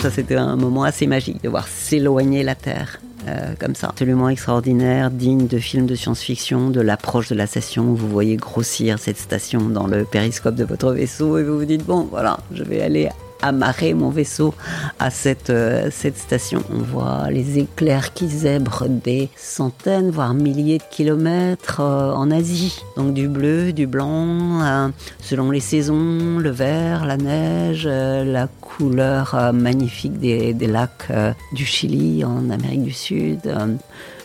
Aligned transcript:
Ça, 0.00 0.10
c'était 0.10 0.36
un 0.36 0.56
moment 0.56 0.84
assez 0.84 1.06
magique 1.06 1.42
de 1.42 1.50
voir 1.50 1.68
s'éloigner 1.68 2.42
la 2.42 2.54
Terre. 2.54 3.00
Euh, 3.28 3.52
comme 3.58 3.74
ça, 3.74 3.90
absolument 3.90 4.30
extraordinaire, 4.30 5.10
digne 5.10 5.46
de 5.46 5.58
films 5.58 5.84
de 5.84 5.94
science-fiction, 5.94 6.70
de 6.70 6.80
l'approche 6.80 7.28
de 7.28 7.34
la 7.34 7.46
station 7.46 7.90
où 7.90 7.96
vous 7.96 8.08
voyez 8.08 8.36
grossir 8.36 8.98
cette 8.98 9.18
station 9.18 9.68
dans 9.68 9.86
le 9.86 10.04
périscope 10.04 10.54
de 10.54 10.64
votre 10.64 10.92
vaisseau 10.92 11.36
et 11.36 11.44
vous 11.44 11.58
vous 11.58 11.66
dites 11.66 11.84
bon 11.84 12.08
voilà, 12.10 12.38
je 12.50 12.62
vais 12.62 12.80
aller 12.80 13.10
amarrer 13.42 13.94
mon 13.94 14.10
vaisseau 14.10 14.54
à 14.98 15.10
cette, 15.10 15.50
euh, 15.50 15.88
cette 15.90 16.18
station. 16.18 16.62
On 16.72 16.78
voit 16.78 17.30
les 17.30 17.58
éclairs 17.58 18.12
qui 18.12 18.28
zèbrent 18.28 18.88
des 18.88 19.28
centaines, 19.36 20.10
voire 20.10 20.34
milliers 20.34 20.78
de 20.78 20.84
kilomètres 20.90 21.80
euh, 21.80 22.12
en 22.12 22.30
Asie. 22.30 22.80
Donc 22.96 23.14
du 23.14 23.28
bleu, 23.28 23.72
du 23.72 23.86
blanc, 23.86 24.62
euh, 24.62 24.88
selon 25.20 25.50
les 25.50 25.60
saisons, 25.60 26.38
le 26.38 26.50
vert, 26.50 27.04
la 27.06 27.16
neige, 27.16 27.86
la 27.86 28.48
couleur 28.60 29.52
magnifique 29.52 30.18
des, 30.18 30.54
des 30.54 30.66
lacs 30.66 31.08
du 31.52 31.64
Chili 31.64 32.24
en 32.24 32.50
Amérique 32.50 32.84
du 32.84 32.92
Sud. 32.92 33.40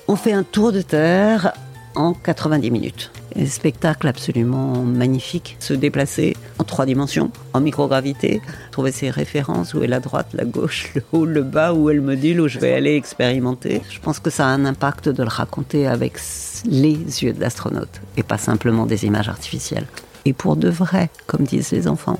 On 0.08 0.16
fait 0.16 0.34
un 0.34 0.44
tour 0.44 0.72
de 0.72 0.82
terre 0.82 1.54
en 1.96 2.14
90 2.14 2.72
minutes. 2.72 3.12
Spectacle 3.46 4.08
absolument 4.08 4.84
magnifique, 4.84 5.58
se 5.60 5.74
déplacer 5.74 6.38
en 6.58 6.64
trois 6.64 6.86
dimensions, 6.86 7.32
en 7.54 7.60
microgravité, 7.60 8.42
trouver 8.72 8.92
ses 8.92 9.10
références, 9.10 9.74
où 9.74 9.84
est 9.84 9.88
la 9.88 10.00
droite, 10.00 10.28
la 10.34 10.46
gauche, 10.46 10.92
le 10.96 11.04
haut, 11.12 11.26
le 11.26 11.44
bas, 11.44 11.74
où 11.74 11.90
est 11.90 11.96
le 11.96 12.02
module, 12.02 12.40
où 12.42 12.48
je 12.48 12.60
vais 12.60 12.74
aller 12.74 12.96
expérimenter. 12.96 13.82
Je 13.90 14.00
pense 14.00 14.20
que 14.20 14.30
ça 14.30 14.46
a 14.46 14.50
un 14.50 14.66
impact 14.66 15.10
de 15.10 15.22
le 15.22 15.30
raconter 15.30 15.86
avec 15.86 16.18
les 16.66 16.94
yeux 16.94 17.34
d'astronaute 17.34 18.02
et 18.16 18.24
pas 18.24 18.38
simplement 18.38 18.86
des 18.86 19.06
images 19.06 19.30
artificielles. 19.30 19.88
Et 20.24 20.34
pour 20.34 20.56
de 20.56 20.70
vrai, 20.70 21.10
comme 21.28 21.44
disent 21.44 21.72
les 21.72 21.88
enfants. 21.88 22.20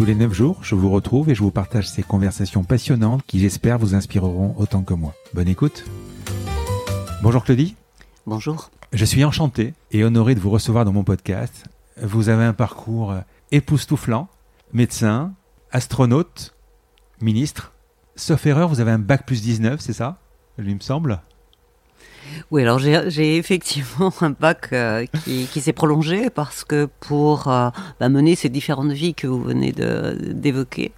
Tous 0.00 0.06
les 0.06 0.14
9 0.14 0.32
jours, 0.32 0.56
je 0.62 0.74
vous 0.74 0.88
retrouve 0.88 1.28
et 1.28 1.34
je 1.34 1.42
vous 1.42 1.50
partage 1.50 1.86
ces 1.86 2.02
conversations 2.02 2.64
passionnantes 2.64 3.22
qui 3.26 3.38
j'espère 3.38 3.78
vous 3.78 3.94
inspireront 3.94 4.54
autant 4.56 4.80
que 4.80 4.94
moi. 4.94 5.12
Bonne 5.34 5.46
écoute. 5.46 5.84
Bonjour 7.22 7.44
Claudie. 7.44 7.76
Bonjour. 8.24 8.70
Je 8.94 9.04
suis 9.04 9.26
enchanté 9.26 9.74
et 9.90 10.02
honoré 10.02 10.34
de 10.34 10.40
vous 10.40 10.48
recevoir 10.48 10.86
dans 10.86 10.94
mon 10.94 11.04
podcast. 11.04 11.66
Vous 12.00 12.30
avez 12.30 12.44
un 12.44 12.54
parcours 12.54 13.14
époustouflant, 13.52 14.30
médecin, 14.72 15.34
astronaute, 15.70 16.54
ministre. 17.20 17.74
Sauf 18.16 18.46
erreur, 18.46 18.70
vous 18.70 18.80
avez 18.80 18.92
un 18.92 18.98
bac 18.98 19.26
plus 19.26 19.42
19, 19.42 19.80
c'est 19.82 19.92
ça? 19.92 20.16
Il 20.56 20.74
me 20.74 20.80
semble. 20.80 21.20
Oui, 22.50 22.62
alors 22.62 22.78
j'ai 22.78 23.36
effectivement 23.36 24.12
un 24.20 24.30
bac 24.30 24.68
euh, 24.72 25.04
qui, 25.24 25.46
s'est 25.60 25.72
prolongé 25.72 26.30
parce 26.30 26.64
que 26.64 26.88
pour 27.00 27.48
euh, 27.48 27.70
bah, 27.98 28.08
mener 28.08 28.34
ces 28.34 28.48
différentes 28.48 28.92
vies 28.92 29.14
que 29.14 29.26
vous 29.26 29.42
venez 29.42 29.72
d'évoquer, 29.72 30.92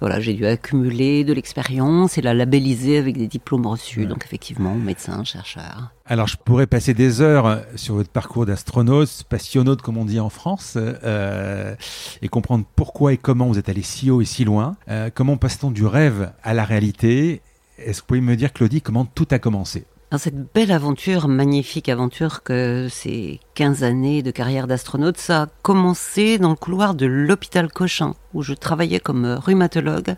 voilà, 0.00 0.20
j'ai 0.20 0.34
dû 0.34 0.46
accumuler 0.46 1.24
de 1.24 1.32
l'expérience 1.32 2.18
et 2.18 2.22
la 2.22 2.34
labelliser 2.34 2.98
avec 2.98 3.16
des 3.16 3.26
diplômes 3.26 3.66
reçus. 3.66 4.06
Donc 4.06 4.24
effectivement, 4.24 4.74
médecin, 4.74 5.24
chercheur. 5.24 5.92
Alors 6.06 6.26
je 6.26 6.36
pourrais 6.36 6.66
passer 6.66 6.94
des 6.94 7.20
heures 7.20 7.62
sur 7.76 7.94
votre 7.94 8.10
parcours 8.10 8.46
d'astronaute, 8.46 9.24
passionnaute 9.28 9.82
comme 9.82 9.98
on 9.98 10.04
dit 10.04 10.20
en 10.20 10.30
France, 10.30 10.74
euh, 10.76 11.74
et 12.22 12.28
comprendre 12.28 12.64
pourquoi 12.76 13.12
et 13.12 13.16
comment 13.18 13.46
vous 13.46 13.58
êtes 13.58 13.68
allé 13.68 13.82
si 13.82 14.10
haut 14.10 14.20
et 14.20 14.24
si 14.24 14.44
loin. 14.44 14.76
comment 15.14 15.36
passe-t-on 15.36 15.70
du 15.70 15.86
rêve 15.86 16.32
à 16.42 16.54
la 16.54 16.64
réalité? 16.64 17.42
Est-ce 17.78 17.98
que 17.98 18.02
vous 18.02 18.06
pouvez 18.08 18.20
me 18.20 18.36
dire, 18.36 18.52
Claudie, 18.52 18.82
comment 18.82 19.04
tout 19.04 19.28
a 19.30 19.38
commencé? 19.38 19.84
Dans 20.10 20.18
cette 20.18 20.52
belle 20.54 20.72
aventure, 20.72 21.28
magnifique 21.28 21.90
aventure 21.90 22.42
que 22.42 22.88
ces 22.90 23.40
15 23.54 23.84
années 23.84 24.22
de 24.22 24.30
carrière 24.30 24.66
d'astronaute, 24.66 25.18
ça 25.18 25.42
a 25.42 25.46
commencé 25.62 26.38
dans 26.38 26.48
le 26.50 26.56
couloir 26.56 26.94
de 26.94 27.04
l'hôpital 27.04 27.70
Cochin, 27.70 28.14
où 28.32 28.42
je 28.42 28.54
travaillais 28.54 29.00
comme 29.00 29.26
rhumatologue, 29.26 30.16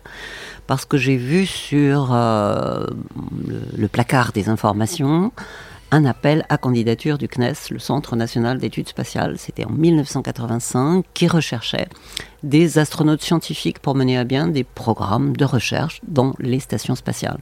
parce 0.65 0.85
que 0.85 0.97
j'ai 0.97 1.17
vu 1.17 1.45
sur 1.45 2.13
euh, 2.13 2.85
le, 3.75 3.87
placard 3.89 4.31
des 4.31 4.47
informations 4.47 5.33
un 5.91 6.05
appel 6.05 6.45
à 6.47 6.57
candidature 6.57 7.17
du 7.17 7.27
CNES, 7.27 7.69
le 7.69 7.79
Centre 7.79 8.15
national 8.15 8.57
d'études 8.57 8.87
spatiales, 8.87 9.37
c'était 9.37 9.65
en 9.65 9.71
1985, 9.71 11.05
qui 11.13 11.27
recherchait 11.27 11.87
des 12.43 12.77
astronautes 12.77 13.21
scientifiques 13.21 13.79
pour 13.79 13.93
mener 13.93 14.17
à 14.17 14.23
bien 14.23 14.47
des 14.47 14.63
programmes 14.63 15.35
de 15.35 15.43
recherche 15.43 15.99
dans 16.07 16.33
les 16.39 16.61
stations 16.61 16.95
spatiales. 16.95 17.41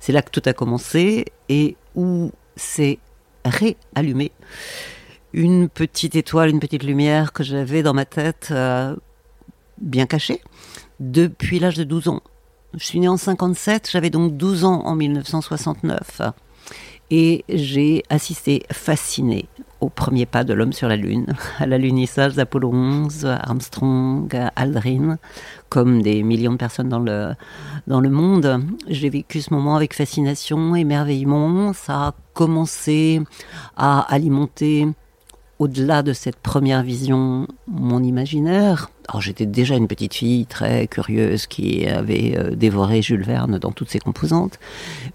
C'est 0.00 0.12
là 0.12 0.20
que 0.20 0.30
tout 0.30 0.42
a 0.44 0.52
commencé 0.52 1.24
et 1.48 1.76
où 1.94 2.30
s'est 2.56 2.98
réallumé 3.44 4.32
une 5.32 5.68
petite 5.68 6.14
étoile, 6.14 6.50
une 6.50 6.60
petite 6.60 6.82
lumière 6.82 7.32
que 7.32 7.42
j'avais 7.42 7.82
dans 7.82 7.94
ma 7.94 8.04
tête 8.04 8.48
euh, 8.50 8.96
bien 9.78 10.06
cachée 10.06 10.42
depuis 11.00 11.58
l'âge 11.58 11.76
de 11.76 11.84
12 11.84 12.08
ans. 12.08 12.22
Je 12.74 12.84
suis 12.84 13.00
né 13.00 13.08
en 13.08 13.16
57, 13.16 13.88
j'avais 13.90 14.10
donc 14.10 14.36
12 14.36 14.64
ans 14.64 14.82
en 14.84 14.94
1969 14.94 16.20
et 17.10 17.44
j'ai 17.48 18.02
assisté 18.10 18.64
fasciné 18.70 19.48
au 19.80 19.88
premier 19.88 20.26
pas 20.26 20.44
de 20.44 20.52
l'homme 20.52 20.72
sur 20.72 20.88
la 20.88 20.96
Lune, 20.96 21.26
à 21.58 21.66
l'alunissage 21.66 22.34
d'Apollo 22.34 22.70
11, 22.72 23.26
Armstrong, 23.26 24.28
Aldrin, 24.56 25.18
comme 25.68 26.02
des 26.02 26.22
millions 26.22 26.52
de 26.52 26.56
personnes 26.56 26.88
dans 26.88 26.98
le, 26.98 27.34
dans 27.86 28.00
le 28.00 28.10
monde. 28.10 28.60
J'ai 28.88 29.08
vécu 29.08 29.40
ce 29.40 29.54
moment 29.54 29.76
avec 29.76 29.94
fascination, 29.94 30.74
émerveillement. 30.74 31.72
Ça 31.72 32.08
a 32.08 32.14
commencé 32.34 33.22
à 33.76 34.00
alimenter, 34.12 34.88
au-delà 35.58 36.02
de 36.02 36.12
cette 36.12 36.36
première 36.36 36.82
vision, 36.82 37.46
mon 37.68 38.02
imaginaire 38.02 38.90
alors 39.08 39.22
j'étais 39.22 39.46
déjà 39.46 39.74
une 39.74 39.88
petite 39.88 40.12
fille 40.12 40.44
très 40.44 40.86
curieuse 40.86 41.46
qui 41.46 41.86
avait 41.86 42.36
euh, 42.36 42.54
dévoré 42.54 43.00
Jules 43.00 43.24
Verne 43.24 43.58
dans 43.58 43.72
toutes 43.72 43.88
ses 43.88 44.00
composantes, 44.00 44.58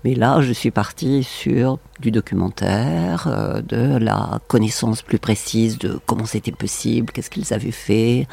mais 0.03 0.15
là 0.15 0.41
je 0.41 0.51
suis 0.51 0.71
partie 0.71 1.23
sur 1.23 1.77
du 1.99 2.09
documentaire, 2.09 3.27
euh, 3.27 3.61
de 3.61 3.97
la 3.97 4.39
connaissance 4.47 5.03
plus 5.03 5.19
précise 5.19 5.78
de 5.78 5.99
comment 6.07 6.25
c'était 6.25 6.51
possible, 6.51 7.13
qu'est-ce 7.13 7.29
qu'ils 7.29 7.53
avaient 7.53 7.69
fait, 7.69 8.28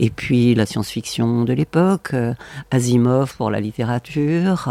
et 0.00 0.10
puis 0.10 0.56
la 0.56 0.66
science-fiction 0.66 1.44
de 1.44 1.52
l'époque, 1.52 2.10
euh, 2.12 2.34
Asimov 2.72 3.36
pour 3.36 3.52
la 3.52 3.60
littérature, 3.60 4.68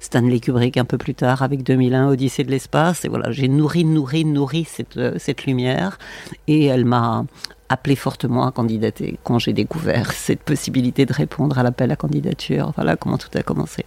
Stanley 0.00 0.40
Kubrick 0.40 0.78
un 0.78 0.86
peu 0.86 0.96
plus 0.96 1.14
tard 1.14 1.42
avec 1.42 1.62
2001 1.64 2.08
Odyssée 2.08 2.44
de 2.44 2.50
l'espace, 2.50 3.04
et 3.04 3.08
voilà 3.08 3.30
j'ai 3.30 3.48
nourri, 3.48 3.84
nourri, 3.84 4.24
nourri 4.24 4.64
cette, 4.64 5.18
cette 5.18 5.44
lumière, 5.44 5.98
et 6.46 6.64
elle 6.64 6.86
m'a 6.86 7.26
appelé 7.72 7.96
fortement 7.96 8.46
à 8.46 8.52
candidater 8.52 9.18
quand 9.24 9.38
j'ai 9.38 9.52
découvert 9.52 10.12
cette 10.26 10.42
possibilité 10.42 11.06
de 11.06 11.12
répondre 11.12 11.58
à 11.58 11.62
l'appel 11.62 11.90
à 11.90 11.96
candidature. 11.96 12.72
Voilà 12.76 12.96
comment 12.96 13.18
tout 13.18 13.30
a 13.34 13.42
commencé. 13.42 13.84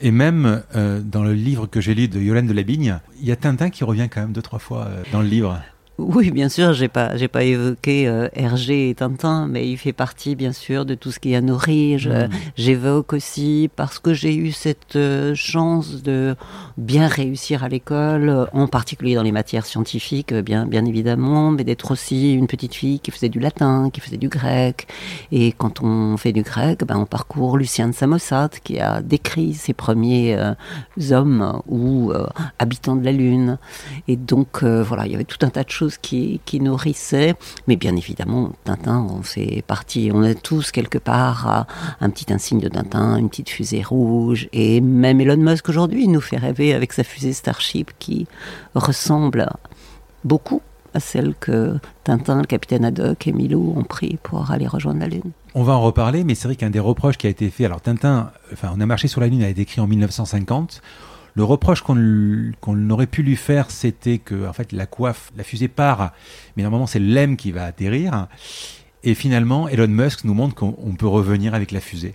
Et 0.00 0.10
même 0.10 0.62
euh, 0.74 1.00
dans 1.00 1.22
le 1.22 1.34
livre 1.34 1.66
que 1.66 1.80
j'ai 1.80 1.94
lu 1.94 2.08
de 2.08 2.20
Yolande 2.20 2.46
de 2.46 2.52
Labigne, 2.52 2.98
il 3.20 3.26
y 3.26 3.32
a 3.32 3.36
Tintin 3.36 3.70
qui 3.70 3.84
revient 3.84 4.08
quand 4.10 4.20
même 4.20 4.32
deux, 4.32 4.42
trois 4.42 4.58
fois 4.58 4.86
euh, 4.86 5.02
dans 5.12 5.20
le 5.20 5.28
livre. 5.28 5.60
Oui, 5.98 6.30
bien 6.30 6.50
sûr, 6.50 6.74
j'ai 6.74 6.88
pas, 6.88 7.16
j'ai 7.16 7.26
pas 7.26 7.42
évoqué 7.42 8.06
euh, 8.06 8.28
Hergé 8.34 8.90
et 8.90 8.94
Tintin, 8.94 9.46
mais 9.46 9.66
il 9.66 9.78
fait 9.78 9.94
partie, 9.94 10.36
bien 10.36 10.52
sûr, 10.52 10.84
de 10.84 10.94
tout 10.94 11.10
ce 11.10 11.18
qui 11.18 11.34
a 11.34 11.40
nourri. 11.40 11.96
Mm. 11.96 12.28
J'évoque 12.54 13.14
aussi 13.14 13.70
parce 13.74 13.98
que 13.98 14.12
j'ai 14.12 14.36
eu 14.36 14.52
cette 14.52 14.96
euh, 14.96 15.34
chance 15.34 16.02
de 16.02 16.36
bien 16.76 17.06
réussir 17.06 17.64
à 17.64 17.70
l'école, 17.70 18.46
en 18.52 18.66
particulier 18.66 19.14
dans 19.14 19.22
les 19.22 19.32
matières 19.32 19.64
scientifiques, 19.64 20.32
euh, 20.32 20.42
bien, 20.42 20.66
bien 20.66 20.84
évidemment, 20.84 21.50
mais 21.50 21.64
d'être 21.64 21.92
aussi 21.92 22.34
une 22.34 22.46
petite 22.46 22.74
fille 22.74 23.00
qui 23.00 23.10
faisait 23.10 23.30
du 23.30 23.40
latin, 23.40 23.88
qui 23.90 24.02
faisait 24.02 24.18
du 24.18 24.28
grec. 24.28 24.88
Et 25.32 25.52
quand 25.52 25.80
on 25.82 26.18
fait 26.18 26.32
du 26.32 26.42
grec, 26.42 26.84
ben, 26.84 26.98
on 26.98 27.06
parcourt 27.06 27.56
Lucien 27.56 27.88
de 27.88 27.94
Samosate, 27.94 28.60
qui 28.62 28.78
a 28.80 29.00
décrit 29.00 29.54
ses 29.54 29.72
premiers 29.72 30.38
hommes 31.10 31.62
ou 31.66 32.12
habitants 32.58 32.96
de 32.96 33.04
la 33.04 33.12
Lune. 33.12 33.58
Et 34.08 34.16
donc, 34.16 34.62
voilà, 34.62 35.06
il 35.06 35.12
y 35.12 35.14
avait 35.14 35.24
tout 35.24 35.38
un 35.40 35.48
tas 35.48 35.64
de 35.64 35.70
choses 35.70 35.85
qui, 36.00 36.40
nourrissait. 36.60 37.34
Mais 37.66 37.76
bien 37.76 37.94
évidemment, 37.96 38.52
Tintin, 38.64 39.06
on 39.10 39.22
fait 39.22 39.62
partie, 39.66 40.10
on 40.12 40.22
a 40.22 40.34
tous 40.34 40.70
quelque 40.70 40.98
part 40.98 41.66
un 42.00 42.10
petit 42.10 42.32
insigne 42.32 42.60
de 42.60 42.68
Tintin, 42.68 43.16
une 43.16 43.28
petite 43.28 43.50
fusée 43.50 43.82
rouge. 43.82 44.48
Et 44.52 44.80
même 44.80 45.20
Elon 45.20 45.36
Musk 45.36 45.68
aujourd'hui 45.68 46.08
nous 46.08 46.20
fait 46.20 46.38
rêver 46.38 46.74
avec 46.74 46.92
sa 46.92 47.04
fusée 47.04 47.32
Starship 47.32 47.90
qui 47.98 48.26
ressemble 48.74 49.48
beaucoup 50.24 50.62
à 50.94 51.00
celle 51.00 51.34
que 51.38 51.76
Tintin, 52.04 52.40
le 52.40 52.46
capitaine 52.46 52.84
Haddock 52.84 53.26
et 53.26 53.32
Milou 53.32 53.74
ont 53.76 53.84
pris 53.84 54.18
pour 54.22 54.50
aller 54.50 54.66
rejoindre 54.66 55.00
la 55.00 55.08
Lune. 55.08 55.30
On 55.54 55.62
va 55.62 55.74
en 55.74 55.82
reparler, 55.82 56.24
mais 56.24 56.34
c'est 56.34 56.48
vrai 56.48 56.56
qu'un 56.56 56.70
des 56.70 56.80
reproches 56.80 57.18
qui 57.18 57.26
a 57.26 57.30
été 57.30 57.50
fait, 57.50 57.66
alors 57.66 57.80
Tintin, 57.80 58.30
enfin, 58.52 58.72
on 58.74 58.80
a 58.80 58.86
marché 58.86 59.06
sur 59.06 59.20
la 59.20 59.28
Lune, 59.28 59.42
a 59.42 59.48
été 59.48 59.62
écrit 59.62 59.80
en 59.80 59.86
1950. 59.86 60.80
Le 61.36 61.44
reproche 61.44 61.82
qu'on 61.82 62.90
aurait 62.90 63.06
pu 63.06 63.22
lui 63.22 63.36
faire, 63.36 63.70
c'était 63.70 64.16
que 64.16 64.48
en 64.48 64.54
fait 64.54 64.72
la 64.72 64.86
coiffe, 64.86 65.30
la 65.36 65.44
fusée 65.44 65.68
part, 65.68 66.12
mais 66.56 66.62
normalement 66.62 66.86
c'est 66.86 66.98
l'aime 66.98 67.36
qui 67.36 67.52
va 67.52 67.66
atterrir. 67.66 68.26
Et 69.04 69.14
finalement, 69.14 69.68
Elon 69.68 69.86
Musk 69.86 70.24
nous 70.24 70.32
montre 70.32 70.54
qu'on 70.54 70.96
peut 70.98 71.06
revenir 71.06 71.54
avec 71.54 71.72
la 71.72 71.80
fusée. 71.80 72.14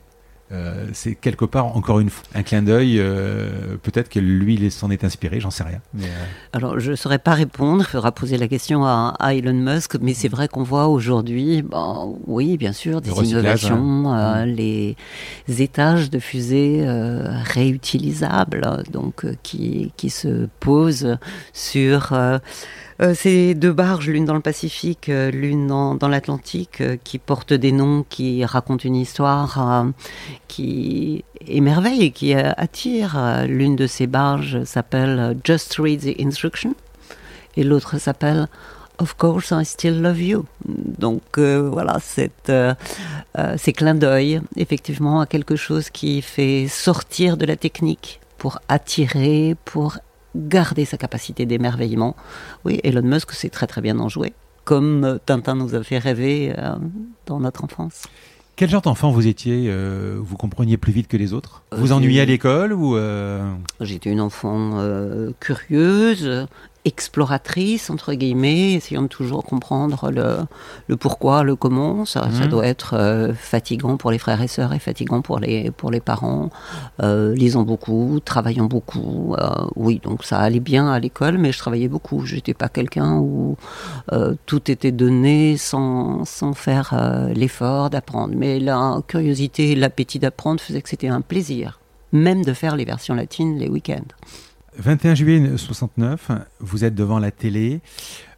Euh, 0.51 0.87
c'est 0.91 1.15
quelque 1.15 1.45
part 1.45 1.77
encore 1.77 1.99
une 2.01 2.09
fois 2.09 2.25
un 2.35 2.43
clin 2.43 2.61
d'œil. 2.61 2.99
Euh, 2.99 3.77
peut-être 3.81 4.09
que 4.09 4.19
lui 4.19 4.69
s'en 4.69 4.91
est 4.91 5.03
inspiré, 5.03 5.39
j'en 5.39 5.51
sais 5.51 5.63
rien. 5.63 5.79
Euh, 5.99 6.05
Alors 6.51 6.79
je 6.79 6.91
ne 6.91 6.95
saurais 6.95 7.19
pas 7.19 7.33
répondre. 7.33 7.83
Il 7.87 7.91
faudra 7.91 8.11
poser 8.11 8.37
la 8.37 8.47
question 8.47 8.85
à, 8.85 9.15
Elon 9.33 9.53
Musk. 9.53 9.97
Mais 10.01 10.13
c'est 10.13 10.27
vrai 10.27 10.47
qu'on 10.47 10.63
voit 10.63 10.87
aujourd'hui, 10.87 11.61
bon, 11.61 12.19
oui, 12.27 12.57
bien 12.57 12.73
sûr, 12.73 12.99
des 13.01 13.11
innovations, 13.11 14.11
hein. 14.11 14.45
mm. 14.45 14.49
les 14.49 14.95
étages 15.47 16.09
de 16.09 16.19
fusées 16.19 16.85
réutilisables, 17.45 18.83
donc 18.91 19.25
qui, 19.43 19.93
qui 19.95 20.09
se 20.09 20.47
posent 20.59 21.17
sur 21.53 22.13
ces 23.15 23.55
deux 23.55 23.71
barges, 23.71 24.07
l'une 24.09 24.25
dans 24.25 24.35
le 24.35 24.41
Pacifique, 24.41 25.09
euh, 25.09 25.31
l'une 25.31 25.67
dans, 25.67 26.07
l'Atlantique, 26.07 26.81
euh, 26.81 26.97
qui 27.03 27.17
portent 27.17 27.53
des 27.53 27.71
noms, 27.71 28.05
qui 28.07 28.45
racontent 28.45 28.83
une 28.83 28.95
histoire 28.95 29.85
qui 30.47 31.23
émerveille 31.47 32.03
et 32.03 32.11
qui 32.11 32.33
attire. 32.33 33.45
L'une 33.47 33.75
de 33.75 33.87
ces 33.87 34.05
barges 34.05 34.63
s'appelle 34.65 35.35
Just 35.43 35.75
Read 35.79 36.01
the 36.01 36.21
Instruction 36.21 36.75
et 37.57 37.63
l'autre 37.63 37.97
s'appelle 37.97 38.47
Of 38.99 39.15
course 39.15 39.51
I 39.51 39.65
still 39.65 39.99
love 39.99 40.21
you. 40.21 40.45
Donc 40.65 41.39
voilà, 41.39 41.97
cette, 41.99 42.51
ces 43.57 43.73
clins 43.73 43.95
d'œil, 43.95 44.41
effectivement, 44.57 45.21
à 45.21 45.25
quelque 45.25 45.55
chose 45.55 45.89
qui 45.89 46.21
fait 46.21 46.67
sortir 46.67 47.37
de 47.37 47.45
la 47.45 47.55
technique 47.55 48.19
pour 48.37 48.59
attirer, 48.67 49.55
pour 49.65 49.97
garder 50.35 50.85
sa 50.85 50.97
capacité 50.97 51.45
d'émerveillement. 51.45 52.15
Oui, 52.65 52.79
Elon 52.83 53.01
Musk 53.01 53.31
sait 53.31 53.49
très 53.49 53.67
très 53.67 53.81
bien 53.81 53.99
en 53.99 54.09
jouer, 54.09 54.33
comme 54.63 55.03
euh, 55.03 55.17
Tintin 55.25 55.55
nous 55.55 55.75
a 55.75 55.83
fait 55.83 55.97
rêver 55.97 56.53
euh, 56.57 56.75
dans 57.25 57.39
notre 57.39 57.63
enfance. 57.63 58.03
Quel 58.55 58.69
genre 58.69 58.81
d'enfant 58.81 59.09
vous 59.11 59.27
étiez 59.27 59.67
euh, 59.69 60.19
Vous 60.21 60.37
compreniez 60.37 60.77
plus 60.77 60.93
vite 60.93 61.07
que 61.07 61.17
les 61.17 61.33
autres? 61.33 61.63
Vous 61.71 61.93
ennuyez 61.93 62.21
à 62.21 62.25
l'école 62.25 62.73
ou 62.73 62.95
J'étais 63.79 64.11
une 64.11 64.21
enfant 64.21 64.77
curieuse, 65.39 66.47
exploratrice, 66.83 67.89
entre 67.89 68.13
guillemets, 68.13 68.73
essayant 68.73 69.03
de 69.03 69.07
toujours 69.07 69.43
comprendre 69.43 70.09
le, 70.11 70.37
le 70.87 70.97
pourquoi, 70.97 71.43
le 71.43 71.55
comment. 71.55 72.05
Ça, 72.05 72.29
ça 72.31 72.45
mmh. 72.45 72.49
doit 72.49 72.65
être 72.65 72.95
euh, 72.95 73.33
fatigant 73.33 73.97
pour 73.97 74.11
les 74.11 74.17
frères 74.17 74.41
et 74.41 74.47
sœurs 74.47 74.73
et 74.73 74.79
fatigant 74.79 75.21
pour 75.21 75.39
les, 75.39 75.71
pour 75.71 75.91
les 75.91 75.99
parents. 75.99 76.49
Euh, 77.01 77.35
lisant 77.35 77.63
beaucoup, 77.63 78.19
travaillant 78.23 78.65
beaucoup. 78.65 79.35
Euh, 79.37 79.49
oui, 79.75 80.01
donc 80.03 80.23
ça 80.23 80.39
allait 80.39 80.59
bien 80.59 80.87
à 80.91 80.99
l'école, 80.99 81.37
mais 81.37 81.51
je 81.51 81.59
travaillais 81.59 81.87
beaucoup. 81.87 82.25
Je 82.25 82.35
n'étais 82.35 82.53
pas 82.53 82.69
quelqu'un 82.69 83.17
où 83.17 83.57
euh, 84.11 84.33
tout 84.45 84.71
était 84.71 84.91
donné 84.91 85.57
sans, 85.57 86.25
sans 86.25 86.53
faire 86.53 86.93
l'effort 87.35 87.89
d'apprendre. 87.89 88.33
Mais 88.35 88.59
la 88.59 89.01
curiosité, 89.07 89.75
l'appétit 89.75 90.19
d'apprendre 90.19 90.59
faisait 90.59 90.81
que 90.81 90.89
c'était 90.89 91.07
un 91.07 91.21
plaisir, 91.21 91.79
même 92.11 92.43
de 92.43 92.53
faire 92.53 92.75
les 92.75 92.85
versions 92.85 93.13
latines 93.13 93.57
les 93.57 93.69
week-ends. 93.69 94.01
21 94.77 95.15
juillet 95.15 95.57
69, 95.57 96.31
vous 96.61 96.85
êtes 96.85 96.95
devant 96.95 97.19
la 97.19 97.31
télé. 97.31 97.81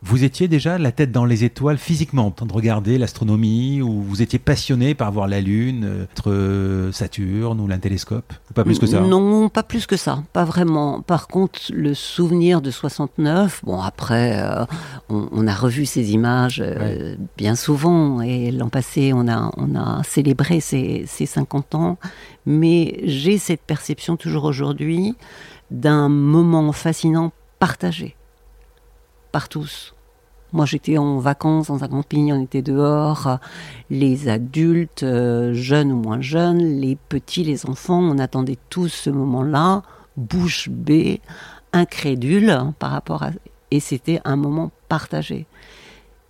Vous 0.06 0.26
étiez 0.26 0.50
déjà 0.50 0.78
la 0.78 0.92
tête 0.92 1.14
dans 1.14 1.24
les 1.24 1.46
étoiles 1.46 1.78
physiquement, 1.78 2.26
en 2.26 2.32
train 2.32 2.46
de 2.46 2.52
regarder 2.52 2.98
l'astronomie, 2.98 3.82
ou 3.82 4.02
vous 4.02 4.22
étiez 4.22 4.40
passionné 4.40 4.96
par 4.96 5.12
voir 5.12 5.28
la 5.28 5.40
Lune, 5.40 6.08
entre 6.12 6.90
Saturne 6.92 7.62
ou 7.62 7.72
un 7.72 7.78
télescope 7.78 8.34
Pas 8.54 8.66
plus 8.66 8.80
que 8.80 8.86
ça? 8.86 9.00
Non, 9.00 9.48
pas 9.48 9.64
plus 9.64 9.86
que 9.86 9.96
ça, 9.96 10.24
pas 10.34 10.44
vraiment. 10.44 11.02
Par 11.02 11.28
contre, 11.28 11.60
le 11.72 11.94
souvenir 11.94 12.62
de 12.62 12.72
69, 12.72 13.62
bon 13.64 13.80
après, 13.80 14.42
euh, 14.42 14.66
on, 15.10 15.48
a 15.48 15.54
revu 15.54 15.86
ces 15.86 16.12
images 16.12 16.62
euh, 16.66 17.16
bien 17.38 17.56
souvent, 17.56 18.22
et 18.22 18.52
l'an 18.52 18.70
passé, 18.70 19.14
on 19.14 19.30
a, 19.30 19.52
on 19.56 19.76
a 19.76 20.04
célébré 20.04 20.60
ces, 20.60 21.06
ces 21.08 21.26
50 21.26 21.76
ans, 21.76 21.98
mais 22.46 23.00
j'ai 23.06 23.38
cette 23.38 23.62
perception 23.62 24.18
toujours 24.18 24.44
aujourd'hui 24.44 25.16
d'un 25.74 26.08
moment 26.08 26.72
fascinant 26.72 27.34
partagé 27.60 28.16
par 29.32 29.50
tous. 29.50 29.94
Moi, 30.54 30.68
j'étais 30.68 31.00
en 31.00 31.18
vacances 31.18 31.68
dans 31.68 31.84
un 31.84 31.88
camping, 31.88 32.32
on 32.32 32.44
était 32.44 32.62
dehors, 32.62 33.40
les 33.90 34.30
adultes, 34.30 35.02
euh, 35.02 35.52
jeunes 35.56 35.92
ou 35.92 35.96
moins 35.96 36.22
jeunes, 36.22 36.80
les 36.80 36.96
petits, 36.96 37.44
les 37.44 37.66
enfants, 37.66 38.00
on 38.00 38.20
attendait 38.20 38.60
tous 38.70 38.90
ce 38.90 39.10
moment-là, 39.10 39.82
bouche 40.16 40.70
bée, 40.70 41.22
incrédule 41.74 42.56
par 42.78 42.92
rapport 42.92 43.24
à... 43.24 43.32
Et 43.72 43.80
c'était 43.80 44.22
un 44.26 44.36
moment 44.36 44.70
partagé. 44.90 45.48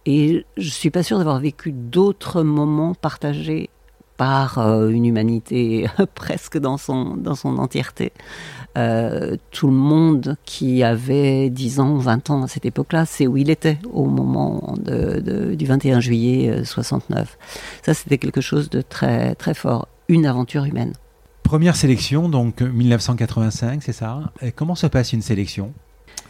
Et 0.05 0.45
je 0.55 0.69
suis 0.69 0.89
pas 0.89 1.03
sûre 1.03 1.17
d'avoir 1.17 1.39
vécu 1.39 1.73
d'autres 1.73 2.43
moments 2.43 2.93
partagés 2.93 3.69
par 4.15 4.59
euh, 4.59 4.87
une 4.87 5.05
humanité 5.05 5.87
presque 6.15 6.57
dans 6.57 6.77
dans 7.17 7.35
son 7.35 7.57
entièreté. 7.57 8.13
Euh, 8.77 9.37
tout 9.51 9.67
le 9.67 9.73
monde 9.73 10.35
qui 10.45 10.83
avait 10.83 11.49
10 11.49 11.79
ans, 11.79 11.97
20 11.97 12.29
ans 12.31 12.43
à 12.43 12.47
cette 12.47 12.65
époque-là, 12.65 13.05
c'est 13.05 13.27
où 13.27 13.37
il 13.37 13.49
était 13.49 13.77
au 13.91 14.05
moment 14.05 14.75
du 14.83 15.65
21 15.65 15.99
juillet 15.99 16.63
69. 16.63 17.19
Euh, 17.19 17.25
Ça, 17.83 17.93
c'était 17.93 18.17
quelque 18.17 18.41
chose 18.41 18.69
de 18.69 18.81
très, 18.81 19.35
très 19.35 19.53
fort. 19.53 19.87
Une 20.07 20.25
aventure 20.25 20.65
humaine. 20.65 20.93
Première 21.43 21.75
sélection, 21.75 22.29
donc 22.29 22.61
1985, 22.61 23.83
c'est 23.83 23.93
ça? 23.93 24.31
Et 24.41 24.51
comment 24.51 24.75
se 24.75 24.87
passe 24.87 25.13
une 25.13 25.21
sélection? 25.21 25.73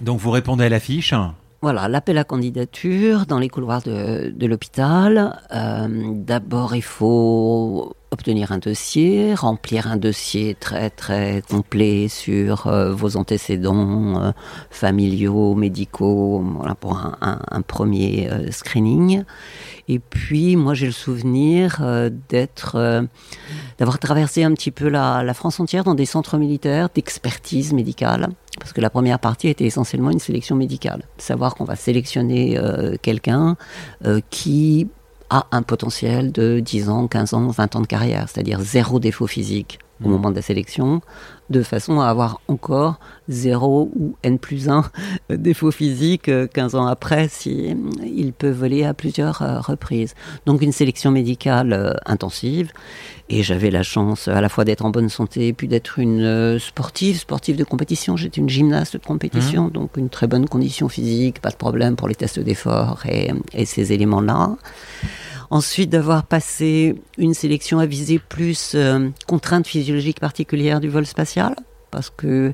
Donc 0.02 0.20
vous 0.20 0.32
répondez 0.32 0.66
à 0.66 0.70
l'affiche? 0.70 1.14
Voilà, 1.62 1.88
l'appel 1.88 2.18
à 2.18 2.26
candidature 2.26 3.26
dans 3.26 3.40
les 3.40 3.48
couloirs 3.48 3.82
de, 3.84 4.46
l'hôpital. 4.46 5.40
Euh, 5.54 5.88
d'abord, 6.14 6.76
il 6.76 6.84
faut 6.84 7.96
obtenir 8.14 8.52
un 8.52 8.58
dossier, 8.58 9.34
remplir 9.34 9.88
un 9.88 9.98
dossier 9.98 10.56
très 10.56 10.90
très 10.90 11.44
complet 11.50 12.08
sur 12.08 12.68
euh, 12.68 12.94
vos 12.94 13.18
antécédents 13.18 14.22
euh, 14.22 14.32
familiaux, 14.70 15.56
médicaux, 15.56 16.44
pour 16.80 16.98
un, 17.22 17.62
premier 17.62 18.30
screening. 18.52 19.24
Et 19.88 20.00
puis, 20.00 20.56
moi, 20.56 20.74
j'ai 20.74 20.86
le 20.86 20.92
souvenir 20.92 21.82
d'avoir 23.80 24.00
traversé 24.00 24.44
un 24.44 24.54
petit 24.54 24.72
peu 24.72 24.88
la, 24.88 25.24
la 25.24 25.34
France 25.34 25.60
entière 25.60 25.84
dans 25.84 25.96
des 25.96 26.06
centres 26.06 26.38
militaires 26.38 26.90
d'expertise 26.94 27.74
médicale 27.74 28.30
parce 28.60 28.74
que 28.74 28.82
la 28.82 28.90
première 28.90 29.20
partie 29.20 29.48
était 29.48 29.66
essentiellement 29.66 30.12
une 30.12 30.20
sélection 30.20 30.56
médicale. 30.56 31.04
Savoir 31.18 31.56
qu'on 31.56 31.66
va 31.66 31.76
sélectionner 31.76 32.58
euh, 32.58 32.96
quelqu'un 33.02 33.58
euh, 34.06 34.22
qui 34.30 34.88
a 35.34 35.48
un 35.52 35.64
potentiel 35.64 36.32
de 36.32 36.60
10 36.60 36.90
ans, 36.90 37.08
15 37.08 37.34
ans, 37.34 37.48
20 37.48 37.76
ans 37.76 37.82
de 37.82 37.88
carrière, 37.88 38.30
c'est-à-dire 38.30 38.62
zéro 38.62 39.00
défaut 39.00 39.26
physique. 39.26 39.80
Au 40.04 40.08
moment 40.10 40.32
de 40.32 40.36
la 40.36 40.42
sélection, 40.42 41.02
de 41.50 41.62
façon 41.62 42.00
à 42.00 42.08
avoir 42.08 42.42
encore 42.48 43.00
0 43.30 43.92
ou 43.96 44.16
N 44.24 44.40
plus 44.40 44.70
1 44.70 44.84
défaut 45.30 45.72
physique 45.72 46.32
15 46.54 46.76
ans 46.76 46.88
après 46.88 47.28
si 47.28 47.76
il 48.04 48.34
peut 48.34 48.50
voler 48.50 48.84
à 48.86 48.94
plusieurs 48.94 49.40
reprises. 49.66 50.16
Donc 50.46 50.62
une 50.62 50.72
sélection 50.72 51.12
médicale 51.12 52.00
intensive 52.06 52.72
et 53.30 53.42
j'avais 53.42 53.72
la 53.72 53.84
chance 53.84 54.28
à 54.28 54.42
la 54.42 54.50
fois 54.50 54.66
d'être 54.66 54.86
en 54.86 54.90
bonne 54.90 55.10
santé, 55.10 55.54
puis 55.54 55.68
d'être 55.68 55.98
une 55.98 56.22
euh, 56.22 56.60
sportive, 56.60 57.18
sportive 57.18 57.56
de 57.56 57.64
compétition. 57.64 58.18
J'étais 58.18 58.42
une 58.42 58.50
gymnaste 58.50 58.98
de 58.98 59.04
compétition, 59.04 59.66
mmh. 59.66 59.72
donc 59.72 59.98
une 59.98 60.10
très 60.10 60.28
bonne 60.28 60.48
condition 60.48 60.90
physique, 60.90 61.42
pas 61.42 61.50
de 61.50 61.56
problème 61.56 61.96
pour 61.96 62.08
les 62.08 62.16
tests 62.16 62.40
d'effort 62.40 63.04
et, 63.08 63.32
et 63.54 63.66
ces 63.66 63.94
éléments-là. 63.94 64.58
Ensuite, 65.54 65.92
d'avoir 65.92 66.24
passé 66.26 66.96
une 67.20 67.36
sélection 67.36 67.78
à 67.78 67.86
viser 67.86 68.18
plus 68.18 68.72
euh, 68.74 69.10
contraintes 69.28 69.68
physiologiques 69.68 70.20
particulières 70.20 70.80
du 70.80 70.90
vol 70.90 71.06
spatial 71.06 71.56
parce 71.94 72.10
que 72.10 72.54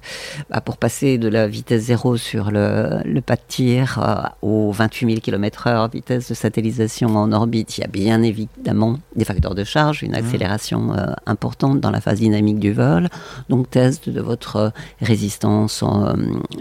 bah, 0.49 0.59
pour 0.59 0.77
passer 0.77 1.17
de 1.17 1.29
la 1.29 1.47
vitesse 1.47 1.83
zéro 1.83 2.17
sur 2.17 2.51
le, 2.51 2.99
le 3.05 3.21
pas 3.21 3.37
de 3.37 3.41
tir 3.47 3.97
euh, 3.97 4.47
aux 4.47 4.71
28 4.73 5.07
000 5.07 5.21
km/h, 5.21 5.89
vitesse 5.91 6.29
de 6.29 6.33
satellisation 6.33 7.15
en 7.15 7.31
orbite, 7.31 7.77
il 7.77 7.81
y 7.81 7.83
a 7.85 7.87
bien 7.87 8.21
évidemment 8.21 8.99
des 9.15 9.23
facteurs 9.23 9.55
de 9.55 9.63
charge, 9.63 10.03
une 10.03 10.13
accélération 10.13 10.93
euh, 10.93 11.13
importante 11.25 11.79
dans 11.79 11.89
la 11.89 12.01
phase 12.01 12.19
dynamique 12.19 12.59
du 12.59 12.73
vol. 12.73 13.07
Donc 13.47 13.69
test 13.69 14.09
de 14.09 14.21
votre 14.21 14.55
euh, 14.57 14.69
résistance 15.01 15.83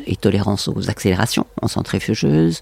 et 0.07 0.15
tolérance 0.15 0.69
aux 0.69 0.89
accélérations 0.89 1.47
en 1.61 1.67
centrifugeuse. 1.69 2.61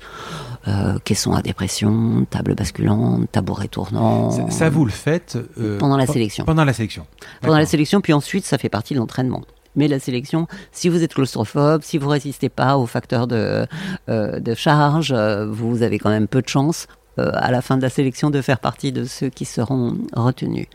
Euh, 0.69 0.99
caisson 1.05 1.33
à 1.33 1.43
dépression, 1.43 2.27
table 2.29 2.55
basculante, 2.57 3.31
tabouret 3.31 3.69
tournant. 3.69 4.51
Ça, 4.51 4.69
vous 4.69 4.85
le 4.85 4.91
faites 4.91 5.39
pendant 5.79 5.97
la 5.97 6.07
sélection. 6.07 6.45
Pendant 6.45 6.65
la 6.65 6.73
sélection. 6.73 7.07
Pendant 7.41 7.59
la 7.59 7.67
sélection, 7.67 8.01
puis 8.01 8.13
ensuite 8.13 8.45
ça 8.45 8.59
fait 8.59 8.69
partie 8.69 8.95
de 8.95 8.99
l'entraînement 8.99 9.43
mais 9.77 9.89
la 9.89 9.99
sélection, 9.99 10.49
si 10.73 10.89
vous 10.89 11.03
êtes 11.03 11.15
claustrophobe, 11.15 11.83
si 11.83 11.99
vous 11.99 12.09
résistez 12.09 12.49
pas 12.49 12.77
aux 12.79 12.87
facteurs 12.87 13.27
de, 13.27 13.67
euh, 14.09 14.55
charge, 14.55 15.13
euh, 15.13 15.47
vous 15.47 15.83
avez 15.83 15.99
quand 15.99 16.11
même 16.11 16.27
peu 16.27 16.43
de 16.43 16.49
chance 16.49 16.89
euh, 17.19 17.31
à 17.35 17.51
la 17.51 17.63
fin 17.63 17.77
de 17.77 17.83
la 17.83 17.91
sélection 17.91 18.31
de 18.31 18.41
faire 18.41 18.59
partie 18.59 18.91
de 18.91 19.05
ceux 19.05 19.29
qui 19.29 19.45
seront 19.45 19.99
retenus. 20.15 20.67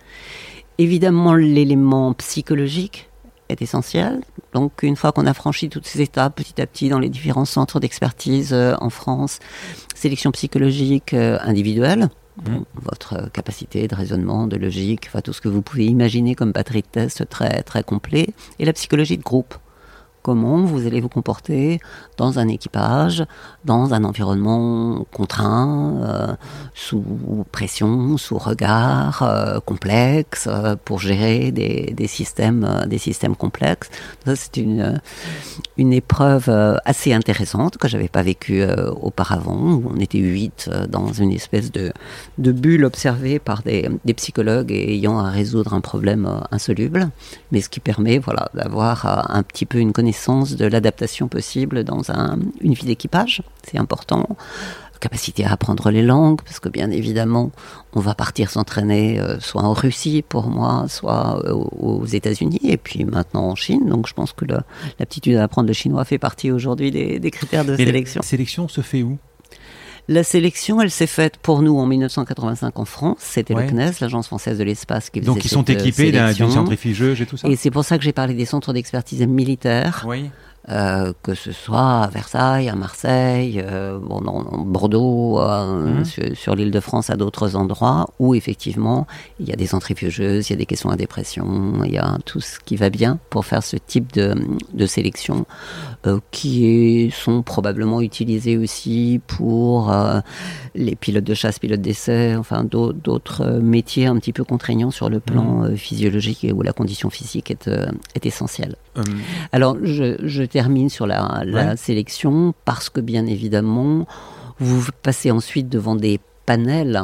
Évidemment, 0.78 1.34
l'élément 1.34 2.14
psychologique 2.14 3.10
est 3.50 3.62
essentiel. 3.62 4.22
Donc, 4.54 4.84
une 4.84 4.96
fois 4.96 5.12
qu'on 5.12 5.26
a 5.26 5.34
franchi 5.34 5.68
toutes 5.68 5.86
ces 5.86 6.02
étapes, 6.02 6.36
petit 6.36 6.62
à 6.62 6.68
petit, 6.68 6.90
dans 6.90 7.00
les 7.00 7.10
différents 7.10 7.46
centres 7.46 7.80
d'expertise 7.80 8.54
en 8.54 8.90
France, 8.90 9.40
sélection 9.94 10.32
psychologique 10.32 11.14
individuelle, 11.14 12.10
Mmh. 12.44 12.64
votre 12.74 13.30
capacité 13.32 13.88
de 13.88 13.94
raisonnement, 13.94 14.48
de 14.48 14.58
logique, 14.58 15.06
enfin, 15.08 15.22
tout 15.22 15.32
ce 15.32 15.42
que 15.42 15.48
vous 15.48 15.62
pouvez 15.62 15.86
imaginer 15.86 16.34
comme 16.34 16.52
batterie 16.52 16.82
de 16.82 16.88
test 16.88 17.30
très, 17.30 17.62
très 17.62 17.84
complet, 17.84 18.30
et 18.58 18.66
la 18.66 18.74
psychologie 18.74 19.18
de 19.18 19.24
groupe 19.24 19.54
comment 20.22 20.62
vous 20.62 20.86
allez 20.86 21.02
vous 21.02 21.10
comporter 21.10 21.80
dans 22.18 22.40
un 22.40 22.48
équipage, 22.48 23.26
dans 23.66 23.94
un 23.94 24.04
environnement 24.04 25.06
contraint, 25.12 26.02
euh, 26.04 26.36
sous 26.74 27.04
pression, 27.52 28.18
sous 28.18 28.38
regard 28.38 29.24
euh, 29.24 29.60
complexe, 29.60 30.48
euh, 30.50 30.76
pour 30.84 31.00
gérer 31.00 31.52
des, 31.52 32.08
systèmes, 32.08 32.86
des 32.88 32.98
systèmes 32.98 33.36
complexes? 33.36 33.90
c'est 34.36 34.58
une 34.58 35.02
une 35.78 35.94
épreuve 35.94 36.50
assez 36.86 37.14
intéressante 37.14 37.78
que 37.78 37.88
j'avais 37.88 38.08
pas 38.08 38.22
vécue 38.22 38.64
auparavant. 39.02 39.74
Où 39.74 39.92
on 39.94 40.00
était 40.00 40.20
huit 40.20 40.70
dans 40.90 41.12
une 41.12 41.32
espèce 41.32 41.72
de 41.72 41.92
bulle 42.52 42.86
observée 42.86 43.40
par 43.40 43.64
des, 43.64 43.90
des 44.06 44.14
psychologues 44.14 44.72
et 44.72 44.94
ayant 44.94 45.20
à 45.20 45.30
résoudre 45.30 45.74
un 45.74 45.82
problème 45.82 46.28
insoluble, 46.52 47.10
mais 47.52 47.62
ce 47.62 47.70
qui 47.70 47.80
permet 47.80 48.20
voilà 48.20 48.50
d'avoir 48.54 49.32
un 49.34 49.44
petit 49.44 49.66
peu 49.66 49.80
une 49.80 49.94
connaissance 49.94 50.11
de 50.56 50.66
l'adaptation 50.66 51.28
possible 51.28 51.84
dans 51.84 52.02
une 52.62 52.74
vie 52.74 52.86
d'équipage, 52.86 53.44
c'est 53.64 53.78
important. 53.78 54.28
Capacité 55.00 55.46
à 55.46 55.54
apprendre 55.54 55.90
les 55.90 56.04
langues, 56.04 56.42
parce 56.44 56.60
que 56.60 56.70
bien 56.70 56.92
évidemment, 56.92 57.50
on 57.94 58.00
va 58.00 58.14
partir 58.14 58.52
s'entraîner 58.52 59.20
euh, 59.20 59.40
soit 59.40 59.64
en 59.64 59.74
Russie 59.74 60.22
pour 60.22 60.48
moi, 60.48 60.86
soit 60.90 61.42
euh, 61.44 61.54
aux 61.54 62.06
États-Unis, 62.06 62.60
et 62.64 62.78
puis 62.78 63.04
maintenant 63.04 63.48
en 63.48 63.56
Chine. 63.56 63.90
Donc 63.90 64.08
je 64.08 64.14
pense 64.14 64.32
que 64.32 64.46
l'aptitude 65.00 65.38
à 65.38 65.44
apprendre 65.44 65.68
le 65.68 65.74
chinois 65.74 66.06
fait 66.06 66.20
partie 66.20 66.52
aujourd'hui 66.52 66.92
des, 66.92 67.32
critères 67.32 67.66
de 67.66 67.76
sélection. 67.76 68.22
La 68.22 68.28
sélection 68.28 68.68
se 68.68 68.82
fait 68.82 69.02
où? 69.02 69.18
La 70.12 70.24
sélection, 70.24 70.82
elle 70.82 70.92
s'est 70.92 71.08
faite 71.08 71.38
pour 71.38 71.62
nous 71.62 71.78
en 71.78 71.86
1985 71.86 72.78
en 72.78 72.86
France. 72.86 73.18
C'était 73.20 73.54
le 73.54 73.66
CNES, 73.66 73.94
l'Agence 74.02 74.28
française 74.28 74.58
de 74.58 74.64
l'espace, 74.64 75.10
qui 75.10 75.22
Donc 75.22 75.44
ils 75.46 75.50
sont 75.50 75.68
euh, 75.70 75.74
équipés 75.74 76.12
d'une 76.12 76.52
centrifugeuse 76.52 77.22
et 77.22 77.26
tout 77.26 77.38
ça. 77.38 77.48
Et 77.48 77.56
c'est 77.56 77.72
pour 77.72 77.86
ça 77.86 77.98
que 77.98 78.04
j'ai 78.04 78.12
parlé 78.12 78.34
des 78.34 78.46
centres 78.46 78.74
d'expertise 78.74 79.26
militaires. 79.26 80.06
Oui. 80.08 80.30
Euh, 80.70 81.12
que 81.24 81.34
ce 81.34 81.52
soit 81.52 82.04
à 82.04 82.08
Versailles, 82.08 82.70
à 82.70 82.76
Marseille, 82.76 83.64
euh, 83.66 83.98
bon, 83.98 84.22
Bordeaux, 84.64 85.40
euh, 85.40 86.02
mmh. 86.02 86.36
sur, 86.36 86.56
l'île 86.56 86.70
de 86.70 86.80
France, 86.80 87.10
à 87.10 87.16
d'autres 87.16 87.56
endroits 87.56 88.12
où 88.20 88.36
effectivement 88.36 89.08
il 89.40 89.50
y 89.50 89.52
a 89.52 89.56
des 89.56 89.66
centrifugeuses, 89.66 90.48
il 90.48 90.54
y 90.54 90.56
a 90.56 90.58
des 90.58 90.68
questions 90.68 90.92
à 90.92 90.98
dépression, 90.98 91.82
il 91.84 91.92
y 91.92 91.98
a 91.98 92.16
tout 92.26 92.42
ce 92.42 92.60
qui 92.60 92.76
va 92.76 92.92
bien 92.92 93.18
pour 93.32 93.44
faire 93.44 93.64
ce 93.64 93.76
type 93.76 94.14
de, 94.14 94.36
de 94.72 94.86
sélection 94.86 95.48
qui 96.30 97.12
sont 97.16 97.42
probablement 97.42 98.02
utilisés 98.02 98.58
aussi 98.58 99.20
pour 99.26 99.94
les 100.76 100.96
pilotes 100.96 101.24
de 101.24 101.34
chasse, 101.34 101.60
pilotes 101.60 101.82
d'essai, 101.82 102.36
enfin 102.36 102.64
d'autres 102.64 103.60
métiers 103.62 104.06
un 104.06 104.18
petit 104.18 104.34
peu 104.34 104.44
contraignants 104.44 104.92
sur 104.92 105.10
le 105.10 105.20
plan 105.20 105.64
mmh. 105.64 105.76
physiologique 105.76 106.44
et 106.44 106.52
où 106.52 106.62
la 106.62 106.74
condition 106.74 107.10
physique 107.10 107.50
est, 107.50 107.68
est 108.16 108.26
essentielle. 108.28 108.76
Hum. 108.96 109.04
Alors 109.54 109.78
je, 109.82 110.18
je 110.28 110.44
termine 110.52 110.90
sur 110.90 111.08
la, 111.08 111.44
la 111.46 111.78
sélection 111.78 112.54
parce 112.66 112.90
que 112.90 113.02
bien 113.02 113.26
évidemment, 113.26 114.06
vous 114.60 114.92
passez 115.02 115.32
ensuite 115.32 115.70
devant 115.70 115.96
des 115.96 116.20
panels 116.46 117.02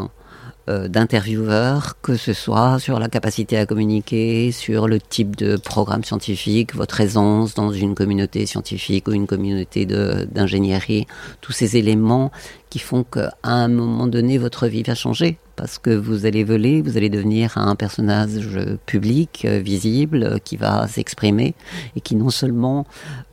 d'intervieweurs, 0.67 1.95
que 2.01 2.15
ce 2.15 2.33
soit 2.33 2.79
sur 2.79 3.00
la 3.00 3.07
capacité 3.07 3.57
à 3.57 3.65
communiquer, 3.65 4.51
sur 4.51 4.88
le 4.88 5.00
type 5.00 5.36
de 5.36 5.55
programme 5.55 6.03
scientifique, 6.03 6.75
votre 6.75 7.00
aisance 7.00 7.53
dans 7.53 7.71
une 7.71 7.95
communauté 7.95 8.45
scientifique 8.45 9.07
ou 9.07 9.13
une 9.13 9.27
communauté 9.27 9.86
d'ingénierie, 9.86 11.07
tous 11.41 11.53
ces 11.53 11.77
éléments 11.77 12.31
qui 12.69 12.79
font 12.79 13.03
qu'à 13.03 13.33
un 13.43 13.67
moment 13.67 14.07
donné, 14.07 14.38
votre 14.38 14.67
vie 14.67 14.83
va 14.83 14.95
changer. 14.95 15.38
Parce 15.55 15.79
que 15.79 15.89
vous 15.89 16.25
allez 16.25 16.43
voler, 16.43 16.81
vous 16.81 16.97
allez 16.97 17.09
devenir 17.09 17.57
un 17.57 17.75
personnage 17.75 18.59
public, 18.86 19.43
euh, 19.45 19.59
visible, 19.59 20.24
euh, 20.24 20.38
qui 20.38 20.55
va 20.55 20.88
s'exprimer 20.88 21.55
et 21.95 22.01
qui 22.01 22.15
non 22.15 22.29
seulement 22.29 22.86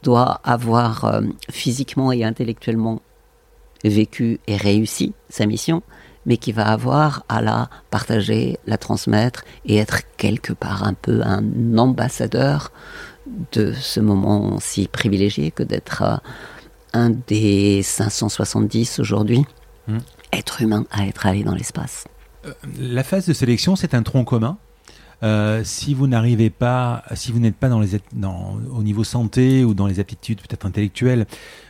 doit 0.03 0.41
avoir 0.45 1.21
physiquement 1.51 2.13
et 2.13 2.25
intellectuellement 2.25 3.03
vécu 3.85 4.41
et 4.47 4.57
réussi 4.57 5.13
sa 5.29 5.47
mission, 5.47 5.83
mais 6.27 6.37
qui 6.37 6.53
va 6.53 6.69
avoir 6.69 7.25
à 7.29 7.43
la 7.43 7.69
partager, 7.91 8.59
la 8.67 8.79
transmettre 8.79 9.45
et 9.65 9.77
être 9.77 10.01
quelque 10.17 10.53
part 10.53 10.85
un 10.85 10.95
peu 10.95 11.23
un 11.23 11.79
ambassadeur 11.79 12.73
de 13.53 13.73
ce 13.73 14.01
moment 14.01 14.59
si 14.61 14.87
privilégié 14.89 15.51
que 15.51 15.63
d'être 15.63 16.03
euh, 16.03 16.17
un 16.93 17.11
des 17.11 17.83
570 17.83 19.01
aujourd'hui 19.01 19.45
hmm. 19.89 19.99
êtres 20.33 20.63
humains 20.63 20.87
à 20.91 21.07
être 21.07 21.27
allé 21.27 21.43
dans 21.43 21.55
l'espace. 21.55 22.07
Euh, 22.47 22.53
la 22.79 23.03
phase 23.03 23.27
de 23.27 23.33
sélection, 23.33 23.77
c'est 23.77 23.95
un 23.95 24.03
tronc 24.03 24.25
commun. 24.25 24.59
Euh, 25.23 25.63
si 25.65 25.95
vous 25.95 26.07
n'arrivez 26.07 26.51
pas, 26.51 27.03
si 27.15 27.33
vous 27.33 27.39
n'êtes 27.39 27.57
pas 27.57 27.69
dans 27.69 27.81
les, 27.81 28.01
dans, 28.13 28.59
au 28.77 28.83
niveau 28.83 29.05
santé 29.05 29.65
ou 29.65 29.73
dans 29.73 29.87
les 29.87 30.01
aptitudes 30.01 30.41
peut-être 30.41 30.67
intellectuelles 30.67 31.27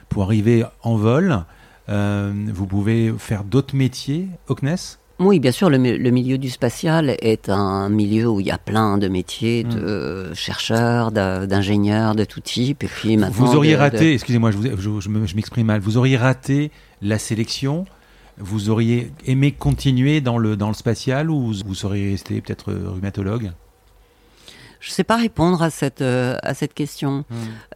pour 0.09 0.25
arriver 0.25 0.65
en 0.83 0.97
vol, 0.97 1.45
vous 1.89 2.67
pouvez 2.67 3.13
faire 3.19 3.45
d'autres 3.45 3.77
métiers 3.77 4.29
au 4.49 4.55
CNES 4.55 4.99
oui, 5.21 5.39
bien 5.39 5.53
sûr, 5.53 5.71
le, 5.71 5.79
milieu 5.79 6.39
du 6.39 6.51
spatial 6.51 7.15
est 7.21 7.49
un 7.49 7.89
milieu 7.89 8.29
où 8.29 8.41
il 8.41 8.47
y 8.47 8.51
a 8.51 8.59
plein 8.59 8.99
de 8.99 9.07
métiers 9.07 9.63
de 9.63 10.31
hmm. 10.31 10.35
chercheurs, 10.35 11.13
d'ingénieurs 11.13 12.17
de 12.17 12.25
tout 12.25 12.41
type. 12.41 12.83
Et 12.83 12.89
puis 12.89 13.17
maintenant, 13.17 13.47
vous 13.47 13.55
auriez 13.55 13.77
raté, 13.77 14.13
excusez-moi, 14.13 14.51
je, 14.51 14.99
je 14.99 15.09
m'exprime 15.37 15.69
mal, 15.69 15.81
vous 15.81 15.99
auriez 15.99 16.17
raté 16.17 16.73
la 17.01 17.21
sélection 17.21 17.87
vous 18.39 18.71
auriez 18.71 19.13
aimé 19.27 19.53
continuer 19.53 20.21
dans 20.21 20.39
le, 20.39 20.57
dans 20.57 20.69
le 20.69 20.75
spatial 20.75 21.31
ou 21.31 21.53
vous 21.65 21.75
seriez 21.75 22.11
resté 22.11 22.41
peut-être 22.41 22.73
rhumatologue? 22.73 23.53
Je 24.81 24.91
ne 24.91 24.93
sais 24.93 25.05
pas 25.05 25.17
répondre 25.17 25.63
à 25.63 25.71
cette, 25.71 26.03
euh, 26.03 26.37
à 26.43 26.53
cette 26.53 26.75
question. 26.75 27.25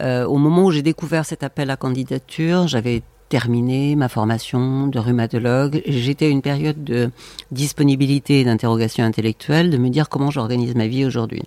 Euh, 0.02 0.26
au 0.26 0.36
moment 0.36 0.64
où 0.64 0.70
j'ai 0.70 0.82
découvert 0.82 1.24
cet 1.24 1.42
appel 1.42 1.70
à 1.70 1.76
candidature, 1.76 2.68
j'avais 2.68 3.02
terminé 3.28 3.94
ma 3.96 4.08
formation 4.08 4.86
de 4.86 4.98
rhumatologue. 4.98 5.82
J'étais 5.86 6.26
à 6.26 6.28
une 6.28 6.42
période 6.42 6.82
de 6.82 7.10
disponibilité 7.50 8.40
et 8.40 8.44
d'interrogation 8.44 9.04
intellectuelle, 9.04 9.70
de 9.70 9.76
me 9.76 9.88
dire 9.90 10.08
comment 10.08 10.30
j'organise 10.30 10.74
ma 10.74 10.86
vie 10.86 11.04
aujourd'hui. 11.04 11.42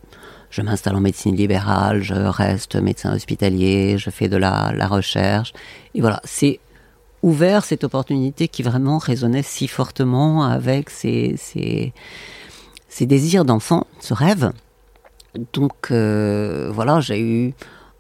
Je 0.50 0.62
m'installe 0.62 0.96
en 0.96 1.02
médecine 1.02 1.36
libérale, 1.36 2.02
je 2.02 2.14
reste 2.14 2.76
médecin 2.76 3.14
hospitalier, 3.14 3.98
je 3.98 4.10
fais 4.10 4.28
de 4.28 4.38
la, 4.38 4.74
la 4.76 4.88
recherche. 4.88 5.54
Et 5.96 6.02
voilà, 6.02 6.22
c'est 6.26 6.60
ouvert 7.24 7.64
cette 7.64 7.84
opportunité 7.84 8.48
qui 8.48 8.64
vraiment 8.64 8.98
résonnait 8.98 9.44
si 9.44 9.68
fortement 9.68 10.44
avec 10.44 10.90
ces, 10.90 11.36
ces, 11.38 11.94
ces 12.90 13.06
désirs 13.06 13.46
d'enfant, 13.46 13.88
ce 14.00 14.14
rêve 14.14 14.52
Donc 15.54 15.92
voilà, 15.92 17.00
j'ai 17.00 17.22
eu 17.22 17.54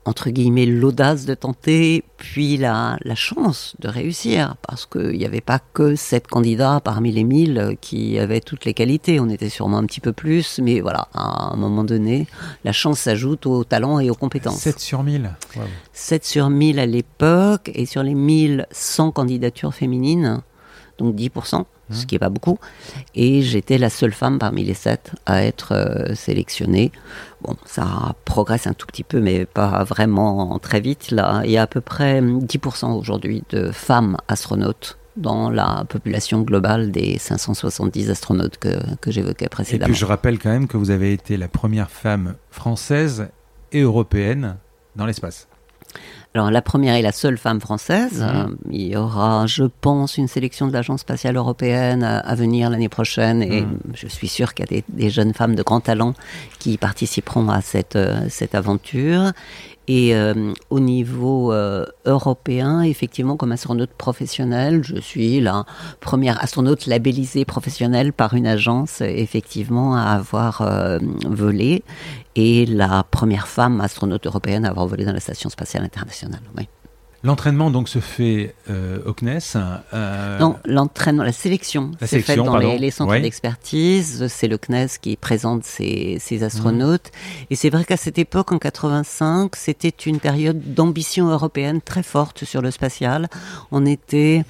entre 0.05 0.31
guillemets 0.31 0.65
l'audace 0.65 1.25
de 1.25 1.35
tenter, 1.35 2.03
puis 2.17 2.57
la, 2.57 2.97
la 3.03 3.15
chance 3.15 3.75
de 3.79 3.87
réussir, 3.87 4.55
parce 4.67 4.85
qu'il 4.85 5.17
n'y 5.17 5.25
avait 5.25 5.41
pas 5.41 5.59
que 5.73 5.95
sept 5.95 6.27
candidats 6.27 6.81
parmi 6.83 7.11
les 7.11 7.23
mille 7.23 7.77
qui 7.81 8.17
avaient 8.17 8.41
toutes 8.41 8.65
les 8.65 8.73
qualités, 8.73 9.19
on 9.19 9.29
était 9.29 9.49
sûrement 9.49 9.77
un 9.77 9.85
petit 9.85 10.01
peu 10.01 10.11
plus, 10.11 10.59
mais 10.59 10.81
voilà, 10.81 11.07
à 11.13 11.53
un 11.53 11.55
moment 11.55 11.83
donné, 11.83 12.27
la 12.63 12.71
chance 12.71 12.99
s'ajoute 12.99 13.45
au 13.45 13.63
talent 13.63 13.99
et 13.99 14.09
aux 14.09 14.15
compétences. 14.15 14.61
7 14.61 14.79
sur 14.79 15.03
1000 15.03 15.31
wow. 15.55 15.63
7 15.93 16.25
sur 16.25 16.49
1000 16.49 16.79
à 16.79 16.85
l'époque, 16.85 17.69
et 17.73 17.85
sur 17.85 18.01
les 18.01 18.15
1100 18.15 19.11
candidatures 19.11 19.73
féminines, 19.73 20.41
donc 20.97 21.15
10%, 21.15 21.65
ce 21.91 22.05
qui 22.05 22.15
n'est 22.15 22.19
pas 22.19 22.29
beaucoup. 22.29 22.59
Et 23.15 23.41
j'étais 23.41 23.77
la 23.77 23.89
seule 23.89 24.13
femme 24.13 24.39
parmi 24.39 24.63
les 24.63 24.73
sept 24.73 25.11
à 25.25 25.43
être 25.43 25.73
euh, 25.73 26.15
sélectionnée. 26.15 26.91
Bon, 27.41 27.55
ça 27.65 28.15
progresse 28.25 28.67
un 28.67 28.73
tout 28.73 28.87
petit 28.87 29.03
peu, 29.03 29.19
mais 29.19 29.45
pas 29.45 29.83
vraiment 29.83 30.59
très 30.59 30.79
vite. 30.79 31.11
Là, 31.11 31.41
il 31.45 31.51
y 31.51 31.57
a 31.57 31.63
à 31.63 31.67
peu 31.67 31.81
près 31.81 32.21
10% 32.21 32.97
aujourd'hui 32.97 33.43
de 33.49 33.71
femmes 33.71 34.17
astronautes 34.27 34.97
dans 35.17 35.49
la 35.49 35.85
population 35.89 36.41
globale 36.41 36.91
des 36.91 37.17
570 37.17 38.09
astronautes 38.09 38.57
que, 38.57 38.79
que 38.97 39.11
j'évoquais 39.11 39.49
précédemment. 39.49 39.87
Et 39.87 39.91
puis 39.91 39.99
je 39.99 40.05
rappelle 40.05 40.39
quand 40.39 40.49
même 40.49 40.67
que 40.67 40.77
vous 40.77 40.89
avez 40.89 41.11
été 41.13 41.37
la 41.37 41.47
première 41.47 41.91
femme 41.91 42.35
française 42.49 43.27
et 43.71 43.81
européenne 43.81 44.57
dans 44.95 45.05
l'espace. 45.05 45.47
Alors 46.33 46.51
la 46.51 46.61
première 46.61 46.95
est 46.95 47.01
la 47.01 47.11
seule 47.11 47.37
femme 47.37 47.59
française. 47.59 48.23
Mmh. 48.23 48.55
il 48.71 48.87
y 48.87 48.95
aura, 48.95 49.47
je 49.47 49.63
pense, 49.63 50.17
une 50.17 50.27
sélection 50.27 50.67
de 50.67 50.73
l'Agence 50.73 51.01
spatiale 51.01 51.35
européenne 51.35 52.03
à, 52.03 52.19
à 52.19 52.35
venir 52.35 52.69
l'année 52.69 52.89
prochaine 52.89 53.41
et 53.41 53.61
Mmh. 53.61 53.77
je 53.93 54.07
suis 54.07 54.27
sûre 54.27 54.53
qu'il 54.53 54.65
y 54.65 54.69
a 54.69 54.71
des, 54.71 54.83
des, 54.89 55.09
jeunes 55.09 55.33
femmes 55.33 55.55
de 55.55 55.63
grand 55.63 55.81
talent 55.81 56.13
qui 56.59 56.77
participeront 56.77 57.49
à 57.49 57.61
cette, 57.61 57.95
euh, 57.95 58.25
cette 58.29 58.55
aventure. 58.55 59.31
Et 59.93 60.15
euh, 60.15 60.53
au 60.69 60.79
niveau 60.79 61.51
euh, 61.51 61.85
européen, 62.05 62.81
effectivement, 62.81 63.35
comme 63.35 63.51
astronaute 63.51 63.89
professionnel, 63.89 64.85
je 64.85 64.95
suis 64.95 65.41
la 65.41 65.65
première 65.99 66.41
astronaute 66.41 66.85
labellisée 66.85 67.43
professionnelle 67.43 68.13
par 68.13 68.33
une 68.33 68.47
agence, 68.47 69.01
effectivement, 69.01 69.97
à 69.97 70.03
avoir 70.03 70.61
euh, 70.61 70.97
volé, 71.25 71.83
et 72.37 72.65
la 72.65 73.03
première 73.03 73.49
femme 73.49 73.81
astronaute 73.81 74.25
européenne 74.27 74.63
à 74.63 74.69
avoir 74.69 74.87
volé 74.87 75.03
dans 75.03 75.11
la 75.11 75.19
Station 75.19 75.49
spatiale 75.49 75.83
internationale. 75.83 76.39
Oui. 76.57 76.69
L'entraînement 77.23 77.69
donc 77.69 77.87
se 77.87 77.99
fait 77.99 78.55
euh, 78.69 78.97
au 79.05 79.13
CNES. 79.13 79.39
Euh... 79.93 80.39
Non, 80.39 80.55
l'entraînement, 80.65 81.23
la 81.23 81.31
sélection, 81.31 81.91
La 82.01 82.07
c'est 82.07 82.21
faite 82.21 82.37
dans 82.37 82.57
les, 82.57 82.79
les 82.79 82.89
centres 82.89 83.11
Ouais. 83.11 83.21
d'expertise. 83.21 84.25
C'est 84.27 84.47
le 84.47 84.57
CNES 84.57 84.87
qui 85.01 85.15
présente 85.17 85.63
ces, 85.63 86.17
ces 86.19 86.41
astronautes. 86.43 87.11
Et 87.51 87.55
c'est 87.55 87.69
vrai 87.69 87.85
qu'à 87.85 87.97
cette 87.97 88.17
époque, 88.17 88.51
en 88.51 88.57
85, 88.57 89.55
c'était 89.55 89.89
une 89.89 90.19
période 90.19 90.73
d'ambition 90.73 91.29
européenne 91.29 91.79
très 91.81 92.01
forte 92.03 92.43
sur 92.43 92.61
le 92.63 92.71
spatial. 92.71 93.27
On 93.71 93.85
était 93.85 94.43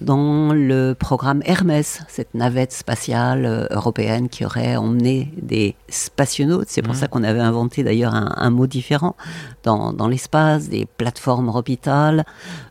dans 0.00 0.52
le 0.52 0.94
programme 0.98 1.42
Hermès, 1.44 2.00
cette 2.08 2.34
navette 2.34 2.72
spatiale 2.72 3.44
euh, 3.46 3.66
européenne 3.70 4.28
qui 4.28 4.44
aurait 4.44 4.74
emmené 4.76 5.32
des 5.40 5.76
spationautes. 5.88 6.68
C'est 6.70 6.82
pour 6.82 6.94
Mhm. 6.94 7.00
ça 7.00 7.06
qu'on 7.08 7.22
avait 7.22 7.40
inventé 7.40 7.84
d'ailleurs 7.84 8.14
un, 8.14 8.32
un 8.36 8.50
mot 8.50 8.66
différent 8.66 9.14
dans, 9.62 9.92
dans 9.92 10.08
l'espace, 10.08 10.68
des 10.68 10.86
plateformes 10.86 11.48
orbitales. 11.48 12.15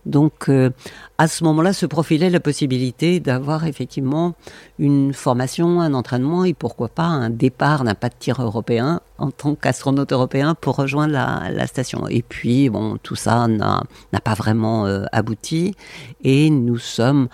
Donc, 0.05 0.49
euh, 0.49 0.69
à 1.17 1.27
ce 1.27 1.43
moment-là, 1.43 1.73
se 1.73 1.85
profilait 1.85 2.29
la 2.29 2.39
possibilité 2.39 3.19
d'avoir 3.19 3.65
effectivement 3.65 4.35
une 4.79 5.13
formation, 5.13 5.81
un 5.81 5.93
entraînement 5.93 6.43
et 6.43 6.53
pourquoi 6.53 6.89
pas 6.89 7.03
un 7.03 7.29
départ 7.29 7.83
d'un 7.83 7.95
pas 7.95 8.09
de 8.09 8.15
tir 8.17 8.41
européen 8.41 9.01
en 9.17 9.31
tant 9.31 9.55
qu'astronaute 9.55 10.11
européen 10.11 10.55
pour 10.59 10.75
rejoindre 10.75 11.13
la, 11.13 11.67
station. 11.67 12.07
Et 12.07 12.21
puis, 12.21 12.69
bon, 12.69 12.97
tout 13.01 13.15
ça 13.15 13.47
n'a 13.47 14.19
pas 14.23 14.33
vraiment 14.33 14.85
euh, 14.85 15.05
abouti 15.11 15.75
et 16.23 16.49
nous 16.49 16.77
sommes 16.77 17.27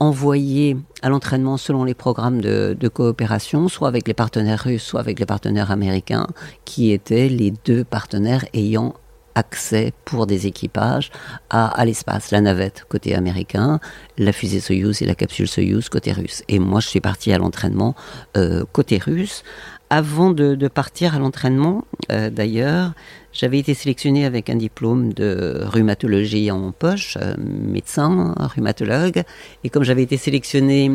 envoyés 0.00 0.76
à 1.02 1.08
l'entraînement 1.08 1.56
selon 1.56 1.84
les 1.84 1.94
programmes 1.94 2.40
de 2.40 2.88
coopération, 2.88 3.68
soit 3.68 3.88
avec 3.88 4.06
les 4.06 4.14
partenaires 4.14 4.64
russes, 4.64 4.82
soit 4.82 5.00
avec 5.00 5.18
les 5.18 5.26
partenaires 5.26 5.70
américains, 5.70 6.26
qui 6.64 6.92
étaient 6.92 7.28
les 7.28 7.52
deux 7.64 7.84
partenaires 7.84 8.44
ayant 8.52 8.94
accès 9.34 9.92
pour 10.04 10.26
des 10.26 10.46
équipages 10.46 11.10
à, 11.50 11.84
l'espace, 11.84 12.30
la 12.30 12.40
navette 12.40 12.84
côté 12.88 13.14
américain, 13.14 13.80
la 14.18 14.32
fusée 14.32 14.60
Soyuz 14.60 15.02
et 15.02 15.06
la 15.06 15.14
capsule 15.14 15.48
Soyuz 15.48 15.88
côté 15.88 16.12
russe. 16.12 16.42
Et 16.48 16.58
moi, 16.58 16.80
je 16.80 16.88
suis 16.88 17.00
parti 17.00 17.32
à 17.32 17.38
l'entraînement 17.38 17.94
euh, 18.36 18.64
côté 18.72 18.98
russe. 18.98 19.42
Avant 19.90 20.30
de, 20.30 20.54
de 20.54 20.68
partir 20.68 21.14
à 21.14 21.18
l'entraînement, 21.18 21.84
euh, 22.10 22.30
d'ailleurs, 22.30 22.92
j'avais 23.32 23.58
été 23.58 23.74
sélectionné 23.74 24.24
avec 24.24 24.48
un 24.48 24.56
diplôme 24.56 25.12
de 25.12 25.60
rhumatologie 25.64 26.50
en 26.50 26.72
poche, 26.72 27.18
euh, 27.20 27.34
médecin, 27.38 28.34
rhumatologue, 28.38 29.22
et 29.62 29.68
comme 29.68 29.84
j'avais 29.84 30.02
été 30.02 30.16
sélectionné 30.16 30.90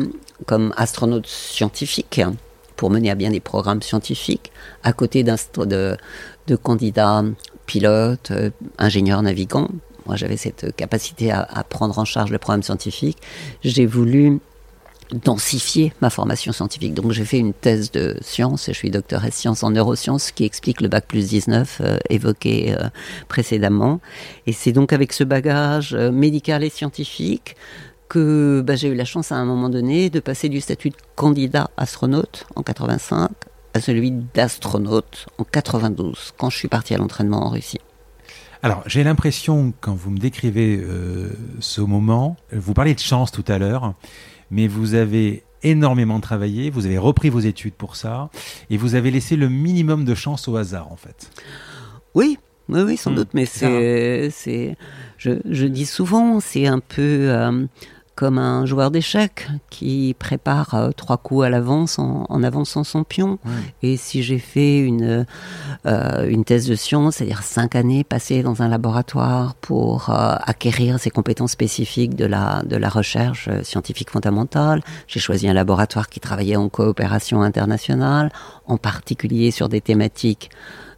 comme 0.46 0.74
astronaute 0.76 1.26
scientifique 1.26 2.20
pour 2.80 2.88
mener 2.88 3.10
à 3.10 3.14
bien 3.14 3.28
des 3.28 3.40
programmes 3.40 3.82
scientifiques, 3.82 4.52
à 4.84 4.94
côté 4.94 5.22
d'un 5.22 5.36
de, 5.58 5.98
de 6.46 6.56
candidats 6.56 7.22
pilotes, 7.66 8.30
euh, 8.30 8.48
ingénieurs, 8.78 9.20
navigants, 9.20 9.68
moi 10.06 10.16
j'avais 10.16 10.38
cette 10.38 10.74
capacité 10.76 11.30
à, 11.30 11.62
prendre 11.68 11.98
en 11.98 12.06
charge 12.06 12.30
le 12.30 12.38
programme 12.38 12.62
scientifique, 12.62 13.18
j'ai 13.62 13.84
voulu 13.84 14.40
densifier 15.12 15.92
ma 16.00 16.08
formation 16.08 16.52
scientifique. 16.52 16.94
Donc 16.94 17.12
j'ai 17.12 17.26
fait 17.26 17.36
une 17.38 17.52
thèse 17.52 17.90
de 17.90 18.16
sciences, 18.22 18.68
je 18.68 18.72
suis 18.72 18.90
docteur 18.90 19.26
en 19.26 19.30
sciences 19.30 19.62
en 19.62 19.72
neurosciences, 19.72 20.30
qui 20.30 20.44
explique 20.44 20.80
le 20.80 20.88
bac 20.88 21.04
plus 21.06 21.28
19 21.28 21.80
euh, 21.82 21.98
évoqué 22.08 22.74
euh, 22.74 22.88
précédemment. 23.28 24.00
Et 24.46 24.54
c'est 24.54 24.72
donc 24.72 24.94
avec 24.94 25.12
ce 25.12 25.22
bagage 25.22 25.92
euh, 25.92 26.10
médical 26.10 26.64
et 26.64 26.70
scientifique 26.70 27.56
que 28.10 28.60
bah, 28.66 28.76
j'ai 28.76 28.88
eu 28.88 28.94
la 28.94 29.06
chance 29.06 29.32
à 29.32 29.36
un 29.36 29.46
moment 29.46 29.70
donné 29.70 30.10
de 30.10 30.20
passer 30.20 30.50
du 30.50 30.60
statut 30.60 30.90
de 30.90 30.96
candidat 31.16 31.70
astronaute 31.78 32.44
en 32.56 32.62
85 32.62 33.30
à 33.72 33.80
celui 33.80 34.10
d'astronaute 34.10 35.26
en 35.38 35.44
92, 35.44 36.32
quand 36.36 36.50
je 36.50 36.58
suis 36.58 36.68
parti 36.68 36.92
à 36.92 36.98
l'entraînement 36.98 37.46
en 37.46 37.50
Russie. 37.50 37.78
Alors, 38.62 38.82
j'ai 38.86 39.04
l'impression, 39.04 39.72
quand 39.80 39.94
vous 39.94 40.10
me 40.10 40.18
décrivez 40.18 40.78
euh, 40.82 41.30
ce 41.60 41.80
moment, 41.80 42.36
vous 42.52 42.74
parlez 42.74 42.94
de 42.94 43.00
chance 43.00 43.30
tout 43.30 43.44
à 43.48 43.58
l'heure, 43.58 43.94
mais 44.50 44.66
vous 44.66 44.94
avez 44.94 45.44
énormément 45.62 46.20
travaillé, 46.20 46.68
vous 46.70 46.84
avez 46.86 46.98
repris 46.98 47.30
vos 47.30 47.40
études 47.40 47.74
pour 47.74 47.94
ça, 47.96 48.28
et 48.68 48.76
vous 48.76 48.96
avez 48.96 49.10
laissé 49.10 49.36
le 49.36 49.48
minimum 49.48 50.04
de 50.04 50.14
chance 50.14 50.48
au 50.48 50.56
hasard, 50.56 50.90
en 50.92 50.96
fait. 50.96 51.30
Oui, 52.14 52.38
oui, 52.68 52.82
oui, 52.82 52.96
sans 52.96 53.10
Hmm, 53.10 53.14
doute, 53.14 53.30
mais 53.34 53.46
c'est 53.46 54.30
je, 55.18 55.30
je 55.48 55.66
dis 55.66 55.86
souvent, 55.86 56.40
c'est 56.40 56.66
un 56.66 56.80
peu 56.80 57.28
euh, 57.30 57.66
comme 58.20 58.36
un 58.36 58.66
joueur 58.66 58.90
d'échecs 58.90 59.48
qui 59.70 60.14
prépare 60.18 60.74
euh, 60.74 60.90
trois 60.90 61.16
coups 61.16 61.46
à 61.46 61.48
l'avance 61.48 61.98
en, 61.98 62.26
en 62.28 62.42
avançant 62.42 62.84
son 62.84 63.02
pion. 63.02 63.38
Ouais. 63.46 63.52
Et 63.82 63.96
si 63.96 64.22
j'ai 64.22 64.38
fait 64.38 64.78
une, 64.78 65.24
euh, 65.86 66.28
une 66.28 66.44
thèse 66.44 66.68
de 66.68 66.74
science, 66.74 67.14
c'est-à-dire 67.16 67.42
cinq 67.42 67.76
années 67.76 68.04
passées 68.04 68.42
dans 68.42 68.60
un 68.60 68.68
laboratoire 68.68 69.54
pour 69.54 70.10
euh, 70.10 70.36
acquérir 70.42 71.00
ces 71.00 71.08
compétences 71.08 71.52
spécifiques 71.52 72.14
de 72.14 72.26
la, 72.26 72.62
de 72.66 72.76
la 72.76 72.90
recherche 72.90 73.48
scientifique 73.62 74.10
fondamentale, 74.10 74.82
j'ai 75.06 75.18
choisi 75.18 75.48
un 75.48 75.54
laboratoire 75.54 76.10
qui 76.10 76.20
travaillait 76.20 76.56
en 76.56 76.68
coopération 76.68 77.40
internationale, 77.40 78.30
en 78.66 78.76
particulier 78.76 79.50
sur 79.50 79.70
des 79.70 79.80
thématiques 79.80 80.50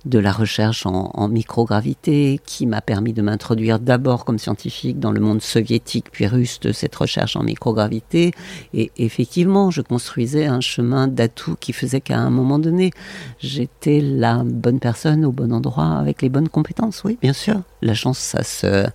de 0.04 0.18
la 0.18 0.32
recherche 0.32 0.84
en, 0.86 1.28
microgravité, 1.28 2.40
qui 2.44 2.66
m'a 2.66 2.80
permis 2.80 3.12
de 3.12 3.22
m'introduire 3.22 3.78
d'abord 3.78 4.24
comme 4.24 4.38
scientifique 4.38 4.98
dans 4.98 5.12
le 5.12 5.20
monde 5.20 5.40
soviétique 5.40 6.10
puis 6.10 6.26
russe 6.26 6.58
de 6.60 6.72
cette 6.72 6.94
recherche 6.94 7.36
en 7.36 7.42
microgravité. 7.42 8.32
Et 8.74 8.90
effectivement, 8.96 9.70
je 9.70 9.80
construisais 9.80 10.46
un 10.46 10.60
chemin 10.60 11.06
d'atout 11.06 11.56
qui 11.58 11.72
faisait 11.72 12.00
qu'à 12.00 12.18
un 12.18 12.30
moment 12.30 12.58
donné, 12.58 12.90
j'étais 13.38 14.00
la 14.00 14.42
bonne 14.44 14.80
personne 14.80 15.24
au 15.24 15.32
bon 15.32 15.52
endroit 15.52 15.98
avec 15.98 16.22
les 16.22 16.28
bonnes 16.28 16.48
compétences. 16.48 17.04
Oui, 17.04 17.18
bien 17.20 17.32
sûr. 17.32 17.62
La 17.80 17.94
chance, 17.94 18.18
ça 18.18 18.42
se, 18.42 18.66
euh, 18.66 18.88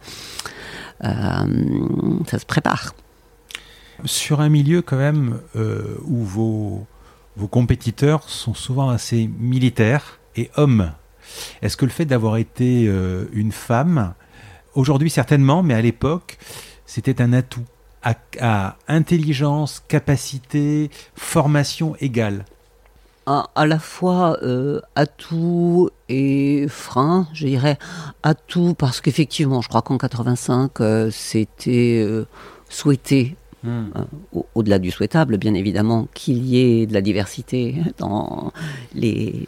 ça 2.28 2.40
se 2.40 2.46
prépare. 2.46 2.94
Sur 4.06 4.42
un 4.42 4.50
milieu 4.50 4.82
quand 4.82 4.98
même 4.98 5.40
euh, 5.56 5.98
où 6.06 6.18
vos, 6.18 6.86
vos 7.38 7.48
compétiteurs 7.48 8.30
sont 8.30 8.54
souvent 8.54 8.90
assez 8.90 9.30
militaires 9.40 10.20
et 10.38 10.50
hommes, 10.56 10.92
est-ce 11.62 11.76
que 11.76 11.86
le 11.86 11.92
fait 11.92 12.06
d'avoir 12.06 12.38
été 12.38 12.86
euh, 12.88 13.26
une 13.34 13.52
femme, 13.52 14.14
aujourd'hui 14.76 15.10
certainement, 15.10 15.64
mais 15.64 15.74
à 15.74 15.82
l'époque, 15.82 16.38
c'était 16.86 17.22
un 17.22 17.34
atout 17.34 17.66
à, 18.40 18.78
intelligence, 18.88 19.84
capacité, 19.88 20.90
formation 21.16 21.96
égale? 22.00 22.46
À, 23.26 23.66
la 23.66 23.80
fois 23.80 24.38
euh, 24.42 24.80
atout 24.96 25.90
et 26.08 26.68
frein, 26.70 27.28
je 27.34 27.48
dirais. 27.48 27.78
Atout 28.24 28.74
parce 28.74 29.02
qu'effectivement, 29.02 29.62
je 29.62 29.68
crois 29.68 29.82
qu'en 29.82 29.98
85, 29.98 30.80
euh, 30.80 31.10
c'était 31.12 32.08
souhaité 32.70 33.36
Hmm. 33.64 33.86
euh, 33.96 34.02
au- 34.34 34.46
au-delà 34.54 34.78
du 34.78 34.92
souhaitable, 34.92 35.38
bien 35.38 35.56
évidemment, 35.56 36.08
qu'il 36.14 36.46
y 36.46 36.60
ait 36.60 36.86
de 36.86 36.94
la 36.94 37.02
diversité 37.02 37.76
dans 37.98 38.54
les, 38.94 39.48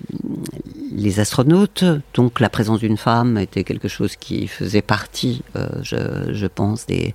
les 0.91 1.19
astronautes. 1.19 1.83
Donc 2.15 2.39
la 2.39 2.49
présence 2.49 2.79
d'une 2.79 2.97
femme 2.97 3.37
était 3.37 3.63
quelque 3.63 3.87
chose 3.87 4.15
qui 4.15 4.47
faisait 4.47 4.81
partie, 4.81 5.43
euh, 5.55 5.67
je, 5.83 6.47
pense, 6.47 6.87
des, 6.87 7.13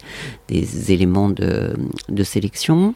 éléments 0.92 1.30
de, 1.30 1.74
sélection. 2.22 2.94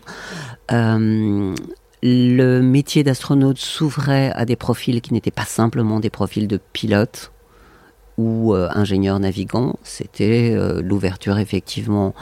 Euh, 0.70 1.54
le 2.00 2.60
métier 2.60 3.02
d'astronaute 3.02 3.58
s'ouvrait 3.58 4.30
à 4.36 4.44
des 4.44 4.54
profils 4.54 5.00
qui 5.00 5.12
n'étaient 5.12 5.32
pas 5.32 5.44
simplement 5.44 5.98
des 5.98 6.10
profils 6.10 6.46
de 6.46 6.60
pilote 6.72 7.32
ou 8.16 8.52
ingénieur 8.54 9.18
navigant. 9.18 9.76
C'était 9.82 10.56
l'ouverture 10.82 11.38
effectivement 11.38 12.14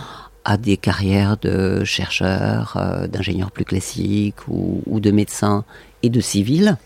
à 0.48 0.56
des 0.56 0.76
carrières 0.76 1.36
de 1.36 1.82
chercheurs, 1.84 2.78
d'ingénieurs 3.10 3.50
plus 3.50 3.64
classiques 3.64 4.46
ou, 4.46 4.80
ou 4.86 5.00
de 5.00 5.10
médecins 5.10 5.64
et 6.04 6.08
de 6.08 6.20
civils. 6.20 6.78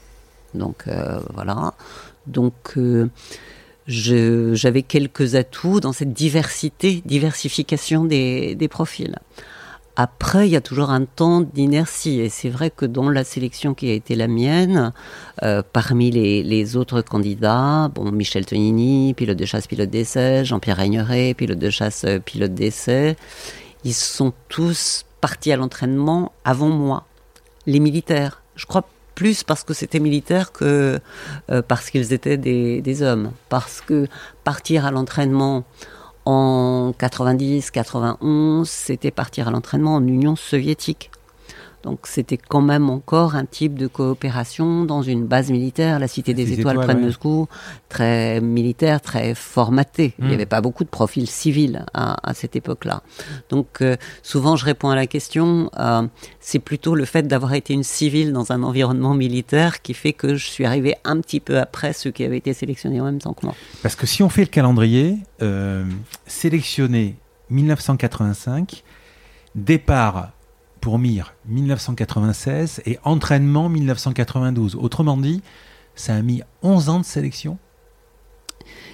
Donc 0.54 0.84
euh, 0.88 1.20
voilà. 1.34 1.74
Donc 2.26 2.54
euh, 2.76 3.08
j'avais 3.86 4.82
quelques 4.82 5.34
atouts 5.34 5.80
dans 5.80 5.92
cette 5.92 6.12
diversité, 6.12 7.02
diversification 7.04 8.04
des, 8.04 8.68
profils. 8.70 9.18
Après, 10.02 10.48
il 10.48 10.50
y 10.50 10.56
a 10.56 10.62
toujours 10.62 10.88
un 10.88 11.04
temps 11.04 11.42
d'inertie. 11.42 12.20
Et 12.20 12.30
c'est 12.30 12.48
vrai 12.48 12.70
que 12.70 12.86
dans 12.86 13.10
la 13.10 13.22
sélection 13.22 13.74
qui 13.74 13.90
a 13.90 13.92
été 13.92 14.14
la 14.14 14.28
mienne, 14.28 14.94
euh, 15.42 15.62
parmi 15.74 16.10
les, 16.10 16.76
autres 16.76 17.02
candidats, 17.02 17.90
bon, 17.94 18.10
Michel 18.10 18.46
Tonini, 18.46 19.12
pilote 19.12 19.36
de 19.36 19.44
chasse, 19.44 19.66
pilote 19.66 19.90
d'essai, 19.90 20.46
Jean-Pierre 20.46 20.78
Reigneret, 20.78 21.34
pilote 21.34 21.58
de 21.58 21.68
chasse, 21.68 22.06
pilote 22.24 22.54
d'essai, 22.54 23.14
ils 23.84 23.92
sont 23.92 24.32
tous 24.48 25.04
partis 25.20 25.52
à 25.52 25.58
l'entraînement 25.58 26.32
avant 26.46 26.70
moi. 26.70 27.04
Les 27.66 27.78
militaires. 27.78 28.42
Je 28.56 28.64
crois 28.64 28.88
plus 29.14 29.44
parce 29.44 29.64
que 29.64 29.74
c'était 29.74 30.00
militaire 30.00 30.50
que 30.50 30.98
euh, 31.50 31.60
parce 31.60 31.90
qu'ils 31.90 32.14
étaient 32.14 32.38
des, 32.38 33.02
hommes. 33.02 33.32
Parce 33.50 33.82
que 33.82 34.06
partir 34.44 34.86
à 34.86 34.92
l'entraînement 34.92 35.64
en 36.24 36.92
90, 36.96 37.70
91, 37.70 38.68
c'était 38.68 39.10
partir 39.10 39.48
à 39.48 39.50
l'entraînement 39.50 39.94
en 39.94 40.06
Union 40.06 40.36
soviétique. 40.36 41.10
Donc 41.82 42.00
c'était 42.04 42.36
quand 42.36 42.60
même 42.60 42.90
encore 42.90 43.34
un 43.34 43.46
type 43.46 43.78
de 43.78 43.86
coopération 43.86 44.84
dans 44.84 45.02
une 45.02 45.26
base 45.26 45.50
militaire, 45.50 45.98
la 45.98 46.08
Cité 46.08 46.34
des, 46.34 46.52
Étoiles, 46.52 46.78
près 46.80 46.94
de 46.94 47.00
Moscou, 47.00 47.48
très 47.88 48.40
militaire, 48.40 49.00
très 49.00 49.34
formaté. 49.34 50.14
Il 50.18 50.26
n'y 50.26 50.30
hmm. 50.30 50.34
avait 50.34 50.46
pas 50.46 50.60
beaucoup 50.60 50.84
de 50.84 50.90
profils 50.90 51.26
civils 51.26 51.86
à, 51.94 52.34
cette 52.34 52.56
époque-là. 52.56 53.02
Donc 53.48 53.80
euh, 53.80 53.96
souvent 54.22 54.56
je 54.56 54.64
réponds 54.64 54.90
à 54.90 54.96
la 54.96 55.06
question, 55.06 55.70
euh, 55.78 56.02
c'est 56.38 56.58
plutôt 56.58 56.94
le 56.94 57.04
fait 57.04 57.26
d'avoir 57.26 57.54
été 57.54 57.72
une 57.72 57.84
civile 57.84 58.32
dans 58.32 58.52
un 58.52 58.62
environnement 58.62 59.14
militaire 59.14 59.82
qui 59.82 59.94
fait 59.94 60.12
que 60.12 60.34
je 60.34 60.46
suis 60.46 60.64
arrivé 60.64 60.96
un 61.04 61.20
petit 61.20 61.40
peu 61.40 61.58
après 61.58 61.92
ceux 61.92 62.10
qui 62.10 62.24
avaient 62.24 62.38
été 62.38 62.52
sélectionnés 62.52 63.00
en 63.00 63.04
même 63.04 63.20
temps 63.20 63.32
que 63.32 63.46
moi. 63.46 63.54
Parce 63.82 63.96
que 63.96 64.06
si 64.06 64.22
on 64.22 64.28
fait 64.28 64.42
le 64.42 64.48
calendrier, 64.48 65.18
euh, 65.42 65.84
sélectionné 66.26 67.16
1985, 67.50 68.82
départ 69.54 70.32
pour 70.80 70.98
Mir 70.98 71.34
1996 71.46 72.82
et 72.86 72.98
entraînement 73.04 73.68
1992. 73.68 74.76
Autrement 74.76 75.16
dit, 75.16 75.42
ça 75.94 76.14
a 76.14 76.22
mis 76.22 76.42
11 76.62 76.88
ans 76.88 77.00
de 77.00 77.04
sélection. 77.04 77.58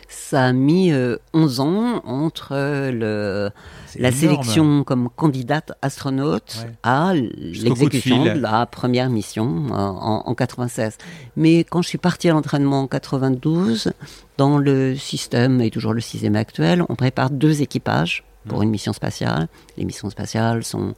Ça 0.09 0.45
a 0.45 0.53
mis 0.53 0.93
11 0.93 1.61
euh, 1.61 1.63
ans 1.63 2.03
entre 2.05 2.55
le, 2.91 3.51
la 3.97 4.13
sélection 4.13 4.85
comme 4.85 5.09
candidate 5.15 5.73
astronaute 5.83 6.67
à 6.83 7.13
l'exécution 7.15 8.25
de, 8.25 8.31
la 8.31 8.67
première 8.67 9.11
mission 9.11 9.67
euh, 9.71 9.75
en, 9.75 10.23
en, 10.27 10.35
96. 10.35 10.99
Mais 11.37 11.65
quand 11.65 11.83
je 11.83 11.89
suis 11.89 11.99
partie 11.99 12.29
à 12.29 12.33
l'entraînement 12.33 12.83
en 12.83 12.87
92, 12.87 13.93
dans 14.37 14.59
le 14.59 14.95
système, 14.95 15.61
et 15.61 15.71
toujours 15.71 15.93
le 15.93 16.01
système 16.01 16.37
actuel, 16.37 16.85
on 16.89 16.95
prépare 16.95 17.31
deux 17.31 17.63
équipages 17.63 18.25
pour 18.47 18.63
une 18.63 18.71
mission 18.71 18.93
spatiale. 18.93 19.49
Les 19.77 19.85
missions 19.85 20.11
spatiales 20.11 20.65
sont 20.65 20.95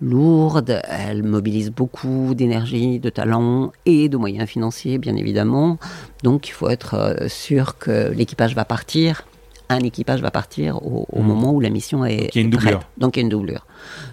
lourdes, 0.00 0.80
elles 0.88 1.22
mobilisent 1.22 1.70
beaucoup 1.70 2.34
d'énergie, 2.34 2.98
de 2.98 3.10
talent 3.10 3.72
et 3.86 4.08
de 4.08 4.16
moyens 4.16 4.48
financiers, 4.48 4.98
bien 4.98 5.16
évidemment. 5.16 5.78
Donc 6.22 6.48
il 6.48 6.52
faut 6.52 6.68
être 6.68 6.94
euh, 6.94 7.28
sûr 7.28 7.78
que 7.78 8.12
l'équipage 8.12 8.54
va 8.54 8.64
partir. 8.64 9.24
Un 9.68 9.80
équipage 9.80 10.20
va 10.20 10.30
partir 10.30 10.84
au, 10.84 11.06
mmh. 11.12 11.24
moment 11.24 11.52
où 11.52 11.60
la 11.60 11.70
mission 11.70 12.04
est, 12.04 12.16
Donc, 12.16 12.34
il 12.34 12.38
y 12.38 12.40
a 12.40 12.44
une 12.44 12.50
doublure. 12.50 12.80
Donc 12.98 13.16
il 13.16 13.20
y 13.20 13.22
a 13.22 13.24
une 13.24 13.30
doublure. 13.30 13.66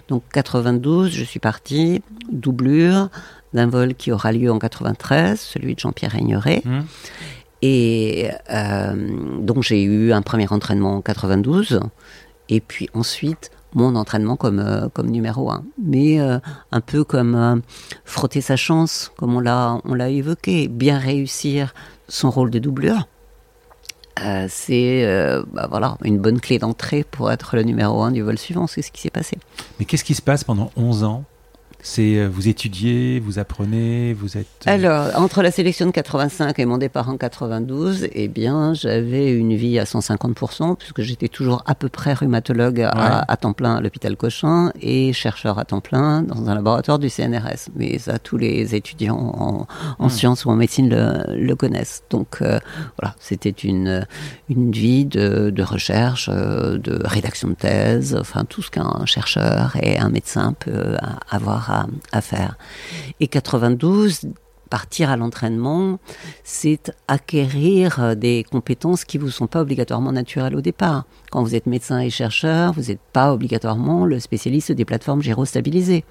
Donc 0.08 0.22
92, 0.32 1.10
je 1.10 1.24
suis 1.24 1.40
parti, 1.40 2.02
doublure 2.30 3.10
d'un 3.52 3.66
vol 3.66 3.94
qui 3.94 4.12
aura 4.12 4.32
lieu 4.32 4.50
en 4.50 4.58
93, 4.58 5.38
celui 5.38 5.74
de 5.74 5.80
Jean-Pierre 5.80 6.12
Reigneret. 6.12 6.62
Mmh. 6.64 6.80
Et 7.62 8.30
euh, 8.50 8.94
donc 9.40 9.62
j'ai 9.62 9.82
eu 9.82 10.12
un 10.12 10.22
premier 10.22 10.50
entraînement 10.50 10.96
en 10.96 11.02
92 11.02 11.80
et 12.50 12.60
puis 12.60 12.90
ensuite 12.92 13.50
mon 13.74 13.94
entraînement 13.94 14.36
comme, 14.36 14.58
euh, 14.58 14.88
comme 14.92 15.10
numéro 15.10 15.50
un. 15.50 15.64
Mais 15.82 16.20
euh, 16.20 16.38
un 16.72 16.80
peu 16.80 17.04
comme 17.04 17.34
euh, 17.34 17.56
frotter 18.04 18.40
sa 18.40 18.56
chance, 18.56 19.12
comme 19.16 19.34
on 19.34 19.40
l'a, 19.40 19.78
on 19.84 19.94
l'a 19.94 20.08
évoqué, 20.10 20.68
bien 20.68 20.98
réussir 20.98 21.74
son 22.08 22.30
rôle 22.30 22.50
de 22.50 22.58
doublure. 22.58 23.06
c'est 24.48 25.06
bah 25.52 25.68
voilà, 25.70 25.96
une 26.04 26.18
bonne 26.18 26.40
clé 26.40 26.58
d'entrée 26.58 27.04
pour 27.04 27.30
être 27.30 27.56
le 27.56 27.62
numéro 27.62 28.02
un 28.02 28.10
du 28.10 28.22
vol 28.22 28.36
suivant. 28.36 28.66
C'est 28.66 28.82
ce 28.82 28.90
qui 28.90 29.00
s'est 29.00 29.10
passé. 29.10 29.38
Mais 29.78 29.84
qu'est-ce 29.84 30.04
qui 30.04 30.14
se 30.14 30.22
passe 30.22 30.44
pendant 30.44 30.72
11 30.76 31.04
ans 31.04 31.24
c'est 31.82 32.16
euh, 32.16 32.28
vous 32.28 32.48
étudiez, 32.48 33.20
vous 33.20 33.38
apprenez, 33.38 34.12
vous 34.12 34.36
êtes. 34.36 34.46
Euh, 34.66 34.70
Alors 34.70 35.18
entre 35.18 35.42
la 35.42 35.50
sélection 35.50 35.86
de 35.86 35.90
85 35.90 36.58
et 36.58 36.64
mon 36.64 36.78
départ 36.78 37.08
en 37.08 37.16
92, 37.16 38.08
eh 38.12 38.28
bien 38.28 38.74
j'avais 38.74 39.32
une 39.32 39.54
vie 39.54 39.78
à 39.78 39.86
150 39.86 40.78
puisque 40.78 41.00
j'étais 41.02 41.28
toujours 41.28 41.62
à 41.66 41.74
peu 41.74 41.88
près 41.88 42.12
rhumatologue 42.12 42.80
à, 42.82 43.36
temps 43.36 43.52
plein 43.52 43.76
à 43.76 43.80
l'hôpital 43.80 44.16
Cochin 44.16 44.72
et 44.80 45.12
chercheur 45.12 45.58
à 45.58 45.64
temps 45.64 45.80
plein 45.80 46.22
dans 46.22 46.48
un 46.48 46.54
laboratoire 46.54 46.98
du 46.98 47.08
CNRS. 47.08 47.70
Mais 47.74 47.98
ça 47.98 48.18
tous 48.18 48.36
les 48.36 48.74
étudiants 48.74 49.66
en, 49.98 50.06
hmm. 50.06 50.10
sciences 50.10 50.44
ou 50.44 50.50
en 50.50 50.56
médecine 50.56 50.88
le, 50.90 51.54
connaissent. 51.54 52.02
Donc 52.10 52.38
euh, 52.42 52.58
voilà, 53.00 53.14
c'était 53.18 53.50
une 53.50 54.06
une 54.48 54.70
vie 54.70 55.04
de, 55.04 55.50
de 55.50 55.62
recherche, 55.62 56.28
de 56.28 57.00
rédaction 57.04 57.48
de 57.48 57.54
thèse, 57.54 58.16
enfin 58.18 58.44
tout 58.44 58.62
ce 58.62 58.70
qu'un 58.70 59.04
chercheur 59.06 59.76
et 59.82 59.98
un 59.98 60.08
médecin 60.08 60.54
peut 60.58 60.96
avoir 61.30 61.69
à, 62.12 62.20
faire. 62.20 62.56
Et 63.20 63.28
92, 63.28 64.22
partir 64.70 65.10
à 65.10 65.16
l'entraînement, 65.16 65.98
c'est 66.44 66.92
acquérir 67.08 68.16
des 68.16 68.44
compétences 68.50 69.04
qui 69.04 69.18
vous 69.18 69.30
sont 69.30 69.48
pas 69.48 69.60
obligatoirement 69.60 70.12
naturelles 70.12 70.54
au 70.54 70.60
départ. 70.60 71.04
Quand 71.30 71.42
vous 71.42 71.56
êtes 71.56 71.66
médecin 71.66 71.98
et 71.98 72.08
chercheur, 72.08 72.72
vous 72.72 72.82
n'êtes 72.82 73.00
pas 73.12 73.32
obligatoirement 73.32 74.06
le 74.06 74.20
spécialiste 74.20 74.72
des 74.72 74.84
plateformes 74.84 75.22
gyrostabilisées. 75.22 76.04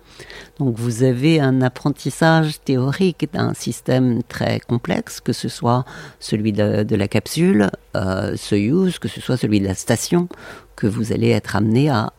Donc 0.59 0.77
vous 0.77 1.03
avez 1.03 1.39
un 1.39 1.61
apprentissage 1.61 2.59
théorique 2.61 3.29
d'un 3.33 3.53
système 3.53 4.21
très 4.23 4.59
complexe, 4.59 5.21
que 5.21 5.33
ce 5.33 5.47
soit 5.47 5.85
celui 6.19 6.51
de, 6.51 6.95
la 6.95 7.07
capsule 7.07 7.69
euh, 7.95 8.35
Soyuz, 8.35 8.99
que 8.99 9.07
ce 9.07 9.21
soit 9.21 9.37
celui 9.37 9.61
de 9.61 9.65
la 9.65 9.75
station, 9.75 10.27
que 10.75 10.87
vous 10.87 11.13
allez 11.13 11.29
être 11.29 11.55
amené 11.55 11.89
à 11.89 12.11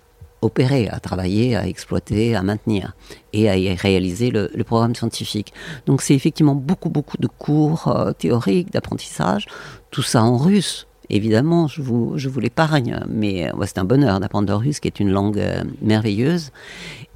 opérer, 0.42 0.88
à 0.88 1.00
travailler, 1.00 1.56
à 1.56 1.66
exploiter, 1.66 2.34
à 2.34 2.42
maintenir 2.42 2.94
et 3.32 3.48
à 3.48 3.74
réaliser 3.74 4.30
le, 4.30 4.48
programme 4.64 4.94
scientifique. 4.94 5.52
Donc 5.86 6.02
c'est 6.02 6.14
effectivement 6.14 6.54
beaucoup, 6.54 6.90
beaucoup 6.90 7.16
de 7.18 7.26
cours 7.26 7.88
euh, 7.88 8.12
théoriques, 8.12 8.72
d'apprentissage, 8.72 9.46
tout 9.90 10.02
ça 10.02 10.22
en 10.22 10.36
russe. 10.36 10.86
Évidemment, 11.08 11.66
je 11.66 11.82
vous, 11.82 12.12
je 12.16 12.28
vous 12.28 12.38
l'épargne, 12.38 13.00
mais 13.08 13.48
euh, 13.48 13.64
c'est 13.66 13.78
un 13.78 13.84
bonheur 13.84 14.20
d'apprendre 14.20 14.48
le 14.48 14.54
russe, 14.54 14.78
qui 14.78 14.86
est 14.86 15.00
une 15.00 15.10
langue 15.10 15.40
euh, 15.40 15.64
merveilleuse. 15.82 16.52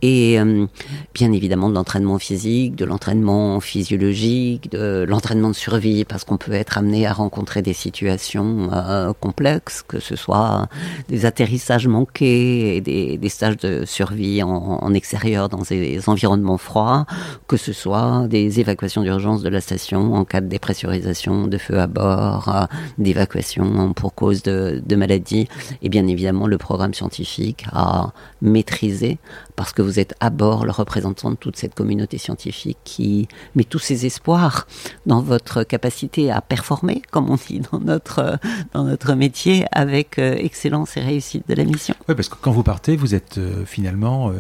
Et 0.07 0.39
euh, 0.39 0.67
bien 1.15 1.33
évidemment 1.33 1.71
de 1.71 1.75
l'entraînement 1.75 2.19
physique, 2.19 2.77
de 2.77 2.85
l'entraînement 2.85 3.59
physiologique, 3.61 4.71
de 4.71 5.07
l'entraînement 5.09 5.49
de 5.49 5.55
survie, 5.55 6.05
parce 6.05 6.25
qu'on 6.25 6.37
peut 6.37 6.53
être 6.53 6.77
amené 6.77 7.07
à 7.07 7.15
rencontrer 7.15 7.63
des 7.63 7.73
situations 7.73 8.69
euh, 8.71 9.15
complexes, 9.19 9.83
que 9.83 10.01
ce 10.01 10.15
soit 10.15 10.69
des 11.09 11.25
atterrissages 11.25 11.89
manqués 11.89 12.77
et 12.77 12.81
des, 12.83 13.29
stages 13.31 13.57
de 13.57 13.87
survie 13.87 14.43
en, 14.43 14.51
en, 14.83 14.93
extérieur 14.93 15.49
dans 15.49 15.63
des 15.63 16.07
environnements 16.07 16.59
froids, 16.59 17.07
que 17.49 17.57
ce 17.57 17.73
soit 17.73 18.27
des 18.29 18.61
évacuations 18.61 19.01
d'urgence 19.05 19.43
de 19.43 19.49
la 19.49 19.63
station 19.63 20.17
en 20.17 20.27
cas 20.27 20.43
de 20.43 20.49
dépressurisation, 20.49 21.47
de 21.47 21.57
feu 21.57 21.79
à 21.79 21.87
bord, 21.87 22.55
euh, 22.55 22.65
d'évacuation 22.99 23.95
pour 23.95 24.15
cause 24.15 24.43
de, 24.43 24.83
de 24.85 24.97
maladie. 24.97 25.49
Et 25.81 25.89
bien 25.89 26.07
évidemment 26.07 26.47
le 26.47 26.59
programme 26.59 26.93
scientifique 26.93 27.65
à 27.73 28.13
maîtriser 28.43 29.19
parce 29.57 29.73
que 29.73 29.83
vous 29.83 29.94
êtes 29.99 30.15
à 30.21 30.31
bord 30.31 30.65
le 30.65 30.71
représentant 30.71 31.31
de 31.31 31.37
toute 31.37 31.57
cette 31.57 31.75
communauté 31.75 32.19
scientifique 32.19 32.79
qui 32.85 33.29
met 33.55 33.65
tous 33.65 33.79
ses 33.79 34.07
espoirs 34.07 34.67
dans 35.07 35.23
votre 35.23 35.63
capacité 35.63 36.31
à 36.31 36.41
performer, 36.41 37.03
comme 37.11 37.31
on 37.31 37.37
dit 37.37 37.61
dans 37.73 37.81
notre, 37.81 38.39
dans 38.73 38.85
notre 38.85 39.15
métier, 39.15 39.65
avec 39.73 40.19
euh, 40.19 40.35
excellence 40.37 40.97
et 40.97 41.01
réussite 41.01 41.49
de 41.49 41.55
la 41.55 41.65
mission. 41.65 41.95
Oui, 42.09 42.15
parce 42.15 42.29
que 42.29 42.37
quand 42.41 42.53
vous 42.53 42.63
partez, 42.63 42.97
vous 42.97 43.15
êtes 43.15 43.39
euh, 43.39 43.65
finalement 43.65 44.31
euh, 44.31 44.35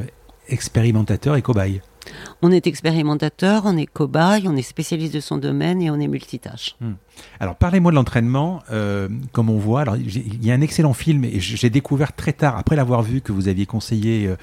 expérimentateur 0.48 1.36
et 1.36 1.42
cobaye. 1.42 1.80
On 2.42 2.50
est 2.52 2.66
expérimentateur, 2.66 3.62
on 3.64 3.76
est 3.76 3.86
cobaye, 3.86 4.46
on 4.46 4.56
est 4.56 4.62
spécialiste 4.62 5.14
de 5.14 5.20
son 5.20 5.38
domaine 5.38 5.80
et 5.80 5.90
on 5.90 5.98
est 5.98 6.08
multitâche. 6.08 6.76
Hmm. 6.80 6.94
Alors 7.40 7.56
parlez-moi 7.56 7.90
de 7.90 7.96
l'entraînement, 7.96 8.62
euh, 8.70 9.08
comme 9.32 9.50
on 9.50 9.58
voit. 9.58 9.82
Alors 9.82 9.96
il 9.96 10.44
y 10.44 10.50
a 10.50 10.54
un 10.54 10.60
excellent 10.60 10.92
film 10.92 11.24
et 11.24 11.40
j'ai 11.40 11.70
découvert 11.70 12.12
très 12.12 12.32
tard, 12.32 12.56
après 12.56 12.76
l'avoir 12.76 13.02
vu, 13.02 13.20
que 13.20 13.32
vous 13.32 13.48
aviez 13.48 13.66
conseillé 13.66 14.26
euh, 14.26 14.36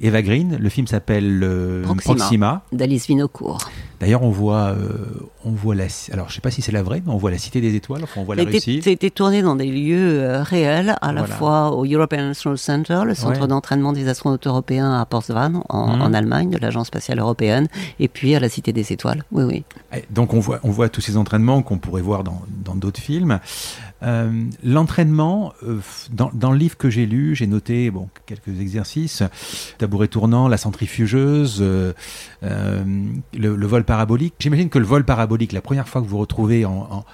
Eva 0.00 0.22
Green. 0.22 0.56
Le 0.58 0.68
film 0.68 0.86
s'appelle 0.86 1.40
euh, 1.42 1.84
Proxima, 1.98 2.62
d'Alice 2.72 3.06
Vinocourt. 3.06 3.70
D'ailleurs, 4.00 4.24
on 4.24 4.30
voit, 4.30 4.74
on 5.44 5.52
voit 5.52 5.76
la. 5.76 5.84
Alors, 6.12 6.28
je 6.28 6.34
sais 6.34 6.40
pas 6.40 6.50
si 6.50 6.60
c'est 6.60 6.72
la 6.72 6.82
vraie, 6.82 7.00
mais 7.06 7.12
on 7.12 7.18
voit 7.18 7.30
la 7.30 7.38
Cité 7.38 7.60
des 7.60 7.76
Étoiles. 7.76 8.02
Enfin, 8.02 8.20
on 8.20 8.24
voit 8.24 8.34
la 8.34 8.42
Russie. 8.42 8.80
C'était 8.82 9.10
tourné 9.10 9.42
dans 9.42 9.54
des 9.54 9.70
lieux 9.70 10.40
réels, 10.40 10.96
à 11.00 11.12
la 11.12 11.24
fois 11.24 11.70
au 11.70 11.84
European 11.84 12.30
Astronaut 12.30 12.56
Center, 12.56 13.02
le 13.06 13.14
centre 13.14 13.46
d'entraînement 13.46 13.92
des 13.92 14.08
astronautes 14.08 14.48
européens 14.48 14.98
à 14.98 15.06
Potsdam, 15.06 15.62
en, 15.68 15.96
mhm. 15.96 16.02
en 16.02 16.12
Allemagne, 16.14 16.50
de 16.50 16.58
l'agence 16.58 16.88
spatiale 16.88 17.20
européenne, 17.20 17.68
et 18.00 18.08
puis 18.08 18.34
à 18.34 18.40
la 18.40 18.48
Cité 18.48 18.72
des 18.72 18.92
Étoiles. 18.92 19.22
Oui, 19.30 19.44
oui. 19.44 19.64
Donc, 20.10 20.34
on 20.34 20.40
voit, 20.40 20.58
on 20.64 20.70
voit 20.70 20.88
tous 20.88 21.00
ces 21.00 21.16
entraînements 21.16 21.62
qu'on 21.62 21.78
pourrait 21.78 22.01
voir 22.02 22.24
dans 22.24 22.74
d'autres 22.74 23.00
films. 23.00 23.38
Euh, 24.02 24.44
l'entraînement, 24.64 25.52
euh, 25.62 25.78
dans, 26.10 26.50
le 26.50 26.58
livre 26.58 26.76
que 26.76 26.90
j'ai 26.90 27.06
lu, 27.06 27.34
j'ai 27.36 27.46
noté 27.46 27.90
bon, 27.90 28.08
quelques 28.26 28.60
exercices, 28.60 29.22
tabouret 29.78 30.08
tournant, 30.08 30.48
la 30.48 30.56
centrifugeuse, 30.56 31.58
euh, 31.60 31.92
le, 32.42 33.66
vol 33.66 33.84
parabolique. 33.84 34.34
J'imagine 34.38 34.70
que 34.70 34.78
le 34.78 34.86
vol 34.86 35.04
parabolique, 35.04 35.52
la 35.52 35.60
première 35.60 35.88
fois 35.88 36.00
que 36.00 36.06
vous 36.06 36.12
vous 36.12 36.18
retrouvez 36.18 36.64
en, 36.64 37.04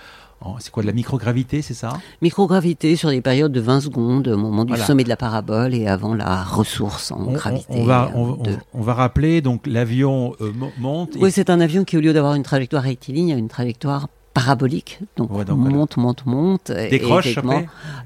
c'est 0.61 0.71
quoi 0.71 0.83
de 0.83 0.87
la 0.87 0.93
microgravité, 0.93 1.63
c'est 1.63 1.75
ça? 1.75 1.95
Microgravité 2.23 2.97
sur 2.97 3.11
des 3.11 3.21
périodes 3.21 3.53
de 3.53 3.61
20 3.61 3.81
secondes 3.81 4.29
au 4.29 4.39
moment 4.39 4.65
du 4.65 4.77
sommet 4.77 5.05
de 5.05 5.09
la 5.09 5.17
parabole 5.17 5.75
et 5.75 5.89
avant 5.89 6.15
la 6.15 6.43
ressource 6.43 7.11
en 7.11 7.33
gravité. 7.33 7.67
On, 7.71 7.85
va, 7.85 8.11
on, 8.15 8.81
va 8.81 8.95
rappeler, 8.95 9.41
donc 9.41 9.67
l'avion 9.67 10.35
monte. 10.79 11.17
Oui, 11.21 11.33
c'est 11.33 11.51
un 11.51 11.61
avion 11.61 11.85
qui, 11.85 11.97
au 11.97 12.01
lieu 12.01 12.13
d'avoir 12.13 12.35
une 12.35 12.45
trajectoire 12.45 12.85
rectiligne, 12.85 13.33
a 13.33 13.37
une 13.37 13.49
trajectoire 13.49 14.09
parabolique, 14.39 15.01
donc, 15.17 15.31
monte, 15.31 15.97
monte, 15.97 16.27
monte, 16.27 16.71
Décroche 16.71 17.39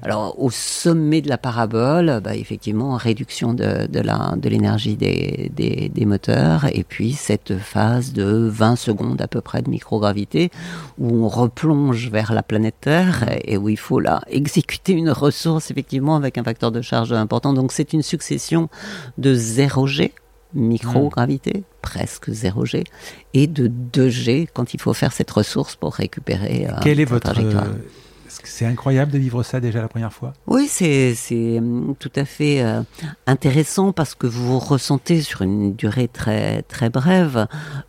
Alors 0.01 0.41
au 0.41 0.49
sommet 0.49 1.21
de 1.21 1.29
la 1.29 1.37
parabole, 1.37 2.21
bah, 2.23 2.35
effectivement, 2.35 2.95
réduction 2.95 3.53
de, 3.53 3.85
de 3.87 3.99
la 3.99 4.33
de 4.35 4.49
l'énergie 4.49 4.95
des, 4.95 5.51
des, 5.55 5.91
des, 5.93 6.05
moteurs, 6.05 6.65
et 6.73 6.83
puis 6.83 7.13
cette 7.13 7.57
phase 7.59 8.13
de 8.13 8.49
20 8.51 8.75
secondes 8.75 9.21
à 9.21 9.27
peu 9.27 9.41
près 9.41 9.61
de 9.61 9.69
microgravité 9.69 10.49
où 10.97 11.25
on 11.25 11.27
replonge 11.27 12.09
vers 12.09 12.33
la 12.33 12.41
planète 12.41 12.75
Terre 12.81 13.25
et 13.43 13.57
où 13.57 13.69
il 13.69 13.77
faut 13.77 13.99
là 13.99 14.21
exécuter 14.27 14.93
une 14.93 15.11
ressource 15.11 15.69
effectivement 15.69 16.15
avec 16.15 16.39
un 16.39 16.43
facteur 16.43 16.71
de 16.71 16.81
charge 16.81 17.13
important. 17.13 17.53
Donc 17.53 17.71
c'est 17.71 17.93
une 17.93 18.01
succession 18.01 18.69
de 19.19 19.35
0 19.35 19.85
Microgravité, 20.53 21.63
presque 21.81 22.31
0 22.31 22.65
G, 22.65 22.83
et 23.33 23.47
de 23.47 23.67
2 23.67 24.09
G 24.09 24.47
quand 24.53 24.73
il 24.73 24.79
faut 24.79 24.93
faire 24.93 25.11
cette 25.11 25.31
ressource 25.31 25.75
pour 25.75 25.93
récupérer. 25.93 26.67
Euh, 26.67 26.73
Quelle 26.81 26.99
est 26.99 27.05
votre 27.05 27.31
trajectoire. 27.31 27.67
C'est 28.43 28.65
incroyable 28.65 29.11
de 29.11 29.17
vivre 29.17 29.43
ça 29.43 29.59
déjà 29.59 29.81
la 29.81 29.87
première 29.87 30.13
fois? 30.13 30.33
Oui, 30.47 30.67
c'est 30.67 31.15
hum, 31.57 31.95
tout 31.99 32.11
à 32.15 32.25
fait 32.25 32.61
euh, 32.61 32.81
intéressant 33.27 33.91
parce 33.91 34.15
que 34.15 34.27
vous 34.27 34.59
ressentez 34.59 35.21
sur 35.21 35.41
une 35.41 35.75
durée 35.75 36.07
très 36.07 36.63
très 36.63 36.89
brève 36.89 37.47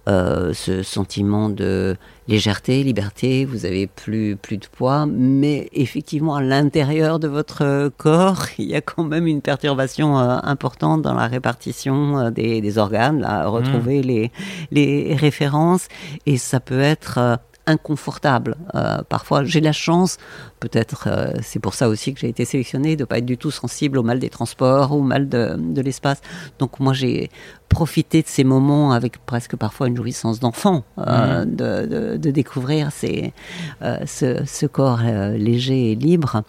euh, 0.09 0.52
ce 0.52 0.83
sentiment 0.83 1.48
de 1.48 1.96
légèreté, 2.28 2.83
liberté. 2.83 3.44
Vous 3.44 3.66
avez 3.66 3.87
plus 3.87 4.37
plus 4.37 4.57
de 4.57 4.66
poids, 4.66 5.07
mais 5.07 5.68
effectivement 5.72 6.37
à 6.37 6.42
l'intérieur 6.42 7.18
de 7.18 7.28
votre 7.28 7.90
corps, 7.96 8.46
il 8.59 8.66
y 8.66 8.74
a 8.74 8.80
quand 8.80 9.04
même 9.04 9.26
une 9.26 9.42
perturbation 9.42 10.18
euh, 10.18 10.38
importante 10.42 11.02
dans 11.02 11.14
la 11.14 11.26
répartition 11.26 12.30
des, 12.30 12.61
des 12.61 12.78
organes. 12.78 13.20
Là, 13.20 13.46
retrouver 13.48 14.00
mmh. 14.00 14.07
les 14.07 14.33
les 14.70 15.16
références 15.16 15.88
et 16.26 16.38
ça 16.38 16.61
peut 16.61 16.80
être 16.80 17.38
inconfortable. 17.66 18.57
Euh, 18.74 19.03
parfois, 19.09 19.44
j'ai 19.44 19.61
la 19.61 19.72
chance, 19.72 20.18
peut-être 20.64 21.09
euh, 21.09 21.33
c'est 21.42 21.59
pour 21.59 21.74
ça 21.74 21.88
aussi 21.88 22.14
que 22.14 22.20
j'ai 22.20 22.29
été 22.29 22.44
sélectionnée, 22.46 22.96
de 22.96 23.03
ne 23.03 23.05
pas 23.05 23.18
être 23.18 23.27
du 23.27 23.37
tout 23.37 23.50
sensible 23.50 23.98
au 23.98 24.03
mal 24.03 24.18
des 24.18 24.31
transports, 24.31 24.92
au 24.92 25.03
mal 25.03 25.29
de, 25.29 25.57
de 25.59 25.81
l'espace. 25.83 26.20
Donc 26.59 26.81
moi, 26.81 26.94
j'ai 26.94 27.31
profiter 27.68 28.22
de 28.22 28.29
ces 28.29 28.44
moments 28.44 28.92
avec 28.92 29.18
presque 29.27 29.57
parfois 29.57 29.88
une 29.88 29.96
jouissance 29.96 30.38
d'enfant, 30.38 30.85
euh, 30.98 31.44
mmh. 31.44 31.57
de, 31.57 32.16
de, 32.18 32.31
découvrir 32.31 32.92
ces, 32.92 33.33
euh, 33.83 33.98
ce, 34.07 34.44
ce, 34.46 34.66
corps 34.66 35.00
léger 35.37 35.92
et 35.92 35.94
libre. 35.96 36.42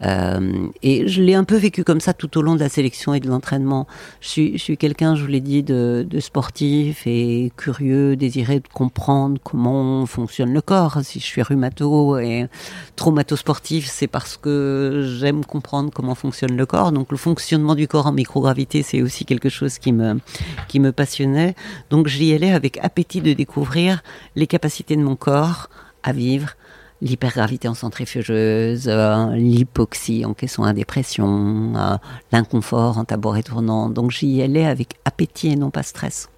et 0.00 1.08
je 1.08 1.22
l'ai 1.22 1.34
un 1.34 1.42
peu 1.42 1.56
vécu 1.56 1.82
comme 1.82 2.00
ça 2.00 2.12
tout 2.14 2.38
au 2.38 2.42
long 2.42 2.54
de 2.54 2.60
la 2.60 2.68
sélection 2.68 3.12
et 3.12 3.20
de 3.20 3.28
l'entraînement. 3.28 3.88
Je 4.20 4.28
suis, 4.28 4.52
je 4.52 4.62
suis 4.62 4.76
quelqu'un, 4.76 5.16
je 5.16 5.22
vous 5.22 5.28
l'ai 5.28 5.40
dit, 5.40 5.64
de, 5.64 6.06
de, 6.08 6.20
sportif 6.20 7.06
et 7.06 7.50
curieux, 7.56 8.14
désiré 8.14 8.60
de 8.60 8.68
comprendre 8.72 9.40
comment 9.42 10.06
fonctionne 10.06 10.52
le 10.52 10.60
corps. 10.60 10.98
Si 11.02 11.18
je 11.18 11.24
suis 11.24 11.42
rhumato 11.42 12.18
et 12.18 12.46
traumato-sportif, 12.94 13.57
c'est 13.64 14.06
parce 14.06 14.36
que 14.36 15.16
j'aime 15.18 15.44
comprendre 15.44 15.90
comment 15.94 16.14
fonctionne 16.14 16.56
le 16.56 16.66
corps. 16.66 16.92
Donc 16.92 17.10
le 17.10 17.16
fonctionnement 17.16 17.74
du 17.74 17.88
corps 17.88 18.06
en 18.06 18.12
microgravité, 18.12 18.82
c'est 18.82 19.02
aussi 19.02 19.24
quelque 19.24 19.48
chose 19.48 19.78
qui 19.78 19.92
me 19.92 20.20
qui 20.68 20.80
me 20.80 20.92
passionnait. 20.92 21.54
Donc 21.90 22.08
j'y 22.08 22.32
allais 22.32 22.52
avec 22.52 22.78
appétit 22.82 23.20
de 23.20 23.32
découvrir 23.32 24.02
les 24.36 24.46
capacités 24.46 24.96
de 24.96 25.02
mon 25.02 25.16
corps 25.16 25.68
à 26.02 26.12
vivre 26.12 26.54
l'hypergravité 27.00 27.68
en 27.68 27.74
centrifugeuse, 27.74 28.88
euh, 28.88 29.34
l'hypoxie 29.34 30.24
en 30.24 30.34
caisson 30.34 30.64
à 30.64 30.72
dépression, 30.72 31.74
euh, 31.76 31.96
l'inconfort 32.32 32.98
en 32.98 33.04
tabouret 33.04 33.42
tournant. 33.42 33.88
Donc 33.88 34.10
j'y 34.10 34.42
allais 34.42 34.66
avec 34.66 34.94
appétit 35.04 35.48
et 35.48 35.56
non 35.56 35.70
pas 35.70 35.82
stress. 35.82 36.28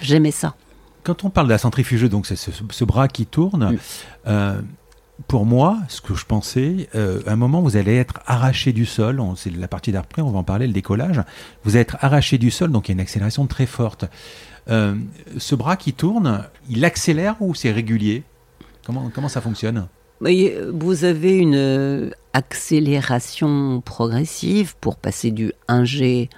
J'aimais 0.00 0.30
ça. 0.30 0.54
Quand 1.04 1.24
on 1.24 1.30
parle 1.30 1.46
de 1.46 1.52
la 1.52 1.58
centrifugeuse, 1.58 2.10
donc 2.10 2.26
c'est 2.26 2.36
ce, 2.36 2.84
bras 2.84 3.08
qui 3.08 3.26
tourne, 3.26 3.72
mm. 3.72 3.78
euh, 4.26 4.60
pour 5.26 5.44
moi, 5.44 5.78
ce 5.88 6.00
que 6.00 6.14
je 6.14 6.24
pensais, 6.24 6.88
euh, 6.94 7.20
à 7.26 7.32
un 7.32 7.36
moment, 7.36 7.60
vous 7.60 7.76
allez 7.76 7.96
être 7.96 8.20
arraché 8.26 8.72
du 8.72 8.86
sol. 8.86 9.20
C'est 9.36 9.54
la 9.54 9.68
partie 9.68 9.92
d'après, 9.92 10.22
on 10.22 10.30
va 10.30 10.38
en 10.38 10.44
parler, 10.44 10.66
le 10.66 10.72
décollage. 10.72 11.22
Vous 11.64 11.72
allez 11.72 11.80
être 11.80 11.96
arraché 12.00 12.38
du 12.38 12.50
sol, 12.50 12.70
donc 12.70 12.88
il 12.88 12.92
y 12.92 12.94
a 12.94 12.94
une 12.94 13.00
accélération 13.00 13.46
très 13.46 13.66
forte. 13.66 14.04
Euh, 14.70 14.94
ce 15.38 15.54
bras 15.54 15.76
qui 15.76 15.92
tourne, 15.92 16.44
il 16.68 16.84
accélère 16.84 17.36
ou 17.40 17.54
c'est 17.54 17.72
régulier? 17.72 18.22
Comment, 18.86 19.10
comment 19.12 19.28
ça 19.28 19.40
fonctionne? 19.40 19.88
Vous 20.20 21.04
avez 21.04 21.36
une 21.36 22.10
accélération 22.32 23.80
progressive 23.80 24.76
pour 24.80 24.96
passer 24.96 25.30
du 25.30 25.52
1G 25.68 26.28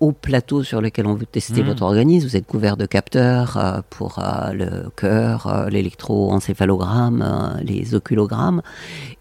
au 0.00 0.12
plateau 0.12 0.62
sur 0.62 0.80
lequel 0.80 1.06
on 1.06 1.14
veut 1.14 1.26
tester 1.26 1.62
hmm. 1.62 1.66
votre 1.66 1.82
organisme. 1.82 2.28
Vous 2.28 2.36
êtes 2.36 2.46
couvert 2.46 2.76
de 2.76 2.86
capteurs 2.86 3.56
euh, 3.56 3.80
pour 3.90 4.18
euh, 4.18 4.52
le 4.52 4.90
cœur, 4.90 5.46
euh, 5.46 5.68
l'électroencéphalogramme, 5.68 7.60
les 7.62 7.94
oculogrammes. 7.94 8.62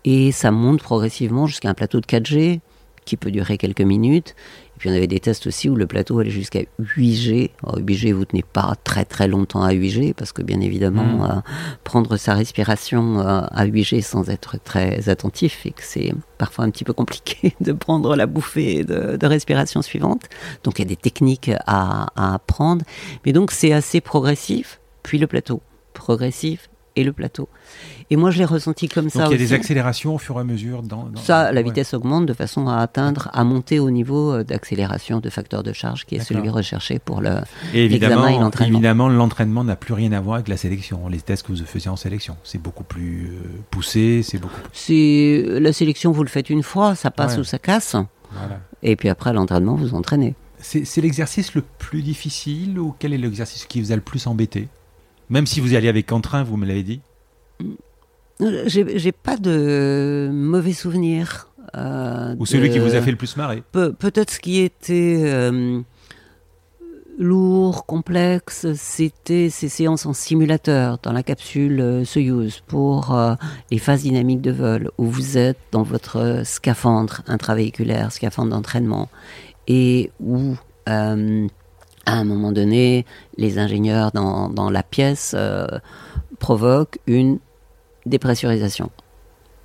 Et 0.06 0.32
ça 0.32 0.52
monte 0.52 0.82
progressivement 0.82 1.48
jusqu'à 1.48 1.70
un 1.70 1.74
plateau 1.74 2.00
de 2.00 2.06
4G 2.06 2.60
qui 3.06 3.18
peut 3.18 3.32
durer 3.32 3.58
quelques 3.58 3.82
minutes. 3.82 4.36
Et 4.78 4.80
puis 4.80 4.90
on 4.92 4.94
avait 4.94 5.08
des 5.08 5.20
tests 5.20 5.48
aussi 5.48 5.70
où 5.70 5.76
le 5.76 5.88
plateau 5.88 6.20
allait 6.20 6.30
jusqu'à 6.30 6.62
8G. 6.80 7.50
8G, 7.64 8.14
vous 8.14 8.26
tenez 8.26 8.44
pas 8.44 8.76
très 8.84 9.06
très 9.06 9.28
longtemps 9.28 9.64
à 9.64 9.74
8G 9.74 10.14
parce 10.14 10.32
que 10.32 10.44
bien 10.44 10.62
évidemment, 10.62 11.26
hmm. 11.26 11.32
euh, 11.32 11.42
prendre 11.84 12.16
sa 12.16 12.36
respiration 12.36 13.20
euh, 13.20 13.42
à 13.50 13.66
8G 13.66 14.04
sans 14.04 14.30
être 14.30 14.60
très 14.64 15.10
attentif 15.10 15.66
et 15.66 15.72
que 15.72 15.82
c'est 15.82 16.14
parfois 16.38 16.64
un 16.66 16.70
petit 16.70 16.84
peu 16.84 16.94
compliqué 16.94 17.56
de 17.62 17.72
prendre 17.72 18.16
la 18.16 18.28
bouffée 18.28 18.84
de, 18.84 19.26
respiration 19.26 19.82
suivante. 19.82 20.26
Donc 20.64 20.78
il 20.78 20.84
y 20.84 20.86
a 20.86 20.90
des 20.90 20.96
techniques 20.96 21.50
à, 21.66 22.10
à 22.16 22.36
apprendre. 22.36 22.86
Mais 23.26 23.34
donc 23.34 23.50
c'est 23.50 23.74
assez 23.74 24.00
progressif, 24.00 24.80
puis 25.02 25.18
le 25.18 25.26
plateau. 25.26 25.60
Progressif 25.96 26.70
et 26.96 27.04
le 27.04 27.14
plateau. 27.14 27.50
Et 28.10 28.16
moi, 28.16 28.32
je 28.32 28.38
l'ai 28.38 28.46
ressenti 28.46 28.88
comme 28.88 29.10
ça. 29.10 29.24
Donc, 29.24 29.32
il 29.32 29.32
y 29.34 29.36
a 29.36 29.46
des 29.46 29.54
accélérations 29.54 30.16
au 30.16 30.18
fur 30.18 30.38
et 30.38 30.40
à 30.40 30.44
mesure 30.46 30.82
dans. 30.82 31.12
ça, 31.16 31.52
la 31.52 31.62
vitesse 31.62 31.94
augmente 31.94 32.26
de 32.26 32.34
façon 32.34 32.68
à 32.68 32.78
atteindre, 32.78 33.30
à 33.34 33.44
monter 33.44 33.80
au 33.80 33.92
niveau 33.92 34.32
euh, 34.32 34.44
d'accélération 34.44 35.20
de 35.20 35.30
facteur 35.30 35.62
de 35.62 35.74
charge 35.74 36.06
qui 36.06 36.16
est 36.16 36.20
celui 36.20 36.50
recherché 36.50 37.00
pour 37.00 37.22
le. 37.22 37.42
Et 37.74 37.86
évidemment, 37.86 38.50
évidemment, 38.62 39.10
l'entraînement 39.10 39.64
n'a 39.64 39.76
plus 39.76 39.94
rien 39.94 40.14
à 40.14 40.22
voir 40.22 40.36
avec 40.36 40.48
la 40.48 40.58
sélection. 40.58 41.08
Les 41.10 41.20
tests 41.20 41.46
que 41.46 41.52
vous 41.52 41.66
faisiez 41.66 41.90
en 41.90 41.98
sélection, 41.98 42.38
c'est 42.44 42.62
beaucoup 42.62 42.84
plus 42.84 43.32
euh, 43.32 43.48
poussé, 43.72 44.22
c'est 44.24 44.38
beaucoup. 44.38 44.62
C'est 44.72 45.44
la 45.60 45.74
sélection, 45.74 46.12
vous 46.12 46.24
le 46.24 46.30
faites 46.30 46.50
une 46.50 46.64
fois, 46.64 46.96
ça 46.96 47.12
passe 47.12 47.38
ou 47.38 47.44
ça 47.44 47.60
casse. 47.60 47.96
Et 48.84 48.96
puis 48.96 49.10
après 49.10 49.34
l'entraînement, 49.34 49.76
vous 49.76 49.94
entraînez. 49.96 50.34
C'est 50.60 51.02
l'exercice 51.02 51.54
le 51.56 51.64
plus 51.78 52.02
difficile 52.02 52.80
ou 52.80 52.96
quel 52.98 53.14
est 53.14 53.18
l'exercice 53.18 53.66
qui 53.66 53.82
vous 53.82 53.92
a 53.92 53.96
le 53.96 54.02
plus 54.02 54.28
embêté? 54.28 54.70
Même 55.30 55.46
si 55.46 55.60
vous 55.60 55.74
y 55.74 55.76
alliez 55.76 55.90
avec 55.90 56.12
entrain, 56.12 56.44
vous 56.44 56.58
me 56.58 56.66
l'avez 56.66 56.84
dit? 56.84 57.02
J'ai 58.40 59.12
pas 59.12 59.38
de 59.38 60.30
mauvais 60.32 60.74
souvenirs. 60.74 61.50
Euh, 61.76 62.36
Ou 62.40 62.46
celui 62.46 62.70
qui 62.70 62.80
vous 62.80 62.96
a 62.96 63.02
fait 63.02 63.12
le 63.12 63.18
plus 63.18 63.36
marrer 63.38 63.64
Peut-être 63.72 64.32
ce 64.32 64.40
qui 64.40 64.60
était 64.60 65.22
euh, 65.26 65.82
lourd, 67.18 67.86
complexe, 67.86 68.68
c'était 68.76 69.50
ces 69.50 69.68
séances 69.68 70.06
en 70.06 70.14
simulateur 70.14 70.98
dans 71.04 71.12
la 71.12 71.24
capsule 71.24 71.82
euh, 71.82 72.06
Soyuz 72.06 72.64
pour 72.68 73.14
euh, 73.14 73.36
les 73.70 73.80
phases 73.80 74.04
dynamiques 74.04 74.42
de 74.42 74.52
vol 74.52 74.92
où 74.98 75.06
vous 75.06 75.38
êtes 75.38 75.60
dans 75.72 75.84
votre 75.84 76.44
scaphandre 76.46 77.22
intravéhiculaire, 77.28 78.12
scaphandre 78.12 78.52
d'entraînement, 78.52 79.10
et 79.68 80.12
où 80.20 80.56
À 80.86 81.16
un 82.14 82.24
moment 82.24 82.54
donné, 82.54 83.06
les 83.36 83.60
ingénieurs 83.60 84.14
dans, 84.14 84.48
dans 84.48 84.70
la 84.70 84.82
pièce 84.82 85.36
provoquent 86.40 87.00
une 87.06 87.40
dépressurisation 88.08 88.90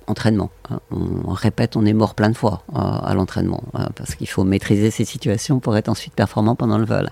entraînement. 0.07 0.49
Hein. 0.69 0.79
On 0.91 1.31
répète, 1.31 1.75
on 1.75 1.85
est 1.85 1.93
mort 1.93 2.15
plein 2.15 2.29
de 2.29 2.35
fois 2.35 2.63
euh, 2.73 2.79
à 2.79 3.13
l'entraînement, 3.13 3.63
hein, 3.73 3.89
parce 3.95 4.15
qu'il 4.15 4.27
faut 4.27 4.43
maîtriser 4.43 4.91
ces 4.91 5.05
situations 5.05 5.59
pour 5.59 5.77
être 5.77 5.89
ensuite 5.89 6.13
performant 6.13 6.55
pendant 6.55 6.77
le 6.77 6.85
vol. 6.85 7.09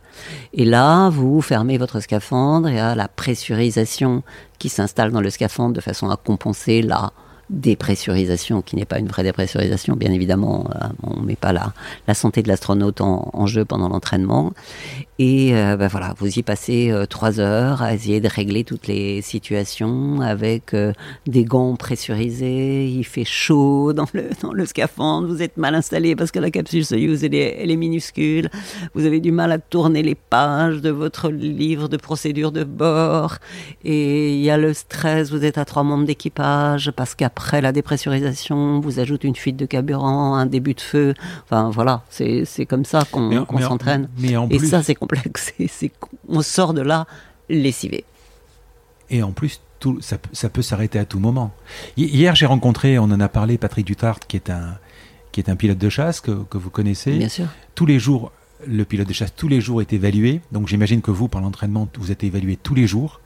Et 0.54 0.66
là, 0.66 1.10
vous 1.10 1.42
fermez 1.42 1.78
votre 1.78 2.00
scaphandre 2.00 2.68
et 2.68 2.80
à 2.80 2.96
la 2.96 3.08
pressurisation 3.08 4.24
qui 4.60 4.70
s'installe 4.70 5.12
dans 5.12 5.22
le 5.22 5.30
scaphandre 5.30 5.74
de 5.74 5.82
façon 5.82 6.10
à 6.10 6.18
compenser 6.18 6.82
la 6.82 7.12
dépressurisation, 7.52 8.62
qui 8.62 8.78
n'est 8.78 8.86
pas 8.86 8.98
une 8.98 9.08
vraie 9.08 9.24
dépressurisation, 9.24 9.96
bien 9.96 10.12
évidemment, 10.12 10.70
euh, 10.74 10.88
on 11.04 11.20
ne 11.20 11.26
met 11.26 11.36
pas 11.36 11.52
la, 11.52 11.74
la 12.08 12.14
santé 12.14 12.42
de 12.42 12.48
l'astronaute 12.48 13.02
en, 13.02 13.46
jeu 13.46 13.66
pendant 13.66 13.90
l'entraînement. 13.90 14.54
Et 15.20 15.56
euh, 15.56 15.76
ben 15.76 15.88
voilà, 15.88 16.14
vous 16.18 16.40
y 16.40 16.44
passez 16.44 16.92
euh, 16.92 17.06
trois 17.06 17.40
heures 17.40 17.82
à 17.82 17.94
essayer 17.94 18.22
de 18.22 18.28
régler 18.28 18.64
toutes 18.64 18.88
les 18.88 19.22
situations 19.22 20.22
avec 20.22 20.76
des 21.28 21.44
gants 21.44 21.76
pressurisés, 21.76 22.88
il 22.88 23.04
fait 23.04 23.26
chaud 23.26 23.92
dans 23.94 24.08
le, 24.14 24.30
dans 24.42 24.54
le 24.54 24.66
scaphandre, 24.66 25.28
vous 25.28 25.42
êtes 25.42 25.58
mal 25.58 25.76
installé 25.76 26.16
parce 26.16 26.32
que 26.32 26.40
la 26.40 26.52
capsule 26.52 26.86
Soyuz, 26.86 27.24
elle 27.24 27.36
est, 27.36 27.58
elle 27.60 27.72
est 27.72 27.76
minuscule, 27.76 28.50
vous 28.94 29.06
avez 29.06 29.20
du 29.20 29.32
mal 29.32 29.52
à 29.52 29.60
tourner 29.60 30.04
les 30.04 30.16
pages 30.16 30.82
de 30.82 30.90
votre 30.90 31.30
livre 31.30 31.90
de 31.90 31.98
procédure 31.98 32.52
de 32.52 32.64
bord, 32.64 33.38
et 33.84 34.34
il 34.34 34.42
y 34.42 34.50
a 34.50 34.58
le 34.58 34.74
stress, 34.74 35.32
vous 35.32 35.44
êtes 35.44 35.58
à 35.58 35.66
trois 35.66 35.84
membres 35.84 36.06
d'équipage 36.06 36.92
parce 36.96 37.16
qu'après 37.16 37.41
après 37.42 37.60
la 37.60 37.72
dépressurisation, 37.72 38.80
vous 38.82 39.00
ajoute 39.00 39.24
une 39.24 39.36
fuite 39.36 39.58
de 39.58 39.66
carburant, 39.66 40.36
un 40.36 40.46
début 40.46 40.76
de 40.76 40.80
feu. 40.80 41.16
Enfin 41.44 41.72
voilà, 41.72 42.04
c'est 42.10 42.46
comme 42.70 42.86
ça 42.86 43.04
qu'on 43.12 43.60
s'entraîne. 43.60 44.10
Et 44.52 44.60
ça, 44.60 44.84
c'est 44.84 44.94
complexe. 44.94 45.52
on 46.30 46.44
sort 46.44 46.76
de 46.76 46.82
là 46.82 47.08
lessivé. 47.50 48.06
Et 49.10 49.24
en 49.24 49.32
plus, 49.32 49.60
tout, 49.80 50.00
ça, 50.02 50.50
peut 50.50 50.62
s'arrêter 50.62 51.00
à 51.00 51.06
tout 51.06 51.18
moment. 51.18 51.52
Hier, 51.98 52.36
j'ai 52.36 52.46
rencontré, 52.46 53.00
on 53.00 53.06
en 53.06 53.20
a 53.20 53.28
parlé, 53.28 53.58
Patrick 53.58 53.88
Dutart, 53.88 54.20
qui 54.20 54.36
est 54.38 54.52
un, 54.52 54.78
qui 55.32 55.40
est 55.42 55.50
un 55.50 55.56
pilote 55.56 55.80
de 55.80 55.90
chasse 55.90 56.22
que, 56.22 56.44
que 56.44 56.60
vous 56.60 56.70
connaissez. 56.70 57.18
Bien 57.18 57.28
sûr. 57.28 57.48
Tous 57.74 57.88
les 57.88 57.98
jours, 57.98 58.32
le 58.68 58.86
pilote 58.86 59.08
de 59.08 59.14
chasse, 59.14 59.34
tous 59.36 59.48
les 59.48 59.62
jours 59.62 59.82
est 59.82 59.94
évalué. 59.94 60.42
Donc 60.52 60.68
j'imagine 60.68 61.02
que 61.02 61.10
vous, 61.10 61.28
par 61.28 61.42
l'entraînement, 61.42 61.90
vous 61.98 62.12
êtes 62.12 62.24
évalué 62.24 62.56
tous 62.56 62.76
les 62.76 62.86
jours. 62.86 63.20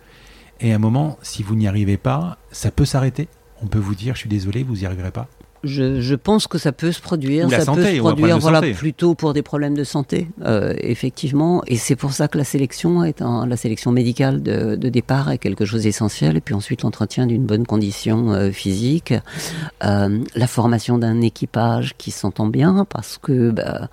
Et 0.61 0.71
à 0.71 0.75
un 0.77 0.79
moment, 0.79 1.19
si 1.21 1.43
vous 1.43 1.55
n'y 1.55 1.67
arrivez 1.67 1.97
pas, 1.97 2.37
ça 2.53 2.71
peut 2.71 2.85
s'arrêter 2.85 3.27
on 3.65 3.67
peut 3.67 3.79
vous 3.79 3.95
dire, 3.95 4.13
je 4.13 4.19
suis 4.19 4.29
désolé, 4.29 4.63
vous 4.63 4.75
n'y 4.75 4.85
arriverez 4.85 5.11
pas 5.11 5.27
je, 5.65 6.15
pense 6.15 6.47
que 6.47 6.57
ça 6.57 6.71
peut 6.71 6.91
se 6.91 7.01
produire. 7.01 7.49
ça 7.49 7.57
peut 7.73 7.83
se 7.83 7.99
produire 7.99 8.39
voilà, 8.39 8.61
plutôt 8.61 9.15
pour 9.15 9.33
des 9.33 9.41
problèmes 9.41 9.75
de 9.75 9.83
santé, 9.83 10.27
euh, 10.43 10.73
effectivement. 10.79 11.63
Et 11.67 11.77
c'est 11.77 11.95
pour 11.95 12.13
ça 12.13 12.27
que 12.27 12.37
la 12.37 12.43
sélection, 12.43 13.03
est 13.03 13.21
la 13.21 13.57
sélection 13.57 13.91
médicale 13.91 14.41
de, 14.41 14.75
départ 14.75 15.31
est 15.31 15.37
quelque 15.37 15.65
chose 15.65 15.83
d'essentiel. 15.83 16.37
Et 16.37 16.41
puis 16.41 16.53
ensuite, 16.53 16.83
l'entretien 16.83 17.25
d'une 17.25 17.45
bonne 17.45 17.65
condition 17.65 18.31
euh, 18.31 18.51
physique. 18.51 19.13
Euh, 19.83 20.19
la 20.35 20.47
formation 20.47 20.97
d'un 20.97 21.21
équipage 21.21 21.95
qui 21.97 22.11
s'entend 22.11 22.47
bien, 22.47 22.85
parce 22.89 23.17
que 23.17 23.51
bah, 23.51 23.89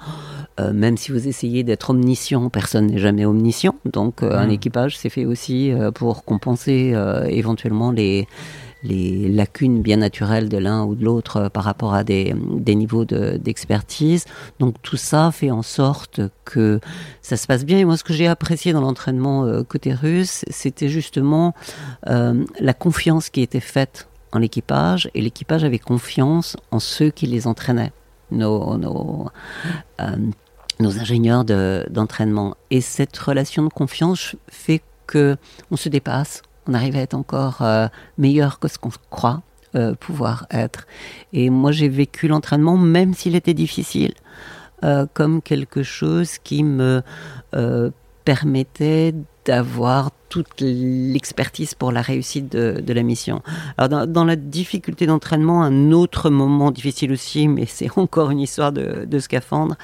même 0.72 0.96
si 0.96 1.10
vous 1.10 1.26
essayez 1.26 1.64
d'être 1.64 1.90
omniscient, 1.90 2.50
personne 2.50 2.86
n'est 2.86 2.98
jamais 2.98 3.24
omniscient. 3.24 3.74
Donc 3.84 4.22
un 4.22 4.46
mmh. 4.46 4.50
équipage, 4.50 4.98
c'est 4.98 5.08
fait 5.08 5.24
aussi 5.24 5.72
pour 5.94 6.24
compenser 6.24 6.94
éventuellement 7.28 7.90
les 7.90 8.28
les 8.82 9.28
lacunes 9.28 9.82
bien 9.82 9.98
naturelles 9.98 10.48
de 10.48 10.58
l'un 10.58 10.84
ou 10.84 10.94
de 10.94 11.04
l'autre 11.04 11.36
euh, 11.36 11.48
par 11.48 11.64
rapport 11.64 11.94
à 11.94 12.04
des, 12.04 12.34
niveaux 12.66 13.04
d'expertise. 13.04 14.24
Donc 14.58 14.74
tout 14.82 14.96
ça 14.96 15.30
fait 15.32 15.50
en 15.50 15.62
sorte 15.62 16.20
que 16.44 16.80
ça 17.20 17.36
se 17.36 17.46
passe 17.46 17.64
bien. 17.64 17.78
Et 17.78 17.84
moi, 17.84 17.96
ce 17.96 18.04
que 18.04 18.12
j'ai 18.12 18.26
apprécié 18.26 18.72
dans 18.72 18.80
l'entraînement 18.80 19.44
euh, 19.44 19.62
côté 19.62 19.94
russe, 19.94 20.44
c'était 20.50 20.88
justement 20.88 21.54
euh, 22.08 22.44
la 22.58 22.74
confiance 22.74 23.30
qui 23.30 23.42
était 23.42 23.60
faite 23.60 24.08
en 24.32 24.38
l'équipage, 24.38 25.10
et 25.14 25.20
l'équipage 25.20 25.62
avait 25.62 25.78
confiance 25.78 26.56
en 26.70 26.78
ceux 26.78 27.10
qui 27.10 27.26
les 27.26 27.46
entraînaient, 27.46 27.92
nos, 28.30 28.78
nos, 28.78 29.28
nos 30.80 30.98
ingénieurs 30.98 31.44
d'entraînement. 31.44 32.56
et 32.70 32.80
cette 32.80 33.18
relation 33.18 33.62
de 33.62 33.68
confiance 33.68 34.34
fait 34.48 34.80
que 35.06 35.36
on 35.70 35.76
se 35.76 35.90
dépasse, 35.90 36.40
on 36.66 36.74
arrive 36.74 36.96
à 36.96 37.00
être 37.00 37.14
encore 37.14 37.62
euh, 37.62 37.88
meilleur 38.18 38.58
que 38.58 38.68
ce 38.68 38.78
qu'on 38.78 38.90
croit 39.10 39.42
euh, 39.74 39.94
pouvoir 39.94 40.46
être. 40.50 40.86
Et 41.32 41.50
moi, 41.50 41.72
j'ai 41.72 41.88
vécu 41.88 42.28
l'entraînement, 42.28 42.76
même 42.76 43.14
s'il 43.14 43.34
était 43.36 43.54
difficile, 43.54 44.14
euh, 44.84 45.06
comme 45.12 45.42
quelque 45.42 45.82
chose 45.82 46.38
qui 46.38 46.64
me 46.64 47.02
permettait 48.24 49.14
d'avoir 49.44 50.10
toute 50.28 50.60
l'expertise 50.60 51.74
pour 51.74 51.92
la 51.92 52.00
réussite 52.00 52.50
de, 52.50 52.92
la 52.92 53.02
mission. 53.02 53.42
Alors 53.76 54.06
dans, 54.06 54.24
la 54.24 54.36
difficulté 54.36 55.04
d'entraînement, 55.04 55.62
un 55.62 55.92
autre 55.92 56.30
moment 56.30 56.70
difficile 56.70 57.12
aussi, 57.12 57.48
mais 57.48 57.66
c'est 57.66 57.90
encore 57.98 58.30
une 58.30 58.40
histoire 58.40 58.72
de, 58.72 59.18
scaphandre, 59.18 59.76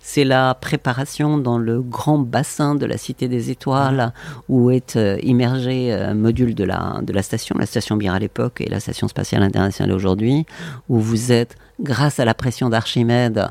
c'est 0.00 0.22
la 0.22 0.54
préparation 0.54 1.38
dans 1.38 1.58
le 1.58 1.82
grand 1.82 2.18
bassin 2.18 2.76
de 2.76 2.86
la 2.86 2.98
Cité 2.98 3.26
des 3.26 3.50
Étoiles 3.50 4.12
où 4.48 4.70
est 4.70 4.94
euh, 4.94 5.18
immergé 5.24 5.92
un 5.92 6.14
module 6.14 6.54
de 6.54 6.62
la, 6.62 7.00
de 7.02 7.20
station, 7.20 7.56
la 7.58 7.66
station 7.66 7.96
Mir 7.96 8.14
à 8.14 8.20
l'époque 8.20 8.60
et 8.60 8.70
la 8.70 8.78
station 8.78 9.08
spatiale 9.08 9.42
internationale 9.42 9.92
aujourd'hui, 9.92 10.46
où 10.88 11.00
vous 11.00 11.32
êtes, 11.32 11.56
grâce 11.80 12.20
à 12.20 12.24
la 12.24 12.34
pression 12.34 12.70
d'Archimède, 12.70 13.50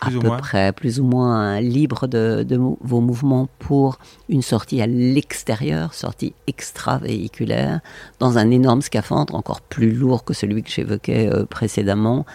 à 0.00 0.10
peu 0.10 0.20
près, 0.36 0.72
plus 0.72 1.00
ou 1.00 1.04
moins 1.04 1.60
libre 1.60 2.06
de, 2.06 2.46
vos 2.80 3.00
mouvements 3.00 3.48
pour 3.58 3.98
une 4.28 4.42
sortie 4.42 4.82
à 4.82 4.86
l'extérieur, 4.86 5.94
sortie 5.94 6.34
extravéhiculaire, 6.46 7.80
dans 8.18 8.36
un 8.36 8.50
énorme 8.50 8.82
scaphandre, 8.82 9.34
encore 9.34 9.62
plus 9.62 9.92
lourd 9.92 10.24
que 10.24 10.34
celui 10.34 10.62
que 10.62 10.70
j'évoquais 10.70 11.30
euh, 11.32 11.46
précédemment. 11.46 12.26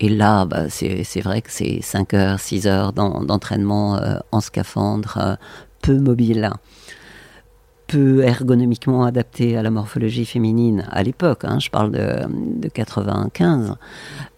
Et 0.00 0.08
là, 0.08 0.44
bah, 0.44 0.68
c'est 0.70 1.20
vrai 1.20 1.42
que 1.42 1.50
c'est 1.50 1.80
5 1.82 2.14
heures, 2.14 2.40
6 2.40 2.66
heures 2.66 2.92
d'entraînement 2.92 3.96
euh, 3.96 4.18
en 4.30 4.40
scaphandre, 4.40 5.18
euh, 5.20 5.36
peu 5.82 5.98
mobile 5.98 6.50
peu 7.88 8.22
ergonomiquement 8.22 9.04
adapté 9.04 9.56
à 9.56 9.62
la 9.62 9.70
morphologie 9.70 10.26
féminine 10.26 10.86
à 10.92 11.02
l'époque, 11.02 11.44
hein, 11.44 11.58
je 11.58 11.70
parle 11.70 11.90
de, 11.90 12.20
de 12.28 12.68
95, 12.68 13.74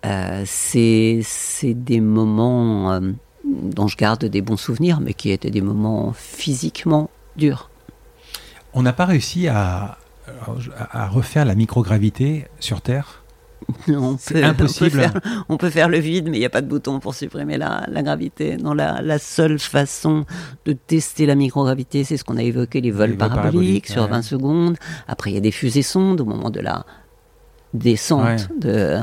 euh, 0.06 0.42
c'est 0.46 1.74
des 1.74 2.00
moments 2.00 2.92
euh, 2.92 3.00
dont 3.44 3.88
je 3.88 3.96
garde 3.96 4.24
des 4.24 4.40
bons 4.40 4.56
souvenirs, 4.56 5.00
mais 5.00 5.12
qui 5.12 5.30
étaient 5.30 5.50
des 5.50 5.60
moments 5.60 6.12
physiquement 6.14 7.10
durs. 7.36 7.68
On 8.72 8.82
n'a 8.82 8.92
pas 8.92 9.04
réussi 9.04 9.48
à, 9.48 9.98
à 10.92 11.08
refaire 11.08 11.44
la 11.44 11.56
microgravité 11.56 12.46
sur 12.60 12.80
Terre? 12.80 13.19
non, 13.88 14.16
c'est 14.18 14.42
impossible. 14.42 15.10
On 15.48 15.56
peut, 15.56 15.70
faire, 15.70 15.88
le 15.88 15.98
vide, 15.98 16.28
mais 16.30 16.36
il 16.36 16.40
n'y 16.40 16.46
a 16.46 16.50
pas 16.50 16.62
de 16.62 16.66
bouton 16.66 17.00
pour 17.00 17.14
supprimer 17.14 17.58
la, 17.58 17.86
gravité. 18.02 18.56
Non, 18.56 18.74
la, 18.74 19.18
seule 19.18 19.58
façon 19.58 20.24
de 20.64 20.72
tester 20.72 21.26
la 21.26 21.34
microgravité, 21.34 22.04
c'est 22.04 22.16
ce 22.16 22.24
qu'on 22.24 22.36
a 22.36 22.42
évoqué, 22.42 22.80
les 22.80 22.90
vols 22.90 23.16
paraboliques, 23.16 23.88
sur 23.88 24.06
20 24.06 24.22
secondes. 24.22 24.76
Après, 25.08 25.30
il 25.30 25.34
y 25.34 25.38
a 25.38 25.40
des 25.40 25.50
fusées 25.50 25.82
sondes 25.82 26.20
au 26.20 26.24
moment 26.24 26.50
de 26.50 26.60
la 26.60 26.84
descente 27.74 28.48
de, 28.58 28.98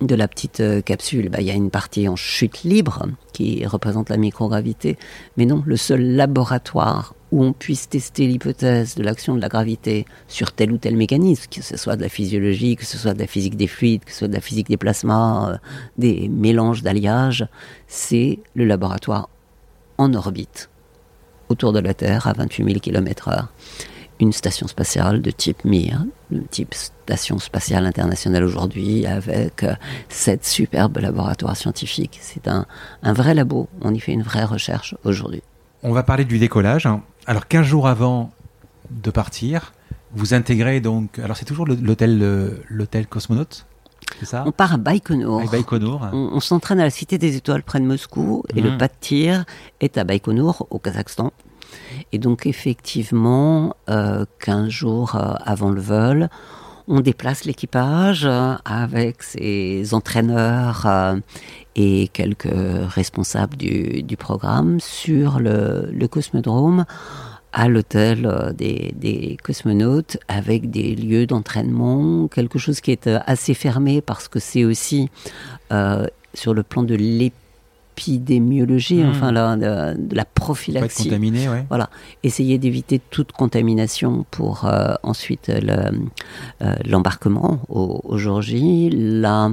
de 0.00 0.14
la 0.14 0.28
petite 0.28 0.60
euh, 0.60 0.80
capsule, 0.80 1.28
bah, 1.28 1.38
il 1.40 1.46
y 1.46 1.50
a 1.50 1.54
une 1.54 1.70
partie 1.70 2.08
en 2.08 2.16
chute 2.16 2.62
libre 2.62 3.06
qui 3.32 3.66
représente 3.66 4.10
la 4.10 4.16
microgravité. 4.16 4.96
Mais 5.36 5.46
non, 5.46 5.62
le 5.66 5.76
seul 5.76 6.02
laboratoire 6.02 7.14
où 7.32 7.44
on 7.44 7.52
puisse 7.52 7.88
tester 7.88 8.26
l'hypothèse 8.26 8.94
de 8.94 9.02
l'action 9.02 9.34
de 9.34 9.40
la 9.40 9.48
gravité 9.48 10.06
sur 10.28 10.52
tel 10.52 10.72
ou 10.72 10.78
tel 10.78 10.96
mécanisme, 10.96 11.46
que 11.50 11.62
ce 11.62 11.76
soit 11.76 11.96
de 11.96 12.02
la 12.02 12.08
physiologie, 12.08 12.76
que 12.76 12.84
ce 12.84 12.96
soit 12.98 13.14
de 13.14 13.20
la 13.20 13.26
physique 13.26 13.56
des 13.56 13.66
fluides, 13.66 14.04
que 14.04 14.12
ce 14.12 14.18
soit 14.18 14.28
de 14.28 14.34
la 14.34 14.40
physique 14.40 14.68
des 14.68 14.76
plasmas, 14.76 15.52
euh, 15.52 15.56
des 15.98 16.28
mélanges 16.28 16.82
d'alliages, 16.82 17.46
c'est 17.86 18.38
le 18.54 18.64
laboratoire 18.64 19.28
en 19.98 20.14
orbite 20.14 20.70
autour 21.48 21.72
de 21.72 21.80
la 21.80 21.94
Terre 21.94 22.26
à 22.26 22.32
28 22.32 22.64
000 22.64 22.78
km/h 22.80 23.48
une 24.20 24.32
station 24.32 24.66
spatiale 24.66 25.22
de 25.22 25.30
type 25.30 25.64
Mir, 25.64 26.04
de 26.30 26.40
type 26.40 26.74
station 26.74 27.38
spatiale 27.38 27.86
internationale 27.86 28.44
aujourd'hui, 28.44 29.06
avec 29.06 29.62
euh, 29.62 29.74
sept 30.08 30.44
superbes 30.44 30.98
laboratoires 30.98 31.56
scientifiques. 31.56 32.18
C'est 32.20 32.48
un, 32.48 32.66
un, 33.02 33.12
vrai 33.12 33.34
labo, 33.34 33.68
on 33.80 33.94
y 33.94 34.00
fait 34.00 34.12
une 34.12 34.22
vraie 34.22 34.44
recherche 34.44 34.96
aujourd'hui. 35.04 35.42
On 35.82 35.92
va 35.92 36.02
parler 36.02 36.24
du 36.24 36.38
décollage. 36.38 36.88
Alors 37.28 37.46
15 37.46 37.66
jours 37.66 37.86
avant 37.86 38.32
de 38.90 39.10
partir, 39.10 39.74
vous 40.12 40.32
intégrez 40.32 40.80
donc, 40.80 41.18
alors 41.18 41.36
c'est 41.36 41.44
toujours 41.44 41.66
l'hôtel 41.66 42.58
l'hôtel 42.70 43.06
cosmonaute 43.06 43.66
ça? 44.22 44.44
On 44.46 44.52
part 44.52 44.72
à 44.72 44.76
Baïkonour. 44.78 45.42
On, 46.14 46.40
s'entraîne 46.40 46.80
à 46.80 46.84
la 46.84 46.90
Cité 46.90 47.18
des 47.18 47.36
Étoiles 47.36 47.62
près 47.62 47.80
de 47.80 47.84
Moscou 47.84 48.44
et 48.56 48.62
le 48.62 48.70
mmh. 48.70 48.78
pas 48.78 48.88
de 48.88 48.94
tir 48.98 49.44
est 49.80 49.98
à 49.98 50.04
Baïkonour 50.04 50.66
au 50.70 50.78
Kazakhstan. 50.78 51.34
Et 52.12 52.18
donc 52.18 52.46
effectivement, 52.46 53.76
euh, 53.90 54.24
15 54.40 54.70
jours 54.70 55.14
euh, 55.14 55.34
avant 55.44 55.68
le 55.68 55.82
vol, 55.82 56.30
on 56.88 57.00
déplace 57.00 57.44
l'équipage 57.44 58.24
euh, 58.24 58.54
avec 58.64 59.22
ses 59.22 59.92
entraîneurs 59.92 60.86
euh, 60.86 61.16
et 61.76 62.08
quelques 62.08 62.48
responsables 62.50 63.56
du, 63.56 64.16
programme 64.16 64.80
sur 64.80 65.38
le, 65.38 66.06
cosmodrome 66.10 66.86
à 67.52 67.68
l'hôtel 67.68 68.26
euh, 68.26 68.52
des, 68.52 69.36
cosmonautes 69.42 70.16
avec 70.28 70.70
des 70.70 70.94
lieux 70.94 71.26
d'entraînement, 71.26 72.26
quelque 72.28 72.58
chose 72.58 72.80
qui 72.80 72.90
est 72.90 73.06
assez 73.06 73.54
fermé 73.54 74.00
parce 74.00 74.28
que 74.28 74.38
c'est 74.38 74.64
aussi 74.64 75.10
sur 76.34 76.54
le 76.54 76.62
plan 76.62 76.82
de 76.82 76.94
l'épidémie 76.94 77.47
épidémiologie, 77.98 79.02
hmm. 79.02 79.10
enfin 79.10 79.32
la, 79.32 79.56
de, 79.56 80.14
la 80.14 80.24
prophylaxie. 80.24 81.04
contaminé, 81.04 81.48
ouais. 81.48 81.64
Voilà, 81.68 81.90
essayer 82.22 82.58
d'éviter 82.58 83.00
toute 83.10 83.32
contamination 83.32 84.24
pour 84.30 84.64
euh, 84.64 84.94
ensuite 85.02 85.48
euh, 85.48 85.90
l'embarquement 86.84 87.60
au, 87.68 88.00
au, 88.04 88.16
jour 88.18 88.40
J. 88.40 88.90
La, 88.90 89.50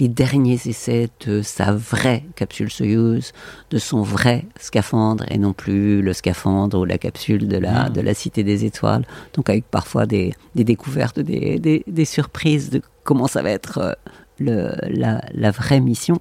les 0.00 0.08
derniers 0.08 0.58
essais 0.66 1.08
de 1.24 1.40
sa 1.42 1.72
vraie 1.72 2.24
capsule 2.34 2.70
Soyuz, 2.70 3.32
de 3.70 3.78
son 3.78 4.02
vrai 4.02 4.44
scaphandre 4.58 5.24
et 5.30 5.38
non 5.38 5.52
plus 5.52 6.02
le 6.02 6.12
scaphandre 6.12 6.80
ou 6.80 6.84
la 6.84 6.98
capsule 6.98 7.46
de 7.46 7.58
la, 7.58 7.88
hmm. 7.88 7.92
de 7.92 8.00
la 8.00 8.14
Cité 8.14 8.42
des 8.42 8.64
Étoiles. 8.64 9.04
Donc 9.34 9.48
avec 9.48 9.64
parfois 9.66 10.06
des, 10.06 10.34
des 10.56 10.64
découvertes, 10.64 11.20
des, 11.20 11.58
des, 11.60 11.84
des, 11.86 12.04
surprises 12.04 12.70
de 12.70 12.82
comment 13.04 13.28
ça 13.28 13.42
va 13.42 13.50
être 13.50 13.78
euh, 13.78 13.92
le, 14.40 14.72
la, 14.90 15.22
la 15.32 15.50
vraie 15.52 15.80
mission 15.80 16.18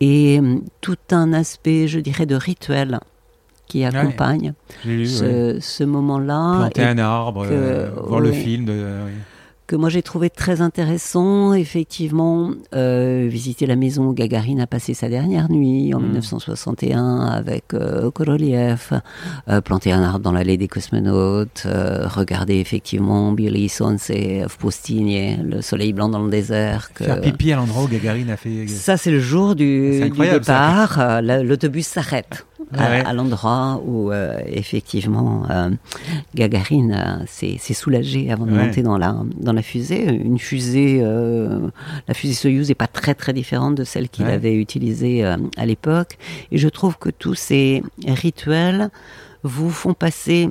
et 0.00 0.38
hum, 0.38 0.62
tout 0.80 0.96
un 1.10 1.32
aspect, 1.32 1.88
je 1.88 2.00
dirais, 2.00 2.26
de 2.26 2.34
rituel 2.34 3.00
qui 3.66 3.84
accompagne 3.84 4.54
ce, 4.84 5.58
ce 5.60 5.84
moment-là. 5.84 6.58
Planter 6.58 6.84
un 6.84 6.98
arbre, 6.98 7.46
euh, 7.50 7.90
voir 8.06 8.20
le 8.20 8.32
film. 8.32 8.64
De, 8.64 9.00
que 9.66 9.76
moi 9.76 9.88
j'ai 9.88 10.02
trouvé 10.02 10.30
très 10.30 10.60
intéressant. 10.60 11.52
Effectivement, 11.54 12.50
euh, 12.74 13.26
visiter 13.30 13.66
la 13.66 13.76
maison 13.76 14.06
où 14.06 14.12
Gagarine 14.12 14.60
a 14.60 14.66
passé 14.66 14.94
sa 14.94 15.08
dernière 15.08 15.50
nuit 15.50 15.94
en 15.94 16.00
1961 16.00 17.02
hmm. 17.02 17.20
avec 17.20 17.74
euh, 17.74 18.10
Korolev, 18.10 19.00
euh, 19.48 19.60
planter 19.60 19.92
un 19.92 20.02
arbre 20.02 20.20
dans 20.20 20.32
l'allée 20.32 20.56
des 20.56 20.68
cosmonautes, 20.68 21.64
euh, 21.66 22.06
regarder 22.06 22.56
effectivement 22.56 23.32
Billy 23.32 23.68
Sonce 23.68 24.12
Postini, 24.58 25.36
le 25.36 25.62
soleil 25.62 25.92
blanc 25.92 26.08
dans 26.08 26.22
le 26.22 26.30
désert. 26.30 26.92
Que... 26.94 27.04
Faire 27.04 27.20
pipi 27.20 27.52
à 27.52 27.56
l'endroit 27.56 27.84
où 27.84 27.88
Gagarine 27.88 28.30
a 28.30 28.36
fait. 28.36 28.66
Ça, 28.68 28.96
c'est 28.96 29.10
le 29.10 29.20
jour 29.20 29.54
du, 29.54 30.10
du 30.10 30.18
départ. 30.18 30.98
Euh, 30.98 31.42
l'autobus 31.42 31.86
s'arrête 31.86 32.46
à, 32.72 33.12
l'endroit 33.12 33.80
où 33.84 34.10
euh, 34.10 34.40
effectivement 34.46 35.44
euh, 35.50 35.70
Gagarine 36.34 36.92
euh, 36.92 37.24
s'est 37.26 37.74
soulagé 37.74 38.30
avant 38.30 38.46
de 38.46 38.52
monter 38.52 38.82
dans 38.82 38.98
la 38.98 39.16
dans 39.38 39.52
la 39.52 39.62
fusée. 39.62 40.04
Une 40.04 40.38
fusée, 40.38 41.00
la 41.00 42.14
fusée 42.14 42.34
Soyuz 42.34 42.68
n'est 42.68 42.74
pas 42.74 42.86
très 42.86 43.14
très 43.14 43.32
différente 43.32 43.74
de 43.74 43.84
celle 43.84 44.08
qu'il 44.08 44.26
avait 44.26 44.54
utilisée 44.54 45.24
à 45.24 45.66
l'époque. 45.66 46.18
Et 46.50 46.58
je 46.58 46.68
trouve 46.68 46.98
que 46.98 47.10
tous 47.10 47.34
ces 47.34 47.82
rituels 48.06 48.90
vous 49.42 49.70
font 49.70 49.94
passer 49.94 50.48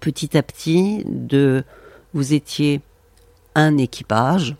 petit 0.00 0.36
à 0.36 0.42
petit 0.42 1.04
de 1.06 1.64
vous 2.14 2.32
étiez 2.32 2.80
un 3.54 3.76
équipage 3.76 4.56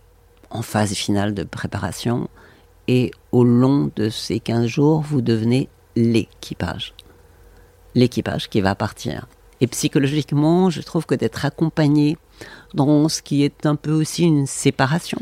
en 0.50 0.62
phase 0.62 0.92
finale 0.92 1.34
de 1.34 1.44
préparation 1.44 2.28
et 2.88 3.10
au 3.32 3.44
long 3.44 3.90
de 3.96 4.08
ces 4.08 4.40
15 4.40 4.66
jours, 4.66 5.00
vous 5.02 5.20
devenez 5.20 5.68
l'équipage. 5.98 6.94
L'équipage 7.94 8.48
qui 8.48 8.60
va 8.60 8.74
partir. 8.74 9.26
Et 9.60 9.66
psychologiquement, 9.66 10.70
je 10.70 10.80
trouve 10.82 11.06
que 11.06 11.14
d'être 11.14 11.44
accompagné 11.44 12.16
dans 12.74 13.08
ce 13.08 13.22
qui 13.22 13.42
est 13.42 13.66
un 13.66 13.74
peu 13.74 13.92
aussi 13.92 14.22
une 14.22 14.46
séparation 14.46 15.18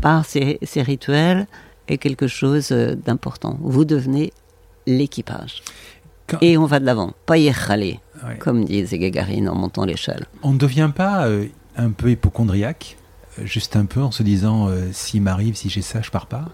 par 0.00 0.24
ces, 0.24 0.58
rituels 0.76 1.46
est 1.88 1.98
quelque 1.98 2.26
chose 2.26 2.68
euh, 2.72 2.94
d'important. 2.94 3.58
Vous 3.60 3.84
devenez 3.84 4.32
l'équipage. 4.86 5.62
Et 6.40 6.56
on 6.56 6.64
va 6.64 6.80
de 6.80 6.86
l'avant, 6.86 7.12
pas 7.26 7.36
y 7.36 7.52
aller, 7.68 8.00
comme 8.38 8.64
disait 8.64 8.98
Gagarine 8.98 9.48
en 9.48 9.54
montant 9.54 9.84
l'échelle. 9.84 10.24
On 10.42 10.52
ne 10.52 10.58
devient 10.58 10.90
pas 10.94 11.26
euh, 11.26 11.46
un 11.76 11.90
peu 11.90 12.10
hypochondriaque, 12.10 12.96
euh, 13.38 13.44
juste 13.44 13.76
un 13.76 13.84
peu 13.84 14.00
en 14.00 14.10
se 14.10 14.22
disant 14.22 14.70
s'il 14.92 15.20
m'arrive, 15.20 15.54
si 15.54 15.68
j'ai 15.68 15.82
ça, 15.82 16.00
je 16.00 16.10
pars 16.10 16.26
pas? 16.26 16.46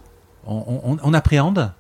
On, 0.44 0.98
on, 1.02 1.14
appréhende? 1.14 1.72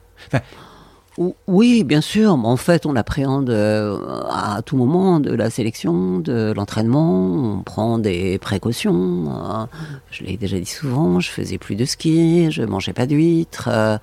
Oui, 1.46 1.84
bien 1.84 2.00
sûr. 2.00 2.32
En 2.32 2.56
fait, 2.56 2.86
on 2.86 2.96
appréhende 2.96 3.50
euh, 3.50 3.98
à 4.30 4.62
tout 4.62 4.78
moment 4.78 5.20
de 5.20 5.30
la 5.34 5.50
sélection, 5.50 6.18
de 6.18 6.54
l'entraînement. 6.56 7.58
On 7.58 7.62
prend 7.62 7.98
des 7.98 8.38
précautions. 8.38 9.28
Euh, 9.28 9.66
je 10.10 10.24
l'ai 10.24 10.38
déjà 10.38 10.58
dit 10.58 10.64
souvent. 10.64 11.20
Je 11.20 11.30
faisais 11.30 11.58
plus 11.58 11.76
de 11.76 11.84
ski. 11.84 12.50
Je 12.50 12.62
mangeais 12.62 12.94
pas 12.94 13.04
d'huîtres. 13.04 13.68
Euh, 13.70 13.98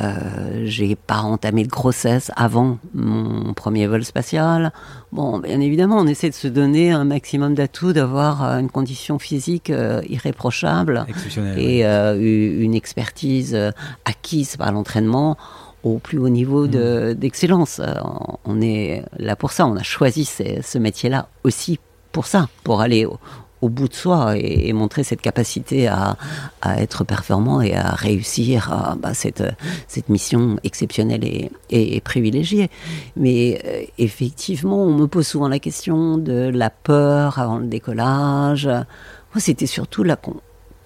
euh, 0.00 0.64
J'ai 0.64 0.96
pas 0.96 1.20
entamé 1.20 1.62
de 1.62 1.68
grossesse 1.68 2.32
avant 2.34 2.78
mon 2.94 3.54
premier 3.54 3.86
vol 3.86 4.04
spatial. 4.04 4.72
Bon, 5.12 5.38
bien 5.38 5.60
évidemment, 5.60 5.98
on 5.98 6.06
essaie 6.08 6.30
de 6.30 6.34
se 6.34 6.48
donner 6.48 6.90
un 6.90 7.04
maximum 7.04 7.54
d'atouts, 7.54 7.92
d'avoir 7.92 8.42
une 8.58 8.70
condition 8.70 9.20
physique 9.20 9.72
irréprochable 10.08 11.06
et 11.56 11.84
une 11.84 12.74
expertise 12.74 13.56
acquise 14.04 14.56
par 14.56 14.72
l'entraînement 14.72 15.36
au 15.82 15.98
plus 15.98 16.18
haut 16.18 16.28
niveau 16.28 16.66
mm. 16.66 17.14
d'excellence. 17.14 17.80
Euh, 17.80 17.94
on 18.44 18.60
est 18.60 19.04
là 19.18 19.36
pour 19.36 19.52
ça, 19.52 19.66
on 19.66 19.76
a 19.76 19.82
choisi 19.82 20.24
ce, 20.24 20.78
métier-là 20.78 21.28
aussi 21.44 21.78
pour 22.12 22.26
ça, 22.26 22.48
pour 22.64 22.80
aller 22.80 23.06
au, 23.06 23.18
bout 23.68 23.88
de 23.88 23.94
soi 23.94 24.36
et, 24.36 24.72
montrer 24.72 25.02
cette 25.02 25.20
capacité 25.20 25.88
à, 25.88 26.16
être 26.78 27.02
performant 27.02 27.60
et 27.60 27.74
à 27.74 27.90
réussir 27.90 28.96
bah, 29.00 29.12
cette, 29.12 29.42
cette 29.88 30.08
mission 30.08 30.56
exceptionnelle 30.62 31.24
et, 31.24 31.50
et, 31.70 32.00
privilégiée. 32.00 32.70
Mais 33.16 33.60
euh, 33.64 33.82
effectivement, 33.98 34.84
on 34.84 34.94
me 34.94 35.06
pose 35.06 35.26
souvent 35.26 35.48
la 35.48 35.58
question 35.58 36.16
de 36.16 36.48
la 36.54 36.70
peur 36.70 37.40
avant 37.40 37.58
le 37.58 37.66
décollage. 37.66 38.66
Moi, 38.66 39.40
c'était 39.40 39.66
surtout 39.66 40.04
la, 40.04 40.16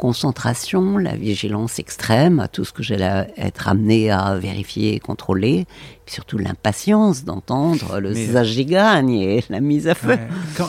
concentration, 0.01 0.97
la 0.97 1.15
vigilance 1.15 1.79
extrême, 1.79 2.49
tout 2.53 2.65
ce 2.65 2.73
que 2.73 2.83
j'allais 2.83 3.33
être 3.37 3.69
amené 3.69 4.11
à 4.11 4.37
vérifier 4.37 4.95
et 4.95 4.99
contrôler, 4.99 5.67
et 6.07 6.11
surtout 6.11 6.39
l'impatience 6.39 7.25
d'entendre 7.25 8.01
le 8.01 8.15
zagigagne 8.15 9.11
et 9.11 9.45
la 9.51 9.61
mise 9.61 9.87
à 9.89 9.95
feu. 9.95 10.19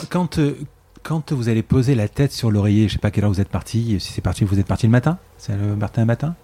Quand, 0.09 0.37
euh, 0.37 0.55
quand, 1.01 1.31
vous 1.31 1.47
allez 1.47 1.63
poser 1.63 1.95
la 1.95 2.09
tête 2.09 2.33
sur 2.33 2.51
l'oreiller, 2.51 2.89
je 2.89 2.93
sais 2.93 2.99
pas 2.99 3.07
à 3.07 3.11
quelle 3.11 3.23
heure 3.23 3.31
vous 3.31 3.41
êtes 3.41 3.49
parti, 3.49 3.97
si 3.99 4.11
c'est 4.11 4.21
parti, 4.21 4.43
vous 4.43 4.59
êtes 4.59 4.67
parti 4.67 4.85
le 4.85 4.91
matin? 4.91 5.17
C'est 5.37 5.55
le 5.55 5.77
matin 5.77 6.03
matin? 6.03 6.35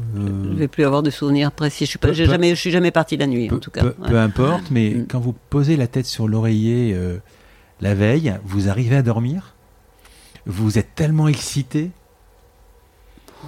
Euh... 0.00 0.44
Je 0.44 0.48
ne 0.50 0.54
vais 0.54 0.68
plus 0.68 0.84
avoir 0.84 1.02
de 1.02 1.10
souvenirs 1.10 1.52
précis. 1.52 1.86
Je 1.86 1.90
suis, 1.90 1.98
pas, 1.98 2.12
jamais, 2.12 2.54
suis 2.54 2.70
jamais 2.70 2.90
parti 2.90 3.16
la 3.16 3.26
nuit, 3.26 3.50
en 3.50 3.58
tout 3.58 3.70
cas. 3.70 3.82
Peu, 3.82 4.18
importe, 4.18 4.70
mais 4.70 4.90
mm. 4.90 5.06
quand 5.08 5.20
vous 5.20 5.34
posez 5.48 5.76
la 5.76 5.86
tête 5.86 6.06
sur 6.06 6.28
l'oreiller 6.28 6.92
euh, 6.94 7.16
la 7.80 7.94
veille, 7.94 8.34
vous 8.44 8.68
arrivez 8.68 8.96
à 8.96 9.02
dormir? 9.02 9.53
Vous 10.46 10.78
êtes 10.78 10.94
tellement 10.94 11.28
excité. 11.28 11.90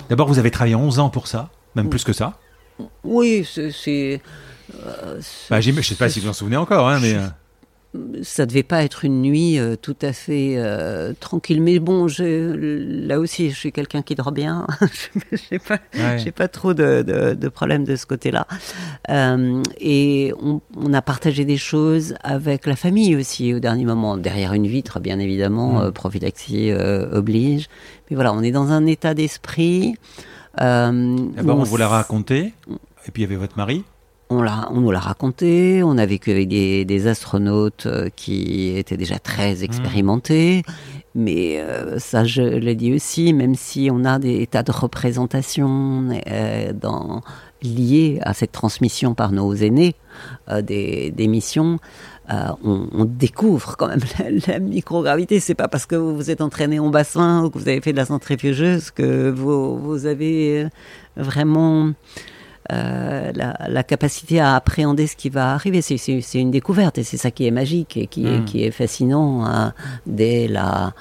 D'abord, 0.08 0.28
vous 0.28 0.38
avez 0.38 0.50
travaillé 0.50 0.74
11 0.74 0.98
ans 0.98 1.10
pour 1.10 1.26
ça, 1.26 1.50
même 1.74 1.88
plus 1.88 2.04
que 2.04 2.12
ça. 2.12 2.38
Oui, 3.04 3.46
c'est. 3.46 4.20
Euh, 4.84 5.20
bah, 5.48 5.60
je 5.60 5.70
ne 5.70 5.82
sais 5.82 5.94
pas 5.94 6.08
si 6.08 6.20
vous 6.20 6.28
en 6.28 6.32
souvenez 6.32 6.56
encore, 6.56 6.88
hein, 6.88 6.98
mais. 7.00 7.16
Ça 8.22 8.46
devait 8.46 8.62
pas 8.62 8.82
être 8.84 9.04
une 9.04 9.22
nuit 9.22 9.58
euh, 9.58 9.76
tout 9.76 9.96
à 10.02 10.12
fait 10.12 10.54
euh, 10.56 11.12
tranquille. 11.18 11.62
Mais 11.62 11.78
bon, 11.78 12.06
là 12.18 13.18
aussi, 13.18 13.50
je 13.50 13.54
suis 13.54 13.72
quelqu'un 13.72 14.02
qui 14.02 14.14
dort 14.14 14.32
bien. 14.32 14.66
j'ai 15.50 15.58
pas, 15.58 15.78
pas 16.36 16.48
trop 16.48 16.74
de, 16.74 17.02
de, 17.02 17.34
de 17.34 17.48
problèmes 17.48 17.84
de 17.84 17.96
ce 17.96 18.06
côté-là. 18.06 18.46
Euh, 19.10 19.62
et 19.80 20.32
on, 20.40 20.60
on, 20.76 20.92
a 20.92 21.02
partagé 21.02 21.44
des 21.44 21.56
choses 21.56 22.14
avec 22.22 22.66
la 22.66 22.76
famille 22.76 23.16
aussi 23.16 23.54
au 23.54 23.60
dernier 23.60 23.84
moment, 23.84 24.16
derrière 24.16 24.52
une 24.52 24.66
vitre, 24.66 25.00
bien 25.00 25.18
évidemment, 25.18 25.86
mm. 25.86 25.92
prophylaxie 25.92 26.72
oblige. 26.72 27.68
Mais 28.10 28.14
voilà, 28.14 28.32
on 28.32 28.42
est 28.42 28.52
dans 28.52 28.70
un 28.70 28.86
état 28.86 29.14
d'esprit. 29.14 29.96
D'abord, 30.58 31.58
on 31.58 31.62
vous 31.64 31.76
l'a 31.76 31.88
raconté, 31.88 32.54
et 33.06 33.10
puis 33.12 33.22
il 33.22 33.24
y 33.24 33.24
avait 33.24 33.36
votre 33.36 33.56
mari 33.56 33.84
on, 34.28 34.44
on 34.46 34.80
nous 34.80 34.90
l'a 34.90 35.00
raconté, 35.00 35.82
on 35.82 35.98
a 35.98 36.06
vécu 36.06 36.30
avec 36.30 36.48
des, 36.48 37.06
astronautes 37.06 37.86
euh, 37.86 38.08
qui 38.14 38.76
étaient 38.76 38.96
déjà 38.96 39.18
très 39.18 39.56
mmh. 39.56 39.62
expérimentés, 39.62 40.62
mais 41.14 41.60
euh, 41.60 41.98
ça 41.98 42.24
je 42.24 42.42
l'ai 42.42 42.74
dit 42.74 42.92
aussi, 42.92 43.32
même 43.32 43.54
si 43.54 43.88
on 43.92 44.04
a 44.04 44.18
des 44.18 44.46
tas 44.46 44.62
de 44.62 44.72
représentations 44.72 46.08
euh, 46.30 46.72
dans, 46.72 47.22
liées 47.62 48.18
à 48.22 48.34
cette 48.34 48.52
transmission 48.52 49.14
par 49.14 49.32
nos 49.32 49.54
aînés 49.54 49.94
des, 50.62 51.12
missions, 51.28 51.78
on, 52.28 53.04
découvre 53.04 53.76
quand 53.76 53.88
même 53.88 54.00
la, 54.18 54.52
la 54.52 54.58
microgravité. 54.58 55.40
C'est 55.40 55.54
pas 55.54 55.68
parce 55.68 55.86
que 55.86 55.96
vous 55.96 56.16
vous 56.16 56.30
êtes 56.30 56.40
entraîné 56.40 56.78
en 56.78 56.90
bassin 56.90 57.44
ou 57.44 57.50
que 57.50 57.58
vous 57.58 57.68
avez 57.68 57.80
fait 57.80 57.92
de 57.92 57.96
la 57.96 58.06
centrifugeuse 58.06 58.90
que 58.90 59.30
vous, 59.30 59.78
vous 59.78 60.06
avez 60.06 60.66
vraiment 61.16 61.92
euh, 62.72 63.32
la, 63.34 63.82
capacité 63.82 64.40
à 64.40 64.54
appréhender 64.54 65.06
ce 65.06 65.16
qui 65.16 65.28
va 65.28 65.52
arriver. 65.52 65.82
C'est 65.82 66.34
une 66.34 66.50
découverte 66.50 66.98
et 66.98 67.04
c'est 67.04 67.16
ça 67.16 67.30
qui 67.30 67.46
est 67.46 67.50
magique 67.50 67.96
et 67.96 68.06
qui, 68.06 68.26
est, 68.26 68.44
qui 68.44 68.64
est 68.64 68.70
fascinant 68.70 69.44
hein, 69.44 69.72
dès 70.06 70.48
la 70.48 70.92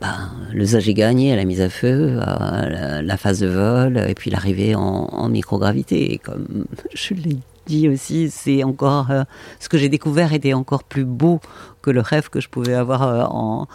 ben, 0.00 0.30
le 0.52 0.64
ZAG 0.64 0.88
est 0.88 0.94
gagné 0.94 1.32
à 1.32 1.36
la 1.36 1.44
mise 1.44 1.60
à 1.60 1.70
feu, 1.70 2.18
à 2.20 3.00
la, 3.00 3.16
phase 3.16 3.40
de 3.40 3.46
vol, 3.46 3.96
et 4.06 4.14
puis 4.14 4.30
l'arrivée 4.30 4.74
en, 4.74 5.28
microgravité. 5.28 6.12
Et 6.12 6.18
comme 6.18 6.66
je 6.94 7.14
l'ai 7.14 7.38
dit 7.66 7.88
aussi, 7.88 8.28
c'est 8.30 8.64
encore 8.64 9.10
euh, 9.10 9.22
ce 9.60 9.68
que 9.68 9.78
j'ai 9.78 9.88
découvert 9.88 10.32
était 10.32 10.52
encore 10.52 10.84
plus 10.84 11.04
beau 11.04 11.40
que 11.80 11.90
le 11.90 12.00
rêve 12.00 12.28
que 12.28 12.40
je 12.40 12.48
pouvais 12.48 12.74
avoir 12.74 13.02
euh, 13.02 13.24
en, 13.30 13.66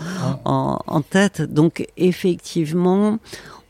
en, 0.46 0.80
en, 0.86 1.02
tête. 1.02 1.42
Donc 1.42 1.88
effectivement, 1.98 3.18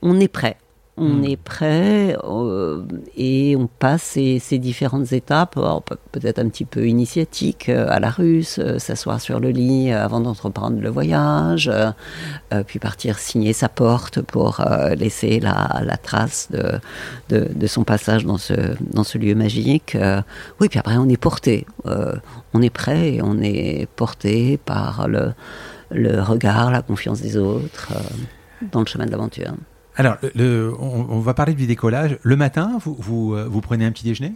on 0.01 0.19
est 0.19 0.27
prêt 0.27 0.57
on 0.99 1.19
hmm. 1.19 1.23
est 1.23 1.37
prêt 1.37 2.17
euh, 2.23 2.83
et 3.15 3.55
on 3.55 3.67
passe 3.67 4.03
ces, 4.03 4.59
différentes 4.59 5.13
étapes, 5.13 5.57
peut-être 6.11 6.39
un 6.39 6.49
petit 6.49 6.65
peu 6.65 6.87
initiatiques, 6.87 7.69
euh, 7.69 7.87
à 7.89 7.99
la 7.99 8.09
russe, 8.09 8.59
euh, 8.59 8.79
s'asseoir 8.79 9.21
sur 9.21 9.39
le 9.39 9.49
lit 9.49 9.91
avant 9.91 10.19
d'entreprendre 10.19 10.79
le 10.79 10.89
voyage, 10.89 11.71
puis 12.67 12.79
partir 12.79 13.17
signer 13.17 13.53
sa 13.53 13.69
porte 13.69 14.21
pour 14.21 14.63
laisser 14.95 15.39
la, 15.39 15.97
trace 16.01 16.49
de, 16.51 16.79
de, 17.29 17.67
son 17.67 17.83
passage 17.83 18.25
dans 18.25 18.37
ce, 18.37 18.53
dans 18.81 19.03
ce 19.03 19.17
lieu 19.17 19.35
magique. 19.35 19.97
oui, 20.59 20.67
puis 20.69 20.79
après 20.79 20.97
on 20.97 21.07
est 21.07 21.17
porté, 21.17 21.65
on 21.85 22.61
est 22.61 22.69
prêt 22.69 23.15
et 23.15 23.21
on 23.21 23.39
est 23.41 23.87
porté 23.95 24.57
par 24.57 25.07
le, 25.07 25.33
le 25.91 26.21
regard, 26.21 26.71
la 26.71 26.81
confiance 26.81 27.21
des 27.21 27.37
autres 27.37 27.91
dans 28.71 28.81
le 28.81 28.85
chemin 28.85 29.05
de 29.05 29.11
l'aventure. 29.11 29.53
Alors, 29.99 30.15
on, 30.79 31.19
va 31.19 31.33
parler 31.33 31.53
du 31.53 31.67
décollage. 31.67 32.19
Le 32.23 32.37
matin, 32.37 32.77
vous, 32.85 33.33
euh, 33.33 33.45
vous, 33.49 33.59
prenez 33.59 33.83
un 33.83 33.91
petit 33.91 34.05
déjeuner? 34.05 34.31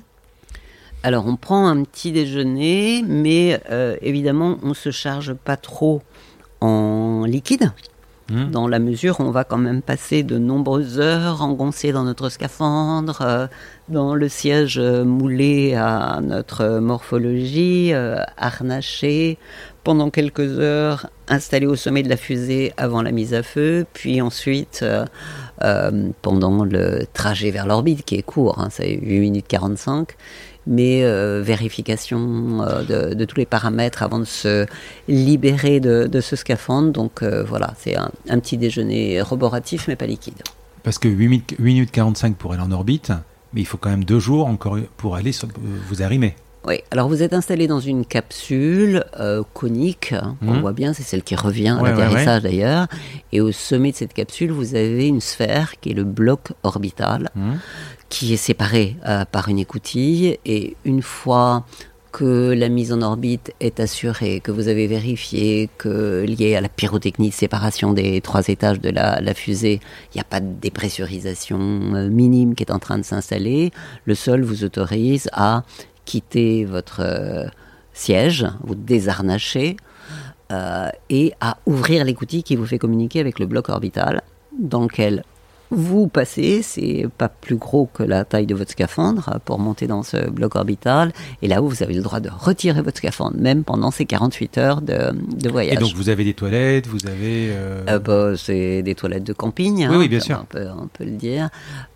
Alors 1.03 1.25
on 1.25 1.37
prend 1.37 1.67
un 1.67 1.83
petit 1.83 2.11
déjeuner, 2.11 3.01
mais 3.07 3.61
euh, 3.69 3.95
évidemment 4.01 4.57
on 4.61 4.69
ne 4.69 4.73
se 4.73 4.91
charge 4.91 5.33
pas 5.33 5.55
trop 5.55 6.01
en 6.59 7.23
liquide, 7.25 7.71
hmm. 8.29 8.51
dans 8.51 8.67
la 8.69 8.79
mesure 8.79 9.19
où 9.19 9.23
on 9.23 9.31
va 9.31 9.43
quand 9.45 9.57
même 9.57 9.81
passer 9.81 10.23
de 10.23 10.37
nombreuses 10.37 10.99
heures 10.99 11.41
engoncés 11.41 11.93
dans 11.93 12.03
notre 12.03 12.27
scaphandre, 12.27 13.21
euh, 13.21 13.47
dans 13.87 14.15
le 14.15 14.27
siège 14.27 14.79
moulé 14.79 15.75
à 15.75 16.19
notre 16.21 16.79
morphologie, 16.79 17.93
harnaché, 18.37 19.37
pendant 19.83 20.09
quelques 20.09 20.59
heures 20.59 21.09
installé 21.27 21.65
au 21.65 21.75
sommet 21.75 22.03
de 22.03 22.09
la 22.09 22.17
fusée 22.17 22.73
avant 22.77 23.01
la 23.01 23.11
mise 23.11 23.33
à 23.33 23.43
feu, 23.43 23.85
puis 23.93 24.21
ensuite 24.21 24.85
euh, 25.63 26.09
pendant 26.21 26.65
le 26.65 27.05
trajet 27.13 27.51
vers 27.51 27.65
l'orbite, 27.65 28.03
qui 28.03 28.15
est 28.15 28.21
court, 28.21 28.59
hein, 28.59 28.67
c'est 28.71 28.99
8 29.01 29.19
minutes 29.19 29.45
45 29.47 30.09
mais 30.65 31.03
euh, 31.03 31.41
vérification 31.43 32.61
euh, 32.61 33.13
de, 33.13 33.25
tous 33.25 33.35
les 33.35 33.45
paramètres 33.45 34.01
avant 34.01 34.19
de 34.19 34.23
se 34.23 34.65
libérer 35.09 35.81
de, 35.81 36.21
ce 36.21 36.37
scaphandre. 36.37 36.93
Donc 36.93 37.21
voilà, 37.21 37.73
c'est 37.77 37.97
un, 37.97 38.39
petit 38.39 38.55
déjeuner 38.57 39.21
roboratif 39.21 39.89
mais 39.89 39.97
pas 39.97 40.05
liquide. 40.05 40.41
Parce 40.83 40.99
que 40.99 41.09
8 41.09 41.59
minutes 41.59 41.91
45 41.91 42.37
pour 42.37 42.53
aller 42.53 42.61
en 42.61 42.71
orbite, 42.71 43.11
mais 43.53 43.59
il 43.59 43.65
faut 43.65 43.77
quand 43.77 43.89
même 43.89 44.05
deux 44.05 44.19
jours 44.19 44.47
encore 44.47 44.77
pour 44.95 45.17
aller 45.17 45.31
vous 45.89 46.01
arrimer. 46.01 46.33
Oui, 46.65 46.75
alors 46.91 47.09
vous 47.09 47.21
êtes 47.21 47.33
installé 47.33 47.67
dans 47.67 47.81
une 47.81 48.05
capsule 48.05 49.03
euh, 49.19 49.43
conique, 49.53 50.13
hein, 50.13 50.37
on 50.41 50.53
mmh. 50.53 50.61
voit 50.61 50.71
bien, 50.71 50.93
c'est 50.93 51.03
celle 51.03 51.21
qui 51.21 51.35
revient 51.35 51.77
à 51.79 51.83
l'atterrissage 51.83 52.43
d'ailleurs, 52.43 52.87
et 53.33 53.41
au 53.41 53.51
sommet 53.51 53.91
de 53.91 53.97
cette 53.97 54.13
capsule, 54.13 54.51
vous 54.51 54.75
avez 54.75 55.07
une 55.07 55.19
sphère 55.19 55.73
qui 55.81 55.91
est 55.91 55.93
le 55.93 56.05
bloc 56.05 56.53
orbital, 56.63 57.29
mmh. 57.35 57.51
qui 58.07 58.33
est 58.33 58.37
séparé 58.37 58.95
euh, 59.05 59.25
par 59.25 59.49
une 59.49 59.59
écoutille, 59.59 60.37
et 60.45 60.77
une 60.85 61.01
fois 61.01 61.65
que 62.13 62.53
la 62.53 62.69
mise 62.69 62.93
en 62.93 63.01
orbite 63.01 63.53
est 63.59 63.79
assurée, 63.79 64.39
que 64.39 64.51
vous 64.51 64.67
avez 64.67 64.85
vérifié 64.85 65.69
que 65.77 66.23
lié 66.23 66.55
à 66.55 66.61
la 66.61 66.69
pyrotechnie 66.69 67.29
de 67.29 67.33
séparation 67.33 67.91
des 67.91 68.21
trois 68.21 68.47
étages 68.47 68.79
de 68.79 68.89
la, 68.89 69.33
fusée, 69.33 69.81
il 70.13 70.17
n'y 70.17 70.21
a 70.21 70.23
pas 70.23 70.39
de 70.39 70.53
dépressurisation 70.61 71.59
euh, 71.59 72.09
minime 72.09 72.55
qui 72.55 72.63
est 72.63 72.71
en 72.71 72.79
train 72.79 72.99
de 72.99 73.03
s'installer, 73.03 73.71
le 74.05 74.15
sol 74.15 74.43
vous 74.43 74.63
autorise 74.63 75.27
à 75.33 75.63
quitter 76.05 76.65
votre 76.65 77.01
euh, 77.01 77.45
siège, 77.93 78.47
vous 78.63 78.75
désarnacher 78.75 79.77
euh, 80.51 80.89
et 81.09 81.33
à 81.39 81.57
ouvrir 81.65 82.03
l'écoutille 82.05 82.43
qui 82.43 82.55
vous 82.55 82.65
fait 82.65 82.79
communiquer 82.79 83.19
avec 83.19 83.39
le 83.39 83.45
bloc 83.45 83.69
orbital 83.69 84.21
dans 84.59 84.83
lequel 84.83 85.23
vous 85.73 86.07
passez, 86.07 86.61
c'est 86.61 87.07
pas 87.17 87.29
plus 87.29 87.55
gros 87.55 87.87
que 87.91 88.03
la 88.03 88.25
taille 88.25 88.45
de 88.45 88.55
votre 88.55 88.71
scaphandre 88.71 89.39
pour 89.45 89.59
monter 89.59 89.87
dans 89.87 90.03
ce 90.03 90.29
bloc 90.29 90.55
orbital. 90.55 91.11
Et 91.41 91.47
là 91.47 91.61
où 91.61 91.67
vous 91.67 91.83
avez 91.83 91.95
le 91.95 92.01
droit 92.01 92.19
de 92.19 92.29
retirer 92.29 92.81
votre 92.81 92.97
scaphandre, 92.97 93.37
même 93.37 93.63
pendant 93.63 93.91
ces 93.91 94.05
48 94.05 94.57
heures 94.57 94.81
de, 94.81 95.13
voyage. 95.49 95.75
Et 95.75 95.79
donc 95.79 95.93
vous 95.95 96.09
avez 96.09 96.23
des 96.23 96.33
toilettes, 96.33 96.87
vous 96.87 97.05
avez. 97.07 97.49
Euh... 97.51 97.83
euh 97.89 97.99
bah, 97.99 98.37
c'est 98.37 98.83
des 98.83 98.95
toilettes 98.95 99.23
de 99.23 99.33
camping. 99.33 99.87
oui, 99.89 99.95
oui, 99.97 100.07
bien 100.07 100.19
sûr. 100.19 100.39
On 100.41 100.45
peut, 100.45 100.67
on 100.77 100.87
peut, 100.87 101.05
le 101.05 101.11
dire. 101.11 101.49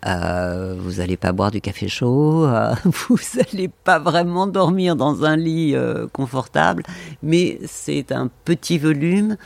Euh, 0.06 0.74
vous 0.78 0.94
n'allez 0.94 1.16
pas 1.16 1.32
boire 1.32 1.50
du 1.50 1.60
café 1.60 1.88
chaud. 1.88 2.46
Euh, 2.46 2.74
vous 2.84 3.18
n'allez 3.36 3.68
pas 3.68 3.98
vraiment 3.98 4.46
dormir 4.46 4.96
dans 4.96 5.24
un 5.24 5.36
lit 5.36 5.76
confortable. 6.12 6.82
Mais 7.22 7.60
c'est 7.66 8.12
un 8.12 8.28
petit 8.44 8.78
volume 8.78 9.36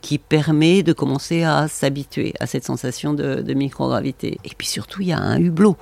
qui 0.00 0.18
permet 0.18 0.82
de 0.82 0.92
commencer 0.92 1.42
à 1.42 1.68
s'habituer 1.68 2.32
à 2.40 2.46
cette 2.46 2.64
sensation 2.64 3.12
de, 3.12 3.42
de 3.42 3.54
microgravité. 3.56 4.38
Et 4.44 4.50
puis 4.56 4.66
surtout, 4.66 5.02
il 5.02 5.08
y 5.08 5.12
a 5.12 5.18
un 5.18 5.38
hublot. 5.38 5.76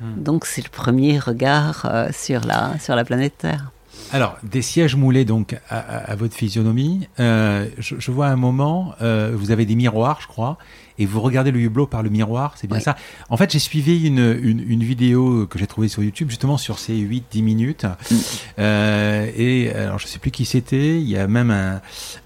Hmm. 0.00 0.22
Donc 0.22 0.46
c'est 0.46 0.62
le 0.62 0.70
premier 0.70 1.18
regard 1.18 1.86
euh, 1.86 2.08
sur, 2.12 2.44
la, 2.44 2.78
sur 2.78 2.94
la 2.94 3.04
planète 3.04 3.38
Terre. 3.38 3.70
Alors, 4.12 4.38
des 4.42 4.62
sièges 4.62 4.96
moulés 4.96 5.24
donc 5.24 5.56
à, 5.68 6.14
votre 6.16 6.34
physionomie. 6.34 7.08
Euh, 7.20 7.68
je, 7.78 8.10
vois 8.10 8.28
un 8.28 8.36
moment, 8.36 8.94
euh, 9.02 9.32
vous 9.34 9.50
avez 9.50 9.66
des 9.66 9.74
miroirs, 9.74 10.20
je 10.22 10.28
crois, 10.28 10.56
et 10.98 11.06
vous 11.06 11.20
regardez 11.20 11.50
le 11.50 11.60
hublot 11.60 11.86
par 11.86 12.02
le 12.02 12.10
miroir, 12.10 12.54
c'est 12.56 12.66
bien 12.66 12.80
ça 12.80 12.96
En 13.30 13.36
fait, 13.36 13.52
j'ai 13.52 13.58
suivi 13.58 14.06
une, 14.06 14.38
une, 14.42 14.82
vidéo 14.82 15.46
que 15.46 15.58
j'ai 15.58 15.66
trouvée 15.66 15.88
sur 15.88 16.02
YouTube, 16.02 16.30
justement 16.30 16.56
sur 16.56 16.78
ces 16.78 16.94
8-10 16.94 17.42
minutes. 17.42 17.84
Mm. 17.84 18.16
Euh, 18.58 19.30
et 19.36 19.70
alors, 19.70 19.98
je 19.98 20.06
ne 20.06 20.08
sais 20.08 20.18
plus 20.18 20.30
qui 20.30 20.44
c'était, 20.44 21.00
il 21.00 21.08
y 21.08 21.16
a 21.16 21.26
même 21.26 21.50
un, 21.50 21.80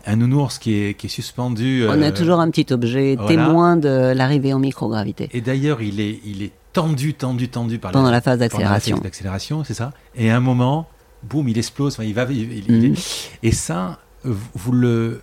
un 0.06 0.16
nounours 0.16 0.58
qui 0.58 0.74
est, 0.74 0.94
qui 0.94 1.06
est 1.06 1.10
suspendu. 1.10 1.84
On 1.88 2.02
a 2.02 2.12
toujours 2.12 2.40
un 2.40 2.50
petit 2.50 2.72
objet 2.72 3.16
témoin 3.26 3.76
de 3.76 4.12
l'arrivée 4.14 4.54
en 4.54 4.58
microgravité. 4.58 5.28
Et 5.32 5.40
d'ailleurs, 5.40 5.82
il 5.82 6.00
est, 6.00 6.20
il 6.24 6.42
est 6.42 6.52
tendu, 6.72 7.14
tendu, 7.14 7.48
tendu 7.48 7.78
par 7.78 7.92
pendant 7.92 8.10
la, 8.10 8.20
phase 8.20 8.38
d'accélération. 8.38 8.98
D'accélération, 8.98 9.64
c'est 9.64 9.74
ça. 9.74 9.92
Et 10.14 10.30
à 10.30 10.36
un 10.36 10.40
moment, 10.40 10.88
boum, 11.22 11.48
il 11.48 11.58
explose. 11.58 11.98
il 12.02 12.14
va, 12.14 12.26
mm. 12.26 12.94
et 13.42 13.52
ça, 13.52 13.98
vous 14.24 14.72
le, 14.72 15.20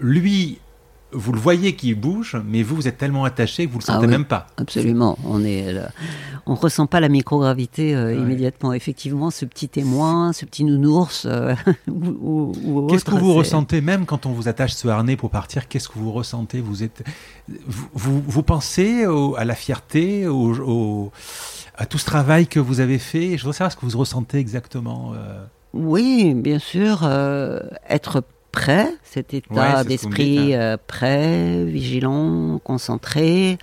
lui, 0.00 0.58
vous 1.12 1.32
le 1.32 1.38
voyez 1.38 1.74
qui 1.76 1.94
bouge, 1.94 2.36
mais 2.46 2.62
vous, 2.62 2.76
vous 2.76 2.88
êtes 2.88 2.98
tellement 2.98 3.24
attaché 3.24 3.66
que 3.66 3.72
vous 3.72 3.78
le 3.78 3.84
sentez 3.84 4.06
ah 4.06 4.10
même 4.10 4.24
pas. 4.24 4.46
Absolument. 4.56 5.18
On 5.24 5.44
est, 5.44 5.74
on 6.46 6.54
ressent 6.54 6.86
pas 6.86 7.00
la 7.00 7.08
microgravité 7.08 7.94
euh, 7.94 8.14
immédiatement. 8.14 8.72
Effectivement, 8.72 9.30
ce 9.30 9.44
petit 9.44 9.68
témoin, 9.68 10.32
ce 10.32 10.44
petit 10.44 10.64
nounours 10.64 11.26
euh, 11.26 11.54
Qu'est-ce 12.88 13.04
que 13.04 13.14
vous 13.14 13.34
ressentez 13.34 13.80
même 13.80 14.06
quand 14.06 14.26
on 14.26 14.32
vous 14.32 14.48
attache 14.48 14.72
ce 14.72 14.88
harnais 14.88 15.16
pour 15.16 15.30
partir 15.30 15.68
Qu'est-ce 15.68 15.88
que 15.88 15.98
vous 15.98 16.12
ressentez? 16.12 16.60
Vous 16.60 16.82
êtes, 16.82 17.04
vous, 17.48 18.22
vous, 18.26 18.42
pensez 18.42 19.04
à 19.36 19.44
la 19.44 19.54
fierté, 19.54 20.26
au 20.26 21.12
à 21.76 21.86
tout 21.86 21.98
ce 21.98 22.04
travail 22.04 22.46
que 22.46 22.60
vous 22.60 22.80
avez 22.80 22.98
fait? 22.98 23.36
Je 23.36 23.42
voudrais 23.42 23.58
savoir 23.58 23.72
ce 23.72 23.76
que 23.76 23.86
vous 23.86 23.98
ressentez 23.98 24.38
exactement. 24.38 25.12
Euh. 25.14 25.44
Oui, 25.72 26.34
bien 26.34 26.58
sûr, 26.58 27.00
euh, 27.02 27.60
être 27.88 28.22
prêt, 28.52 28.88
cet 29.02 29.34
état 29.34 29.82
d'esprit 29.84 30.54
hein. 30.54 30.60
euh, 30.60 30.76
prêt, 30.86 31.64
vigilant, 31.64 32.58
concentré, 32.62 33.58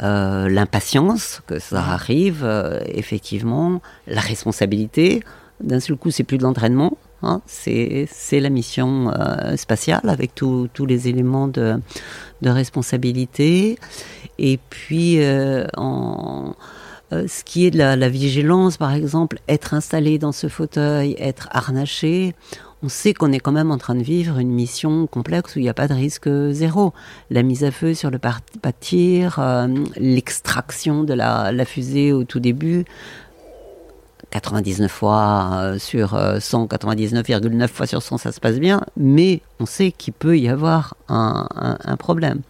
l'impatience 0.00 1.40
que 1.46 1.58
ça 1.58 1.78
arrive, 1.78 2.46
effectivement, 2.86 3.80
la 4.06 4.20
responsabilité. 4.20 5.22
D'un 5.60 5.80
seul 5.80 5.96
coup, 5.96 6.10
c'est 6.10 6.22
plus 6.22 6.36
de 6.36 6.42
l'entraînement, 6.42 6.98
hein, 7.22 7.40
c'est 7.46 8.06
la 8.32 8.50
mission 8.50 9.10
spatiale 9.56 10.06
avec 10.08 10.34
tous 10.34 10.86
les 10.86 11.08
éléments 11.08 11.48
de, 11.48 11.80
de, 12.42 12.50
responsabilité. 12.50 13.78
Et 14.38 14.58
puis, 14.68 15.18
en 15.78 16.54
euh, 17.12 17.26
ce 17.28 17.44
qui 17.44 17.66
est 17.66 17.70
de 17.70 17.78
la, 17.78 18.08
vigilance, 18.08 18.78
par 18.78 18.92
exemple, 18.92 19.38
être 19.48 19.74
installé 19.74 20.18
dans 20.18 20.32
ce 20.32 20.48
fauteuil, 20.48 21.14
être 21.18 21.48
harnaché, 21.52 22.34
on 22.82 22.88
sait 22.88 23.14
qu'on 23.14 23.32
est 23.32 23.40
quand 23.40 23.52
même 23.52 23.70
en 23.70 23.78
train 23.78 23.94
de 23.94 24.02
vivre 24.02 24.38
une 24.38 24.50
mission 24.50 25.06
complexe 25.06 25.56
où 25.56 25.58
il 25.58 25.62
n'y 25.62 25.68
a 25.68 25.74
pas 25.74 25.88
de 25.88 25.94
risque 25.94 26.28
zéro. 26.50 26.92
La 27.30 27.42
mise 27.42 27.64
à 27.64 27.70
feu 27.70 27.94
sur 27.94 28.10
le 28.10 28.18
pas 28.18 28.36
de 28.62 28.72
tir, 28.78 29.38
euh, 29.38 29.66
l'extraction 29.96 31.04
de 31.04 31.14
la, 31.14 31.64
fusée 31.64 32.12
au 32.12 32.24
tout 32.24 32.40
début, 32.40 32.84
99 34.30 34.90
fois 34.90 35.50
euh, 35.54 35.78
sur 35.78 36.14
199,9 36.14 37.68
fois 37.68 37.86
sur 37.86 38.02
100, 38.02 38.18
ça 38.18 38.32
se 38.32 38.40
passe 38.40 38.58
bien, 38.58 38.82
mais 38.96 39.40
on 39.58 39.66
sait 39.66 39.92
qu'il 39.92 40.12
peut 40.12 40.38
y 40.38 40.48
avoir 40.48 40.96
un 41.08 41.96
problème 41.98 42.42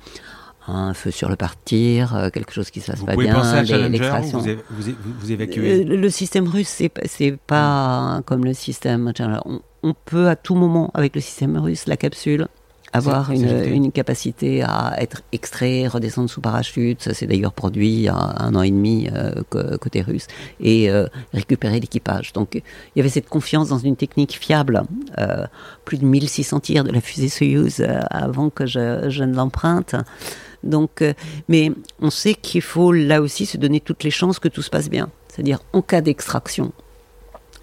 un 0.69 0.95
feu 0.95 1.11
sur 1.11 1.29
le 1.29 1.37
partir, 1.37 2.15
euh, 2.17 2.31
quelque 2.31 2.53
chose 2.53 2.71
qui 2.71 2.81
se 2.81 2.91
passe 2.91 3.03
pas 3.03 3.17
bien, 3.17 3.63
l'extraction. 3.89 4.39
Vous, 4.39 4.51
vous, 4.71 4.93
vous, 5.21 5.33
évacuez. 5.33 5.85
Le, 5.85 5.97
le, 5.97 6.11
système 6.11 6.49
russe, 6.49 6.69
c'est 6.69 6.91
c'est 7.05 7.37
pas 7.47 8.21
comme 8.27 8.45
le 8.45 8.55
système. 8.55 9.13
On, 9.45 9.61
on, 9.89 9.95
peut 9.95 10.29
à 10.29 10.37
tout 10.37 10.55
moment 10.55 10.91
avec 10.95 11.15
le 11.15 11.21
système 11.21 11.57
russe, 11.57 11.87
la 11.87 11.97
capsule 11.97 12.49
avoir 12.93 13.29
C'est- 13.29 13.37
une, 13.37 13.85
c'est 13.85 13.91
capacité 13.91 14.63
à 14.63 14.95
être 14.99 15.23
extrait, 15.33 15.87
redescendre 15.87 16.31
sous 16.31 16.41
parachute. 16.41 17.03
Ça 17.03 17.15
s'est 17.15 17.27
d'ailleurs 17.27 17.53
produit 17.53 17.89
il 17.89 18.01
y 18.03 18.09
a 18.09 18.15
un 18.15 18.55
an 18.55 18.63
et 18.63 18.71
demi 18.71 19.09
euh, 19.13 19.43
côté 19.79 20.03
russe. 20.03 20.27
Et 20.61 20.91
euh, 20.91 21.07
récupérer 21.33 21.81
l'équipage. 21.81 22.33
Donc 22.33 22.55
il 22.55 22.63
y 22.97 23.01
avait 23.01 23.09
cette 23.11 23.29
confiance 23.29 23.69
dans 23.69 23.79
une 23.79 23.97
technique 23.97 24.39
fiable. 24.39 24.83
Euh, 25.19 25.47
plus 25.85 25.99
de 25.99 26.05
1600 26.07 26.61
tirs 26.61 26.85
de 26.85 26.91
la 26.93 27.01
fusée 27.01 27.29
Soyuz 27.29 27.85
avant 28.11 28.51
que 28.51 28.67
je, 28.67 29.09
je 29.09 29.25
ne 29.25 29.35
l'emprunte. 29.35 29.95
Donc, 30.63 31.05
mais 31.49 31.71
on 32.01 32.11
sait 32.11 32.35
qu'il 32.35 32.63
faut 32.63 32.93
là 32.93 33.21
aussi 33.21 33.47
se 33.47 33.57
donner 33.57 33.81
toutes 33.81 34.03
les 34.03 34.11
chances 34.11 34.39
que 34.39 34.49
tout 34.49 34.63
se 34.63 34.71
passe 34.71 34.89
bien. 34.89 35.11
C'est-à-dire 35.29 35.61
en 35.73 35.83
cas 35.83 36.01
d'extraction, 36.01 36.73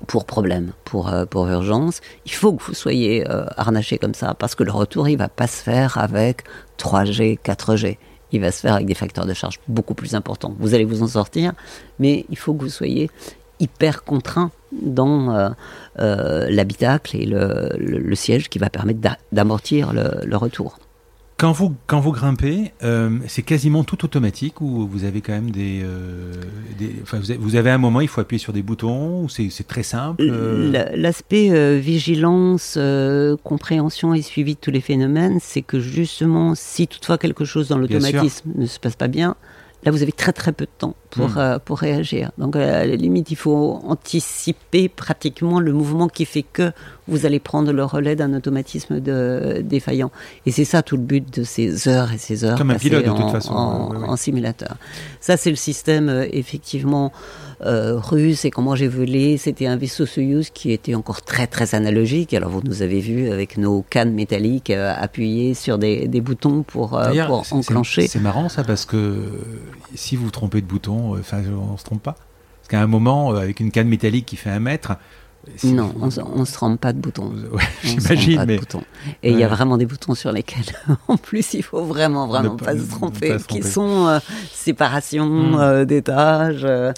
pour 0.08 0.26
problème, 0.26 0.74
pour, 0.86 1.10
euh, 1.10 1.26
pour 1.26 1.47
urgence, 1.47 2.01
il 2.26 2.32
faut 2.32 2.54
que 2.54 2.64
vous 2.64 2.74
soyez 2.74 3.28
euh, 3.30 3.45
harnaché 3.58 3.97
comme 3.97 4.14
ça, 4.14 4.34
parce 4.38 4.56
que 4.56 4.64
le 4.64 4.72
retour, 4.72 5.08
il 5.10 5.18
va 5.18 5.30
pas 5.30 5.47
se 5.47 5.62
faire 5.64 5.97
avec 5.97 6.43
3G, 6.78 7.39
4G. 7.39 7.97
Il 8.32 8.41
va 8.41 8.51
se 8.51 8.60
faire 8.62 8.74
avec 8.74 8.88
des 8.88 8.95
facteurs 8.95 9.26
de 9.26 9.34
charge 9.34 9.60
beaucoup 9.68 9.93
plus 9.93 10.16
importants. 10.16 10.56
Vous 10.60 10.74
allez 10.74 10.86
vous 10.86 11.04
en 11.04 11.08
sortir, 11.08 11.54
mais 11.99 12.26
il 12.30 12.38
faut 12.38 12.54
que 12.54 12.64
vous 12.64 12.70
soyez 12.70 13.10
hyper 13.60 14.04
contraint 14.04 14.51
dans 14.72 15.36
euh, 15.36 15.49
euh, 15.99 16.47
l'habitacle 16.49 17.16
et 17.16 17.26
le, 17.26 17.70
le- 17.78 18.16
siège 18.16 18.49
qui 18.49 18.58
va 18.60 18.70
permettre 18.72 18.99
d'a- 18.99 19.20
d'amortir 19.32 19.93
le 19.93 20.36
retour. 20.36 20.80
Quand 21.43 21.51
vous, 21.51 21.75
quand 21.87 21.99
vous 21.99 22.13
grimpez, 22.13 22.71
euh, 22.83 23.19
c'est 23.27 23.41
quasiment 23.41 23.83
tout 23.83 24.05
automatique 24.05 24.61
ou 24.61 24.87
vous 24.87 25.03
avez 25.03 25.19
quand 25.19 25.33
même 25.33 25.51
des. 25.51 25.81
euh, 25.83 26.31
des- 26.79 26.95
enfin, 27.01 27.19
vous 27.19 27.31
avez, 27.31 27.37
vous 27.37 27.57
avez 27.57 27.69
un 27.69 27.77
moment, 27.77 27.99
il 27.99 28.07
faut 28.07 28.21
appuyer 28.21 28.39
sur 28.39 28.53
des 28.53 28.61
boutons 28.61 29.23
ou 29.23 29.27
c'est 29.27 29.49
très 29.67 29.83
simple 29.83 30.23
euh, 30.23 30.71
L'aspect 30.95 31.77
vigilance, 31.81 32.79
compréhension 33.43 34.13
et 34.13 34.21
suivi 34.21 34.55
de 34.55 34.59
tous 34.61 34.71
les 34.71 34.79
phénomènes, 34.79 35.39
c'est 35.41 35.61
que 35.63 35.81
justement, 35.81 36.55
si 36.55 36.87
toutefois 36.87 37.17
quelque 37.17 37.43
chose 37.43 37.67
dans 37.67 37.77
l'automatisme 37.77 38.49
ne 38.55 38.65
se 38.65 38.79
passe 38.79 38.95
pas 38.95 39.09
bien, 39.09 39.35
là 39.86 39.91
vous 39.91 40.01
avez 40.01 40.11
très 40.11 40.31
très 40.34 40.51
peu 40.51 40.65
de 40.65 40.71
temps 40.77 40.95
pour, 41.09 41.29
Mm. 41.29 41.38
euh, 41.38 41.59
pour 41.59 41.77
réagir. 41.79 42.31
Donc 42.38 42.55
euh, 42.55 42.81
à 42.81 42.86
la 42.86 42.95
limite, 42.95 43.29
il 43.31 43.36
faut 43.36 43.79
anticiper 43.86 44.89
pratiquement 44.89 45.59
le 45.59 45.73
mouvement 45.73 46.07
qui 46.07 46.25
fait 46.25 46.43
que 46.43 46.71
vous 47.07 47.25
allez 47.25 47.39
prendre 47.39 47.71
le 47.73 47.84
relais 47.84 48.15
d'un 48.15 48.34
automatisme 48.34 48.99
de, 48.99 49.61
défaillant. 49.63 50.11
Et 50.45 50.51
c'est 50.51 50.65
ça 50.65 50.81
tout 50.84 50.95
le 50.97 51.03
but 51.03 51.38
de 51.39 51.43
ces 51.43 51.88
heures 51.88 52.11
et 52.13 52.17
ces 52.17 52.45
heures 52.45 52.57
Comme 52.57 52.71
un 52.71 52.75
pilote, 52.75 53.03
de 53.03 53.09
toute 53.09 53.19
en, 53.19 53.29
façon. 53.29 53.53
en- 53.53 53.91
ouais. 53.91 54.07
en 54.07 54.15
simulateur. 54.15 54.77
Ça, 55.19 55.36
c'est 55.38 55.49
le 55.49 55.55
système 55.57 56.07
euh, 56.09 56.25
effectivement 56.31 57.11
euh, 57.66 57.99
russe. 57.99 58.45
Et 58.45 58.51
moi 58.57 58.76
j'ai 58.76 58.88
volé, 58.88 59.38
c'était 59.38 59.68
un 59.68 59.78
vaisseau 59.78 60.05
Soyuz 60.05 60.49
qui 60.49 60.72
était 60.72 60.95
encore 60.95 61.22
très 61.22 61.47
très 61.47 61.76
analogique. 61.76 62.34
Alors 62.34 62.49
vous 62.49 62.61
nous 62.64 62.82
avez 62.82 62.99
vu 62.99 63.30
avec 63.30 63.57
nos 63.57 63.82
cannes 63.82 64.14
métalliques 64.14 64.70
euh, 64.70 64.93
appuyées 64.95 65.53
sur 65.53 65.78
des, 65.78 66.07
des 66.07 66.22
boutons 66.22 66.64
pour, 66.64 66.97
euh, 66.97 67.14
pour 67.26 67.45
enclencher. 67.51 68.07
C'est 68.07 68.20
marrant 68.22 68.49
ça 68.49 68.64
parce 68.64 68.86
que 68.86 68.97
euh, 68.97 69.28
si 69.95 70.16
vous 70.16 70.26
vous 70.26 70.32
trompez 70.32 70.61
de 70.61 70.68
bouton, 70.68 71.18
enfin, 71.20 71.41
on 71.72 71.78
se 71.78 71.84
trompe 71.84 72.03
pas. 72.03 72.16
Parce 72.61 72.70
qu'à 72.70 72.82
un 72.82 72.88
moment, 72.88 73.32
avec 73.32 73.59
une 73.59 73.72
canne 73.72 73.89
métallique 73.89 74.26
qui 74.26 74.38
fait 74.38 74.49
un 74.49 74.59
mètre. 74.59 74.93
Si 75.57 75.73
Non, 75.73 75.93
vous- 75.95 76.19
on, 76.19 76.41
on 76.41 76.45
se 76.45 76.53
trompe 76.53 76.79
pas 76.79 76.93
de 76.93 76.99
boutons. 76.99 77.31
ouais, 77.51 77.61
J'imagine, 77.83 78.43
mais 78.47 78.57
boutons. 78.57 78.83
Et 79.23 79.31
il 79.31 79.37
y 79.39 79.43
a 79.43 79.47
vraiment 79.47 79.77
des 79.77 79.85
boutons 79.85 80.15
sur 80.15 80.31
lesquels, 80.31 80.63
en 81.07 81.17
plus, 81.17 81.53
il 81.53 81.63
faut 81.63 81.83
vraiment, 81.83 82.27
vraiment 82.27 82.53
Ne 82.53 82.57
pas, 82.57 82.65
pas- 82.67 82.77
se 82.77 82.83
ne 82.83 82.89
tromper, 82.89 83.29
pas 83.29 83.39
se 83.39 83.45
qui 83.47 83.61
sont 83.63 84.07
euh, 84.07 84.19
séparation 84.51 85.25
Mm. 85.27 85.55
euh, 85.59 85.85
d'étages, 85.85 86.63
euh, 86.65 86.93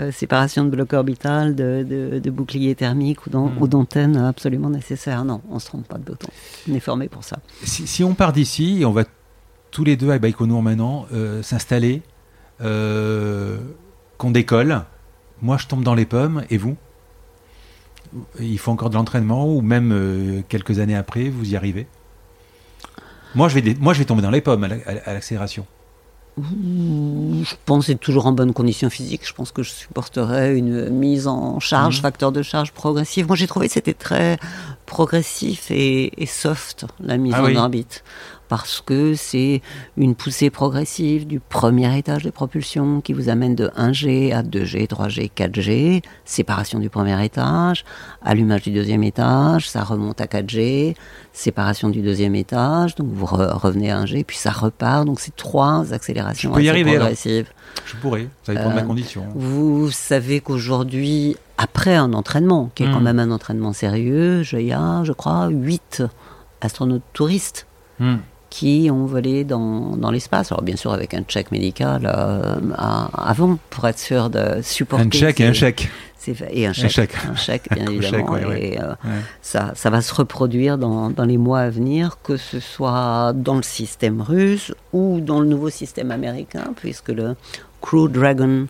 euh, 0.00 0.10
séparation 0.12 0.64
de 0.64 0.70
bloc 0.70 0.92
orbital, 0.92 1.54
de, 1.54 1.84
de, 1.88 2.18
de 2.18 2.30
bouclier 2.30 2.74
thermique 2.74 3.26
ou 3.26 3.30
Mm. 3.30 3.52
ou 3.60 3.68
d'antenne 3.68 4.16
absolument 4.16 4.70
nécessaire. 4.70 5.24
Non, 5.24 5.40
on 5.50 5.58
se 5.58 5.66
trompe 5.66 5.86
pas 5.86 5.98
de 5.98 6.04
boutons. 6.04 6.28
On 6.70 6.74
est 6.74 6.80
formé 6.80 7.08
pour 7.08 7.22
ça. 7.24 7.38
si, 7.64 7.86
si 7.86 8.02
on 8.02 8.14
part 8.14 8.32
d'ici, 8.32 8.82
on 8.86 8.92
va 8.92 9.04
tous 9.70 9.84
les 9.84 9.96
deux 9.96 10.10
à 10.10 10.18
Baïkonour 10.18 10.62
maintenant 10.62 11.06
s'installer, 11.42 12.02
qu'on 14.18 14.30
décolle. 14.30 14.82
Moi, 15.42 15.56
je 15.58 15.66
tombe 15.66 15.82
dans 15.82 15.94
les 15.94 16.04
pommes, 16.06 16.44
et 16.50 16.58
vous? 16.58 16.76
Il 18.40 18.58
faut 18.58 18.72
encore 18.72 18.90
de 18.90 18.94
l'entraînement, 18.96 19.46
ou 19.46 19.60
même 19.60 19.92
euh, 19.92 20.42
quelques 20.48 20.78
années 20.80 20.96
après, 20.96 21.28
vous 21.28 21.52
y 21.52 21.56
arrivez? 21.56 21.86
Moi 23.36 23.48
je, 23.48 23.54
vais 23.54 23.62
dé- 23.62 23.76
moi, 23.80 23.92
je 23.94 24.00
vais 24.00 24.04
tomber 24.04 24.22
dans 24.22 24.30
les 24.30 24.40
pommes 24.40 24.64
à 24.64 24.68
la- 24.68 24.76
à 25.04 25.12
l'accélération. 25.14 25.64
Je 26.38 27.54
pense 27.66 27.88
être 27.88 28.00
toujours 28.00 28.26
en 28.26 28.32
bonne 28.32 28.52
condition 28.52 28.88
physique. 28.90 29.26
Je 29.26 29.32
pense 29.34 29.52
que 29.52 29.62
je 29.62 29.70
supporterais 29.70 30.56
une 30.56 30.88
mise 30.90 31.26
en 31.26 31.60
charge, 31.60 31.96
Mhm. 31.96 32.02
facteur 32.02 32.32
de 32.32 32.42
charge 32.42 32.72
progressive. 32.72 33.26
Moi, 33.26 33.36
j'ai 33.36 33.46
trouvé 33.46 33.66
que 33.68 33.74
c'était 33.74 33.94
très 33.94 34.38
progressif 34.86 35.70
et, 35.70 36.22
et 36.22 36.26
soft, 36.26 36.86
la 37.00 37.16
mise 37.18 37.34
Ah 37.36 37.42
en 37.42 37.46
oui. 37.46 37.56
orbite. 37.56 38.02
Parce 38.50 38.82
que 38.84 39.14
c'est 39.14 39.62
une 39.96 40.14
poussée 40.16 40.50
progressive 40.50 41.24
du 41.26 41.38
premier 41.40 41.96
étage 41.96 42.24
de 42.24 42.30
propulsion 42.30 43.00
qui 43.00 43.12
vous 43.12 43.28
amène 43.28 43.54
de 43.54 43.68
1G 43.78 44.34
à 44.34 44.42
2G, 44.42 44.88
3G, 44.88 45.30
4G, 45.34 46.02
séparation 46.24 46.80
du 46.80 46.90
premier 46.90 47.24
étage, 47.24 47.84
allumage 48.22 48.62
du 48.62 48.72
deuxième 48.72 49.04
étage, 49.04 49.68
ça 49.70 49.84
remonte 49.84 50.20
à 50.20 50.26
4G, 50.26 50.96
séparation 51.32 51.90
du 51.90 52.02
deuxième 52.02 52.34
étage, 52.34 52.96
donc 52.96 53.06
vous 53.12 53.24
re- 53.26 53.52
revenez 53.56 53.92
à 53.92 54.02
1G, 54.02 54.24
puis 54.24 54.36
ça 54.36 54.50
repart. 54.50 55.04
Donc 55.06 55.20
c'est 55.20 55.36
trois 55.36 55.92
accélérations 55.92 56.50
Je 56.50 56.54
peux 56.56 56.62
y 56.64 56.68
assez 56.68 56.70
arriver, 56.70 56.90
alors. 56.96 57.02
progressives. 57.02 57.50
Je 57.86 57.94
pourrais, 57.96 58.26
ça 58.42 58.52
dépend 58.52 58.70
de 58.70 58.74
ma 58.74 58.80
Euh, 58.80 58.84
condition. 58.84 59.22
Vous 59.36 59.92
savez 59.92 60.40
qu'aujourd'hui, 60.40 61.36
après 61.56 61.94
un 61.94 62.12
entraînement, 62.14 62.72
qui 62.74 62.82
est 62.82 62.90
quand 62.90 62.98
Mm. 63.00 63.04
même 63.04 63.18
un 63.20 63.30
entraînement 63.30 63.72
sérieux, 63.72 64.42
il 64.52 64.62
y 64.66 64.72
a, 64.72 65.04
je 65.04 65.12
crois, 65.12 65.46
huit 65.50 66.02
astronautes 66.60 67.02
touristes 67.12 67.68
Hmm. 68.00 68.16
Qui 68.50 68.88
ont 68.92 69.06
volé 69.06 69.44
dans, 69.44 69.96
dans 69.96 70.10
l'espace. 70.10 70.50
Alors 70.52 70.62
bien 70.62 70.76
sûr 70.76 70.92
avec 70.92 71.14
un 71.14 71.22
check 71.22 71.50
médical 71.52 72.02
euh, 72.04 72.56
à- 72.76 73.30
avant 73.30 73.58
pour 73.70 73.86
être 73.86 73.98
sûr 73.98 74.28
de 74.28 74.60
supporter. 74.62 75.06
Un 75.06 75.10
chèque 75.10 75.40
et 75.40 75.46
un 75.46 75.52
chèque. 75.52 75.88
ces- 76.18 76.34
et 76.50 76.66
un 76.66 76.72
chèque. 76.72 76.90
chèque. 76.90 77.14
Un 77.30 77.36
chèque, 77.36 77.68
bien 77.72 77.84
Un 77.86 77.90
évidemment. 77.92 78.18
chèque, 78.18 78.30
ouais, 78.30 78.44
ouais. 78.44 78.64
Et, 78.74 78.80
euh, 78.80 78.88
Ouais. 79.04 79.20
ça, 79.40 79.70
ça 79.76 79.88
va 79.88 80.02
se 80.02 80.12
reproduire 80.12 80.78
dans, 80.78 81.10
dans 81.10 81.24
les 81.24 81.38
mois 81.38 81.60
à 81.60 81.70
venir, 81.70 82.18
que 82.24 82.36
ce 82.36 82.58
soit 82.60 83.32
dans 83.34 83.54
le 83.56 83.62
système 83.62 84.20
russe 84.20 84.72
ou 84.92 85.20
dans 85.20 85.40
le 85.40 85.46
nouveau 85.46 85.70
système 85.70 86.10
américain, 86.10 86.64
puisque 86.76 87.08
le 87.10 87.36
Crew 87.80 88.08
Dragon 88.10 88.66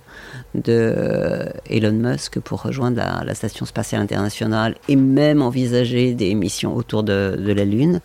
de 0.54 1.48
Elon 1.68 1.92
Musk 1.92 2.38
pour 2.40 2.62
rejoindre 2.62 2.98
la, 2.98 3.22
la 3.24 3.34
Station 3.34 3.66
spatiale 3.66 4.02
internationale 4.02 4.76
et 4.88 4.96
même 4.96 5.42
envisager 5.42 6.14
des 6.14 6.34
missions 6.34 6.74
autour 6.76 7.02
de, 7.02 7.36
de 7.38 7.52
la 7.52 7.64
Lune 7.64 8.00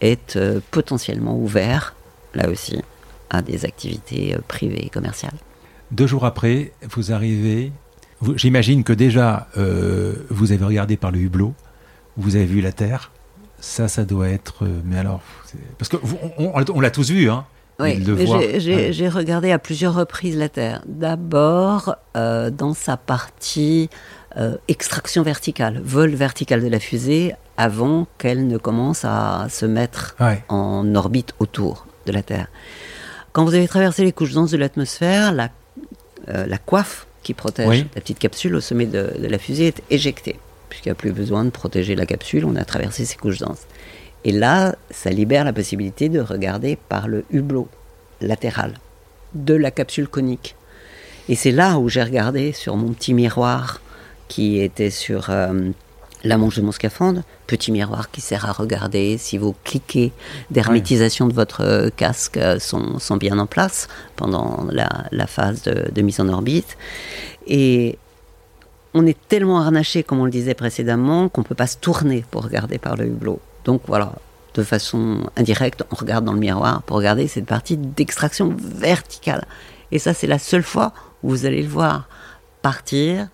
est 0.00 0.36
euh, 0.36 0.60
potentiellement 0.70 1.36
ouvert, 1.38 1.94
là 2.34 2.48
aussi, 2.48 2.82
à 3.30 3.42
des 3.42 3.64
activités 3.64 4.34
euh, 4.34 4.38
privées 4.46 4.84
et 4.86 4.88
commerciales. 4.90 5.34
Deux 5.90 6.06
jours 6.06 6.24
après, 6.24 6.72
vous 6.94 7.12
arrivez. 7.12 7.72
J'imagine 8.34 8.82
que 8.82 8.92
déjà, 8.92 9.48
euh, 9.56 10.14
vous 10.30 10.52
avez 10.52 10.64
regardé 10.64 10.96
par 10.96 11.10
le 11.10 11.18
hublot, 11.18 11.54
vous 12.16 12.36
avez 12.36 12.46
vu 12.46 12.60
la 12.60 12.72
Terre. 12.72 13.10
Ça, 13.60 13.88
ça 13.88 14.04
doit 14.04 14.28
être. 14.28 14.64
mais 14.84 14.98
alors. 14.98 15.20
Parce 15.78 15.88
que 15.88 15.96
vous- 16.02 16.18
on, 16.38 16.52
on- 16.54 16.64
on 16.74 16.80
l'a 16.80 16.90
tous 16.90 17.10
vu, 17.10 17.30
hein 17.30 17.44
Oui, 17.78 18.02
j'ai- 18.58 18.74
Ouais. 19.02 19.08
regardé 19.08 19.52
à 19.52 19.58
plusieurs 19.58 19.94
reprises 19.94 20.36
la 20.36 20.48
Terre. 20.48 20.82
D'abord, 20.86 21.96
euh, 22.16 22.50
dans 22.50 22.74
sa 22.74 22.96
partie 22.96 23.88
euh, 24.38 24.56
extraction 24.68 25.22
verticale, 25.22 25.80
vol 25.82 26.10
vertical 26.14 26.62
de 26.62 26.68
la 26.68 26.78
fusée, 26.80 27.34
avant 27.56 28.06
qu'elle 28.18 28.46
ne 28.46 28.58
commence 28.58 29.04
à 29.04 29.46
se 29.50 29.66
mettre 29.66 30.14
Ouais. 30.20 30.42
en 30.48 30.94
orbite 30.94 31.32
autour 31.38 31.86
de 32.06 32.12
la 32.12 32.22
Terre. 32.22 32.48
Quand 33.32 33.44
vous 33.44 33.54
avez 33.54 33.68
traversé 33.68 34.04
les 34.04 34.12
couches 34.12 34.32
denses 34.32 34.50
de 34.50 34.56
l'atmosphère, 34.56 35.32
la, 35.32 35.50
euh, 36.28 36.46
la 36.46 36.58
coiffe 36.58 37.06
qui 37.22 37.34
protège 37.34 37.68
Oui. 37.68 37.86
la 37.94 38.00
petite 38.00 38.18
capsule 38.18 38.54
au 38.54 38.60
sommet 38.60 38.86
de, 38.86 39.12
de 39.18 39.26
la 39.26 39.38
fusée 39.38 39.66
est 39.68 39.82
éjectée. 39.90 40.38
Puisqu'il 40.68 40.88
n'y 40.88 40.92
a 40.92 40.96
plus 40.96 41.12
besoin 41.12 41.44
de 41.44 41.50
protéger 41.50 41.94
la 41.94 42.06
capsule, 42.06 42.44
on 42.44 42.56
a 42.56 42.64
traversé 42.64 43.04
ces 43.04 43.16
couches 43.16 43.38
denses. 43.38 43.66
Et 44.24 44.32
là, 44.32 44.74
ça 44.90 45.10
libère 45.10 45.44
la 45.44 45.52
possibilité 45.52 46.08
de 46.08 46.20
regarder 46.20 46.76
par 46.88 47.06
le 47.08 47.24
hublot 47.30 47.68
latéral 48.20 48.74
de 49.34 49.54
la 49.54 49.70
capsule 49.70 50.08
conique. 50.08 50.56
Et 51.28 51.34
c'est 51.34 51.52
là 51.52 51.78
où 51.78 51.88
j'ai 51.88 52.02
regardé 52.02 52.52
sur 52.52 52.76
mon 52.76 52.92
petit 52.92 53.14
miroir 53.14 53.80
qui 54.28 54.58
était 54.60 54.90
sur 54.90 55.30
euh, 55.30 55.70
la 56.26 56.38
manche 56.38 56.56
de 56.56 56.62
mon 56.62 56.72
scaphandre, 56.72 57.22
petit 57.46 57.72
miroir 57.72 58.10
qui 58.10 58.20
sert 58.20 58.44
à 58.44 58.52
regarder 58.52 59.18
si 59.18 59.38
vos 59.38 59.54
cliquets 59.64 60.12
d'hermétisation 60.50 61.26
de 61.26 61.32
votre 61.32 61.62
euh, 61.62 61.90
casque 61.96 62.36
euh, 62.36 62.58
sont, 62.58 62.98
sont 62.98 63.16
bien 63.16 63.38
en 63.38 63.46
place 63.46 63.88
pendant 64.16 64.66
la, 64.70 64.88
la 65.12 65.26
phase 65.26 65.62
de, 65.62 65.90
de 65.90 66.02
mise 66.02 66.20
en 66.20 66.28
orbite. 66.28 66.76
Et 67.46 67.98
on 68.94 69.06
est 69.06 69.16
tellement 69.28 69.60
harnaché, 69.60 70.02
comme 70.02 70.20
on 70.20 70.24
le 70.24 70.30
disait 70.30 70.54
précédemment, 70.54 71.28
qu'on 71.28 71.42
ne 71.42 71.46
peut 71.46 71.54
pas 71.54 71.66
se 71.66 71.76
tourner 71.76 72.24
pour 72.30 72.42
regarder 72.42 72.78
par 72.78 72.96
le 72.96 73.06
hublot. 73.06 73.40
Donc 73.64 73.82
voilà, 73.86 74.12
de 74.54 74.62
façon 74.62 75.20
indirecte, 75.36 75.84
on 75.90 75.96
regarde 75.96 76.24
dans 76.24 76.32
le 76.32 76.40
miroir 76.40 76.82
pour 76.82 76.96
regarder 76.96 77.28
cette 77.28 77.46
partie 77.46 77.76
d'extraction 77.76 78.56
verticale. 78.58 79.46
Et 79.92 79.98
ça, 79.98 80.14
c'est 80.14 80.26
la 80.26 80.38
seule 80.38 80.62
fois 80.62 80.92
où 81.22 81.30
vous 81.30 81.46
allez 81.46 81.62
le 81.62 81.68
voir 81.68 82.08
partir 82.62 83.28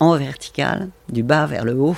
en 0.00 0.16
vertical, 0.16 0.88
du 1.08 1.22
bas 1.22 1.46
vers 1.46 1.64
le 1.64 1.74
haut, 1.74 1.96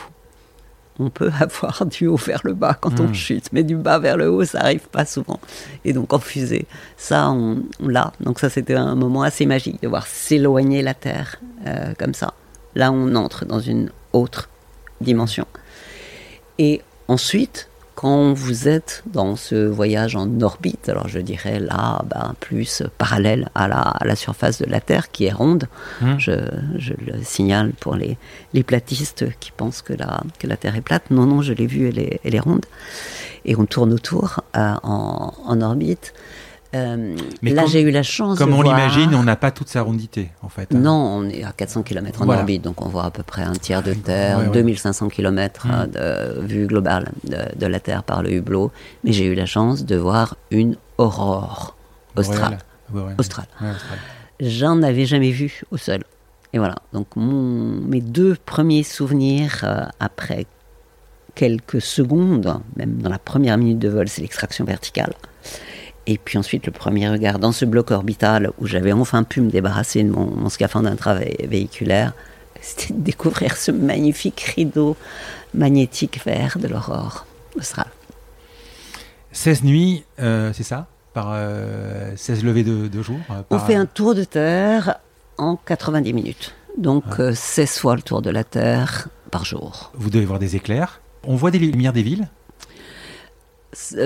on 0.98 1.10
peut 1.10 1.30
avoir 1.40 1.86
du 1.86 2.06
haut 2.06 2.16
vers 2.16 2.40
le 2.44 2.54
bas 2.54 2.76
quand 2.78 3.00
on 3.00 3.12
chute, 3.12 3.52
mais 3.52 3.62
du 3.62 3.76
bas 3.76 3.98
vers 3.98 4.16
le 4.16 4.30
haut, 4.30 4.44
ça 4.44 4.60
arrive 4.60 4.88
pas 4.88 5.04
souvent. 5.04 5.40
Et 5.84 5.92
donc 5.92 6.12
en 6.12 6.18
fusée, 6.18 6.66
ça, 6.96 7.30
on, 7.30 7.62
l'a. 7.80 8.12
Donc 8.20 8.40
ça, 8.40 8.50
c'était 8.50 8.74
un 8.74 8.94
moment 8.94 9.22
assez 9.22 9.46
magique 9.46 9.82
de 9.82 9.88
voir 9.88 10.06
s'éloigner 10.06 10.82
la 10.82 10.94
Terre 10.94 11.40
euh, 11.66 11.94
comme 11.98 12.14
ça. 12.14 12.34
Là, 12.74 12.92
on 12.92 13.14
entre 13.14 13.44
dans 13.44 13.60
une 13.60 13.90
autre 14.12 14.48
dimension. 15.00 15.46
Et 16.58 16.82
ensuite, 17.06 17.67
quand 17.98 18.32
vous 18.32 18.68
êtes 18.68 19.02
dans 19.06 19.34
ce 19.34 19.66
voyage 19.66 20.14
en 20.14 20.40
orbite, 20.40 20.88
alors 20.88 21.08
je 21.08 21.18
dirais 21.18 21.58
là, 21.58 22.00
ben, 22.06 22.36
plus 22.38 22.84
parallèle 22.96 23.48
à 23.56 23.66
la, 23.66 23.80
à 23.80 24.04
la, 24.04 24.14
surface 24.14 24.62
de 24.62 24.66
la 24.66 24.80
Terre 24.80 25.10
qui 25.10 25.24
est 25.24 25.32
ronde, 25.32 25.64
hmm. 26.00 26.14
je, 26.16 26.30
je, 26.76 26.92
le 27.04 27.24
signale 27.24 27.72
pour 27.80 27.96
les, 27.96 28.16
les, 28.54 28.62
platistes 28.62 29.24
qui 29.40 29.50
pensent 29.50 29.82
que 29.82 29.94
la, 29.94 30.22
que 30.38 30.46
la 30.46 30.56
Terre 30.56 30.76
est 30.76 30.80
plate. 30.80 31.10
Non, 31.10 31.26
non, 31.26 31.42
je 31.42 31.52
l'ai 31.52 31.66
vue, 31.66 31.88
elle 31.88 31.98
est, 31.98 32.20
elle 32.22 32.36
est 32.36 32.40
ronde. 32.40 32.66
Et 33.44 33.56
on 33.56 33.66
tourne 33.66 33.92
autour 33.92 34.42
euh, 34.56 34.74
en, 34.84 35.34
en, 35.44 35.60
orbite. 35.60 36.14
Euh, 36.74 37.16
là, 37.42 37.66
j'ai 37.66 37.80
eu 37.80 37.90
la 37.90 38.02
chance. 38.02 38.38
Comme 38.38 38.52
on 38.52 38.62
l'imagine, 38.62 39.14
on 39.14 39.22
n'a 39.22 39.36
pas 39.36 39.50
toute 39.50 39.68
sa 39.68 39.82
rondité, 39.82 40.30
en 40.42 40.48
fait. 40.48 40.68
Hein. 40.74 40.78
Non, 40.78 40.92
on 40.92 41.28
est 41.28 41.42
à 41.42 41.52
400 41.52 41.82
km 41.82 42.22
en 42.22 42.28
orbite, 42.28 42.62
donc 42.62 42.84
on 42.84 42.88
voit 42.88 43.04
à 43.04 43.10
peu 43.10 43.22
près 43.22 43.42
un 43.42 43.52
tiers 43.52 43.82
de 43.82 43.94
Terre, 43.94 44.50
2500 44.50 45.08
km 45.08 45.66
mmh. 45.66 45.86
de 45.86 46.46
vue 46.46 46.66
globale 46.66 47.12
de, 47.24 47.66
la 47.66 47.80
Terre 47.80 48.02
par 48.02 48.22
le 48.22 48.32
hublot. 48.32 48.70
Mais 49.04 49.12
j'ai 49.12 49.26
eu 49.26 49.34
la 49.34 49.46
chance 49.46 49.84
de 49.84 49.96
voir 49.96 50.36
une 50.50 50.76
aurore 50.98 51.74
australe. 52.16 52.58
australe. 53.18 53.46
J'en 54.40 54.82
avais 54.82 55.06
jamais 55.06 55.30
vu 55.30 55.62
au 55.70 55.76
sol. 55.76 56.04
Et 56.52 56.58
voilà, 56.58 56.76
donc 56.92 57.08
mon, 57.16 57.80
mes 57.80 58.00
deux 58.00 58.36
premiers 58.46 58.82
souvenirs 58.82 59.60
euh, 59.64 59.84
après 60.00 60.46
quelques 61.34 61.80
secondes, 61.80 62.60
même 62.76 63.02
dans 63.02 63.10
la 63.10 63.18
première 63.18 63.58
minute 63.58 63.78
de 63.78 63.88
vol, 63.88 64.08
c'est 64.08 64.22
l'extraction 64.22 64.64
verticale. 64.64 65.12
Et 66.10 66.16
puis 66.16 66.38
ensuite, 66.38 66.64
le 66.64 66.72
premier 66.72 67.06
regard 67.10 67.38
dans 67.38 67.52
ce 67.52 67.66
bloc 67.66 67.90
orbital 67.90 68.50
où 68.58 68.66
j'avais 68.66 68.92
enfin 68.92 69.24
pu 69.24 69.42
me 69.42 69.50
débarrasser 69.50 70.02
de 70.02 70.10
mon, 70.10 70.48
scaphandre 70.48 70.88
intravéhiculaire, 70.88 72.14
c'était 72.62 72.94
de 72.94 73.00
découvrir 73.00 73.58
ce 73.58 73.70
magnifique 73.70 74.40
rideau 74.56 74.96
magnétique 75.52 76.24
vert 76.24 76.56
de 76.58 76.66
l'aurore 76.66 77.26
australe. 77.58 77.90
16 79.32 79.64
nuits, 79.64 80.02
euh, 80.18 80.50
c'est 80.54 80.62
ça? 80.62 80.86
Par 81.12 81.26
16 81.26 81.34
euh, 81.36 82.42
levées 82.42 82.64
de, 82.64 83.02
jour 83.02 83.18
euh, 83.30 83.42
On 83.50 83.58
fait 83.58 83.74
un 83.74 83.84
tour 83.84 84.14
de 84.14 84.24
Terre 84.24 85.00
en 85.36 85.56
90 85.56 86.14
minutes. 86.14 86.54
Donc 86.78 87.04
16 87.34 87.78
fois 87.80 87.96
le 87.96 88.02
tour 88.02 88.22
de 88.22 88.30
la 88.30 88.44
Terre 88.44 89.08
par 89.30 89.44
jour. 89.44 89.92
Vous 89.94 90.08
devez 90.08 90.24
voir 90.24 90.38
des 90.38 90.56
éclairs. 90.56 91.02
On 91.24 91.36
voit 91.36 91.50
des 91.50 91.58
lumières 91.58 91.92
des 91.92 92.02
villes 92.02 92.28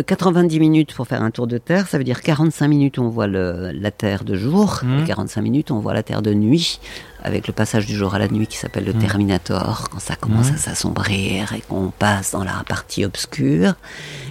90 0.07 0.61
minutes 0.61 0.95
pour 0.95 1.07
faire 1.07 1.23
un 1.23 1.31
tour 1.31 1.47
de 1.47 1.59
Terre, 1.59 1.89
ça 1.89 1.99
veut 1.99 2.05
dire 2.05 2.21
45 2.21 2.69
minutes 2.69 2.99
on 2.99 3.09
voit 3.09 3.27
la 3.27 3.91
Terre 3.91 4.25
de 4.25 4.37
jour, 4.37 4.81
mmh. 4.83 4.99
et 5.01 5.05
45 5.05 5.41
minutes 5.43 5.71
on 5.71 5.79
voit 5.79 5.95
la 5.95 6.03
Terre 6.03 6.23
de 6.23 6.35
nuit 6.35 6.81
avec 7.23 7.47
le 7.47 7.53
passage 7.53 7.87
du 7.87 7.95
jour 7.95 8.15
à 8.15 8.19
la 8.19 8.29
nuit 8.29 8.47
qui 8.47 8.57
s'appelle 8.57 8.85
le 8.85 8.93
mmh. 8.93 8.99
Terminator, 8.99 9.89
quand 9.91 10.01
ça 10.01 10.17
commence 10.17 10.51
mmh. 10.51 10.55
à 10.55 10.59
s'assombrir 10.59 11.53
et 11.53 11.61
qu'on 11.61 11.91
passe 11.91 12.33
dans 12.33 12.45
la 12.45 12.63
partie 12.69 13.05
obscure. 13.05 13.75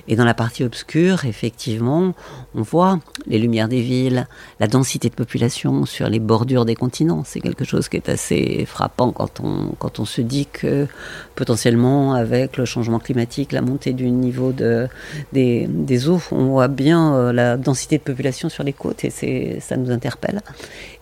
Et 0.07 0.15
dans 0.15 0.25
la 0.25 0.33
partie 0.33 0.63
obscure, 0.63 1.25
effectivement, 1.25 2.13
on 2.53 2.61
voit 2.61 2.99
les 3.27 3.39
lumières 3.39 3.67
des 3.67 3.81
villes, 3.81 4.27
la 4.59 4.67
densité 4.67 5.09
de 5.09 5.15
population 5.15 5.85
sur 5.85 6.09
les 6.09 6.19
bordures 6.19 6.65
des 6.65 6.75
continents. 6.75 7.23
C'est 7.25 7.39
quelque 7.39 7.63
chose 7.63 7.87
qui 7.87 7.97
est 7.97 8.09
assez 8.09 8.65
frappant 8.65 9.11
quand 9.11 9.39
on, 9.39 9.73
quand 9.79 9.99
on 9.99 10.05
se 10.05 10.21
dit 10.21 10.47
que 10.51 10.87
potentiellement, 11.35 12.13
avec 12.13 12.57
le 12.57 12.65
changement 12.65 12.99
climatique, 12.99 13.51
la 13.51 13.61
montée 13.61 13.93
du 13.93 14.09
niveau 14.11 14.51
de, 14.51 14.87
des, 15.31 15.67
des 15.67 16.09
eaux, 16.09 16.21
on 16.31 16.45
voit 16.45 16.67
bien 16.67 17.13
euh, 17.13 17.33
la 17.33 17.57
densité 17.57 17.97
de 17.97 18.03
population 18.03 18.49
sur 18.49 18.63
les 18.63 18.73
côtes 18.73 19.05
et 19.05 19.59
ça 19.59 19.77
nous 19.77 19.91
interpelle. 19.91 20.41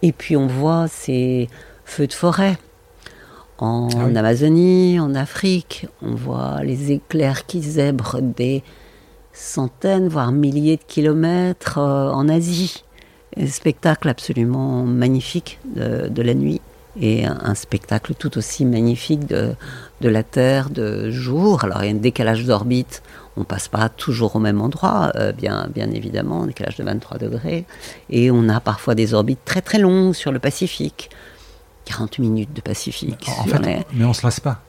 Et 0.02 0.12
puis 0.12 0.38
on 0.38 0.48
voit 0.48 0.88
ces 0.88 1.50
feux 1.90 2.08
de 2.08 2.14
forêt. 2.14 2.58
En 3.58 3.90
ah 3.98 4.20
Amazonie, 4.20 5.00
en 5.00 5.16
Afrique, 5.16 5.88
on 6.02 6.16
voit 6.16 6.64
les 6.64 6.92
éclairs 6.92 7.46
qui 7.46 7.62
zèbrent 7.62 8.22
des 8.22 8.64
centaines, 9.34 10.08
voire 10.08 10.32
milliers 10.32 10.78
de 10.78 10.84
kilomètres 10.88 11.78
euh, 11.78 12.10
en 12.12 12.30
Asie. 12.30 12.84
Un 13.38 13.48
spectacle 13.48 14.08
absolument 14.08 14.84
magnifique 14.84 15.60
de, 15.66 16.22
la 16.22 16.34
nuit 16.34 16.62
et 17.00 17.26
un, 17.26 17.54
spectacle 17.54 18.14
tout 18.16 18.38
aussi 18.38 18.66
magnifique 18.66 19.28
de, 19.28 19.54
de, 20.02 20.10
la 20.10 20.24
Terre 20.24 20.70
de 20.70 21.12
jour. 21.12 21.64
Alors 21.64 21.84
il 21.84 21.88
y 21.88 21.90
a 21.90 21.96
un 21.96 22.00
décalage 22.00 22.46
d'orbite, 22.46 23.04
on 23.38 23.44
passe 23.44 23.68
pas 23.68 23.88
toujours 23.88 24.36
au 24.36 24.40
même 24.40 24.62
endroit, 24.62 25.12
euh, 25.16 25.32
bien, 25.32 25.70
bien 25.74 25.92
évidemment, 25.92 26.44
un 26.44 26.48
décalage 26.48 26.78
de 26.78 26.84
23 26.84 27.18
degrés, 27.18 27.66
et 28.10 28.32
on 28.32 28.50
a 28.50 28.60
parfois 28.60 28.96
des 28.96 29.14
orbites 29.14 29.46
très 29.46 29.62
très 29.62 29.80
longues 29.80 30.14
sur 30.14 30.32
le 30.32 30.40
Pacifique. 30.40 31.10
40 31.90 32.20
minutes 32.20 32.54
de 32.54 32.62
Pacifique. 32.62 33.30
Mais 33.94 34.06
on 34.06 34.14
se 34.14 34.24
lasse 34.24 34.40
pas. 34.40 34.62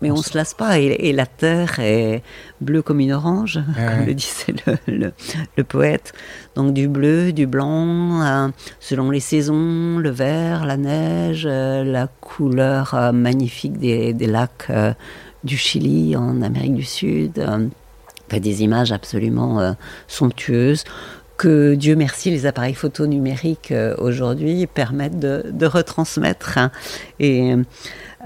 Mais 0.00 0.12
on, 0.12 0.18
ne 0.18 0.22
se 0.22 0.36
lasse 0.36 0.54
pas. 0.54 0.78
Et, 0.78 1.12
la 1.12 1.26
terre 1.26 1.80
est 1.80 2.22
bleue 2.60 2.82
comme 2.82 3.00
une 3.00 3.12
orange, 3.12 3.58
comme 3.74 4.06
le 4.06 4.14
disait 4.14 4.54
le, 4.86 5.64
poète. 5.64 6.12
Donc 6.54 6.72
du 6.72 6.86
bleu, 6.86 7.32
du 7.32 7.46
blanc, 7.48 8.22
euh, 8.22 8.48
selon 8.78 9.10
les 9.10 9.18
saisons, 9.18 9.98
le 9.98 10.10
vert, 10.10 10.66
la 10.66 10.76
neige, 10.76 11.48
euh, 11.50 11.82
la 11.82 12.06
couleur 12.06 12.94
euh, 12.94 13.10
magnifique 13.10 13.78
des, 13.78 14.12
lacs 14.26 14.70
du 15.42 15.56
Chili 15.56 16.14
en 16.14 16.42
Amérique 16.42 16.74
du 16.74 16.84
Sud. 16.84 17.44
des 18.30 18.62
images 18.62 18.92
absolument 18.92 19.74
somptueuses 20.06 20.84
que 21.38 21.74
Dieu 21.74 21.96
merci, 21.96 22.30
les 22.30 22.44
appareils 22.44 22.74
photo 22.74 23.06
numériques 23.06 23.70
euh, 23.70 23.94
aujourd'hui 23.98 24.66
permettent 24.66 25.18
de, 25.18 25.66
retransmettre. 25.66 26.58
Et 27.20 27.54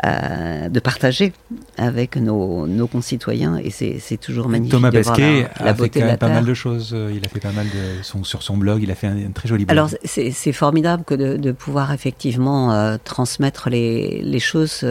euh, 0.04 0.68
de 0.68 0.80
partager 0.80 1.32
avec 1.76 2.16
nos, 2.16 2.66
concitoyens 2.90 3.58
et 3.62 3.70
c'est 3.70 4.16
toujours 4.16 4.48
magnifique. 4.48 4.72
Thomas 4.72 4.90
Pesquet 4.90 5.48
a 5.56 5.74
fait 5.74 5.88
quand 5.88 6.00
même 6.00 6.16
pas 6.16 6.28
mal 6.28 6.44
de 6.44 6.54
choses. 6.54 6.92
Euh, 6.94 7.12
il 7.14 7.24
a 7.24 7.28
fait 7.28 7.40
pas 7.40 7.52
mal 7.52 7.66
de 7.66 8.02
son, 8.02 8.24
sur 8.24 8.42
son 8.42 8.56
blog. 8.56 8.82
Il 8.82 8.90
a 8.90 8.94
fait 8.94 9.06
un, 9.06 9.30
très 9.32 9.48
joli 9.48 9.64
blog. 9.64 9.76
Alors 9.76 9.90
c'est 10.04 10.52
formidable 10.52 11.04
que 11.04 11.14
de, 11.14 11.52
pouvoir 11.52 11.92
effectivement 11.92 12.96
transmettre 13.04 13.68
les, 13.68 14.22
les 14.22 14.40
choses 14.40 14.84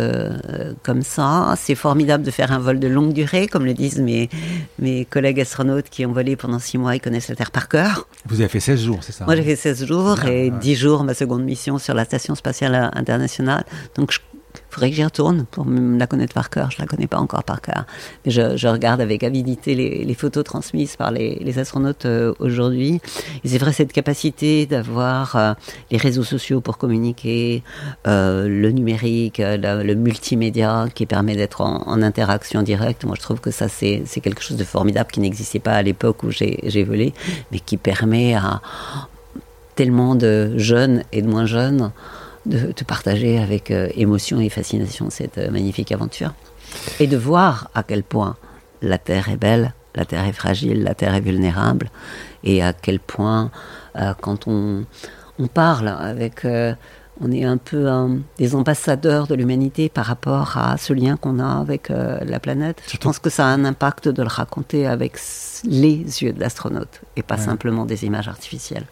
comme 0.84 1.02
ça. 1.02 1.56
C'est 1.58 1.76
formidable 1.76 2.24
de 2.24 2.32
faire 2.32 2.52
un 2.52 2.60
vol 2.60 2.80
de 2.80 2.88
longue 2.88 3.14
durée, 3.14 3.48
comme 3.48 3.66
le 3.66 3.74
disent 3.74 4.00
mes, 4.00 4.30
mes 4.80 5.06
collègues 5.06 5.42
astronautes 5.42 5.90
qui 5.90 6.06
ont 6.06 6.12
volé 6.12 6.36
pendant 6.36 6.60
six 6.60 6.78
mois. 6.78 6.96
Ils 6.96 7.02
connaissent 7.02 7.30
la 7.30 7.36
Terre 7.36 7.52
par 7.52 7.68
cœur. 7.68 8.08
Vous 8.28 8.42
avez 8.42 8.50
fait 8.50 8.60
16 8.60 8.82
jours, 8.84 9.00
c'est 9.02 9.12
ça 9.12 9.26
Moi, 9.26 9.36
j'ai 9.36 9.44
fait 9.44 9.56
16 9.56 9.86
jours 9.86 10.26
et 10.26 10.52
10 10.52 10.76
jours 10.76 11.04
ma 11.04 11.14
seconde 11.14 11.44
mission 11.44 11.78
sur 11.78 11.94
la 11.94 12.06
Station 12.06 12.36
spatiale 12.36 12.92
internationale. 12.94 13.66
Donc, 13.96 14.12
il 14.56 14.74
faudrait 14.74 14.90
que 14.90 14.96
j'y 14.96 15.04
retourne 15.04 15.46
pour 15.50 15.66
me 15.66 15.98
la 15.98 16.08
connaître 16.08 16.34
par 16.34 16.50
cœur. 16.50 16.72
Je 16.72 16.80
la 16.80 16.86
connais 16.86 17.08
pas 17.08 17.18
encore 17.18 17.44
par 17.44 17.62
cœur. 17.62 17.86
Mais 18.26 18.32
je, 18.32 18.68
regarde 18.68 19.02
avec 19.02 19.24
avidité 19.24 19.76
les, 19.76 20.14
photos 20.14 20.44
transmises 20.44 20.96
par 20.96 21.12
les, 21.12 21.60
astronautes 21.60 22.06
euh, 22.06 22.34
aujourd'hui. 22.40 23.02
Et 23.44 23.50
c'est 23.50 23.58
vrai, 23.58 23.74
cette 23.74 23.92
capacité 23.92 24.66
d'avoir 24.66 25.36
euh, 25.36 25.54
les 25.90 25.98
réseaux 25.98 26.24
sociaux 26.24 26.62
pour 26.62 26.78
communiquer, 26.78 27.64
euh, 28.08 28.48
le 28.48 28.72
numérique, 28.72 29.42
le, 29.44 29.94
multimédia 29.94 30.88
qui 30.94 31.06
permet 31.06 31.36
d'être 31.36 31.62
en, 31.62 32.02
interaction 32.02 32.62
directe. 32.62 33.04
Moi, 33.04 33.16
je 33.18 33.22
trouve 33.22 33.40
que 33.40 33.52
ça, 33.52 33.68
c'est 33.68 34.04
quelque 34.22 34.42
chose 34.42 34.58
de 34.58 34.64
formidable 34.64 35.12
qui 35.12 35.20
n'existait 35.20 35.60
pas 35.60 35.74
à 35.74 35.82
l'époque 35.82 36.24
où 36.24 36.32
j'ai 36.32 36.84
volé, 36.84 37.14
mais 37.52 37.60
qui 37.60 37.78
permet 37.78 38.34
à 38.34 38.62
tellement 39.76 40.16
de 40.16 40.58
jeunes 40.58 41.04
et 41.12 41.22
de 41.22 41.28
moins 41.28 41.46
jeunes 41.46 41.92
de, 42.46 42.72
te 42.72 42.84
partager 42.84 43.38
avec 43.38 43.72
euh, 43.72 43.90
émotion 43.96 44.40
et 44.40 44.50
fascination 44.50 45.10
cette 45.10 45.38
euh, 45.38 45.52
magnifique 45.52 45.92
aventure. 45.92 46.34
Et 47.00 47.08
de 47.08 47.18
voir 47.18 47.70
à 47.76 47.84
quel 47.84 48.04
point 48.04 48.36
la 48.82 48.98
Terre 48.98 49.30
est 49.30 49.38
belle, 49.38 49.74
la 49.96 50.06
Terre 50.06 50.26
est 50.26 50.34
fragile, 50.34 50.84
la 50.84 50.96
Terre 50.96 51.16
est 51.16 51.22
vulnérable, 51.22 51.90
et 52.44 52.64
à 52.64 52.74
quel 52.74 53.00
point 53.00 53.52
euh, 53.98 54.14
quand 54.20 54.48
on, 54.48 54.86
on, 55.38 55.48
parle 55.48 55.90
avec... 55.90 56.46
on 57.24 57.32
est 57.32 57.44
un 57.44 57.58
peu 57.58 57.88
des 58.40 58.56
ambassadeurs 58.56 59.28
de 59.28 59.36
l'humanité 59.36 59.90
par 59.90 60.06
rapport 60.06 60.58
à 60.58 60.78
ce 60.78 60.94
lien 60.94 61.18
qu'on 61.18 61.40
a 61.40 61.60
avec 61.60 61.90
la 61.90 62.40
planète. 62.40 62.82
Je 62.88 62.98
pense 62.98 63.20
que 63.20 63.30
ça 63.30 63.46
a 63.46 63.50
un 63.50 63.64
impact 63.64 64.08
de 64.08 64.24
le 64.24 64.30
raconter 64.30 64.88
avec 64.88 65.20
les 65.64 65.98
yeux 66.24 66.34
de 66.34 66.40
l'astronaute 66.40 67.02
et 67.16 67.22
pas 67.22 67.38
simplement 67.38 67.86
des 67.86 68.06
images 68.06 68.28
artificielles. 68.28 68.86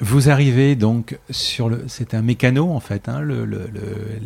Vous 0.00 0.28
arrivez 0.28 0.74
donc 0.74 1.18
sur 1.30 1.68
le. 1.68 1.84
C'est 1.86 2.14
un 2.14 2.22
mécano 2.22 2.72
en 2.72 2.80
fait, 2.80 3.08
hein, 3.08 3.22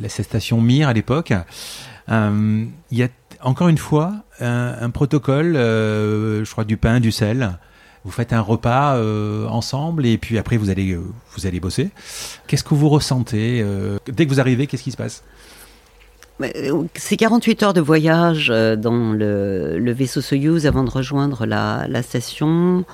la 0.00 0.08
station 0.08 0.60
Mir 0.60 0.88
à 0.88 0.92
l'époque. 0.92 1.32
Euh, 2.10 2.64
il 2.90 2.98
y 2.98 3.02
a 3.02 3.08
encore 3.42 3.68
une 3.68 3.78
fois 3.78 4.14
un, 4.40 4.90
protocole, 4.90 5.56
euh, 5.56 6.44
je 6.44 6.50
crois 6.50 6.64
du 6.64 6.78
pain, 6.78 7.00
du 7.00 7.12
sel. 7.12 7.58
Vous 8.04 8.10
faites 8.10 8.32
un 8.32 8.40
repas 8.40 8.96
euh, 8.96 9.46
ensemble 9.48 10.06
et 10.06 10.16
puis 10.16 10.38
après 10.38 10.56
vous 10.56 10.70
allez 10.70 10.96
vous 10.96 11.46
allez 11.46 11.60
bosser. 11.60 11.90
Qu'est-ce 12.46 12.64
que 12.64 12.74
vous 12.74 12.88
ressentez 12.88 13.62
dès 14.10 14.24
que 14.24 14.30
vous 14.30 14.40
arrivez 14.40 14.66
Qu'est-ce 14.66 14.84
qui 14.84 14.92
se 14.92 14.96
passe? 14.96 15.22
C'est 16.94 17.16
48 17.16 17.62
heures 17.64 17.74
de 17.74 17.80
voyage 17.80 18.48
dans 18.48 19.12
le, 19.12 19.92
vaisseau 19.92 20.22
Soyuz 20.22 20.66
avant 20.66 20.84
de 20.84 20.90
rejoindre 20.90 21.44
la 21.44 22.02
station. 22.02 22.86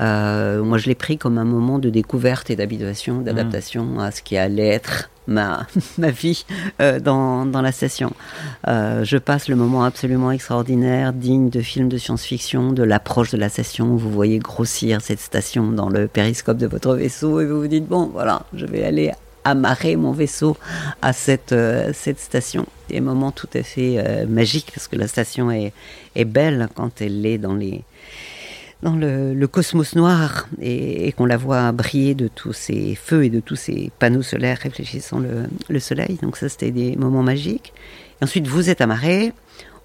Euh, 0.00 0.62
moi, 0.62 0.78
je 0.78 0.86
l'ai 0.86 0.94
pris 0.94 1.18
comme 1.18 1.38
un 1.38 1.44
moment 1.44 1.78
de 1.78 1.90
découverte 1.90 2.50
et 2.50 2.56
d'habituation, 2.56 3.20
d'adaptation 3.20 4.00
à 4.00 4.10
ce 4.10 4.22
qui 4.22 4.36
allait 4.36 4.68
être 4.68 5.10
ma, 5.26 5.66
ma 5.98 6.10
vie 6.10 6.46
euh, 6.80 7.00
dans, 7.00 7.44
dans, 7.44 7.60
la 7.60 7.72
station. 7.72 8.12
Euh, 8.66 9.04
je 9.04 9.18
passe 9.18 9.48
le 9.48 9.56
moment 9.56 9.84
absolument 9.84 10.30
extraordinaire, 10.30 11.12
digne 11.12 11.50
de 11.50 11.60
films 11.60 11.88
de 11.88 11.98
science-fiction, 11.98 12.72
de 12.72 12.82
l'approche 12.82 13.30
de 13.30 13.36
la 13.36 13.48
station. 13.48 13.96
Vous 13.96 14.10
voyez 14.10 14.38
grossir 14.38 15.00
cette 15.02 15.20
station 15.20 15.70
dans 15.70 15.90
le 15.90 16.08
périscope 16.08 16.56
de 16.56 16.66
votre 16.66 16.94
vaisseau 16.94 17.40
et 17.40 17.46
vous 17.46 17.60
vous 17.60 17.68
dites, 17.68 17.86
bon, 17.86 18.10
voilà, 18.12 18.42
je 18.54 18.64
vais 18.64 18.84
aller 18.84 19.12
amarrer 19.44 19.96
mon 19.96 20.12
vaisseau 20.12 20.56
à 21.02 21.12
cette, 21.12 21.54
cette 21.94 22.20
station. 22.20 22.66
Des 22.88 23.00
moments 23.00 23.32
tout 23.32 23.48
à 23.54 23.62
fait 23.62 24.26
magiques 24.26 24.70
parce 24.74 24.86
que 24.86 24.96
la 24.96 25.08
station 25.08 25.50
est, 25.50 25.72
est 26.14 26.26
belle 26.26 26.68
quand 26.74 27.00
elle 27.00 27.24
est 27.24 27.38
dans 27.38 27.54
les 27.54 27.82
dans 28.82 28.96
le, 28.96 29.46
cosmos 29.46 29.94
noir 29.94 30.48
et, 30.60 31.12
qu'on 31.12 31.26
la 31.26 31.36
voit 31.36 31.72
briller 31.72 32.14
de 32.14 32.28
tous 32.28 32.52
ces 32.52 32.94
feux 32.94 33.24
et 33.24 33.30
de 33.30 33.40
tous 33.40 33.56
ces 33.56 33.90
panneaux 33.98 34.22
solaires 34.22 34.58
réfléchissant 34.58 35.20
le, 35.68 35.80
soleil. 35.80 36.18
Donc 36.22 36.36
ça, 36.36 36.48
c'était 36.48 36.70
des 36.70 36.96
moments 36.96 37.22
magiques. 37.22 37.72
ensuite, 38.22 38.46
vous 38.46 38.70
êtes 38.70 38.80
amarré. 38.80 39.32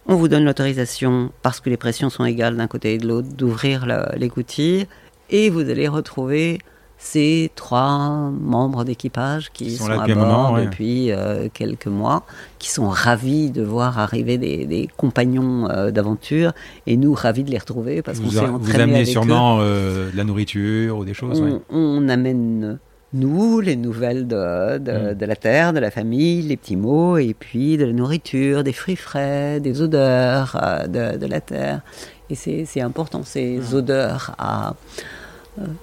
On 0.07 0.15
vous 0.15 0.27
donne 0.27 0.45
l'autorisation, 0.45 1.31
parce 1.41 1.59
que 1.59 1.69
les 1.69 1.77
pressions 1.77 2.11
sont 2.11 2.25
égales 2.25 2.55
d'un 2.55 2.67
côté 2.67 2.93
et 2.93 2.97
de 2.99 3.07
l'autre, 3.07 3.27
d'ouvrir 3.29 3.87
l'écoutille. 4.15 4.85
Et 5.31 5.49
vous 5.49 5.61
allez 5.61 5.87
retrouver 5.87 6.59
ces 6.97 7.51
trois 7.55 8.31
membres 8.31 8.83
d'équipage 8.83 9.51
qui, 9.51 9.71
sont, 9.71 9.89
à 9.89 10.07
bord 10.07 10.57
depuis 10.59 11.11
euh, 11.11 11.49
quelques 11.53 11.87
mois, 11.87 12.23
qui 12.57 12.69
sont 12.69 12.87
ravis 12.87 13.51
de 13.51 13.63
voir 13.63 13.99
arriver 13.99 14.37
des, 14.37 14.89
compagnons 14.97 15.69
euh, 15.69 15.91
d'aventure 15.91 16.53
et 16.87 16.97
nous 16.97 17.13
ravis 17.13 17.43
de 17.43 17.51
les 17.51 17.57
retrouver 17.57 18.01
parce 18.01 18.19
qu'on 18.19 18.29
s'est 18.29 18.39
entraîné 18.39 18.59
Vous 18.59 18.79
amenez 18.79 19.05
sûrement 19.05 19.57
euh, 19.59 20.11
de 20.11 20.17
la 20.17 20.23
nourriture 20.23 20.97
ou 20.97 21.05
des 21.05 21.13
choses. 21.13 21.43
On, 21.69 22.07
amène 22.07 22.79
nous 23.13 23.59
les 23.59 23.75
nouvelles 23.75 24.27
de, 24.27 24.77
mm. 24.77 25.15
de, 25.15 25.25
la 25.25 25.35
terre, 25.35 25.73
de 25.73 25.79
la 25.79 25.91
famille, 25.91 26.43
les 26.43 26.57
petits 26.57 26.75
mots 26.75 27.17
et 27.17 27.33
puis 27.37 27.77
de 27.77 27.85
la 27.85 27.93
nourriture, 27.93 28.63
des 28.63 28.73
fruits 28.73 28.95
frais, 28.95 29.59
des 29.59 29.81
odeurs 29.81 30.57
de, 30.87 31.17
de, 31.17 31.25
la 31.25 31.41
terre. 31.41 31.81
Et 32.29 32.35
c'est 32.35 32.81
important 32.81 33.23
ces 33.23 33.57
mm. 33.57 33.73
odeurs 33.73 34.35
à 34.37 34.75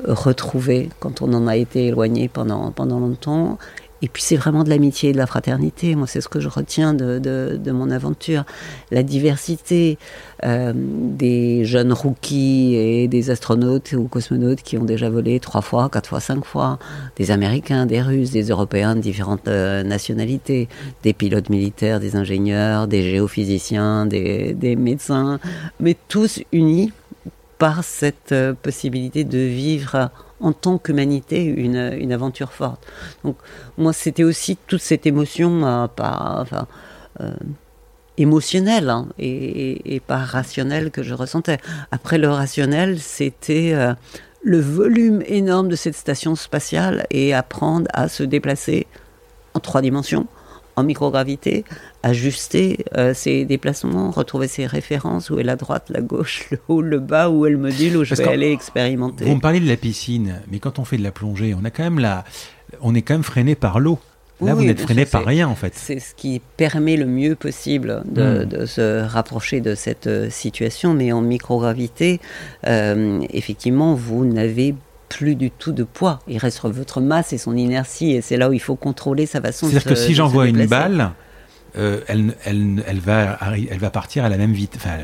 retrouver 0.04 0.88
quand 1.00 1.22
on 1.22 1.32
en 1.32 1.46
a 1.46 1.56
été 1.56 1.86
éloigné 1.86 2.28
pendant, 2.28 2.70
pendant 2.72 3.00
longtemps. 3.00 3.58
Et 4.02 4.08
puis 4.08 4.20
c'est 4.20 4.36
vraiment 4.36 4.64
de 4.64 4.68
l'amitié 4.68 5.10
et 5.10 5.12
de 5.12 5.16
la 5.16 5.28
fraternité. 5.28 5.94
Moi, 5.94 6.08
c'est 6.08 6.20
ce 6.20 6.28
que 6.28 6.40
je 6.40 6.48
retiens 6.48 6.92
de, 6.92 7.20
de, 7.20 7.70
mon 7.70 7.88
aventure. 7.90 8.44
La 8.90 9.04
diversité 9.04 9.96
euh, 10.44 10.72
des 10.74 11.64
jeunes 11.64 11.92
rookies 11.92 12.74
et 12.74 13.06
des 13.06 13.30
astronautes 13.30 13.92
ou 13.92 14.08
cosmonautes 14.08 14.62
qui 14.62 14.76
ont 14.76 14.84
déjà 14.84 15.08
volé 15.08 15.38
trois 15.38 15.62
fois, 15.62 15.88
quatre 15.88 16.08
fois, 16.08 16.18
cinq 16.18 16.44
fois. 16.44 16.80
Des 17.16 17.30
Américains, 17.30 17.86
des 17.86 18.02
Russes, 18.02 18.32
des 18.32 18.48
Européens 18.48 18.96
de 18.96 19.00
différentes 19.00 19.46
euh, 19.46 19.84
nationalités. 19.84 20.68
Des 21.04 21.12
pilotes 21.12 21.48
militaires, 21.48 22.00
des 22.00 22.16
ingénieurs, 22.16 22.88
des 22.88 23.08
géophysiciens, 23.08 24.06
des, 24.06 24.52
des 24.52 24.74
médecins. 24.74 25.38
Mais 25.78 25.96
tous 26.08 26.40
unis 26.50 26.92
par 27.62 27.84
cette 27.84 28.32
euh, 28.32 28.54
possibilité 28.60 29.22
de 29.22 29.38
vivre 29.38 30.10
en 30.40 30.52
tant 30.52 30.78
qu'humanité 30.78 31.44
une, 31.44 31.92
une, 31.96 32.12
aventure 32.12 32.52
forte. 32.52 32.84
Donc 33.22 33.36
moi 33.78 33.92
c'était 33.92 34.24
aussi 34.24 34.58
toute 34.66 34.80
cette 34.80 35.06
émotion 35.06 35.64
euh, 35.64 35.86
pas, 35.86 36.38
enfin, 36.40 36.66
euh, 37.20 37.30
émotionnelle 38.18 38.90
hein, 38.90 39.06
et, 39.16 39.94
et, 39.94 40.00
pas 40.00 40.16
rationnelle 40.16 40.90
que 40.90 41.04
je 41.04 41.14
ressentais. 41.14 41.58
Après 41.92 42.18
le 42.18 42.30
rationnel 42.30 42.98
c'était 42.98 43.76
le 44.42 44.60
volume 44.60 45.22
énorme 45.26 45.68
de 45.68 45.76
cette 45.76 45.94
station 45.94 46.34
spatiale 46.34 47.06
et 47.10 47.32
apprendre 47.32 47.86
à 47.94 48.08
se 48.08 48.24
déplacer 48.24 48.88
en 49.54 49.60
trois 49.60 49.82
dimensions 49.82 50.26
en 50.74 50.82
microgravité, 50.82 51.64
ajuster 52.02 52.84
euh, 52.96 53.14
ses 53.14 53.44
déplacements, 53.44 54.10
retrouver 54.10 54.48
ses 54.48 54.66
références, 54.66 55.30
où 55.30 55.38
est 55.38 55.44
la 55.44 55.56
droite, 55.56 55.86
la 55.88 56.00
gauche, 56.00 56.48
le 56.50 56.58
haut, 56.68 56.82
le 56.82 56.98
bas, 56.98 57.30
où 57.30 57.46
est 57.46 57.50
le 57.50 57.58
module, 57.58 57.96
où 57.96 58.04
je 58.04 58.14
vais 58.14 58.28
aller 58.28 58.50
expérimenter. 58.50 59.24
Vous 59.24 59.36
me 59.36 59.40
parlez 59.40 59.60
de 59.60 59.68
la 59.68 59.76
piscine, 59.76 60.40
mais 60.50 60.58
quand 60.58 60.78
on 60.78 60.84
fait 60.84 60.96
de 60.96 61.02
la 61.02 61.12
plongée, 61.12 61.54
on 61.58 61.64
a 61.64 61.70
quand 61.70 61.84
même 61.84 61.98
la, 61.98 62.24
on 62.80 62.94
est 62.94 63.02
quand 63.02 63.14
même 63.14 63.22
freiné 63.22 63.54
par 63.54 63.80
l'eau. 63.80 63.98
Là, 64.40 64.54
vous 64.54 64.64
n'êtes 64.64 64.80
freiné 64.80 65.06
par 65.06 65.24
rien, 65.24 65.46
en 65.46 65.54
fait. 65.54 65.72
C'est 65.76 66.00
ce 66.00 66.16
qui 66.16 66.40
permet 66.56 66.96
le 66.96 67.06
mieux 67.06 67.36
possible 67.36 68.02
de, 68.06 68.44
hmm. 68.44 68.66
se 68.66 69.02
rapprocher 69.04 69.60
de 69.60 69.76
cette 69.76 70.08
euh, 70.08 70.30
situation. 70.30 70.94
Mais 70.94 71.12
en 71.12 71.20
microgravité, 71.20 72.20
euh, 72.66 73.20
effectivement, 73.30 73.94
vous 73.94 74.24
n'avez 74.24 74.74
plus 75.08 75.36
du 75.36 75.52
tout 75.52 75.70
de 75.72 75.84
poids. 75.84 76.20
Il 76.26 76.38
reste 76.38 76.64
votre 76.64 77.00
masse 77.00 77.32
et 77.32 77.38
son 77.38 77.56
inertie, 77.56 78.12
et 78.12 78.20
c'est 78.20 78.36
là 78.36 78.48
où 78.48 78.52
il 78.52 78.60
faut 78.60 78.74
contrôler 78.76 79.26
sa 79.26 79.40
façon 79.40 79.66
de 79.66 79.72
C'est-à-dire 79.72 79.92
que 79.92 79.94
si 79.94 80.14
j'envoie 80.14 80.48
une 80.48 80.66
balle, 80.66 81.12
euh, 81.76 82.00
elle, 82.06 82.34
elle, 82.44 82.82
elle, 82.86 83.00
va, 83.00 83.38
elle 83.70 83.78
va 83.78 83.90
partir 83.90 84.24
à 84.24 84.28
la 84.28 84.36
même 84.36 84.52
vitesse. 84.52 84.82
Enfin, 84.84 84.98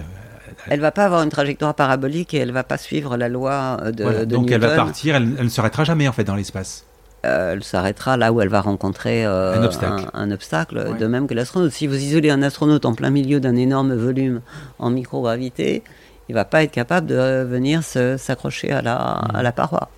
elle 0.70 0.80
va 0.80 0.90
pas 0.90 1.04
avoir 1.04 1.22
une 1.22 1.30
trajectoire 1.30 1.74
parabolique 1.74 2.34
et 2.34 2.38
elle 2.38 2.52
va 2.52 2.64
pas 2.64 2.78
suivre 2.78 3.16
la 3.16 3.28
loi 3.28 3.78
de, 3.92 4.02
voilà, 4.02 4.24
donc 4.26 4.50
elle 4.50 4.60
va 4.60 4.74
partir, 4.74 5.16
elle, 5.16 5.34
ne 5.34 5.48
s'arrêtera 5.48 5.84
jamais 5.84 6.08
en 6.08 6.12
fait 6.12 6.24
dans 6.24 6.34
l'espace. 6.34 6.84
Euh, 7.24 7.54
elle 7.54 7.64
s'arrêtera 7.64 8.16
là 8.16 8.32
où 8.32 8.40
elle 8.40 8.48
va 8.48 8.60
rencontrer 8.60 9.24
euh, 9.24 9.58
un 9.58 9.64
obstacle, 9.64 10.04
un, 10.12 10.30
obstacle 10.30 10.96
de 10.98 11.06
même 11.06 11.26
que 11.26 11.34
l'astronaute. 11.34 11.72
Si 11.72 11.86
vous 11.86 11.96
isolez 11.96 12.30
un 12.30 12.42
astronaute 12.42 12.84
en 12.84 12.94
plein 12.94 13.10
milieu 13.10 13.40
d'un 13.40 13.56
énorme 13.56 13.94
volume 13.94 14.40
en 14.78 14.90
microgravité, 14.90 15.82
il 16.28 16.34
va 16.34 16.44
pas 16.44 16.62
être 16.62 16.70
capable 16.70 17.06
de 17.06 17.42
venir 17.42 17.82
s'accrocher 17.82 18.70
à 18.70 18.82
la, 18.82 18.96
à 18.96 19.42
la 19.42 19.52
paroi. 19.52 19.88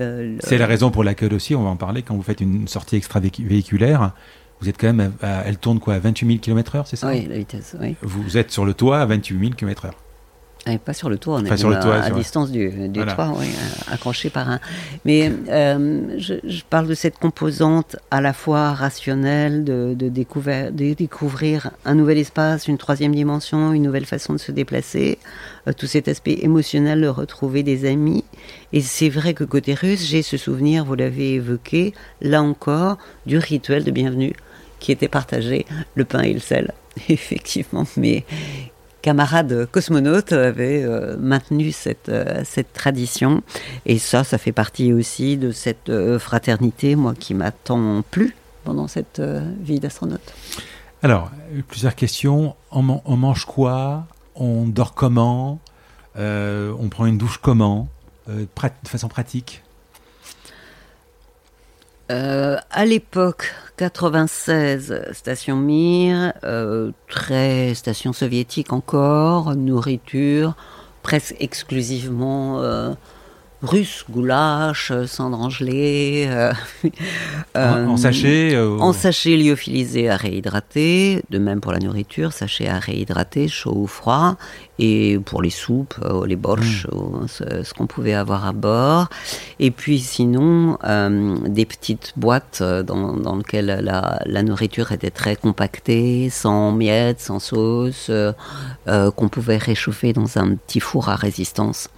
Euh, 0.00 0.36
c'est 0.40 0.58
la 0.58 0.66
raison 0.66 0.90
pour 0.90 1.04
laquelle 1.04 1.34
aussi, 1.34 1.54
on 1.54 1.62
va 1.62 1.70
en 1.70 1.76
parler, 1.76 2.02
quand 2.02 2.14
vous 2.14 2.22
faites 2.22 2.40
une 2.40 2.68
sortie 2.68 2.96
extravéhiculaire, 2.96 4.12
vous 4.60 4.68
êtes 4.68 4.78
quand 4.78 4.92
même, 4.92 5.12
elle 5.22 5.58
tourne 5.58 5.80
quoi, 5.80 5.94
à 5.94 5.98
28 5.98 6.26
000 6.26 6.38
km/h, 6.38 6.82
c'est 6.86 6.96
ça 6.96 7.08
Oui, 7.08 7.26
la 7.28 7.38
vitesse, 7.38 7.76
oui. 7.80 7.96
Vous 8.02 8.36
êtes 8.36 8.50
sur 8.50 8.64
le 8.64 8.74
toit 8.74 9.00
à 9.00 9.06
28 9.06 9.38
000 9.38 9.52
km/h 9.54 9.92
pas 10.84 10.92
sur 10.92 11.08
le 11.08 11.18
toit, 11.18 11.36
on 11.36 11.44
est 11.44 11.56
sur 11.56 11.70
le 11.70 11.78
toit, 11.80 11.96
à, 11.96 12.10
distance 12.10 12.50
du, 12.50 12.70
toit, 13.14 13.32
oui, 13.36 13.46
euh, 13.46 13.94
accroché 13.94 14.30
par 14.30 14.48
un. 14.48 14.60
Mais 15.04 15.32
euh, 15.48 16.18
je, 16.18 16.62
parle 16.68 16.86
de 16.86 16.94
cette 16.94 17.18
composante 17.18 17.96
à 18.10 18.20
la 18.20 18.32
fois 18.32 18.72
rationnelle, 18.74 19.64
de, 19.64 19.94
de, 19.94 20.08
découvrir, 20.08 20.70
de 20.70 20.92
découvrir 20.94 21.70
un 21.84 21.94
nouvel 21.94 22.18
espace, 22.18 22.68
une 22.68 22.78
troisième 22.78 23.14
dimension, 23.14 23.72
une 23.72 23.82
nouvelle 23.82 24.06
façon 24.06 24.34
de 24.34 24.38
se 24.38 24.52
déplacer, 24.52 25.18
euh, 25.66 25.72
tout 25.72 25.86
cet 25.86 26.08
aspect 26.08 26.38
émotionnel 26.42 27.00
de 27.00 27.08
retrouver 27.08 27.62
des 27.62 27.88
amis. 27.88 28.24
Et 28.72 28.80
c'est 28.80 29.08
vrai 29.08 29.34
que 29.34 29.44
côté 29.44 29.74
russe, 29.74 30.06
j'ai 30.06 30.22
ce 30.22 30.36
souvenir, 30.36 30.84
vous 30.84 30.94
l'avez 30.94 31.34
évoqué, 31.34 31.94
là 32.20 32.42
encore, 32.42 32.98
du 33.26 33.38
rituel 33.38 33.84
de 33.84 33.90
bienvenue 33.90 34.34
qui 34.80 34.90
était 34.92 35.08
partagé, 35.08 35.66
le 35.94 36.04
pain 36.04 36.22
et 36.22 36.32
le 36.32 36.40
sel, 36.40 36.72
effectivement, 37.08 37.86
mais 37.96 38.24
camarades 39.02 39.66
cosmonautes 39.70 40.32
avaient 40.32 40.82
euh, 40.82 41.16
maintenu 41.18 41.72
cette, 41.72 42.08
euh, 42.08 42.42
cette 42.44 42.72
tradition. 42.72 43.42
Et 43.86 43.98
ça, 43.98 44.24
ça 44.24 44.38
fait 44.38 44.52
partie 44.52 44.92
aussi 44.92 45.36
de 45.36 45.52
cette 45.52 45.88
euh, 45.88 46.18
fraternité, 46.18 46.96
moi, 46.96 47.14
qui 47.14 47.34
m'attend 47.34 48.02
plus 48.10 48.34
pendant 48.64 48.88
cette 48.88 49.22
vie 49.62 49.80
d'astronaute. 49.80 50.34
Alors, 51.02 51.30
plusieurs 51.68 51.94
questions. 51.94 52.54
On, 52.70 53.00
on, 53.06 53.16
mange 53.16 53.46
quoi? 53.46 54.06
On 54.34 54.66
dort 54.66 54.92
comment? 54.92 55.58
On 56.14 56.88
prend 56.90 57.06
une 57.06 57.16
douche 57.16 57.38
comment? 57.38 57.88
De 58.28 58.46
façon 58.84 59.08
pratique? 59.08 59.62
À 62.10 62.84
l'époque, 62.84 63.52
96, 63.76 65.02
station 65.12 65.56
Mir, 65.56 66.32
euh, 66.44 66.90
très 67.08 67.74
station 67.74 68.12
soviétique 68.12 68.72
encore, 68.72 69.54
nourriture 69.54 70.54
presque 71.02 71.34
exclusivement 71.40 72.60
euh, 72.60 72.92
russe, 73.62 74.04
goulash, 74.10 74.92
cendre 75.06 75.50
gelée. 75.50 76.28
Euh, 77.56 77.86
en, 77.86 77.96
sachet 77.96 78.56
En 78.56 78.92
sachet 78.92 79.36
lyophilisé 79.36 80.08
à 80.08 80.16
réhydrater, 80.16 81.22
de 81.30 81.38
même 81.38 81.60
pour 81.60 81.72
la 81.72 81.78
nourriture, 81.78 82.32
sachet 82.32 82.68
à 82.68 82.78
réhydrater, 82.78 83.48
chaud 83.48 83.74
ou 83.74 83.86
froid, 83.86 84.36
et 84.78 85.18
pour 85.24 85.42
les 85.42 85.50
soupes, 85.50 85.94
les 86.26 86.36
borsch, 86.36 86.86
hmm. 86.86 87.26
ce, 87.26 87.74
qu'on 87.74 87.86
pouvait 87.86 88.14
avoir 88.14 88.46
à 88.46 88.52
bord. 88.52 89.08
Et 89.58 89.70
puis 89.72 89.98
sinon, 89.98 90.78
des 91.46 91.66
petites 91.66 92.12
boîtes 92.16 92.62
dans, 92.62 93.14
dans 93.14 93.36
lesquelles 93.36 93.80
la, 93.82 94.20
la, 94.24 94.42
nourriture 94.42 94.92
était 94.92 95.10
très 95.10 95.34
compactée, 95.34 96.30
sans 96.30 96.70
miettes, 96.72 97.20
sans 97.20 97.40
sauce, 97.40 98.10
qu'on 98.86 99.28
pouvait 99.28 99.58
réchauffer 99.58 100.12
dans 100.12 100.38
un 100.38 100.54
petit 100.54 100.80
four 100.80 101.08
à 101.08 101.16
résistance 101.16 101.88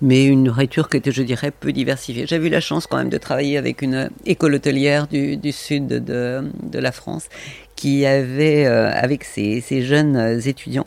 mais 0.00 0.24
une 0.24 0.44
nourriture 0.44 0.88
qui 0.88 0.96
était, 0.98 1.12
je 1.12 1.22
dirais, 1.22 1.50
peu 1.50 1.72
diversifiée. 1.72 2.26
J'ai 2.26 2.36
eu 2.36 2.48
la 2.48 2.60
chance 2.60 2.86
quand 2.86 2.96
même 2.96 3.08
de 3.08 3.18
travailler 3.18 3.56
avec 3.56 3.82
une 3.82 4.10
école 4.24 4.54
hôtelière 4.54 5.06
du, 5.06 5.52
sud 5.52 5.86
de, 5.86 6.78
la 6.78 6.92
France 6.92 7.28
qui 7.76 8.06
avait, 8.06 8.66
avec 8.66 9.24
ses, 9.24 9.62
jeunes 9.82 10.40
étudiants, 10.44 10.86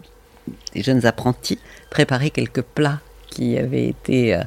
des 0.74 0.84
jeunes 0.84 1.06
apprentis, 1.06 1.60
préparé 1.90 2.30
quelques 2.30 2.62
plats 2.62 3.00
qui 3.28 3.58
avaient 3.58 3.88
été 3.88 4.40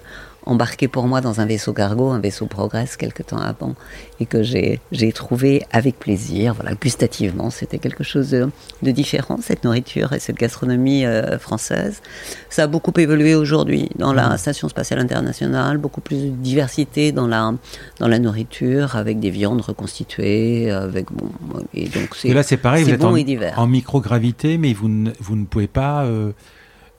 embarqué 0.44 0.88
pour 0.88 1.06
moi 1.06 1.20
dans 1.20 1.40
un 1.40 1.46
vaisseau 1.46 1.72
cargo, 1.72 2.10
un 2.10 2.20
vaisseau 2.20 2.46
Progress 2.46 2.96
quelque 2.96 3.22
temps 3.22 3.38
avant, 3.38 3.74
et 4.20 4.26
que 4.26 4.42
j'ai 4.42 5.12
trouvé 5.12 5.62
avec 5.70 5.98
plaisir. 5.98 6.54
Voilà, 6.54 6.74
gustativement, 6.74 7.50
c'était 7.50 7.78
quelque 7.78 8.04
chose 8.04 8.30
de, 8.30 8.90
différent, 8.90 9.38
cette 9.40 9.64
nourriture 9.64 10.12
et 10.12 10.18
cette 10.18 10.36
gastronomie 10.36 11.04
euh, 11.04 11.38
française. 11.38 12.02
Ça 12.50 12.64
a 12.64 12.66
beaucoup 12.66 12.92
évolué 12.98 13.34
aujourd'hui 13.34 13.88
dans 13.96 14.12
la 14.12 14.30
mmh. 14.30 14.38
Station 14.38 14.68
spatiale 14.68 15.00
internationale, 15.00 15.78
beaucoup 15.78 16.00
plus 16.00 16.16
de 16.16 16.30
diversité 16.30 17.12
dans 17.12 17.26
la, 17.26 17.54
dans 17.98 18.08
la 18.08 18.18
nourriture, 18.18 18.96
avec 18.96 19.20
des 19.20 19.30
viandes 19.30 19.60
reconstituées, 19.60 20.70
avec 20.70 21.12
bon, 21.12 21.30
et 21.74 21.88
donc 21.88 22.14
c'est. 22.16 22.32
là, 22.32 22.42
c'est 22.42 22.56
pareil, 22.56 22.84
vous 22.84 22.90
êtes 22.90 23.04
en, 23.04 23.14
en, 23.56 23.66
microgravité, 23.66 24.58
mais 24.58 24.72
vous 24.72 24.88
ne, 24.88 25.10
vous 25.20 25.36
ne 25.36 25.44
pouvez 25.44 25.68
pas 25.68 26.04
euh, 26.04 26.32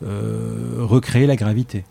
euh, 0.03 0.77
recréer 0.79 1.27
la 1.27 1.35
gravité 1.35 1.85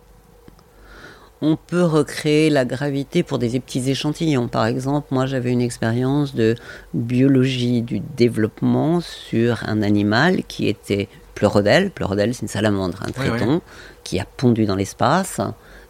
on 1.42 1.56
peut 1.56 1.82
recréer 1.82 2.50
la 2.50 2.64
gravité 2.64 3.24
pour 3.24 3.38
des 3.38 3.58
petits 3.58 3.90
échantillons. 3.90 4.46
Par 4.46 4.64
exemple, 4.64 5.08
moi 5.10 5.26
j'avais 5.26 5.50
une 5.50 5.60
expérience 5.60 6.34
de 6.34 6.54
biologie 6.94 7.82
du 7.82 7.98
développement 7.98 9.00
sur 9.00 9.62
un 9.66 9.82
animal 9.82 10.44
qui 10.44 10.68
était 10.68 11.08
pleurodelle. 11.34 11.90
Pleurodelle, 11.90 12.32
c'est 12.32 12.42
une 12.42 12.48
salamandre, 12.48 13.02
un 13.06 13.10
triton, 13.10 13.60
qui 14.04 14.20
a 14.20 14.24
pondu 14.24 14.66
dans 14.66 14.76
l'espace. 14.76 15.40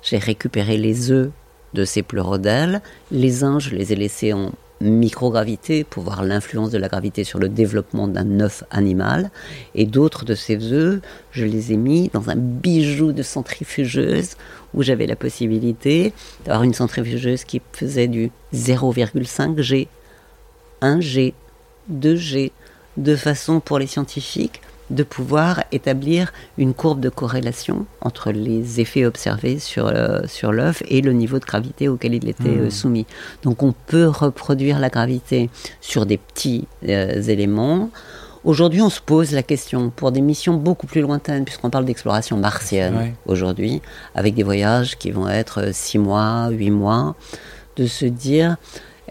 J'ai 0.02 0.16
récupéré 0.16 0.78
les 0.78 1.10
œufs 1.10 1.30
de 1.74 1.84
ces 1.84 2.02
pleurodelles. 2.02 2.80
Les 3.10 3.44
uns, 3.44 3.58
je 3.58 3.70
les 3.70 3.92
ai 3.92 3.96
laissés 3.96 4.32
en 4.32 4.52
microgravité 4.90 5.84
pour 5.84 6.02
voir 6.02 6.22
l'influence 6.22 6.70
de 6.70 6.78
la 6.78 6.88
gravité 6.88 7.24
sur 7.24 7.38
le 7.38 7.48
développement 7.48 8.08
d'un 8.08 8.40
œuf 8.40 8.64
animal. 8.70 9.30
Et 9.74 9.86
d'autres 9.86 10.24
de 10.24 10.34
ces 10.34 10.72
œufs, 10.72 11.00
je 11.30 11.44
les 11.44 11.72
ai 11.72 11.76
mis 11.76 12.08
dans 12.12 12.30
un 12.30 12.36
bijou 12.36 13.12
de 13.12 13.22
centrifugeuse 13.22 14.36
où 14.74 14.82
j'avais 14.82 15.06
la 15.06 15.16
possibilité 15.16 16.12
d'avoir 16.44 16.62
une 16.62 16.74
centrifugeuse 16.74 17.44
qui 17.44 17.60
faisait 17.72 18.08
du 18.08 18.30
0,5 18.54 19.60
G, 19.60 19.88
1 20.80 21.00
G, 21.00 21.34
2 21.88 22.16
G, 22.16 22.52
de 22.96 23.16
façon 23.16 23.60
pour 23.60 23.78
les 23.78 23.86
scientifiques 23.86 24.60
de 24.92 25.02
pouvoir 25.02 25.64
établir 25.72 26.32
une 26.58 26.74
courbe 26.74 27.00
de 27.00 27.08
corrélation 27.08 27.86
entre 28.00 28.30
les 28.30 28.80
effets 28.80 29.04
observés 29.04 29.58
sur, 29.58 29.86
euh, 29.86 30.20
sur 30.26 30.52
l'œuf 30.52 30.82
et 30.88 31.00
le 31.00 31.12
niveau 31.12 31.38
de 31.38 31.44
gravité 31.44 31.88
auquel 31.88 32.14
il 32.14 32.28
était 32.28 32.48
euh, 32.48 32.66
mmh. 32.66 32.70
soumis. 32.70 33.06
Donc 33.42 33.62
on 33.62 33.72
peut 33.72 34.06
reproduire 34.06 34.78
la 34.78 34.90
gravité 34.90 35.50
sur 35.80 36.06
des 36.06 36.18
petits 36.18 36.68
euh, 36.88 37.22
éléments. 37.22 37.90
Aujourd'hui, 38.44 38.82
on 38.82 38.90
se 38.90 39.00
pose 39.00 39.32
la 39.32 39.44
question 39.44 39.90
pour 39.90 40.10
des 40.10 40.20
missions 40.20 40.54
beaucoup 40.54 40.88
plus 40.88 41.00
lointaines, 41.00 41.44
puisqu'on 41.44 41.70
parle 41.70 41.84
d'exploration 41.84 42.36
martienne 42.36 43.14
aujourd'hui, 43.26 43.80
avec 44.16 44.34
des 44.34 44.42
voyages 44.42 44.98
qui 44.98 45.12
vont 45.12 45.28
être 45.28 45.72
6 45.72 45.98
mois, 45.98 46.48
8 46.50 46.70
mois, 46.72 47.14
de 47.76 47.86
se 47.86 48.04
dire 48.04 48.56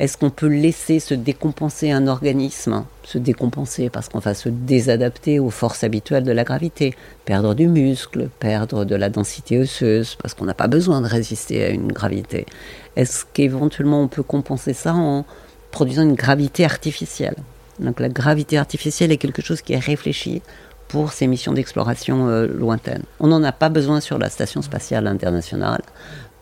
est-ce 0.01 0.17
qu'on 0.17 0.31
peut 0.31 0.47
laisser 0.47 0.99
se 0.99 1.13
décompenser 1.13 1.91
un 1.91 2.07
organisme 2.07 2.85
Se 3.03 3.19
décompenser 3.19 3.91
parce 3.91 4.09
qu'on 4.09 4.17
va 4.17 4.33
se 4.33 4.49
désadapter 4.49 5.39
aux 5.39 5.51
forces 5.51 5.83
habituelles 5.83 6.23
de 6.23 6.31
la 6.31 6.43
gravité, 6.43 6.95
perdre 7.23 7.53
du 7.53 7.67
muscle, 7.67 8.29
perdre 8.39 8.83
de 8.83 8.95
la 8.95 9.11
densité 9.11 9.59
osseuse, 9.59 10.15
parce 10.15 10.33
qu'on 10.33 10.45
n'a 10.45 10.55
pas 10.55 10.67
besoin 10.67 11.01
de 11.01 11.07
résister 11.07 11.63
à 11.63 11.69
une 11.69 11.91
gravité? 11.91 12.47
Est-ce 12.95 13.25
qu'éventuellement 13.31 14.01
on 14.01 14.07
peut 14.07 14.23
compenser 14.23 14.73
ça 14.73 14.95
en 14.95 15.23
produisant 15.69 16.01
une 16.01 16.15
gravité 16.15 16.65
artificielle? 16.65 17.35
Donc 17.79 17.99
la 17.99 18.09
gravité 18.09 18.57
artificielle 18.57 19.11
est 19.11 19.17
quelque 19.17 19.43
chose 19.43 19.61
qui 19.61 19.73
est 19.73 19.77
réfléchi 19.79 20.41
pour 20.87 21.13
ces 21.13 21.27
missions 21.27 21.53
d'exploration 21.53 22.27
euh, 22.27 22.47
lointaines. 22.47 23.03
On 23.19 23.27
n'en 23.27 23.43
a 23.43 23.51
pas 23.51 23.69
besoin 23.69 23.99
sur 23.99 24.17
la 24.17 24.31
Station 24.31 24.63
spatiale 24.63 25.05
internationale 25.05 25.83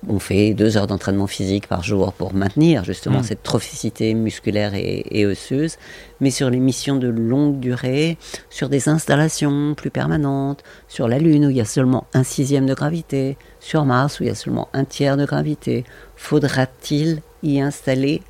on 0.08 0.20
fait 0.20 0.54
deux 0.54 0.78
heures 0.78 0.88
d'entraînement 0.88 1.28
physique 1.28 1.68
par 1.68 1.84
jour 1.84 2.14
pour 2.14 2.34
maintenir 2.34 2.84
justement 2.84 3.20
mm. 3.20 3.24
cette 3.24 3.44
trophicité 3.44 4.14
musculaire 4.14 4.72
et, 4.74 5.26
osseuse, 5.26 5.78
mais 6.22 6.32
sur 6.32 6.50
les 6.50 6.60
missions 6.60 6.96
de 6.96 7.08
longue 7.08 7.60
durée, 7.60 8.18
sur 8.50 8.70
des 8.70 8.88
installations 8.88 9.76
plus 9.76 9.90
permanentes, 9.90 10.64
sur 10.88 11.08
la 11.08 11.20
Lune 11.20 11.46
où 11.46 11.50
il 11.50 11.58
y 11.58 11.62
a 11.62 11.66
seulement 11.66 12.08
un 12.14 12.24
sixième 12.24 12.66
de 12.66 12.74
gravité, 12.74 13.38
sur 13.60 13.86
Mars 13.86 14.20
où 14.20 14.24
il 14.24 14.28
y 14.28 14.32
a 14.32 14.36
seulement 14.36 14.70
un 14.74 14.86
tiers 14.86 15.18
de 15.18 15.26
gravité, 15.26 15.84
faudra-t-il 16.16 17.22
y 17.44 17.60
installer 17.60 18.22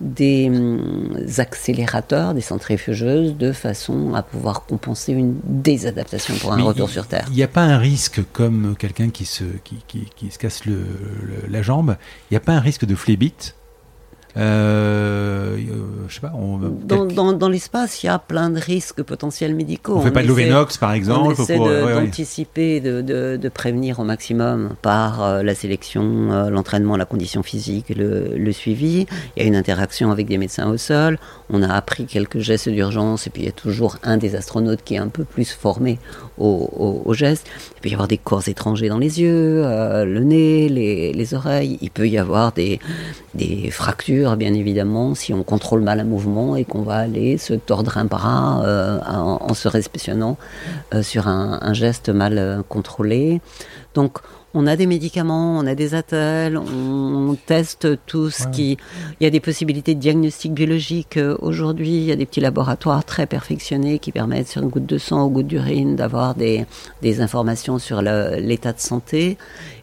des 0.00 0.48
hum, 0.48 1.18
accélérateurs, 1.38 2.34
des 2.34 2.40
centrifugeuses, 2.40 3.36
de 3.36 3.52
façon 3.52 4.14
à 4.14 4.22
pouvoir 4.22 4.64
compenser 4.64 5.12
une 5.12 5.36
désadaptation 5.44 6.34
pour 6.36 6.52
un 6.52 6.62
retour 6.62 6.88
sur 6.88 7.06
Terre. 7.06 7.26
Il 7.28 7.36
n'y 7.36 7.42
a 7.42 7.48
pas 7.48 7.62
un 7.62 7.78
risque, 7.78 8.22
comme 8.32 8.74
quelqu'un 8.78 9.10
qui 9.10 9.24
se, 9.24 9.44
qui, 9.64 10.30
se 10.30 10.38
casse 10.38 10.62
la 11.48 11.62
jambe, 11.62 11.96
il 12.30 12.34
n'y 12.34 12.36
a 12.36 12.40
pas 12.40 12.52
un 12.52 12.60
risque 12.60 12.84
de 12.84 12.94
flébite 12.94 13.54
euh, 14.36 15.56
euh, 15.56 16.06
je 16.08 16.14
sais 16.14 16.20
pas. 16.20 16.32
dans, 16.32 17.48
l'espace, 17.48 18.02
il 18.02 18.06
y 18.06 18.08
a 18.08 18.18
plein 18.18 18.50
de 18.50 18.60
risques 18.60 19.02
potentiels 19.02 19.54
médicaux. 19.54 19.96
On, 19.96 19.98
ne 19.98 20.04
fait 20.04 20.10
pas 20.10 20.22
de 20.22 20.28
l'ovenox, 20.28 20.76
par 20.78 20.92
exemple. 20.92 21.34
On 21.38 21.42
essaie 21.42 21.58
d'anticiper, 21.58 22.80
de, 22.80 23.00
de, 23.02 23.48
prévenir 23.48 23.98
au 23.98 24.04
maximum 24.04 24.70
par 24.82 25.22
euh, 25.22 25.42
la 25.42 25.54
sélection, 25.54 26.48
l'entraînement, 26.48 26.96
la 26.96 27.04
condition 27.04 27.42
physique, 27.42 27.88
le, 27.90 28.36
le, 28.36 28.52
suivi. 28.52 29.06
Il 29.36 29.42
y 29.42 29.44
a 29.44 29.48
une 29.48 29.56
interaction 29.56 30.10
avec 30.10 30.26
des 30.26 30.38
médecins 30.38 30.68
au 30.68 30.76
sol. 30.76 31.18
On 31.50 31.62
a 31.62 31.72
appris 31.74 32.06
quelques 32.06 32.38
gestes 32.38 32.68
d'urgence 32.68 33.26
et 33.26 33.30
puis 33.30 33.42
il 33.42 33.46
y 33.46 33.48
a 33.48 33.52
toujours 33.52 33.96
un 34.02 34.16
des 34.16 34.36
astronautes 34.36 34.82
qui 34.84 34.94
est 34.94 34.98
un 34.98 35.08
peu 35.08 35.24
plus 35.24 35.50
formé 35.50 35.98
aux, 36.38 37.12
gestes. 37.12 37.46
Il 37.76 37.80
peut 37.82 37.88
y 37.90 37.92
avoir 37.92 38.08
des 38.08 38.16
corps 38.16 38.46
étrangers 38.48 38.88
dans 38.88 38.98
les 38.98 39.20
yeux, 39.20 39.62
le 39.62 40.20
nez, 40.20 40.68
les, 40.68 41.12
les, 41.12 41.34
oreilles. 41.34 41.78
Il 41.82 41.90
peut 41.90 42.08
y 42.08 42.16
avoir 42.16 42.52
des, 42.52 42.80
des 43.34 43.70
fractures 43.70 44.19
bien 44.36 44.54
évidemment, 44.54 45.14
si 45.14 45.32
on 45.32 45.42
contrôle 45.42 45.80
mal 45.80 46.00
un 46.00 46.04
mouvement 46.04 46.56
et 46.56 46.64
qu'on 46.64 46.82
va 46.82 46.96
aller 46.96 47.38
se 47.38 47.54
tordre 47.54 47.98
un 47.98 48.04
bras 48.04 48.62
euh, 48.64 48.98
en, 49.00 49.54
se 49.54 49.68
réceptionnant 49.68 50.36
euh, 50.94 51.02
sur 51.02 51.28
un, 51.28 51.72
geste 51.72 52.08
mal 52.08 52.38
euh, 52.38 52.62
contrôlé. 52.68 53.40
Donc, 53.94 54.18
on 54.52 54.66
a 54.66 54.74
des 54.74 54.86
médicaments, 54.86 55.58
on 55.58 55.66
a 55.66 55.76
des 55.76 55.94
attelles, 55.94 56.58
on, 56.58 57.36
teste 57.46 58.04
tout 58.06 58.30
ce 58.30 58.48
qui. 58.48 58.76
Il 59.20 59.24
y 59.24 59.26
a 59.26 59.30
des 59.30 59.38
possibilités 59.38 59.94
de 59.94 60.00
diagnostic 60.00 60.52
biologique 60.52 61.18
aujourd'hui. 61.38 61.96
Il 61.98 62.02
y 62.02 62.10
a 62.10 62.16
des 62.16 62.26
petits 62.26 62.40
laboratoires 62.40 63.04
très 63.04 63.26
perfectionnés 63.26 64.00
qui 64.00 64.10
permettent, 64.10 64.48
sur 64.48 64.62
une 64.62 64.68
goutte 64.68 64.86
de 64.86 64.98
sang 64.98 65.26
ou 65.26 65.30
goutte 65.30 65.46
d'urine, 65.46 65.94
d'avoir 65.94 66.34
des, 66.34 66.66
des 67.00 67.20
informations 67.20 67.78
sur 67.78 68.02
l'état 68.02 68.72
de 68.72 68.80
santé. 68.80 69.38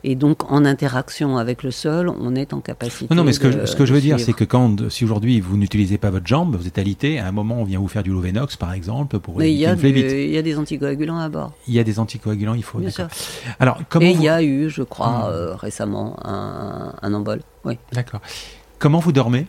Et 0.09 0.15
donc, 0.15 0.49
en 0.49 0.63
interaction 0.63 1.37
avec 1.37 1.63
le 1.63 1.71
sol, 1.71 2.07
on 2.07 2.33
est 2.33 2.53
en 2.53 2.61
capacité. 2.61 3.07
Non, 3.09 3.17
non 3.17 3.23
mais 3.25 3.33
ce 3.33 3.41
que, 3.41 3.65
ce 3.65 3.75
que 3.75 3.85
je 3.85 3.93
veux 3.93 3.99
dire, 3.99 4.21
c'est 4.21 4.31
que 4.31 4.45
quand, 4.45 4.89
si 4.89 5.03
aujourd'hui 5.03 5.41
vous 5.41 5.57
n'utilisez 5.57 5.97
pas 5.97 6.11
votre 6.11 6.25
jambe, 6.25 6.55
vous 6.55 6.65
êtes 6.65 6.77
alité, 6.77 7.19
à 7.19 7.27
un 7.27 7.33
moment, 7.33 7.55
on 7.59 7.65
vient 7.65 7.79
vous 7.79 7.89
faire 7.89 8.03
du 8.03 8.11
Lovenox, 8.11 8.55
par 8.55 8.71
exemple, 8.71 9.19
pour 9.19 9.37
mais 9.37 9.51
il 9.51 9.57
y, 9.57 9.65
a 9.65 9.73
il 9.73 10.29
y 10.31 10.37
a 10.37 10.41
des 10.41 10.57
anticoagulants 10.57 11.19
à 11.19 11.27
bord. 11.27 11.51
Il 11.67 11.73
y 11.73 11.79
a 11.79 11.83
des 11.83 11.99
anticoagulants, 11.99 12.53
il 12.53 12.63
faut. 12.63 12.79
Bien 12.79 12.89
sûr. 12.89 13.09
Alors, 13.59 13.81
comment 13.89 14.05
Et 14.05 14.11
il 14.11 14.23
y 14.23 14.29
a 14.29 14.41
eu, 14.41 14.69
je 14.69 14.81
crois, 14.81 15.09
hmm. 15.09 15.33
euh, 15.33 15.55
récemment, 15.55 16.15
un, 16.23 16.93
un 17.01 17.13
embol. 17.13 17.41
Oui. 17.65 17.77
D'accord. 17.91 18.21
Comment 18.79 18.99
vous 18.99 19.11
dormez? 19.11 19.45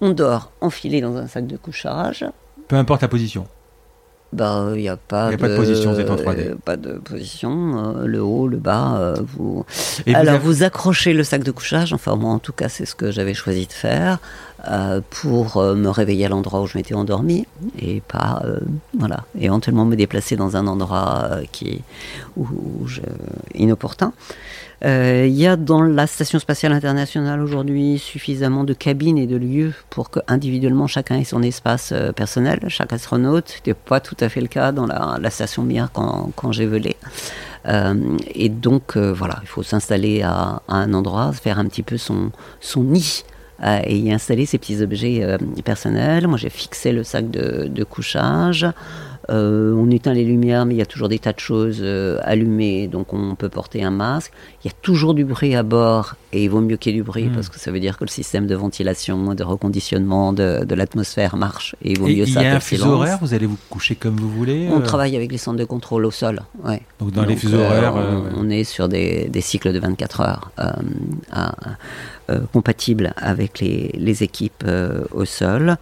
On 0.00 0.10
dort 0.10 0.50
enfilé 0.60 1.00
dans 1.00 1.16
un 1.18 1.28
sac 1.28 1.46
de 1.46 1.56
couchage. 1.56 2.26
Peu 2.66 2.74
importe 2.74 3.02
la 3.02 3.08
position. 3.08 3.46
Bah, 4.36 4.72
il 4.74 4.82
n'y 4.82 4.88
a 4.90 4.98
pas, 4.98 5.30
de, 5.30 5.36
pas 5.36 5.48
de 5.48 5.56
position, 5.56 5.94
c'est 5.96 6.10
en 6.10 6.16
3D. 6.16 6.56
Pas 6.56 6.76
de 6.76 6.98
position, 6.98 7.96
euh, 7.96 8.06
le 8.06 8.22
haut, 8.22 8.48
le 8.48 8.58
bas. 8.58 8.98
Euh, 8.98 9.14
vous... 9.34 9.64
Alors, 10.12 10.38
vous, 10.40 10.62
accrochez 10.62 11.14
le 11.14 11.24
sac 11.24 11.42
de 11.42 11.50
couchage, 11.50 11.94
enfin, 11.94 12.16
moi 12.16 12.32
en 12.32 12.38
tout 12.38 12.52
cas, 12.52 12.68
c'est 12.68 12.84
ce 12.84 12.94
que 12.94 13.10
j'avais 13.10 13.32
choisi 13.32 13.66
de 13.66 13.72
faire, 13.72 14.18
euh, 14.68 15.00
pour 15.08 15.62
me 15.62 15.88
réveiller 15.88 16.26
à 16.26 16.28
l'endroit 16.28 16.60
où 16.60 16.66
je 16.66 16.76
m'étais 16.76 16.92
endormi, 16.92 17.46
et 17.78 18.02
pas, 18.06 18.42
voilà, 18.98 19.24
éventuellement 19.40 19.86
me 19.86 19.96
déplacer 19.96 20.36
dans 20.36 20.54
un 20.54 20.66
endroit 20.66 21.30
qui, 21.50 21.80
où, 22.36 22.46
je, 22.86 23.00
inopportun. 23.54 24.12
Euh, 24.84 25.24
il 25.26 25.34
y 25.34 25.46
a 25.46 25.56
dans 25.56 25.80
la 25.80 26.06
Station 26.06 26.38
spatiale 26.38 26.72
internationale 26.72 27.40
aujourd'hui 27.40 27.98
suffisamment 27.98 28.62
de 28.62 28.74
cabines 28.74 29.16
et 29.16 29.26
de 29.26 29.36
lieux 29.36 29.72
pour 29.88 30.10
que 30.10 30.20
individuellement 30.28 30.86
chacun 30.86 31.18
ait 31.18 31.24
son 31.24 31.42
espace 31.42 31.92
euh, 31.92 32.12
personnel, 32.12 32.60
chaque 32.68 32.92
astronaute. 32.92 33.48
C'était 33.48 33.74
pas 33.74 34.00
tout 34.00 34.16
à 34.20 34.28
fait 34.28 34.40
le 34.40 34.48
cas 34.48 34.72
dans 34.72 34.86
la, 34.86 35.30
station 35.30 35.62
Mir 35.62 35.90
quand, 35.92 36.52
j'ai 36.52 36.66
volé. 36.66 36.96
Euh, 37.66 37.94
et 38.34 38.48
donc 38.48 38.96
voilà, 38.96 39.38
il 39.42 39.48
faut 39.48 39.62
s'installer 39.62 40.22
à, 40.22 40.62
un 40.68 40.92
endroit, 40.94 41.32
faire 41.32 41.58
un 41.58 41.64
petit 41.66 41.82
peu 41.82 41.96
son, 41.96 42.30
son 42.60 42.84
nid 42.84 43.24
et 43.62 43.96
y 43.96 44.12
installer 44.12 44.44
ses 44.44 44.58
petits 44.58 44.82
objets 44.82 45.38
personnels. 45.64 46.28
Moi 46.28 46.36
j'ai 46.36 46.50
fixé 46.50 46.92
le 46.92 47.02
sac 47.02 47.30
de 47.30 47.84
couchage. 47.84 48.66
Euh, 49.28 49.74
on 49.74 49.90
éteint 49.90 50.14
les 50.14 50.24
lumières, 50.24 50.66
mais 50.66 50.74
il 50.74 50.78
y 50.78 50.82
a 50.82 50.86
toujours 50.86 51.08
des 51.08 51.18
tas 51.18 51.32
de 51.32 51.40
choses 51.40 51.78
euh, 51.80 52.18
allumées, 52.22 52.86
donc 52.86 53.12
on 53.12 53.34
peut 53.34 53.48
porter 53.48 53.82
un 53.82 53.90
masque. 53.90 54.32
Il 54.62 54.68
y 54.68 54.70
a 54.70 54.74
toujours 54.82 55.14
du 55.14 55.24
bruit 55.24 55.54
à 55.56 55.62
bord, 55.64 56.14
et 56.32 56.44
il 56.44 56.48
vaut 56.50 56.60
mieux 56.60 56.76
qu'il 56.76 56.92
y 56.92 56.94
ait 56.94 56.98
du 56.98 57.02
bruit, 57.02 57.24
Mm. 57.24 57.32
parce 57.34 57.48
que 57.48 57.58
ça 57.58 57.72
veut 57.72 57.80
dire 57.80 57.98
que 57.98 58.04
le 58.04 58.10
système 58.10 58.46
de 58.46 58.54
ventilation, 58.54 59.34
de 59.34 59.42
reconditionnement 59.42 60.32
de, 60.32 60.64
de 60.64 60.74
l'atmosphère 60.76 61.36
marche, 61.36 61.74
et 61.82 61.92
il 61.92 61.98
vaut 61.98 62.06
Et 62.06 62.14
mieux 62.16 62.24
il 62.28 62.32
ça 62.32 62.42
y 62.42 62.46
a 62.46 62.54
un 62.54 62.60
fuseau 62.60 62.90
horaire, 62.92 63.18
vous 63.20 63.34
allez 63.34 63.46
vous 63.46 63.58
coucher 63.68 63.96
comme 63.96 64.16
vous 64.16 64.30
voulez 64.30 64.68
On 64.70 64.78
euh, 64.78 64.84
travaille 64.84 65.16
avec 65.16 65.32
les 65.32 65.38
centres 65.38 65.58
de 65.58 65.64
contrôle 65.64 66.04
au 66.04 66.12
sol, 66.12 66.42
ouais. 66.64 66.82
Donc 67.00 67.10
dans 67.10 67.22
les 67.22 67.34
Donc, 67.34 67.38
fuseaux 67.38 67.58
euh, 67.58 67.66
horaires. 67.66 67.94
on, 68.36 68.48
est 68.48 68.62
sur 68.64 68.88
des, 68.88 69.28
des 69.28 69.40
cycles 69.40 69.72
de 69.72 69.80
24 69.80 70.20
heures 70.20 70.50
compatibles 72.52 73.12
avec 73.16 73.60
les, 73.60 73.90
les 73.94 74.22
équipes 74.22 74.64
au 75.12 75.24
sol. 75.24 75.76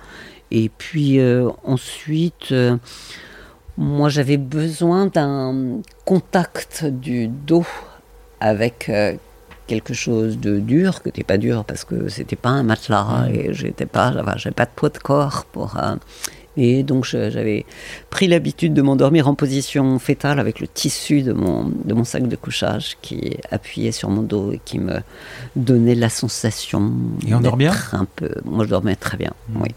Et 0.51 0.71
puis 0.77 1.19
ensuite, 1.65 2.55
moi 3.77 4.09
j'avais 4.09 4.37
besoin 4.37 5.07
d'un 5.07 5.81
contact 6.05 6.85
du 6.85 7.29
dos 7.29 7.67
avec 8.41 8.89
euh, 8.89 9.15
quelque 9.67 9.95
chose 9.95 10.39
de 10.39 10.61
dur, 10.61 11.03
que 11.03 11.09
n'était 11.09 11.25
pas 11.25 11.39
dur 11.39 11.65
parce 11.65 11.85
que 11.85 12.09
c'était 12.09 12.37
pas 12.37 12.51
un 12.51 12.63
matelas 12.63 13.27
et 13.33 13.53
j'étais 13.55 13.87
pas, 13.87 14.13
j'avais 14.37 14.55
pas 14.55 14.67
de 14.67 14.71
poids 14.75 14.91
de 14.91 14.99
corps 14.99 15.45
pour. 15.53 15.77
euh, 15.83 15.97
et 16.57 16.85
donc 16.85 17.05
j'avais 17.05 17.67
pris 18.11 18.29
l'habitude 18.29 18.75
de 18.75 18.83
m'endormir 18.83 19.27
en 19.27 19.35
position 19.35 19.99
fétale 19.99 20.39
avec 20.39 20.61
le 20.61 20.69
tissu 20.69 21.23
de 21.23 21.33
mon, 21.33 21.65
de 21.65 21.95
mon 21.95 22.05
sac 22.05 22.29
de 22.29 22.37
couchage 22.37 22.97
qui 23.03 23.37
appuyait 23.51 23.91
sur 23.91 24.09
mon 24.09 24.23
dos 24.23 24.53
et 24.53 24.61
qui 24.65 24.79
me 24.79 25.01
donnait 25.57 25.97
la 25.97 26.09
sensation. 26.09 26.93
Et 27.27 27.35
on 27.35 27.41
dort 27.41 27.57
bien? 27.57 27.73
d'être 27.73 27.97
un 27.97 28.07
peu. 28.15 28.31
Moi 28.45 28.65
je 28.67 28.71
dormais 28.71 28.95
très 28.95 29.17
bien, 29.17 29.33
Mm. 29.49 29.63
oui. 29.63 29.71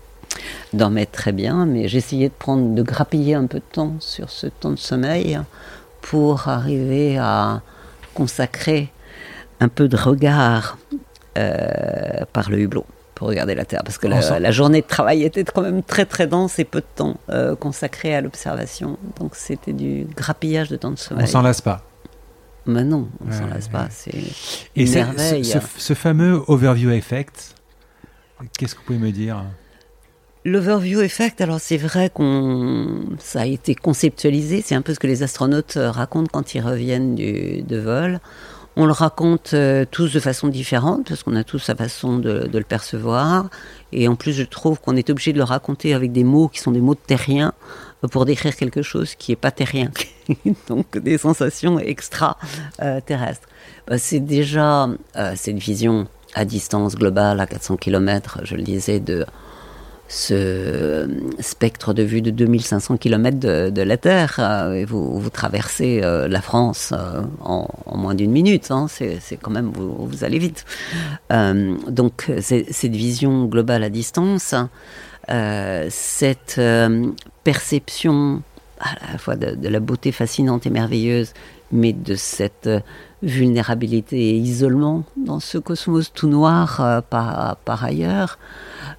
Dormais 0.74 1.06
très 1.06 1.32
bien, 1.32 1.66
mais 1.66 1.88
j'essayais 1.88 2.30
de 2.30 2.34
prendre, 2.34 2.74
de 2.76 2.82
grappiller 2.84 3.36
un 3.36 3.46
peu 3.48 3.60
de 3.60 3.64
temps 3.72 3.96
sur 4.00 4.30
ce 4.30 4.48
temps 4.48 4.72
de 4.72 4.76
sommeil 4.78 5.40
pour 6.02 6.48
arriver 6.48 7.18
à 7.18 7.62
consacrer 8.14 8.92
un 9.60 9.68
peu 9.70 9.88
de 9.88 9.98
regard 9.98 10.78
euh, 11.38 12.26
par 12.34 12.50
le 12.50 12.60
hublot 12.60 12.86
pour 13.16 13.28
regarder 13.30 13.56
la 13.56 13.66
Terre. 13.66 13.82
Parce 13.84 13.98
que 13.98 14.08
la, 14.08 14.52
journée 14.52 14.82
de 14.82 14.88
travail 14.88 15.24
était 15.24 15.44
quand 15.44 15.62
même 15.64 15.82
très 15.82 16.06
très 16.06 16.28
dense 16.28 16.60
et 16.60 16.66
peu 16.66 16.82
de 16.82 16.86
temps 16.96 17.18
euh, 17.30 17.56
consacré 17.56 18.14
à 18.16 18.22
l'observation. 18.22 18.98
Donc 19.20 19.36
c'était 19.36 19.74
du 19.74 20.06
grappillage 20.16 20.70
de 20.70 20.76
temps 20.78 20.90
de 20.90 20.94
On 20.94 20.98
sommeil. 20.98 21.28
s'en 21.28 21.42
lasse 21.42 21.62
pas. 21.62 21.82
Mais 22.68 22.84
non, 22.84 23.08
on 23.28 23.32
s'en 23.32 23.46
Ouais, 23.46 23.50
lasse 23.52 23.66
ouais. 23.66 23.72
pas. 23.72 23.88
C'est 23.90 24.14
Et 24.14 24.82
une 24.82 24.88
c'est- 24.88 25.04
merveille. 25.04 25.46
ce, 25.46 25.60
ce- 25.60 25.68
ce 25.78 25.94
fameux 25.94 26.44
overview 26.48 26.92
effect, 26.92 27.56
qu'est-ce 28.58 28.76
que 28.76 28.80
vous 28.82 28.86
pouvez 28.86 29.00
me 29.00 29.12
dire? 29.12 29.44
L'overview 30.48 31.02
effect, 31.02 31.42
alors 31.42 31.60
c'est 31.60 31.76
vrai 31.76 32.10
qu'on 32.10 33.04
ça 33.20 33.42
a 33.42 33.46
été 33.46 33.76
conceptualisé, 33.76 34.64
c'est 34.66 34.76
un 34.76 34.82
peu 34.82 34.94
ce 34.94 35.00
que 35.00 35.06
les 35.06 35.22
astronautes 35.22 35.76
euh, 35.76 35.92
racontent 35.92 36.30
quand 36.32 36.56
ils 36.56 36.62
reviennent 36.62 37.16
du, 37.16 37.64
de 37.64 37.78
vol. 37.78 38.22
On 38.78 38.86
le 38.86 38.94
raconte 38.94 39.54
euh, 39.54 39.84
tous 39.92 40.14
de 40.14 40.22
façon 40.22 40.48
différente, 40.48 41.10
parce 41.10 41.24
qu'on 41.24 41.36
a 41.36 41.44
tous 41.44 41.60
sa 41.60 41.76
façon 41.76 42.18
de, 42.18 42.48
de 42.48 42.58
le 42.58 42.64
percevoir. 42.64 43.50
Et 43.92 44.08
en 44.08 44.16
plus, 44.16 44.32
je 44.32 44.44
trouve 44.44 44.80
qu'on 44.80 44.96
est 44.96 45.10
obligé 45.10 45.34
de 45.34 45.38
le 45.38 45.44
raconter 45.44 45.94
avec 45.94 46.14
des 46.14 46.24
mots 46.24 46.48
qui 46.48 46.62
sont 46.62 46.72
des 46.72 46.80
mots 46.80 46.96
terriens 46.96 47.52
euh, 48.06 48.08
pour 48.08 48.24
décrire 48.24 48.56
quelque 48.56 48.84
chose 48.84 49.16
qui 49.16 49.34
n'est 49.34 49.36
pas 49.36 49.52
terrien. 49.52 49.92
Donc 50.70 50.98
des 50.98 51.18
sensations 51.18 51.78
extra-terrestres. 51.78 53.50
Euh, 53.92 53.98
c'est 54.00 54.22
déjà 54.22 54.88
cette 55.36 55.58
vision 55.58 56.08
à 56.36 56.46
distance 56.46 56.96
globale, 56.96 57.42
à 57.42 57.48
400 57.48 57.76
km, 57.76 58.40
je 58.44 58.56
le 58.56 58.64
disais, 58.64 59.02
de 59.02 59.26
ce 60.08 60.34
euh, 60.34 61.08
spectre 61.40 61.94
de 61.94 62.04
vue 62.04 62.22
de 62.22 62.32
2500 62.32 62.98
km 62.98 63.40
de, 63.40 63.70
de 63.70 63.82
la 63.82 63.98
Terre. 63.98 64.36
euh, 64.40 64.86
vous, 64.88 65.30
traversez 65.30 66.02
euh, 66.04 66.28
la 66.28 66.42
France 66.42 66.94
en, 67.42 67.68
moins 67.96 68.16
d'une 68.16 68.32
minute. 68.32 68.72
hein, 68.72 68.88
c'est 68.90 69.20
quand 69.42 69.52
même, 69.52 69.72
vous, 69.76 70.24
allez 70.24 70.40
vite. 70.40 70.66
Donc, 71.30 72.32
cette 72.40 72.96
vision 72.96 73.46
globale 73.46 73.84
à 73.84 73.90
distance, 73.90 74.56
cette 75.90 76.62
perception 77.44 78.42
à 78.80 79.12
la 79.14 79.18
fois 79.18 79.36
de, 79.36 79.68
la 79.68 79.80
beauté 79.80 80.12
fascinante 80.12 80.68
et 80.68 80.70
merveilleuse, 80.70 81.34
mais 81.72 81.94
de 81.94 82.16
cette 82.16 82.70
vulnérabilité 83.24 84.30
et 84.30 84.36
isolement 84.36 85.04
dans 85.16 85.40
ce 85.40 85.58
cosmos 85.58 86.14
tout 86.14 86.28
noir 86.28 86.80
euh, 86.82 87.02
par, 87.02 87.84
ailleurs, 87.84 88.38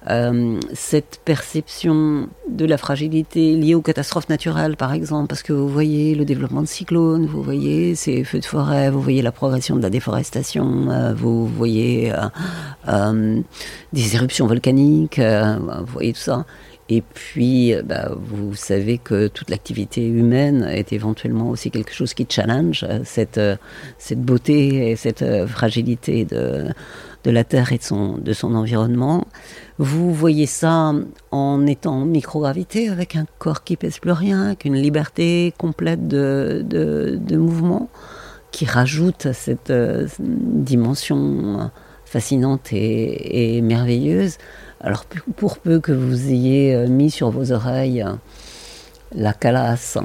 euh, 0.09 0.59
cette 0.73 1.21
perception 1.23 2.27
de 2.49 2.65
la 2.65 2.77
fragilité 2.77 3.55
liée 3.55 3.75
aux 3.75 3.81
catastrophes 3.81 4.27
naturelles, 4.27 4.75
par 4.75 4.93
exemple, 4.93 5.27
parce 5.27 5.41
que 5.41 5.53
vous 5.53 5.69
voyez 5.69 6.15
le 6.15 6.25
développement 6.25 6.61
de 6.61 6.67
cyclones, 6.67 7.25
vous 7.25 7.41
voyez 7.41 7.95
ces 7.95 8.23
feux 8.23 8.39
de 8.39 8.45
forêt, 8.45 8.89
vous 8.89 9.01
voyez 9.01 9.21
la 9.21 9.31
progression 9.31 9.77
de 9.77 9.81
la 9.81 9.89
déforestation, 9.89 10.89
euh, 10.89 11.13
vous 11.13 11.47
voyez 11.47 12.11
des 13.93 14.15
éruptions 14.15 14.47
volcaniques, 14.47 15.19
vous 15.19 15.93
voyez 15.93 16.13
tout 16.13 16.19
ça. 16.19 16.45
Et 16.91 17.01
puis, 17.01 17.73
euh, 17.75 17.83
bah, 17.83 18.09
vous 18.17 18.55
savez 18.55 18.97
que 18.97 19.27
toute 19.27 19.51
l'activité 19.51 20.05
humaine 20.07 20.63
est 20.63 20.91
éventuellement 20.91 21.49
aussi 21.49 21.69
quelque 21.69 21.93
chose 21.93 22.15
qui 22.15 22.25
challenge 22.27 22.83
euh, 22.89 23.01
cette, 23.03 23.37
euh, 23.37 23.57
cette 23.99 24.21
beauté 24.21 24.89
et 24.89 24.95
cette 24.95 25.23
fragilité 25.45 26.25
de, 26.25 26.73
la 27.25 27.43
Terre 27.43 27.71
et 27.71 27.77
de 27.77 28.33
son, 28.33 28.55
environnement. 28.55 29.27
Vous 29.77 30.11
voyez 30.11 30.47
ça 30.47 30.93
en 31.29 31.67
étant 31.67 31.93
en 31.93 32.05
microgravité, 32.05 32.89
avec 32.89 33.15
un 33.15 33.27
corps 33.37 33.63
qui 33.63 33.77
pèse 33.77 33.99
plus 33.99 34.11
rien, 34.11 34.47
avec 34.47 34.65
une 34.65 34.75
liberté 34.75 35.53
complète 35.59 36.07
de, 36.07 37.15
mouvement, 37.33 37.87
qui 38.51 38.65
rajoute 38.65 39.31
cette 39.31 39.71
dimension 40.19 41.69
fascinante 42.03 42.73
et 42.73 43.61
merveilleuse. 43.61 44.37
Alors, 44.81 45.05
pour 45.35 45.57
peu 45.57 45.79
que 45.79 45.91
vous 45.91 46.29
ayez 46.29 46.73
euh, 46.73 46.87
mis 46.87 47.11
sur 47.11 47.31
vos 47.31 47.51
oreilles 47.51 48.01
euh, 48.01 48.13
la 49.13 49.33
calasse, 49.33 49.97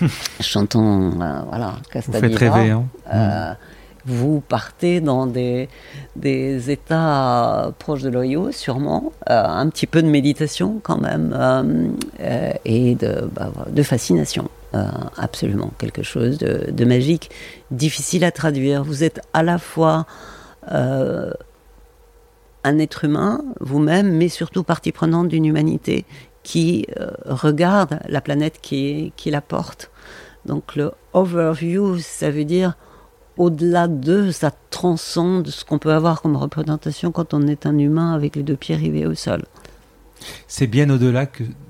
chantant, 0.40 1.10
euh, 1.20 1.40
voilà, 1.48 1.74
Vous 1.94 2.12
faites 2.12 2.36
rêver. 2.36 2.70
Hein 2.70 2.84
euh, 3.12 3.52
vous 4.04 4.40
partez 4.40 5.00
dans 5.00 5.26
des, 5.26 5.68
des 6.14 6.70
états 6.70 7.72
proches 7.80 8.02
de 8.02 8.08
l'oyo, 8.08 8.52
sûrement, 8.52 9.12
euh, 9.28 9.44
un 9.44 9.68
petit 9.68 9.88
peu 9.88 10.00
de 10.00 10.06
méditation 10.06 10.78
quand 10.80 10.98
même, 10.98 11.36
et 12.64 12.94
de, 12.94 13.28
bah, 13.34 13.50
de 13.68 13.82
fascination. 13.82 14.48
Absolument, 15.16 15.70
quelque 15.78 16.02
chose 16.02 16.38
de, 16.38 16.70
de 16.70 16.84
magique, 16.84 17.30
difficile 17.70 18.24
à 18.24 18.30
traduire. 18.30 18.84
Vous 18.84 19.02
êtes 19.02 19.22
à 19.32 19.42
la 19.42 19.58
fois 19.58 20.06
un 22.66 22.78
être 22.78 23.04
humain, 23.04 23.44
vous-même, 23.60 24.12
mais 24.16 24.28
surtout 24.28 24.62
partie 24.62 24.92
prenante 24.92 25.28
d'une 25.28 25.44
humanité 25.44 26.04
qui 26.42 26.86
euh, 27.00 27.10
regarde 27.24 28.00
la 28.08 28.20
planète 28.20 28.60
qui, 28.60 29.12
la 29.26 29.40
porte. 29.40 29.90
Donc 30.44 30.76
le 30.76 30.92
overview, 31.12 31.98
ça 31.98 32.30
veut 32.30 32.44
dire 32.44 32.76
au-delà 33.36 33.88
de, 33.88 34.30
ça 34.30 34.52
transcende 34.70 35.48
ce 35.48 35.64
qu'on 35.64 35.78
peut 35.78 35.92
avoir 35.92 36.22
comme 36.22 36.36
représentation 36.36 37.12
quand 37.12 37.34
on 37.34 37.46
est 37.46 37.66
un 37.66 37.76
humain 37.78 38.14
avec 38.14 38.36
les 38.36 38.42
deux 38.42 38.56
pieds 38.56 38.76
rivés 38.76 39.06
au 39.06 39.14
sol. 39.14 39.44
C'est 40.46 40.66
bien 40.66 40.88
au-delà 40.88 41.26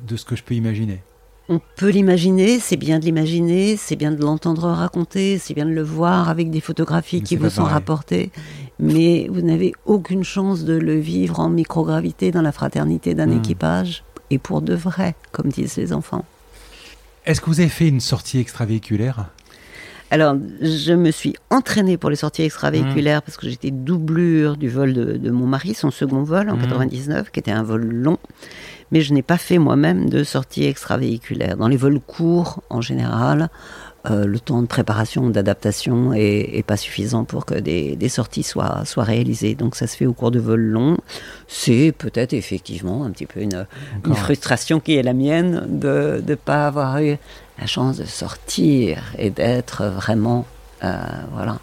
de 0.06 0.16
ce 0.16 0.24
que 0.24 0.36
je 0.36 0.44
peux 0.44 0.54
imaginer. 0.54 1.02
On 1.48 1.60
peut 1.76 1.90
l'imaginer, 1.90 2.58
c'est 2.58 2.76
bien 2.76 2.98
de 2.98 3.04
l'imaginer, 3.04 3.76
c'est 3.76 3.94
bien 3.94 4.10
de 4.10 4.20
l'entendre 4.20 4.68
raconter, 4.68 5.38
c'est 5.38 5.54
bien 5.54 5.64
de 5.64 5.70
le 5.70 5.82
voir 5.82 6.28
avec 6.28 6.50
des 6.50 6.60
photographies 6.60 7.18
Mais 7.18 7.22
qui 7.22 7.36
vous 7.36 7.48
sont 7.50 7.62
pareil. 7.62 7.74
rapportées, 7.74 8.30
mais 8.80 9.28
vous 9.30 9.42
n'avez 9.42 9.72
aucune 9.84 10.24
chance 10.24 10.64
de 10.64 10.72
le 10.74 10.98
vivre 10.98 11.38
en 11.38 11.48
microgravité 11.48 12.32
dans 12.32 12.42
la 12.42 12.50
fraternité 12.50 13.14
d'un 13.14 13.28
Hmm. 13.28 13.38
équipage, 13.38 14.02
et 14.30 14.38
pour 14.38 14.60
de 14.60 14.74
vrai, 14.74 15.14
comme 15.30 15.48
disent 15.50 15.76
les 15.76 15.92
enfants. 15.92 16.24
Est-ce 17.26 17.40
que 17.40 17.46
vous 17.46 17.60
avez 17.60 17.68
fait 17.68 17.86
une 17.88 18.00
sortie 18.00 18.40
extravéhiculaire? 18.40 19.26
Alors, 20.10 20.36
je 20.60 20.92
me 20.92 21.10
suis 21.10 21.34
entraînée 21.50 21.96
pour 21.96 22.10
les 22.10 22.16
sorties 22.16 22.42
Mmh. 22.42 22.46
extravéhiculaires 22.46 23.22
parce 23.22 23.36
que 23.36 23.48
j'étais 23.48 23.70
doublure 23.72 24.56
du 24.56 24.68
vol 24.68 24.92
de, 24.92 25.16
de 25.16 25.30
mon 25.30 25.46
mari, 25.46 25.74
son 25.74 25.90
second 25.90 26.22
vol 26.22 26.48
en 26.50 26.54
Mhm. 26.56 26.62
99, 26.62 27.30
qui 27.30 27.40
était 27.40 27.50
un 27.50 27.62
vol 27.64 27.84
long. 27.84 28.18
Mais 28.92 29.00
je 29.00 29.12
n'ai 29.12 29.22
pas 29.22 29.36
fait 29.38 29.58
moi-même 29.58 30.08
de 30.08 30.22
sortie 30.22 30.64
extravéhiculaire. 30.64 31.56
Dans 31.56 31.66
les 31.66 31.76
vols 31.76 31.98
courts, 31.98 32.62
en 32.70 32.80
général, 32.80 33.48
euh, 34.08 34.26
le 34.26 34.38
temps 34.38 34.62
de 34.62 34.68
préparation, 34.68 35.28
d'adaptation 35.28 36.12
est, 36.12 36.56
est 36.56 36.62
pas 36.62 36.76
suffisant 36.76 37.24
pour 37.24 37.44
que 37.44 37.54
des, 37.56 37.96
des 37.96 38.08
sorties 38.08 38.44
soient, 38.44 38.84
soient 38.84 39.02
réalisées. 39.02 39.56
Donc 39.56 39.74
ça 39.74 39.88
se 39.88 39.96
fait 39.96 40.06
au 40.06 40.12
cours 40.12 40.30
de 40.30 40.38
vols 40.38 40.60
longs. 40.60 40.98
C'est 41.48 41.92
peut-être 41.98 42.32
effectivement 42.32 43.02
un 43.04 43.10
petit 43.10 43.26
peu 43.26 43.40
une, 43.40 43.66
une 44.06 44.14
frustration 44.14 44.78
qui 44.78 44.94
est 44.94 45.02
la 45.02 45.14
mienne 45.14 45.66
de 45.68 46.22
ne 46.24 46.34
pas 46.36 46.68
avoir 46.68 47.02
eu 47.02 47.16
la 47.58 47.66
chance 47.66 47.96
de 47.96 48.04
sortir 48.04 49.02
et 49.18 49.30
d'être 49.30 49.86
vraiment, 49.86 50.46
euh, 50.84 50.94
voilà. 51.32 51.58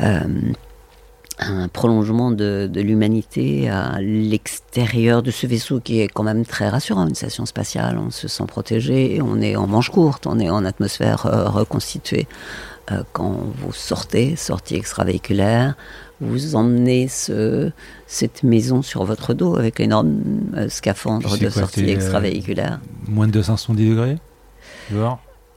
Euh, 0.00 0.20
un 1.38 1.68
prolongement 1.68 2.30
de, 2.30 2.70
l'humanité 2.74 3.68
à 3.68 3.98
l'extérieur 4.00 5.22
de 5.22 5.30
ce 5.30 5.46
vaisseau 5.46 5.80
qui 5.80 6.00
est 6.00 6.08
quand 6.08 6.22
même 6.22 6.46
très 6.46 6.70
rassurant, 6.70 7.06
une 7.06 7.14
station 7.14 7.44
spatiale, 7.44 7.98
on 7.98 8.10
se 8.10 8.26
sent 8.26 8.44
protégé, 8.48 9.20
on 9.22 9.42
est 9.42 9.54
en 9.54 9.66
manche 9.66 9.90
courte, 9.90 10.26
on 10.26 10.38
est 10.38 10.48
en 10.48 10.64
atmosphère 10.64 11.26
euh, 11.26 11.48
reconstituée. 11.48 12.26
Quand 13.12 13.40
vous 13.58 13.72
sortez, 13.72 14.36
sortie 14.36 14.76
extravéhiculaire, 14.76 15.74
vous 16.20 16.54
emmenez 16.54 17.08
ce, 17.08 17.72
cette 18.06 18.44
maison 18.44 18.80
sur 18.80 19.02
votre 19.02 19.34
dos 19.34 19.56
avec 19.56 19.80
l'énorme 19.80 20.20
scaphandre 20.68 21.36
de 21.36 21.50
sortie 21.50 21.90
extravéhiculaire. 21.90 22.78
moins 23.08 23.26
de 23.26 23.32
270 23.32 23.90
degrés? 23.90 24.18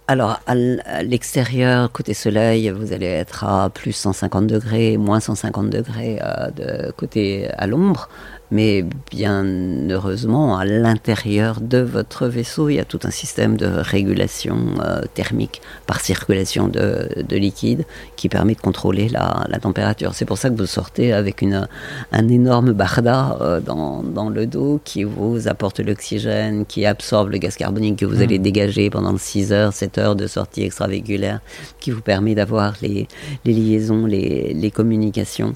Alors, 0.09 0.39
à 0.47 1.03
l'extérieur, 1.03 1.91
côté 1.91 2.15
soleil, 2.15 2.71
vous 2.71 2.93
allez 2.93 3.05
être 3.05 3.43
à 3.43 3.69
plus 3.69 3.91
150 3.91 4.47
degrés, 4.47 4.97
moins 4.97 5.19
150 5.19 5.69
degrés 5.69 6.17
euh, 6.23 6.49
de 6.49 6.91
côté 6.93 7.47
à 7.55 7.67
l'ombre. 7.67 8.09
Mais 8.51 8.83
bien 9.11 9.45
heureusement, 9.89 10.57
à 10.57 10.65
l'intérieur 10.65 11.61
de 11.61 11.77
votre 11.77 12.27
vaisseau, 12.27 12.69
il 12.69 12.75
y 12.75 12.79
a 12.79 12.85
tout 12.85 12.99
un 13.03 13.11
système 13.11 13.57
de 13.57 13.67
régulation 13.67 14.57
euh, 14.83 15.01
thermique 15.13 15.61
par 15.85 15.99
circulation 16.01 16.67
de, 16.67 17.09
de, 17.27 17.37
liquide 17.37 17.85
qui 18.15 18.27
permet 18.27 18.55
de 18.55 18.59
contrôler 18.59 19.07
la, 19.07 19.45
la 19.47 19.59
température. 19.59 20.15
C'est 20.15 20.25
pour 20.25 20.39
ça 20.39 20.49
que 20.49 20.55
vous 20.55 20.65
sortez 20.65 21.13
avec 21.13 21.43
une, 21.43 21.67
un 22.11 22.27
énorme 22.27 22.73
barda 22.73 23.37
euh, 23.39 23.59
dans, 23.59 24.01
dans, 24.01 24.29
le 24.29 24.47
dos 24.47 24.81
qui 24.83 25.03
vous 25.03 25.47
apporte 25.47 25.79
l'oxygène, 25.79 26.65
qui 26.65 26.87
absorbe 26.87 27.29
le 27.29 27.37
gaz 27.37 27.55
carbonique 27.55 27.99
que 27.99 28.05
vous 28.05 28.17
mmh. 28.17 28.23
allez 28.23 28.39
dégager 28.39 28.89
pendant 28.89 29.15
6 29.15 29.53
heures, 29.53 29.73
7 29.73 29.97
heures 29.99 30.15
de 30.15 30.25
sortie 30.25 30.63
extravéhiculaire, 30.63 31.39
qui 31.79 31.91
vous 31.91 32.01
permet 32.01 32.33
d'avoir 32.33 32.73
les, 32.81 33.07
les 33.45 33.53
liaisons, 33.53 34.07
les, 34.07 34.53
les 34.55 34.71
communications 34.71 35.55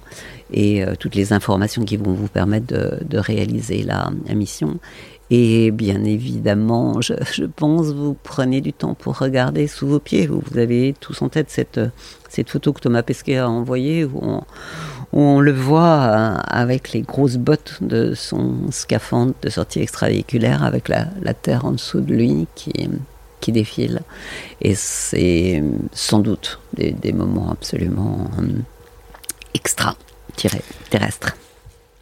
et 0.53 0.83
euh, 0.83 0.93
toutes 0.97 1.15
les 1.15 1.33
informations 1.33 1.83
qui 1.83 1.97
vont 1.97 2.13
vous 2.13 2.27
permettre 2.27 2.67
de, 2.67 3.17
réaliser 3.17 3.83
la, 3.83 4.09
mission. 4.33 4.79
Et 5.29 5.71
bien 5.71 6.03
évidemment, 6.03 7.01
je, 7.01 7.45
pense, 7.45 7.87
vous 7.87 8.15
prenez 8.21 8.61
du 8.61 8.71
temps 8.71 8.93
pour 8.93 9.17
regarder 9.17 9.67
sous 9.67 9.87
vos 9.87 9.99
pieds. 9.99 10.27
Vous, 10.27 10.41
avez 10.57 10.93
tous 10.99 11.21
en 11.21 11.29
tête 11.29 11.49
cette, 11.49 11.79
cette 12.29 12.49
photo 12.49 12.71
que 12.73 12.81
Thomas 12.81 13.01
Pesquet 13.01 13.37
a 13.37 13.49
envoyée 13.49 14.05
où 14.05 14.43
on, 15.11 15.39
le 15.39 15.51
voit 15.51 15.81
euh, 15.83 16.35
avec 16.47 16.91
les 16.91 17.01
grosses 17.01 17.37
bottes 17.37 17.79
de 17.81 18.13
son 18.13 18.71
scaphandre 18.71 19.33
de 19.41 19.49
sortie 19.49 19.79
extravéhiculaire 19.79 20.63
avec 20.63 20.87
la, 20.89 21.05
terre 21.33 21.65
en 21.65 21.71
dessous 21.71 22.01
de 22.01 22.13
lui 22.13 22.47
qui, 22.53 22.73
qui 23.39 23.51
défile. 23.51 24.01
Et 24.61 24.75
c'est 24.75 25.63
sans 25.93 26.19
doute 26.19 26.59
des, 26.73 26.91
des 26.91 27.13
moments 27.13 27.51
absolument 27.51 28.27
euh, 28.39 28.47
extra 29.55 29.95
terrestre. 30.89 31.35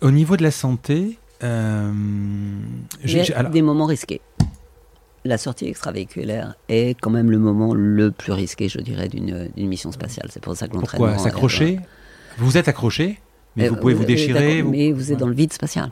Au 0.02 0.12
niveau 0.12 0.38
de 0.38 0.44
la 0.44 0.52
santé, 0.52 1.18
euh, 1.44 1.92
j'ai 3.04 3.24
des 3.52 3.62
moments 3.62 3.86
risqués. 3.86 4.22
La 5.24 5.38
sortie 5.38 5.68
extravéhiculaire 5.68 6.56
est 6.68 7.00
quand 7.00 7.12
même 7.12 7.30
le 7.30 7.38
moment 7.38 7.76
le 7.76 8.10
plus 8.10 8.32
risqué, 8.32 8.70
je 8.70 8.80
dirais, 8.80 9.08
d'une 9.08 9.52
mission 9.56 9.92
spatiale. 9.92 10.30
C'est 10.32 10.42
pour 10.42 10.56
ça 10.56 10.68
que 10.68 10.74
l'entraînement. 10.74 11.08
Pourquoi 11.08 11.24
S'accrocher? 11.24 11.80
Vous 12.38 12.58
êtes 12.58 12.68
accroché, 12.68 13.20
mais 13.56 13.68
vous 13.68 13.76
pouvez 13.76 13.94
vous, 13.94 14.06
déchirer. 14.06 14.64
Mais 14.64 14.92
vous 14.92 15.12
êtes 15.12 15.20
dans 15.20 15.28
le 15.28 15.36
vide 15.36 15.54
spatial. 15.54 15.92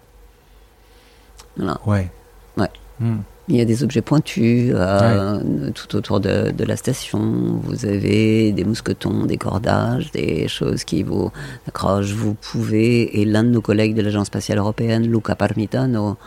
Voilà. 1.57 1.79
Ouais. 1.85 2.09
Ouais. 2.57 2.69
Hmm. 2.99 3.19
Il 3.51 3.55
y 3.55 3.61
a 3.61 3.65
des 3.65 3.83
objets 3.83 4.03
pointus 4.03 4.71
euh, 4.75 5.71
tout 5.73 5.95
autour 5.95 6.19
de, 6.19 6.53
la 6.63 6.77
station. 6.77 7.59
Vous 7.63 7.87
avez 7.87 8.51
des 8.51 8.63
mousquetons, 8.63 9.25
des 9.25 9.37
cordages, 9.37 10.11
des 10.11 10.47
choses 10.47 10.83
qui 10.83 11.01
vous 11.01 11.31
accrochent. 11.67 12.13
Vous 12.13 12.35
pouvez, 12.35 13.19
et 13.19 13.25
l'un 13.25 13.43
de 13.43 13.49
nos 13.49 13.61
collègues 13.61 13.95
de 13.95 14.03
l'Agence 14.03 14.27
spatiale 14.27 14.59
européenne, 14.59 15.07
Luca 15.07 15.35
Parmitano, 15.35 16.17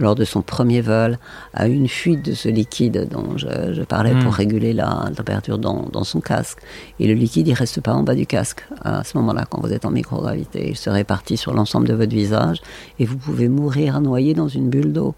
lors 0.00 0.16
de 0.16 0.24
son 0.24 0.42
premier 0.42 0.80
vol, 0.80 1.18
a 1.52 1.68
eu 1.68 1.72
une 1.72 1.86
fuite 1.86 2.24
de 2.24 2.34
ce 2.34 2.48
liquide 2.48 3.08
dont 3.08 3.38
je, 3.38 3.84
parlais 3.84 4.10
pour 4.10 4.32
hmm. 4.32 4.36
réguler 4.36 4.72
la 4.72 5.12
température 5.16 5.58
dans, 5.58 5.88
dans, 5.92 6.02
son 6.02 6.20
casque. 6.20 6.58
Et 6.98 7.06
le 7.06 7.14
liquide, 7.14 7.46
il 7.46 7.54
reste 7.54 7.82
pas 7.82 7.92
en 7.92 8.02
bas 8.02 8.16
du 8.16 8.26
casque 8.26 8.66
à 8.82 9.04
ce 9.04 9.16
moment-là, 9.18 9.44
quand 9.48 9.60
vous 9.60 9.72
êtes 9.72 9.84
en 9.84 9.92
microgravité. 9.92 10.70
Il 10.70 10.76
se 10.76 10.90
répartit 10.90 11.36
sur 11.36 11.54
l'ensemble 11.54 11.86
de 11.86 11.94
votre 11.94 12.12
visage 12.12 12.60
et 12.98 13.04
vous 13.04 13.16
pouvez 13.16 13.48
mourir 13.48 14.00
noyé 14.00 14.34
dans 14.34 14.48
une 14.48 14.68
bulle 14.68 14.92
d'eau. 14.92 15.14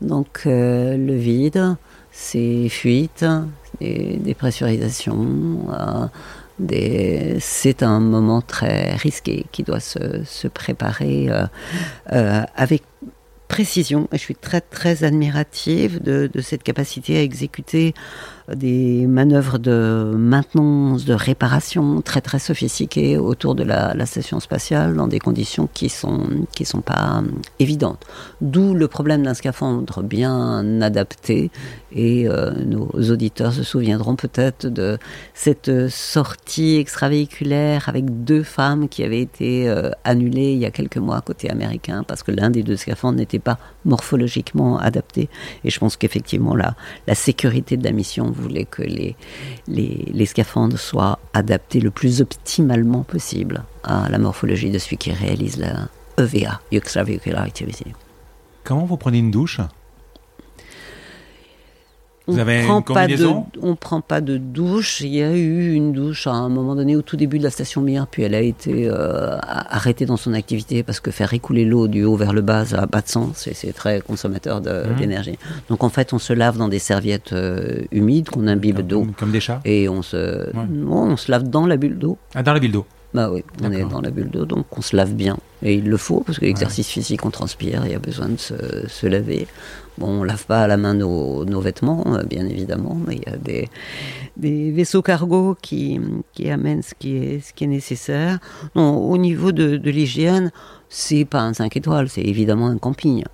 Donc 0.00 0.42
euh, 0.46 0.96
le 0.96 1.14
vide, 1.14 1.76
ces 2.12 2.68
fuites, 2.68 3.24
des 3.80 4.18
dépressurisations, 4.22 5.66
euh, 5.72 7.36
c'est 7.40 7.82
un 7.82 8.00
moment 8.00 8.40
très 8.40 8.94
risqué 8.96 9.46
qui 9.52 9.62
doit 9.62 9.80
se, 9.80 10.48
préparer 10.48 11.28
euh, 12.12 12.42
avec 12.56 12.82
précision. 13.58 14.06
Je 14.12 14.18
suis 14.18 14.36
très 14.36 14.60
très 14.60 15.02
admirative 15.02 16.00
de, 16.00 16.30
cette 16.40 16.62
capacité 16.62 17.18
à 17.18 17.22
exécuter 17.22 17.92
des 18.54 19.06
manœuvres 19.06 19.58
de 19.58 20.14
maintenance, 20.16 21.04
de 21.04 21.12
réparation 21.12 22.00
très 22.00 22.20
très 22.20 22.38
sophistiquées 22.38 23.18
autour 23.18 23.56
de 23.56 23.64
la, 23.64 24.06
station 24.06 24.38
spatiale 24.38 24.94
dans 24.94 25.08
des 25.08 25.18
conditions 25.18 25.68
qui 25.74 25.88
sont 25.88 26.28
qui 26.54 26.64
sont 26.64 26.80
pas 26.80 27.22
évidentes. 27.58 28.06
D'où 28.40 28.74
le 28.74 28.86
problème 28.86 29.24
d'un 29.24 29.34
scaphandre 29.34 30.02
bien 30.02 30.80
adapté. 30.80 31.50
Et 31.90 32.28
euh, 32.28 32.52
nos 32.64 32.90
auditeurs 33.10 33.52
se 33.52 33.62
souviendront 33.62 34.14
peut-être 34.14 34.66
de 34.66 34.98
cette 35.34 35.88
sortie 35.88 36.76
extravéhiculaire 36.76 37.88
avec 37.88 38.24
deux 38.24 38.42
femmes 38.42 38.88
qui 38.88 39.02
avaient 39.02 39.22
été 39.22 39.68
euh, 39.68 39.90
annulées 40.04 40.52
il 40.52 40.58
y 40.58 40.66
a 40.66 40.70
quelques 40.70 40.98
mois 40.98 41.22
côté 41.22 41.50
américain 41.50 42.04
parce 42.06 42.22
que 42.22 42.30
l'un 42.30 42.50
des 42.50 42.62
deux 42.62 42.76
scaphandres 42.76 43.16
n'était 43.16 43.38
pas 43.38 43.47
morphologiquement 43.84 44.78
adapté. 44.78 45.28
Et 45.64 45.70
je 45.70 45.78
pense 45.78 45.96
qu'effectivement 45.96 46.54
la, 46.54 46.74
la 47.06 47.14
sécurité 47.14 47.76
de 47.76 47.84
la 47.84 47.92
mission 47.92 48.30
voulait 48.30 48.64
que 48.64 48.82
les, 48.82 49.16
les, 49.68 50.26
scaphandres 50.26 50.78
soient 50.78 51.18
adaptés 51.32 51.80
le 51.80 51.90
plus 51.90 52.20
optimalement 52.20 53.02
possible 53.02 53.62
à 53.84 54.08
la 54.10 54.18
morphologie 54.18 54.70
de 54.70 54.78
celui 54.78 54.96
qui 54.98 55.12
réalise 55.12 55.56
la 55.58 55.88
EVA. 56.18 56.60
Comment 58.64 58.84
vous 58.84 58.96
prenez 58.96 59.18
une 59.18 59.30
douche? 59.30 59.60
Vous 62.28 62.38
avez 62.38 62.64
une 62.64 62.82
combinaison? 62.82 63.46
On 63.62 63.70
ne 63.70 63.74
prend 63.74 64.00
pas 64.00 64.20
de 64.20 64.36
douche. 64.36 65.00
Il 65.00 65.14
y 65.14 65.22
a 65.22 65.34
eu 65.34 65.72
une 65.72 65.92
douche 65.92 66.26
à 66.26 66.32
un 66.32 66.48
moment 66.48 66.74
donné 66.74 66.96
au 66.96 67.02
tout 67.02 67.16
début 67.16 67.38
de 67.38 67.44
la 67.44 67.50
station 67.50 67.80
Mir, 67.80 68.06
puis 68.06 68.22
elle 68.22 68.34
a 68.34 68.40
été 68.40 68.88
euh, 68.88 69.36
arrêtée 69.40 70.06
dans 70.06 70.16
son 70.16 70.34
activité 70.34 70.82
parce 70.82 71.00
que 71.00 71.10
faire 71.10 71.32
écouler 71.32 71.64
l'eau 71.64 71.88
du 71.88 72.04
haut 72.04 72.16
vers 72.16 72.32
le 72.32 72.42
bas, 72.42 72.64
ça 72.64 72.78
n'a 72.78 72.86
pas 72.86 73.00
de 73.00 73.08
sens. 73.08 73.48
C'est 73.52 73.72
très 73.72 74.00
consommateur 74.00 74.60
mmh. 74.60 74.96
d'énergie. 74.98 75.38
Donc 75.68 75.82
en 75.84 75.88
fait, 75.88 76.12
on 76.12 76.18
se 76.18 76.32
lave 76.32 76.58
dans 76.58 76.68
des 76.68 76.78
serviettes 76.78 77.32
euh, 77.32 77.82
humides 77.92 78.28
qu'on 78.28 78.46
imbibe 78.46 78.80
d'eau. 78.80 79.06
Comme 79.18 79.32
des 79.32 79.40
chats? 79.40 79.60
Et 79.64 79.88
on 79.88 80.02
se, 80.02 80.50
on 80.86 81.16
se 81.16 81.30
lave 81.30 81.44
dans 81.44 81.66
la 81.66 81.76
bulle 81.76 81.98
d'eau. 81.98 82.18
Ah, 82.34 82.42
dans 82.42 82.52
la 82.52 82.60
bulle 82.60 82.72
d'eau 82.72 82.86
bah 83.14 83.30
oui, 83.32 83.42
on 83.62 83.72
est 83.72 83.84
dans 83.84 84.02
la 84.02 84.10
bulle 84.10 84.28
d'eau, 84.28 84.44
donc 84.44 84.66
on 84.76 84.82
se 84.82 84.94
lave 84.94 85.14
bien. 85.14 85.38
Et 85.62 85.74
il 85.74 85.88
le 85.88 85.96
faut, 85.96 86.20
parce 86.20 86.38
que 86.38 86.44
l'exercice 86.44 86.88
physique, 86.88 87.24
on 87.24 87.30
transpire, 87.30 87.86
il 87.86 87.92
y 87.92 87.94
a 87.94 87.98
besoin 87.98 88.28
de 88.28 88.36
se, 88.36 88.54
se 88.86 89.06
laver. 89.06 89.46
Bon, 89.96 90.20
on 90.20 90.24
lave 90.24 90.44
pas 90.44 90.62
à 90.62 90.66
la 90.66 90.76
main 90.76 90.94
nos, 90.94 91.44
nos 91.46 91.60
vêtements, 91.60 92.04
euh, 92.14 92.22
bien 92.22 92.46
évidemment, 92.46 92.96
mais 93.06 93.16
il 93.16 93.22
y 93.22 93.34
a 93.34 93.36
des, 93.36 93.68
des 94.36 94.70
vaisseaux 94.70 95.02
cargo 95.02 95.56
qui, 95.60 96.00
qui 96.34 96.50
amènent 96.50 96.82
ce 96.82 96.94
qui 96.94 97.16
est, 97.16 97.40
ce 97.40 97.52
qui 97.54 97.64
est 97.64 97.68
nécessaire. 97.68 98.38
Non, 98.76 98.96
au 98.96 99.16
niveau 99.16 99.52
de, 99.52 99.78
de 99.78 99.90
l'hygiène, 99.90 100.52
c'est 100.90 101.24
pas 101.24 101.40
un 101.40 101.54
5 101.54 101.76
étoiles, 101.76 102.08
c'est 102.08 102.22
évidemment 102.22 102.68
un 102.68 102.78
camping. 102.78 103.24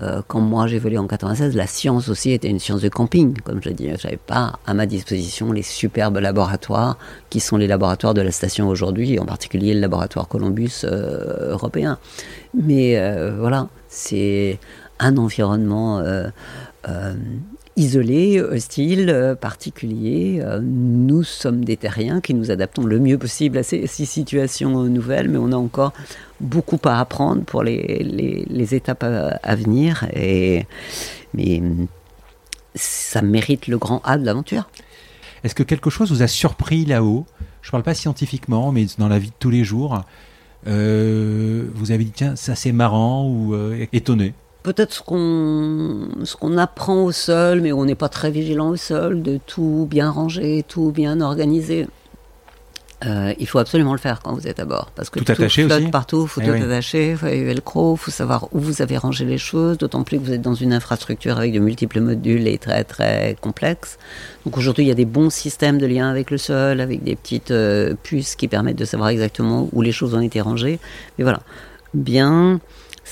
Euh, 0.00 0.22
quand 0.26 0.40
moi 0.40 0.66
volé 0.78 0.98
en 0.98 1.06
96, 1.06 1.54
la 1.54 1.66
science 1.66 2.08
aussi 2.08 2.32
était 2.32 2.48
une 2.48 2.58
science 2.58 2.80
de 2.80 2.88
camping, 2.88 3.38
comme 3.42 3.62
je 3.62 3.70
dis. 3.70 3.84
Je 3.84 4.06
n'avais 4.06 4.16
pas 4.16 4.58
à 4.66 4.74
ma 4.74 4.86
disposition 4.86 5.52
les 5.52 5.62
superbes 5.62 6.18
laboratoires 6.18 6.98
qui 7.30 7.40
sont 7.40 7.56
les 7.56 7.66
laboratoires 7.66 8.14
de 8.14 8.22
la 8.22 8.32
station 8.32 8.68
aujourd'hui, 8.68 9.18
en 9.18 9.26
particulier 9.26 9.74
le 9.74 9.80
laboratoire 9.80 10.28
Columbus 10.28 10.82
euh, 10.84 11.52
européen. 11.52 11.98
Mais 12.54 12.98
euh, 12.98 13.36
voilà, 13.38 13.68
c'est 13.88 14.58
un 14.98 15.16
environnement 15.16 16.02
isolé, 17.76 18.40
hostile, 18.40 19.36
particulier. 19.40 20.42
Nous 20.62 21.22
sommes 21.22 21.64
des 21.64 21.76
terriens 21.76 22.20
qui 22.20 22.34
nous 22.34 22.50
adaptons 22.50 22.84
le 22.84 22.98
mieux 22.98 23.18
possible 23.18 23.58
à 23.58 23.62
ces, 23.62 23.86
situations 23.86 24.84
nouvelles, 24.84 25.28
mais 25.28 25.38
on 25.38 25.52
a 25.52 25.56
encore 25.56 25.92
beaucoup 26.40 26.78
à 26.84 27.00
apprendre 27.00 27.44
pour 27.44 27.62
les, 27.62 28.02
les, 28.48 28.74
étapes 28.74 29.04
à, 29.04 29.56
venir. 29.56 30.06
Et, 30.14 30.66
mais 31.34 31.62
ça 32.74 33.22
mérite 33.22 33.66
le 33.68 33.78
grand 33.78 34.00
A 34.04 34.18
de 34.18 34.24
l'aventure. 34.24 34.68
Est-ce 35.44 35.54
que 35.54 35.62
quelque 35.62 35.90
chose 35.90 36.10
vous 36.10 36.22
a 36.22 36.28
surpris 36.28 36.84
là-haut? 36.84 37.26
Je 37.62 37.68
ne 37.68 37.72
parle 37.72 37.82
pas 37.82 37.94
scientifiquement, 37.94 38.72
mais 38.72 38.86
dans 38.98 39.08
la 39.08 39.18
vie 39.18 39.28
de 39.28 39.34
tous 39.38 39.50
les 39.50 39.64
jours. 39.64 40.02
Euh, 40.66 41.66
vous 41.74 41.90
avez 41.90 42.04
dit, 42.04 42.12
tiens, 42.12 42.36
ça 42.36 42.54
c'est 42.54 42.72
marrant 42.72 43.28
ou 43.28 43.54
euh, 43.54 43.86
étonné 43.92 44.34
Peut-être 44.62 44.92
ce 44.92 45.02
qu'on 45.02 46.08
ce 46.24 46.36
qu'on 46.36 46.56
apprend 46.56 47.02
au 47.04 47.12
sol, 47.12 47.60
mais 47.60 47.72
on 47.72 47.84
n'est 47.84 47.96
pas 47.96 48.08
très 48.08 48.30
vigilant 48.30 48.68
au 48.70 48.76
sol, 48.76 49.22
de 49.22 49.40
tout 49.46 49.86
bien 49.90 50.08
ranger, 50.10 50.64
tout 50.66 50.92
bien 50.92 51.20
organiser. 51.20 51.86
euh, 53.04 53.34
il 53.40 53.48
faut 53.48 53.58
absolument 53.58 53.90
le 53.94 53.98
faire 53.98 54.20
quand 54.22 54.32
vous 54.32 54.46
êtes 54.46 54.60
à 54.60 54.64
bord, 54.64 54.92
parce 54.94 55.10
que 55.10 55.18
tout, 55.18 55.32
attaché 55.32 55.64
flotte 55.64 55.80
aussi 55.82 55.90
partout, 55.90 56.28
faut 56.28 56.40
Eh 56.40 56.46
tout 56.46 56.52
oui. 56.52 56.62
attacher, 56.62 57.16
faut 57.16 57.26
y 57.26 57.42
velcro, 57.42 57.96
faut 57.96 58.12
savoir 58.12 58.46
où 58.52 58.60
vous 58.60 58.80
avez 58.80 58.96
rangé 58.96 59.24
les 59.24 59.38
choses, 59.38 59.76
d'autant 59.78 60.04
plus 60.04 60.18
que 60.20 60.24
vous 60.24 60.32
êtes 60.32 60.40
dans 60.42 60.54
une 60.54 60.72
infrastructure 60.72 61.36
avec 61.36 61.52
de 61.52 61.58
multiples 61.58 62.00
modules 62.00 62.46
et 62.46 62.58
très 62.58 62.84
très 62.84 63.36
complexe. 63.40 63.98
Donc 64.46 64.56
aujourd'hui, 64.56 64.84
il 64.84 64.88
y 64.88 64.92
a 64.92 64.94
des 64.94 65.04
bons 65.04 65.30
systèmes 65.30 65.78
de 65.78 65.86
lien 65.86 66.08
avec 66.08 66.30
le 66.30 66.38
sol, 66.38 66.80
avec 66.80 67.02
des 67.02 67.16
petites 67.16 67.50
euh, 67.50 67.94
puces 68.00 68.36
qui 68.36 68.46
permettent 68.46 68.78
de 68.78 68.84
savoir 68.84 69.08
exactement 69.08 69.68
où 69.72 69.82
les 69.82 69.90
choses 69.90 70.14
ont 70.14 70.20
été 70.20 70.40
rangées. 70.40 70.78
Mais 71.18 71.24
voilà, 71.24 71.40
bien 71.94 72.60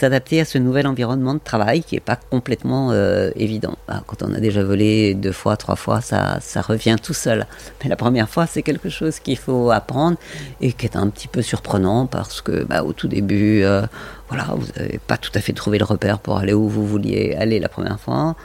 s'adapter 0.01 0.41
à 0.41 0.45
ce 0.47 0.57
nouvel 0.57 0.87
environnement 0.87 1.35
de 1.35 1.41
travail 1.45 1.83
qui 1.83 1.95
n'est 1.95 2.01
pas 2.01 2.17
complètement 2.17 2.91
euh, 2.91 3.31
évident. 3.37 3.77
Ah, 3.87 4.03
Quand 4.07 4.23
on 4.23 4.33
a 4.33 4.41
déjà 4.41 4.65
volé 4.65 5.15
deux 5.15 5.33
fois, 5.33 5.57
trois 5.59 5.77
fois, 5.77 6.01
ça, 6.01 6.39
ça 6.41 6.63
revient 6.63 6.97
tout 7.03 7.13
seul. 7.13 7.47
Mais 7.83 7.91
la 7.91 7.97
première 7.97 8.29
fois, 8.29 8.47
c'est 8.47 8.63
quelque 8.63 8.89
chose 8.89 9.21
qu'il 9.21 9.37
faut 9.37 9.71
apprendre 9.71 10.17
et 10.63 10.73
qui 10.73 10.87
est 10.87 10.97
un 10.97 11.09
petit 11.11 11.29
peu 11.29 11.43
surprenant 11.43 12.07
parce 12.07 12.41
que 12.41 12.65
bah, 12.65 12.83
au 12.83 12.95
tout 12.95 13.09
début, 13.09 13.63
euh, 13.63 13.83
voilà, 14.29 14.47
vous 14.57 14.67
n'avez 14.77 14.99
pas 15.07 15.19
tout 15.19 15.33
à 15.35 15.41
fait 15.41 15.53
trouvé 15.53 15.79
le 15.79 15.85
repère 15.85 16.19
pour 16.19 16.39
aller 16.39 16.55
où 16.55 16.69
vous 16.69 16.87
vouliez 16.87 17.35
aller 17.39 17.61
la 17.61 17.69
première 17.69 18.01
fois. 18.01 18.37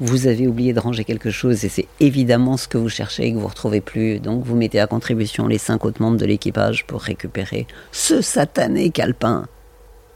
Vous 0.00 0.26
avez 0.26 0.48
oublié 0.48 0.72
de 0.72 0.80
ranger 0.80 1.04
quelque 1.04 1.30
chose 1.30 1.64
et 1.64 1.68
c'est 1.68 1.86
évidemment 2.00 2.56
ce 2.56 2.66
que 2.66 2.78
vous 2.78 2.88
cherchez 2.88 3.26
et 3.26 3.30
que 3.32 3.36
vous 3.36 3.44
ne 3.44 3.48
retrouvez 3.48 3.82
plus. 3.82 4.18
Donc 4.18 4.44
vous 4.44 4.56
mettez 4.56 4.80
à 4.80 4.86
contribution 4.86 5.46
les 5.46 5.58
cinq 5.58 5.84
autres 5.84 6.00
membres 6.00 6.16
de 6.16 6.26
l'équipage 6.26 6.86
pour 6.86 7.02
récupérer 7.02 7.66
ce 7.92 8.22
satané 8.22 8.90
calepin 8.90 9.46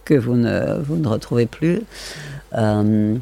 que 0.06 0.14
vous 0.14 0.36
ne, 0.36 0.80
vous 0.82 0.96
ne 0.96 1.08
retrouvez 1.08 1.44
plus. 1.44 1.82
Euh, 2.54 3.16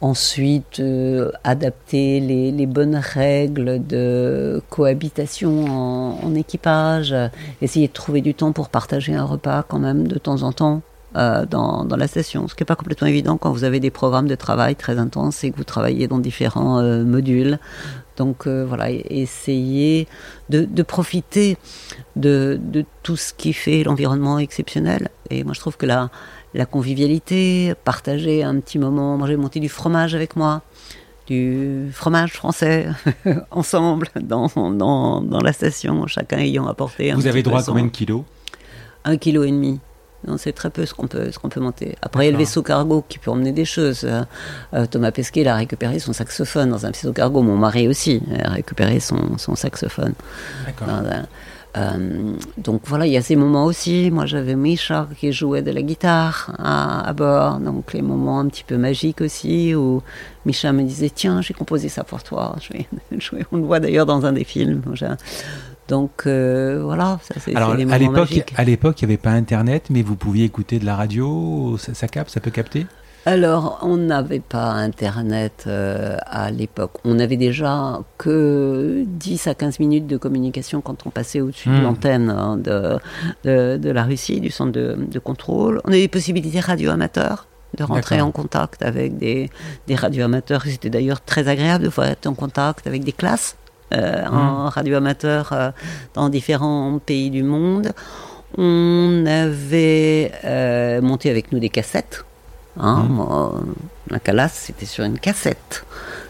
ensuite, 0.00 0.80
euh, 0.80 1.30
adapter 1.44 2.20
les, 2.20 2.66
bonnes 2.66 2.96
règles 2.96 3.84
de 3.86 4.62
cohabitation 4.70 6.24
en, 6.24 6.34
équipage. 6.34 7.14
Essayer 7.62 7.88
de 7.88 7.92
trouver 7.92 8.20
du 8.20 8.34
temps 8.34 8.52
pour 8.52 8.68
partager 8.68 9.14
un 9.14 9.24
repas 9.24 9.64
quand 9.66 9.78
même 9.78 10.06
de 10.08 10.18
temps 10.18 10.42
en 10.42 10.52
temps. 10.52 10.82
euh, 11.16 11.46
dans, 11.46 11.86
dans 11.86 11.96
la 11.96 12.06
station, 12.06 12.48
ce 12.48 12.54
qui 12.54 12.62
n'est 12.62 12.66
pas 12.66 12.76
complètement 12.76 13.08
évident 13.08 13.38
quand 13.38 13.50
vous 13.50 13.64
avez 13.64 13.80
des 13.80 13.90
programmes 13.90 14.28
de 14.28 14.34
travail 14.34 14.76
très 14.76 14.98
intenses 14.98 15.42
et 15.42 15.50
que 15.50 15.56
vous 15.56 15.64
travaillez 15.64 16.06
dans 16.06 16.18
différents 16.18 16.80
euh, 16.80 17.02
modules. 17.02 17.58
Donc 18.18 18.48
voilà, 18.48 18.90
essayer 18.90 20.08
de, 20.50 20.82
profiter 20.82 21.56
de 22.16 22.58
tout 23.04 23.16
ce 23.16 23.32
qui 23.32 23.52
fait 23.52 23.84
l'environnement 23.84 24.40
exceptionnel. 24.40 25.08
Et 25.30 25.44
moi, 25.44 25.54
je 25.54 25.60
trouve 25.60 25.76
que 25.76 25.86
la, 25.86 26.10
la 26.54 26.66
convivialité, 26.66 27.74
partager 27.84 28.42
un 28.42 28.58
petit 28.60 28.78
moment, 28.78 29.24
j'ai 29.26 29.36
monté 29.36 29.60
du 29.60 29.68
fromage 29.68 30.14
avec 30.14 30.36
moi, 30.36 30.62
du 31.26 31.90
fromage 31.92 32.32
français 32.32 32.88
ensemble 33.50 34.08
dans, 34.20 34.48
dans, 34.70 35.20
dans 35.20 35.40
la 35.40 35.52
station, 35.52 36.06
chacun 36.06 36.38
ayant 36.38 36.66
apporté 36.66 37.12
un 37.12 37.16
Vous 37.16 37.26
avez 37.26 37.42
droit 37.42 37.60
à 37.60 37.64
combien 37.64 37.84
de 37.84 37.90
kilos? 37.90 38.22
Un 39.04 39.16
kilo 39.16 39.44
et 39.44 39.50
demi. 39.50 39.80
C'est 40.36 40.52
très 40.52 40.70
peu 40.70 40.84
ce 40.84 40.94
qu'on 40.94 41.06
peut, 41.06 41.30
qu'on 41.40 41.48
peut 41.48 41.60
monter. 41.60 41.96
Après, 42.02 42.24
il 42.24 42.26
y 42.26 42.28
a 42.28 42.32
le 42.32 42.38
vaisseau 42.38 42.62
cargo 42.62 43.04
qui 43.08 43.18
peut 43.18 43.30
emmener 43.30 43.52
des 43.52 43.64
choses. 43.64 44.02
Euh, 44.02 44.22
euh, 44.74 44.84
Thomas 44.86 45.12
Pesquet, 45.12 45.42
il 45.42 45.48
a 45.48 45.54
récupéré 45.54 46.00
son 46.00 46.12
saxophone 46.12 46.70
dans 46.70 46.86
un 46.86 46.90
vaisseau 46.90 47.12
cargo. 47.12 47.40
Mon 47.40 47.56
mari 47.56 47.86
aussi 47.86 48.20
a 48.42 48.50
récupéré 48.50 48.98
son, 48.98 49.38
son 49.38 49.54
saxophone. 49.54 50.14
D'accord. 50.66 50.88
Euh, 51.76 52.32
donc 52.56 52.82
voilà, 52.86 53.06
il 53.06 53.12
y 53.12 53.16
a 53.16 53.22
ces 53.22 53.36
moments 53.36 53.64
aussi. 53.64 54.10
Moi, 54.10 54.26
j'avais 54.26 54.54
Misha 54.54 55.06
qui 55.18 55.32
jouait 55.32 55.62
de 55.62 55.70
la 55.70 55.82
guitare 55.82 56.54
à, 56.58 57.06
à 57.06 57.12
bord. 57.12 57.58
Donc 57.58 57.92
les 57.92 58.02
moments 58.02 58.40
un 58.40 58.48
petit 58.48 58.64
peu 58.64 58.76
magiques 58.78 59.20
aussi 59.20 59.74
où 59.74 60.02
Misha 60.46 60.72
me 60.72 60.82
disait 60.82 61.10
Tiens, 61.10 61.40
j'ai 61.42 61.54
composé 61.54 61.88
ça 61.88 62.04
pour 62.04 62.22
toi. 62.22 62.56
Je 62.60 62.72
vais. 62.72 63.46
On 63.52 63.58
le 63.58 63.64
voit 63.64 63.80
d'ailleurs 63.80 64.06
dans 64.06 64.24
un 64.24 64.32
des 64.32 64.44
films. 64.44 64.82
Donc 65.88 66.24
euh, 66.26 66.82
voilà, 66.82 67.18
ça 67.22 67.34
c'est 67.40 67.56
Alors 67.56 67.70
à 67.70 67.98
l'époque, 67.98 68.52
à 68.56 68.64
l'époque, 68.64 69.00
il 69.00 69.06
n'y 69.06 69.12
avait 69.12 69.22
pas 69.22 69.30
Internet, 69.30 69.86
mais 69.88 70.02
vous 70.02 70.16
pouviez 70.16 70.44
écouter 70.44 70.78
de 70.78 70.84
la 70.84 70.96
radio. 70.96 71.76
Ça, 71.78 71.94
ça 71.94 72.08
capte, 72.08 72.30
ça 72.30 72.40
peut 72.40 72.50
capter? 72.50 72.86
Alors, 73.26 73.80
on 73.82 73.96
n'avait 73.98 74.40
pas 74.40 74.70
Internet 74.70 75.64
euh, 75.66 76.16
à 76.26 76.50
l'époque. 76.50 76.92
On 77.04 77.18
avait 77.18 77.36
déjà 77.36 78.00
que 78.16 79.04
10 79.06 79.46
à 79.48 79.54
15 79.54 79.80
minutes 79.80 80.06
de 80.06 80.16
communication 80.16 80.80
quand 80.80 81.06
on 81.06 81.10
passait 81.10 81.40
au-dessus 81.40 81.68
de 81.68 81.74
Hmm. 81.74 81.82
l'antenne 81.82 82.30
hein, 82.30 82.56
de, 82.56 82.98
de, 83.44 83.76
de 83.76 83.90
la 83.90 84.04
Russie, 84.04 84.40
du 84.40 84.50
centre 84.50 84.72
de, 84.72 84.96
de 84.98 85.18
contrôle. 85.18 85.80
On 85.84 85.88
avait 85.88 86.00
des 86.00 86.08
possibilités 86.08 86.60
radio-amateurs 86.60 87.46
de 87.76 87.84
rentrer 87.84 88.20
en 88.22 88.30
contact 88.30 88.82
avec 88.82 89.18
des, 89.18 89.50
des 89.86 89.94
radio-amateurs. 89.94 90.62
C'était 90.64 90.88
d'ailleurs 90.88 91.20
très 91.20 91.48
agréable 91.48 91.84
de 91.84 91.88
pouvoir 91.90 92.08
être 92.08 92.26
en 92.26 92.34
contact 92.34 92.86
avec 92.86 93.04
des 93.04 93.12
classes 93.12 93.56
euh, 93.92 94.24
en 94.26 94.68
radio-amateur 94.70 95.52
euh, 95.52 95.70
dans 96.14 96.30
différents 96.30 96.98
pays 97.04 97.28
du 97.30 97.42
monde. 97.42 97.92
On 98.56 99.24
avait 99.26 100.32
monté 101.02 101.28
avec 101.28 101.52
nous 101.52 101.58
des 101.58 101.68
cassettes. 101.68 102.24
Hein, 102.78 103.04
Mhm. 103.08 103.12
moi, 103.14 103.60
la 104.10 104.18
Calas, 104.20 104.50
c'était 104.54 104.86
sur 104.86 105.04
une 105.04 105.18
cassette 105.18 105.84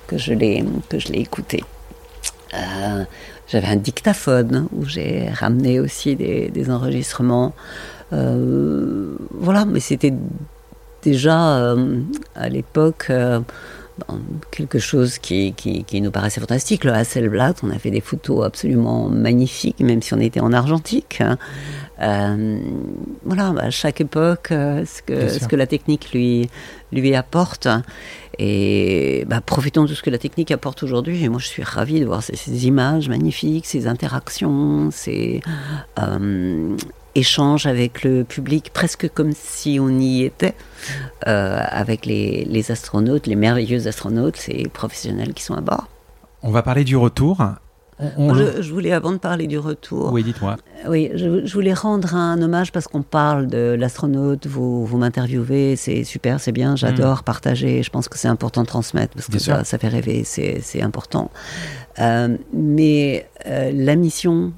que 0.07 0.17
je 0.19 0.33
l'ai 0.33 0.65
que 0.89 0.99
je 0.99 1.09
l'ai 1.09 1.21
écouté. 1.21 1.63
Euh, 2.55 3.05
J'avais 3.51 3.69
un 3.69 3.77
dictaphone 3.77 4.69
où 4.77 4.85
j'ai 4.85 5.31
ramené 5.31 5.81
aussi 5.81 6.17
des, 6.17 6.51
des 6.51 6.71
enregistrements. 6.71 7.55
Euh, 8.13 9.17
voilà, 9.31 9.65
mais 9.65 9.81
c'était 9.81 10.13
déjà 11.03 11.57
euh, 11.59 12.01
à 12.35 12.49
l'époque 12.51 13.11
quelque 14.51 14.79
chose 14.79 15.19
qui, 15.19 15.53
qui, 15.53 15.85
qui 15.85 16.01
nous 16.01 16.11
paraissait 16.11 16.41
fantastique. 16.41 16.85
Le 16.85 16.93
Hasselblad, 16.93 17.57
on 17.63 17.71
a 17.71 17.79
fait 17.79 17.91
des 17.91 18.01
photos 18.01 18.45
absolument 18.45 19.09
magnifiques, 19.09 19.81
même 19.81 20.03
si 20.03 20.15
on 20.15 20.21
était 20.21 20.41
en 20.41 20.53
argentique. 20.53 21.21
hein. 21.21 21.39
Euh, 22.01 22.61
voilà, 23.25 23.53
à 23.59 23.71
chaque 23.71 24.01
époque, 24.01 24.53
euh, 24.53 24.85
ce 24.85 25.03
que, 25.03 25.29
ce 25.29 25.49
que 25.49 25.57
la 25.57 25.67
technique 25.67 26.13
lui, 26.13 26.49
lui 26.93 27.15
apporte. 27.15 27.69
Et 28.39 29.25
bah, 29.27 29.41
profitons 29.41 29.85
de 29.85 29.95
ce 29.95 30.03
que 30.03 30.11
la 30.11 30.19
technique 30.19 30.53
apporte 30.53 30.85
aujourd'hui. 30.85 31.25
Et 31.25 31.29
moi, 31.29 31.41
je 31.41 31.47
suis 31.49 31.65
ravie 31.65 31.99
de 31.99 32.07
voir 32.07 32.23
ces, 32.23 32.37
ces 32.37 32.67
images 32.67 33.09
magnifiques, 33.09 33.67
ces 33.67 33.89
interactions, 33.89 34.91
ces 34.93 35.41
euh, 35.99 36.77
échanges 37.19 37.67
avec 37.67 38.03
le 38.05 38.25
public, 38.25 38.71
presque 38.73 39.09
comme 39.13 39.33
si 39.35 39.79
on 39.81 39.91
y 39.99 40.23
était, 40.25 40.55
euh, 41.27 41.59
avec 41.69 42.07
les, 42.07 42.45
les 42.49 42.71
astronautes, 42.71 43.27
les 43.27 43.37
merveilleux 43.37 43.87
astronautes, 43.87 44.37
ces 44.37 44.65
professionnels 44.73 45.35
qui 45.35 45.43
sont 45.43 45.55
à 45.55 45.61
bord. 45.61 45.89
On 46.43 46.51
va 46.51 46.63
parler 46.63 46.85
du 46.85 46.97
retour. 46.97 47.39
On- 48.17 48.33
Je, 48.33 48.63
je 48.63 48.73
voulais, 48.73 48.93
avant 48.93 49.11
de 49.11 49.17
parler 49.19 49.49
du 49.49 49.59
retour, 49.59 50.13
Oui, 50.13 50.23
dites-moi. 50.23 50.57
oui, 50.89 51.11
je, 51.17 51.45
je 51.45 51.53
voulais 51.53 51.75
rendre 51.75 52.15
un 52.15 52.41
hommage 52.41 52.71
parce 52.71 52.87
qu'on 52.87 53.03
parle 53.03 53.49
de 53.49 53.75
l'astronaute, 53.77 54.47
vous, 54.47 54.87
vous 54.87 54.99
m'interviewez, 54.99 55.75
c'est 55.75 56.05
super, 56.05 56.39
c'est 56.39 56.53
bien, 56.53 56.77
j'adore 56.77 57.25
partager, 57.25 57.83
je 57.83 57.91
pense 57.91 58.09
que 58.09 58.17
c'est 58.17 58.29
important 58.29 58.63
de 58.63 58.69
transmettre 58.69 59.15
parce 59.15 59.27
que 59.27 59.41
ça, 59.41 59.65
ça 59.65 59.79
fait 59.79 59.89
rêver, 59.89 60.23
c'est 60.25 60.61
c'est 60.63 60.81
important. 60.81 61.33
Euh, 61.99 62.37
mais 62.53 63.27
euh, 63.47 63.73
la 63.75 63.97
mission, 63.97 64.53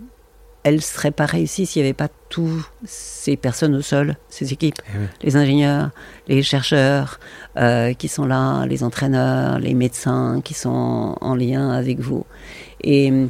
elle 0.63 0.83
serait 0.83 1.11
pas 1.11 1.27
réussie 1.27 1.65
s'il 1.67 1.83
n'y 1.83 1.89
avait 1.89 1.95
pas 1.95 2.09
tous 2.29 2.67
ces 2.85 3.37
personnes 3.37 3.75
au 3.75 3.83
sol, 3.83 4.17
ces 4.29 4.53
équipes, 4.53 4.77
Eh 4.95 4.99
oui. 4.99 5.05
les 5.23 5.37
ingénieurs, 5.37 5.91
les 6.29 6.43
chercheurs 6.43 7.19
euh, 7.57 7.93
qui 7.95 8.09
sont 8.09 8.27
là, 8.27 8.67
les 8.67 8.83
entraîneurs, 8.85 9.59
les 9.59 9.75
médecins 9.75 10.41
qui 10.45 10.55
sont 10.55 10.69
en, 10.71 11.17
en 11.21 11.35
lien 11.35 11.71
avec 11.71 11.99
vous. 12.01 12.27
Et 12.83 13.11
hum, 13.11 13.29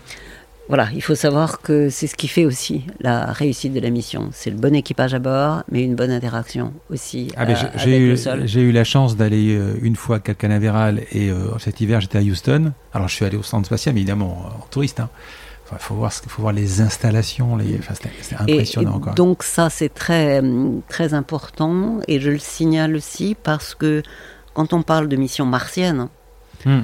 voilà, 0.69 0.89
il 0.94 1.02
faut 1.02 1.16
savoir 1.16 1.61
que 1.62 1.89
c'est 1.89 2.07
ce 2.07 2.15
qui 2.15 2.28
fait 2.28 2.44
aussi 2.44 2.85
la 3.01 3.27
réussite 3.27 3.73
de 3.73 3.81
la 3.81 3.90
mission. 3.90 4.31
C'est 4.32 4.51
le 4.51 4.57
bon 4.57 4.73
équipage 4.74 5.15
à 5.15 5.19
bord, 5.19 5.65
mais 5.70 5.82
une 5.82 5.97
bonne 5.97 6.12
interaction 6.12 6.73
aussi 6.90 7.32
Ah 7.36 7.43
euh, 7.43 7.47
j'ai- 7.57 7.66
avec 7.66 7.78
j'ai 7.81 7.98
le 7.98 8.12
eu, 8.12 8.16
sol. 8.16 8.43
j'ai 8.47 8.61
eu 8.61 8.70
la 8.73 8.85
chance 8.85 9.16
d'aller 9.16 9.57
euh, 9.57 9.74
une 9.82 9.97
fois 9.97 10.16
à 10.16 10.19
Cap 10.20 10.39
Canaveral 10.39 11.02
et 11.11 11.28
euh, 11.31 11.59
cet 11.59 11.81
hiver 11.81 12.01
j'étais 12.01 12.19
à 12.19 12.23
Houston. 12.23 12.73
Alors 12.93 13.09
je 13.09 13.15
suis 13.15 13.24
allé 13.24 13.36
au 13.36 13.43
centre 13.43 13.66
spatial, 13.66 13.94
mais 13.94 14.01
évidemment 14.02 14.47
en 14.62 14.66
touriste. 14.70 15.01
Hein. 15.01 15.09
Enfin, 15.72 15.78
faut 15.78 15.94
voir, 15.94 16.12
ce- 16.12 16.22
faut 16.28 16.42
voir 16.42 16.52
les 16.52 16.80
installations, 16.80 17.56
les, 17.56 17.78
enfin, 17.78 17.94
Et- 18.48 18.55
impressionnant. 18.55 19.01
et 19.12 19.14
donc 19.14 19.42
ça, 19.44 19.70
c'est 19.70 19.88
très, 19.92 20.42
très 20.88 21.14
important, 21.14 22.01
et 22.09 22.18
je 22.20 22.30
le 22.30 22.38
signale 22.38 22.97
aussi 22.97 23.36
parce 23.40 23.74
que 23.76 24.02
quand 24.52 24.72
on 24.72 24.82
parle 24.82 25.06
de 25.09 25.16
mission 25.16 25.47
martienne, 25.47 26.09
Hmm. 26.66 26.80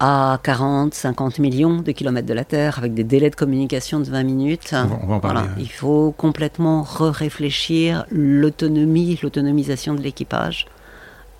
à 0.00 0.38
40, 0.42 0.92
50 0.92 1.38
millions 1.38 1.80
de 1.80 1.90
kilomètres 1.92 2.26
de 2.28 2.34
la 2.34 2.44
Terre, 2.44 2.78
avec 2.78 2.92
des 2.92 3.04
délais 3.04 3.30
de 3.30 3.34
communication 3.36 3.98
de 4.00 4.04
20 4.04 4.24
minutes. 4.24 4.74
On 4.74 4.86
va- 4.86 4.98
on 5.02 5.06
va 5.06 5.14
en 5.14 5.20
parler, 5.20 5.40
Voilà, 5.40 5.54
ouais. 5.56 5.62
Il 5.62 5.70
faut 5.72 6.12
complètement 6.18 6.82
re-réfléchir 6.82 8.04
l'autonomie, 8.10 9.18
l'autonomisation 9.22 9.94
de 9.94 10.02
l'équipage 10.02 10.66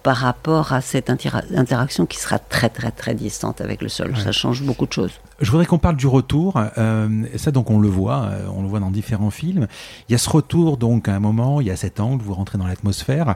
par 0.06 0.18
rapport 0.18 0.72
à 0.72 0.80
cette 0.82 1.10
intera- 1.10 1.42
interaction 1.56 2.06
qui 2.06 2.16
sera 2.20 2.38
très 2.38 2.68
très 2.68 2.92
très 2.92 3.12
distante 3.16 3.60
avec 3.60 3.82
le 3.82 3.88
sol. 3.88 4.12
Ouais. 4.12 4.20
Ça 4.22 4.30
change 4.30 4.62
beaucoup 4.62 4.86
de 4.86 4.92
choses. 4.92 5.10
Je 5.40 5.50
voudrais 5.50 5.66
qu'on 5.66 5.80
parle 5.80 5.96
du 5.96 6.06
retour. 6.06 6.60
euh, 6.78 7.08
ça, 7.34 7.50
donc, 7.50 7.70
on 7.72 7.80
le 7.80 7.88
voit, 7.88 8.20
euh, 8.30 8.46
on 8.56 8.62
le 8.62 8.68
voit 8.68 8.78
dans 8.78 8.92
différents 8.92 9.30
films. 9.42 9.66
Il 10.08 10.12
y 10.12 10.14
a 10.14 10.18
ce 10.18 10.30
retour, 10.30 10.76
donc, 10.76 11.08
à 11.08 11.14
un 11.16 11.18
moment, 11.18 11.60
il 11.60 11.66
y 11.66 11.72
a 11.72 11.76
cet 11.76 11.98
angle, 11.98 12.22
vous 12.22 12.34
rentrez 12.34 12.56
dans 12.56 12.68
l'atmosphère. 12.68 13.34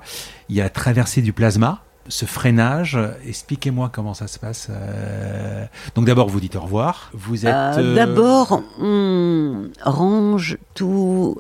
Il 0.49 0.55
y 0.55 0.61
a 0.61 0.65
la 0.65 0.71
traversée 0.71 1.23
du 1.23 1.33
plasma. 1.33 1.83
ce 2.09 2.25
freinage, 2.25 2.99
expliquez-moi 3.27 3.91
comment 3.93 4.15
ça 4.15 4.27
se 4.29 4.39
passe. 4.39 4.69
Euh, 4.71 5.65
donc 5.95 6.07
d'abord, 6.07 6.29
vous 6.29 6.41
dites 6.41 6.57
au 6.57 6.61
revoir. 6.61 7.11
Vous 7.15 7.47
êtes. 7.47 7.55
Euh, 7.79 7.95
d'abord, 7.95 8.63
on 8.81 9.65
range 9.85 10.57
tout 10.75 11.37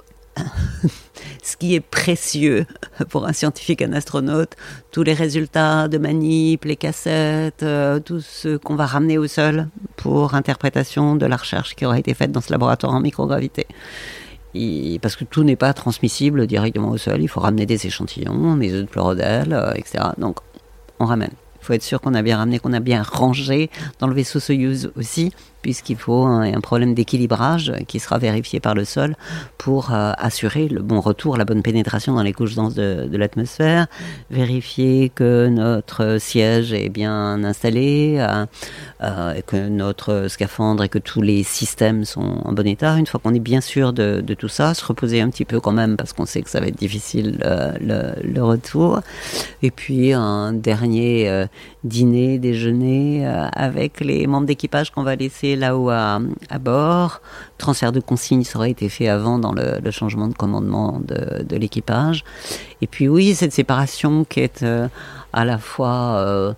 ce 1.42 1.56
qui 1.56 1.74
est 1.74 1.80
précieux 1.80 2.66
pour 3.08 3.26
un 3.26 3.32
scientifique, 3.32 3.82
un 3.82 3.92
astronaute, 3.92 4.56
tous 4.92 5.02
les 5.02 5.14
résultats 5.14 5.88
de 5.88 5.98
manip, 5.98 6.64
les 6.64 6.76
cassettes, 6.76 7.62
euh, 7.62 8.00
tout 8.00 8.20
ce 8.20 8.56
qu'on 8.56 8.76
va 8.76 8.86
ramener 8.86 9.18
au 9.18 9.26
sol 9.26 9.68
pour 9.96 10.34
interprétation 10.34 11.16
de 11.16 11.26
la 11.26 11.36
recherche 11.36 11.74
qui 11.74 11.86
aura 11.86 11.98
été 11.98 12.14
faite 12.14 12.32
dans 12.32 12.40
ce 12.40 12.52
laboratoire 12.52 12.94
en 12.94 13.00
microgravité. 13.00 13.66
parce 15.00 15.16
que 15.16 15.24
tout 15.24 15.44
n'est 15.44 15.56
pas 15.56 15.72
transmissible 15.72 16.46
directement 16.46 16.90
au 16.90 16.98
sol, 16.98 17.22
il 17.22 17.28
faut 17.28 17.40
ramener 17.40 17.66
des 17.66 17.86
échantillons, 17.86 18.56
des 18.56 18.72
œufs 18.74 18.84
de 18.86 18.90
chlorodèle, 18.90 19.72
etc. 19.76 20.04
Donc 20.18 20.38
on 20.98 21.06
ramène. 21.06 21.32
Il 21.60 21.66
faut 21.66 21.72
être 21.74 21.82
sûr 21.82 22.00
qu'on 22.00 22.14
a 22.14 22.22
bien 22.22 22.38
ramené, 22.38 22.58
qu'on 22.58 22.72
a 22.72 22.80
bien 22.80 23.02
rangé 23.02 23.70
dans 23.98 24.06
le 24.06 24.14
vaisseau 24.14 24.40
Soyuz 24.40 24.92
aussi, 24.96 25.32
puisqu'il 25.62 25.96
faut 25.96 26.24
un, 26.24 26.60
problème 26.60 26.94
d'équilibrage 26.94 27.72
qui 27.88 28.00
sera 28.00 28.18
vérifié 28.18 28.60
par 28.60 28.74
le 28.74 28.84
sol 28.84 29.16
pour 29.58 29.92
euh, 29.92 30.12
assurer 30.18 30.68
le 30.68 30.82
bon 30.82 31.00
retour, 31.00 31.36
la 31.36 31.44
bonne 31.44 31.62
pénétration 31.62 32.14
dans 32.14 32.22
les 32.22 32.32
couches 32.32 32.54
denses 32.54 32.74
de, 32.74 33.08
l'atmosphère, 33.16 33.86
vérifier 34.30 35.10
que 35.14 35.48
notre 35.48 36.18
siège 36.18 36.72
est 36.72 36.88
bien 36.88 37.42
installé, 37.44 38.16
euh, 38.18 38.46
euh, 39.02 39.40
que 39.46 39.68
notre 39.68 40.26
scaphandre 40.28 40.84
et 40.84 40.88
que 40.88 40.98
tous 40.98 41.22
les 41.22 41.42
systèmes 41.42 42.04
sont 42.04 42.40
en 42.44 42.52
bon 42.52 42.66
état. 42.66 42.96
Une 42.96 43.06
fois 43.06 43.20
qu'on 43.22 43.34
est 43.34 43.40
bien 43.40 43.60
sûr 43.60 43.92
de, 43.92 44.22
tout 44.38 44.48
ça, 44.48 44.74
se 44.74 44.84
reposer 44.84 45.20
un 45.20 45.28
petit 45.30 45.44
peu 45.44 45.60
quand 45.60 45.72
même 45.72 45.96
parce 45.96 46.12
qu'on 46.12 46.26
sait 46.26 46.42
que 46.42 46.50
ça 46.50 46.60
va 46.60 46.66
être 46.66 46.78
difficile 46.78 47.38
le, 47.80 48.12
le, 48.22 48.42
retour. 48.42 49.00
Et 49.62 49.70
puis 49.70 50.12
un 50.12 50.52
dernier 50.52 51.46
dîner, 51.84 52.38
déjeuner 52.38 53.26
avec 53.26 54.00
les 54.00 54.26
membres 54.26 54.46
d'équipage 54.46 54.90
qu'on 54.90 55.02
va 55.02 55.16
laisser 55.16 55.56
là-haut 55.56 55.90
à, 55.90 56.20
bord. 56.60 57.20
Transfert 57.58 57.92
de 57.92 58.00
consignes, 58.00 58.44
ça 58.44 58.58
aurait 58.58 58.70
été 58.70 58.88
fait 58.88 59.08
avant 59.08 59.38
dans 59.38 59.52
le, 59.52 59.90
changement 59.90 60.28
de 60.28 60.34
commandement 60.34 61.00
de, 61.00 61.56
l'équipage. 61.56 62.24
Et 62.82 62.86
puis 62.86 63.08
oui, 63.08 63.34
cette 63.34 63.52
séparation 63.52 64.24
qui 64.24 64.40
est 64.40 64.62
euh, 64.62 64.88
à 65.32 65.44
la 65.44 65.58
fois 65.58 66.16
euh, 66.16 66.52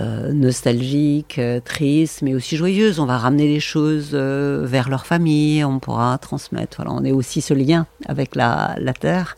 euh, 0.00 0.32
nostalgique, 0.32 1.40
triste, 1.64 2.22
mais 2.22 2.34
aussi 2.34 2.56
joyeuse. 2.56 3.00
On 3.00 3.06
va 3.06 3.18
ramener 3.18 3.48
les 3.48 3.60
choses 3.60 4.14
vers 4.14 4.88
leur 4.88 5.06
famille, 5.06 5.64
on 5.64 5.78
pourra 5.78 6.18
transmettre. 6.18 6.78
Voilà, 6.78 6.92
on 6.92 7.04
est 7.04 7.12
aussi 7.12 7.40
ce 7.40 7.54
lien 7.54 7.86
avec 8.06 8.34
la, 8.34 8.76
Terre. 8.98 9.36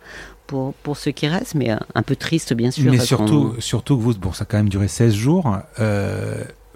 Pour, 0.48 0.74
pour 0.82 0.96
ceux 0.96 1.12
qui 1.12 1.28
restent, 1.28 1.54
mais 1.54 1.70
un 1.70 2.02
peu 2.02 2.16
triste 2.16 2.54
bien 2.54 2.72
sûr. 2.72 2.90
Mais 2.90 2.98
surtout, 2.98 3.54
surtout 3.60 3.96
que 3.96 4.02
vous, 4.02 4.14
bon, 4.14 4.32
ça 4.32 4.42
a 4.42 4.46
quand 4.46 4.56
même 4.56 4.68
duré 4.68 4.88
16 4.88 5.14
jours 5.14 5.58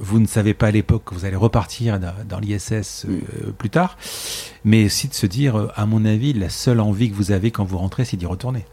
vous 0.02 0.18
ne 0.18 0.26
savez 0.26 0.52
pas 0.52 0.66
à 0.66 0.70
l'époque 0.70 1.04
que 1.06 1.14
vous 1.14 1.24
allez 1.24 1.36
repartir 1.36 1.98
dans, 2.00 2.40
l'ISS 2.40 3.06
euh, 3.06 3.20
mm. 3.48 3.52
plus 3.52 3.70
tard, 3.70 3.96
mais 4.64 4.86
aussi 4.86 5.08
de 5.08 5.14
se 5.14 5.26
dire, 5.26 5.56
euh, 5.56 5.68
à 5.76 5.86
mon 5.86 6.04
avis, 6.04 6.32
la 6.32 6.48
seule 6.48 6.80
envie 6.80 7.10
que 7.10 7.14
vous 7.14 7.30
avez 7.30 7.50
quand 7.50 7.64
vous 7.64 7.78
rentrez, 7.78 8.04
c'est 8.04 8.16
d'y 8.16 8.26
retourner. 8.26 8.64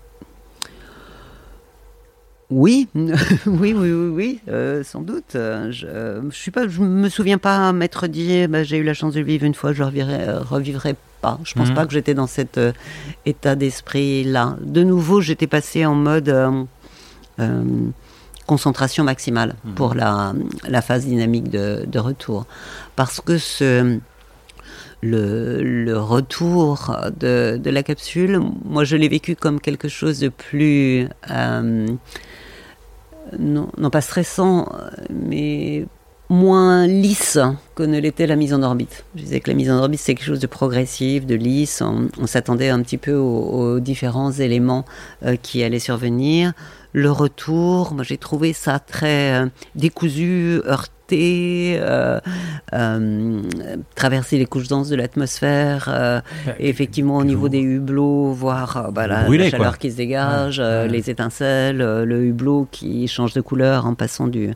Oui, 2.49 2.87
oui, 2.95 3.11
oui, 3.45 3.73
oui, 3.73 4.09
oui 4.09 4.39
euh, 4.49 4.83
sans 4.83 5.01
doute. 5.01 5.33
Je, 5.33 6.29
suis 6.31 6.51
pas, 6.51 6.67
je 6.67 6.81
me 6.81 7.09
souviens 7.09 7.37
pas 7.37 7.71
m'être 7.73 8.07
dit, 8.07 8.47
bah, 8.47 8.63
j'ai 8.63 8.77
eu 8.77 8.83
la 8.83 8.93
chance 8.93 9.13
de 9.13 9.21
vivre 9.21 9.45
une 9.45 9.53
fois, 9.53 9.73
je 9.73 9.83
revivrai, 9.83 10.31
revivrai 10.37 10.95
pas. 11.21 11.39
Je 11.43 11.53
pense 11.53 11.69
mm. 11.69 11.73
pas 11.75 11.85
que 11.85 11.93
j'étais 11.93 12.13
dans 12.13 12.27
cet 12.27 12.59
état 13.25 13.55
d'esprit-là. 13.55 14.57
De 14.61 14.83
nouveau, 14.83 15.21
j'étais 15.21 15.47
passé 15.47 15.85
en 15.85 15.95
mode 15.95 16.67
concentration 18.49 19.03
maximale 19.03 19.53
mhm. 19.63 19.73
pour 19.75 19.93
la, 19.93 20.33
la, 20.67 20.81
phase 20.81 21.05
dynamique 21.05 21.49
de, 21.49 21.85
de, 21.85 21.99
retour. 21.99 22.47
Parce 22.95 23.21
que 23.21 23.37
ce, 23.37 23.99
le, 25.03 25.61
le 25.61 25.99
retour 25.99 26.95
de, 27.15 27.59
de, 27.63 27.69
la 27.69 27.83
capsule, 27.83 28.41
moi 28.65 28.85
je 28.85 28.95
l'ai 28.95 29.07
vécu 29.07 29.35
comme 29.35 29.59
quelque 29.59 29.87
chose 29.87 30.17
de 30.19 30.29
plus, 30.29 31.07
euh, 31.29 31.87
non, 33.37 33.69
pas 33.91 34.01
stressant, 34.01 34.69
mais 35.09 35.85
moins 36.29 36.85
lisse 36.85 37.39
que 37.75 37.83
ne 37.83 37.99
l'était 37.99 38.27
la 38.27 38.35
mise 38.35 38.53
en 38.53 38.61
orbite. 38.61 39.03
Je 39.15 39.23
disais 39.23 39.39
que 39.39 39.49
la 39.49 39.55
mise 39.55 39.71
en 39.71 39.77
orbite, 39.79 39.99
c'est 39.99 40.13
quelque 40.13 40.25
chose 40.25 40.39
de 40.39 40.47
progressif, 40.47 41.25
de 41.25 41.35
lisse. 41.35 41.81
On, 41.81 42.27
s'attendait 42.27 42.69
un 42.69 42.81
petit 42.81 42.97
peu 42.97 43.15
aux, 43.15 43.79
différents 43.79 44.31
éléments 44.31 44.85
euh, 45.25 45.35
qui 45.41 45.63
allaient 45.63 45.79
survenir 45.79 46.53
le 46.93 47.11
retour, 47.11 47.93
moi 47.93 48.03
j'ai 48.03 48.17
trouvé 48.17 48.53
ça 48.53 48.79
très 48.79 49.43
euh, 49.43 49.47
décousu, 49.75 50.61
heurté, 50.65 50.91
euh, 51.13 52.19
euh, 52.73 53.41
traverser 53.95 54.37
les 54.37 54.45
couches 54.45 54.67
denses 54.67 54.89
de 54.89 54.95
l'atmosphère, 54.95 56.23
effectivement 56.59 57.17
au 57.17 57.23
niveau 57.23 57.49
des 57.49 57.61
hublots, 57.61 58.31
voir 58.31 58.91
bah, 58.91 59.07
la, 59.07 59.25
chaleur 59.49 59.77
qui 59.77 59.91
se 59.91 59.97
dégage, 59.97 60.59
les 60.59 61.09
étincelles, 61.09 61.77
le 61.77 62.25
hublot 62.25 62.67
qui 62.71 63.07
change 63.07 63.33
de 63.33 63.41
couleur 63.41 63.85
en 63.85 63.93
passant 63.93 64.27
du 64.27 64.53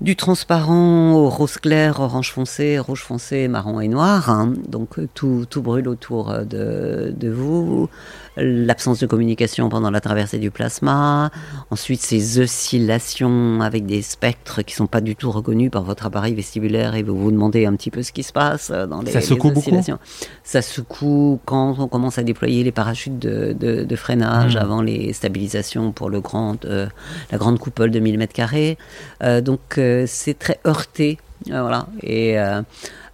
du 0.00 0.16
transparent 0.16 1.14
au 1.14 1.30
rose 1.30 1.56
clair, 1.56 2.00
orange 2.00 2.32
foncé, 2.32 2.78
rouge 2.78 3.00
foncé, 3.00 3.48
marron 3.48 3.80
et 3.80 3.88
noir. 3.88 4.28
Hein. 4.28 4.52
Donc 4.68 4.98
tout, 5.14 5.46
tout 5.48 5.62
brûle 5.62 5.88
autour 5.88 6.40
de, 6.44 7.14
de 7.16 7.28
vous 7.30 7.88
l'absence 8.36 9.00
de 9.00 9.06
communication 9.06 9.68
pendant 9.68 9.90
la 9.90 10.00
traversée 10.00 10.38
du 10.38 10.50
plasma, 10.50 11.30
ensuite 11.70 12.00
ces 12.00 12.40
oscillations 12.40 13.60
avec 13.60 13.86
des 13.86 14.02
spectres 14.02 14.62
qui 14.62 14.74
sont 14.74 14.86
pas 14.86 15.00
du 15.00 15.16
tout 15.16 15.30
reconnus 15.30 15.70
par 15.70 15.82
votre 15.82 16.06
appareil 16.06 16.34
vestibulaire 16.34 16.94
et 16.94 17.02
vous 17.02 17.16
vous 17.16 17.30
demandez 17.30 17.66
un 17.66 17.74
petit 17.74 17.90
peu 17.90 18.02
ce 18.02 18.12
qui 18.12 18.22
se 18.22 18.32
passe 18.32 18.70
dans 18.70 19.02
les, 19.02 19.12
ça 19.12 19.20
secoue 19.20 19.50
oscillations. 19.50 19.98
Ça 20.42 20.62
secoue 20.62 21.40
quand 21.44 21.76
on 21.78 21.88
commence 21.88 22.18
à 22.18 22.22
déployer 22.22 22.64
les 22.64 22.72
parachutes 22.72 23.18
de, 23.18 23.52
de, 23.52 23.96
freinage 23.96 24.56
hmm. 24.56 24.60
avant 24.60 24.82
les 24.82 25.12
stabilisations 25.12 25.92
pour 25.92 26.10
le 26.10 26.20
grand, 26.20 26.64
euh, 26.64 26.86
la 27.30 27.38
grande 27.38 27.58
coupole 27.58 27.90
de 27.90 28.00
1000 28.00 28.18
mètres 28.18 28.32
carrés. 28.32 28.76
Euh, 29.22 29.40
donc 29.40 29.78
euh, 29.78 30.04
c'est 30.06 30.38
très 30.38 30.58
heurté. 30.66 31.18
voilà. 31.46 31.86
Et 32.02 32.36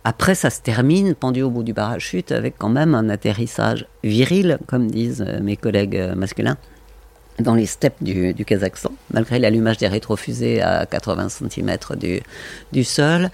après, 0.02 0.34
ça 0.34 0.48
se 0.48 0.60
termine 0.60 1.14
pendu 1.14 1.42
au 1.42 1.50
bout 1.50 1.62
du 1.62 1.74
parachute 1.74 2.32
avec 2.32 2.54
quand 2.56 2.70
même 2.70 2.94
un 2.94 3.10
atterrissage 3.10 3.86
viril, 4.02 4.58
comme 4.66 4.90
disent 4.90 5.24
euh, 5.26 5.40
mes 5.42 5.56
collègues 5.56 5.96
euh, 5.96 6.14
masculins, 6.14 6.56
dans 7.38 7.54
les 7.54 7.66
steppes 7.66 8.02
du, 8.02 8.34
Kazakhstan, 8.46 8.92
malgré 9.12 9.38
l'allumage 9.38 9.76
des 9.76 9.88
rétrofusées 9.88 10.62
à 10.62 10.86
80 10.86 11.28
cm 11.28 11.76
du, 12.72 12.84
sol. 12.84 13.30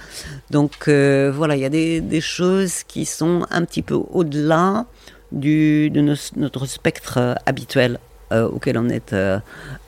Donc 0.50 0.88
euh, 0.88 1.32
voilà, 1.34 1.56
il 1.56 1.62
y 1.62 1.64
a 1.64 1.68
des, 1.68 2.20
choses 2.20 2.82
qui 2.82 3.04
sont 3.04 3.46
un 3.50 3.64
petit 3.64 3.82
peu 3.82 3.94
au-delà 3.94 4.86
de 5.32 5.88
notre 6.36 6.66
spectre 6.66 7.36
habituel 7.46 7.98
auquel 8.30 8.78
on 8.78 8.88
est, 8.88 9.14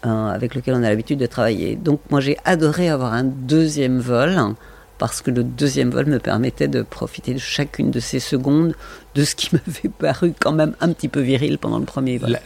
avec 0.03 0.55
lequel 0.57 0.75
on 0.75 0.83
a 0.83 0.89
l'habitude 0.91 1.19
de 1.19 1.27
travailler. 1.27 1.77
Donc 1.77 2.01
moi 2.11 2.21
j'ai 2.21 2.39
adoré 2.45 2.89
avoir 2.89 3.13
un 3.13 3.25
deuxième 3.25 4.01
vol 4.01 4.55
parce 4.99 5.23
que 5.23 5.31
le 5.31 5.45
deuxième 5.45 5.91
vol 5.91 6.07
me 6.07 6.19
permettait 6.19 6.69
de 6.69 6.83
profiter 6.83 7.35
de 7.35 7.39
chacune 7.39 7.91
de 7.91 8.01
ces 8.01 8.21
secondes 8.21 8.75
de 9.15 9.25
ce 9.25 9.35
qui 9.35 9.51
m'avait 9.53 9.89
paru 9.89 10.35
quand 10.39 10.53
même 10.53 10.75
un 10.81 10.93
petit 10.93 11.09
peu 11.09 11.21
viril 11.21 11.59
pendant 11.59 11.79
le 11.79 11.85
premier 11.85 12.19
vol. 12.19 12.39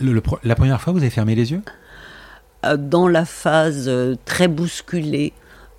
La, 0.44 0.54
première 0.54 0.80
fois, 0.80 0.92
vous 0.92 1.00
avez 1.00 1.10
fermé 1.10 1.34
les 1.34 1.52
yeux? 1.52 1.62
Euh, 2.64 2.76
Dans 2.76 3.08
la 3.08 3.24
phase 3.24 3.88
euh, 3.88 4.14
très 4.24 4.48
bousculée 4.48 5.32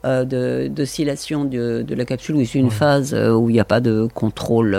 euh, 0.06 0.70
d'oscillation 0.70 1.46
de, 1.46 1.84
de, 1.88 1.96
la 1.96 2.06
capsule, 2.06 2.36
où 2.36 2.46
c'est 2.46 2.60
une 2.60 2.72
phase 2.72 3.14
où 3.14 3.50
il 3.50 3.54
n'y 3.54 3.60
a 3.60 3.66
pas 3.66 3.80
de 3.80 4.08
contrôle 4.14 4.78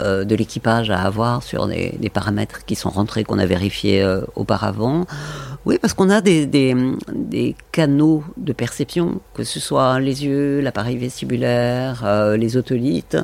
de 0.00 0.34
l'équipage 0.34 0.90
à 0.90 1.00
avoir 1.00 1.42
sur 1.42 1.66
des, 1.66 2.10
paramètres 2.12 2.64
qui 2.64 2.74
sont 2.74 2.90
rentrés, 2.90 3.24
qu'on 3.24 3.38
a 3.38 3.46
vérifiés 3.46 4.04
auparavant. 4.36 5.06
Oui, 5.66 5.78
parce 5.80 5.92
qu'on 5.92 6.08
a 6.08 6.22
des, 6.22 6.46
des, 6.46 7.54
canaux 7.70 8.24
de 8.38 8.52
perception, 8.52 9.20
que 9.34 9.44
ce 9.44 9.60
soit 9.60 10.00
les 10.00 10.24
yeux, 10.24 10.60
l'appareil 10.60 10.96
vestibulaire, 10.96 12.02
euh, 12.04 12.36
les 12.36 12.56
otolithes, 12.56 13.18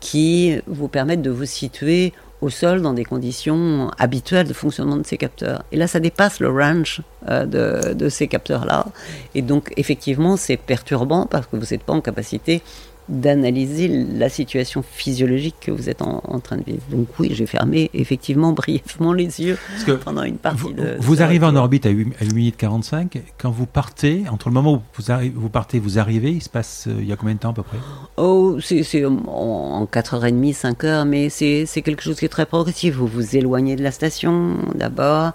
qui 0.00 0.56
vous 0.66 0.88
permettent 0.88 1.22
de 1.22 1.30
vous 1.30 1.44
situer 1.44 2.12
au 2.40 2.50
sol 2.50 2.82
dans 2.82 2.92
des 2.92 3.04
conditions 3.04 3.90
habituelles 3.98 4.46
de 4.46 4.52
fonctionnement 4.52 4.96
de 4.96 5.06
ces 5.06 5.16
capteurs. 5.16 5.64
Et 5.72 5.76
là, 5.76 5.86
ça 5.86 6.00
dépasse 6.00 6.40
le 6.40 6.50
range 6.50 7.02
euh, 7.28 7.46
de, 7.46 7.94
de, 7.94 8.08
ces 8.08 8.28
capteurs-là. 8.28 8.86
Et 9.34 9.42
donc, 9.42 9.72
effectivement, 9.76 10.36
c'est 10.36 10.56
perturbant 10.56 11.26
parce 11.26 11.46
que 11.46 11.56
vous 11.56 11.66
n'êtes 11.70 11.82
pas 11.82 11.94
en 11.94 12.00
capacité 12.00 12.62
d'analyser 13.08 13.88
la 13.88 14.28
situation 14.28 14.82
physiologique 14.82 15.56
que 15.60 15.70
vous 15.70 15.88
êtes 15.88 16.02
en, 16.02 16.40
train 16.40 16.56
de 16.56 16.64
vivre. 16.64 16.82
Donc 16.90 17.08
oui, 17.18 17.30
j'ai 17.32 17.46
fermé 17.46 17.90
effectivement 17.94 18.52
brièvement 18.54 19.12
les 19.12 19.40
yeux 19.40 19.58
pendant 20.04 20.22
une 20.22 20.38
partie 20.38 20.62
vous, 20.62 20.72
de... 20.72 20.96
Vous 20.98 21.22
arrivez 21.22 21.46
en 21.46 21.56
orbite 21.56 21.86
à 21.86 21.90
8, 21.90 22.34
minutes 22.34 22.56
45. 22.56 23.18
Quand 23.38 23.50
vous 23.50 23.66
partez, 23.66 24.24
entre 24.30 24.48
le 24.48 24.54
moment 24.54 24.74
où 24.74 24.82
vous, 24.98 25.30
vous 25.34 25.48
partez 25.48 25.78
vous 25.78 25.98
arrivez, 25.98 26.32
il 26.32 26.42
se 26.42 26.48
passe... 26.48 26.86
Euh, 26.88 26.96
il 27.00 27.06
y 27.06 27.12
a 27.12 27.16
combien 27.16 27.34
de 27.34 27.40
temps 27.40 27.50
à 27.50 27.54
peu 27.54 27.62
près? 27.62 27.78
Oh, 28.16 28.58
c'est 28.60 29.04
en, 29.04 29.14
en 29.26 29.84
4h30, 29.84 30.54
5h, 30.54 31.04
mais 31.06 31.28
c'est 31.28 31.82
quelque 31.82 32.02
chose 32.02 32.18
qui 32.18 32.24
est 32.24 32.30
très 32.30 32.46
progressif. 32.46 32.94
Vous 32.94 33.06
vous 33.06 33.36
éloignez 33.36 33.76
de 33.76 33.82
la 33.82 33.92
station 33.92 34.56
d'abord. 34.74 35.32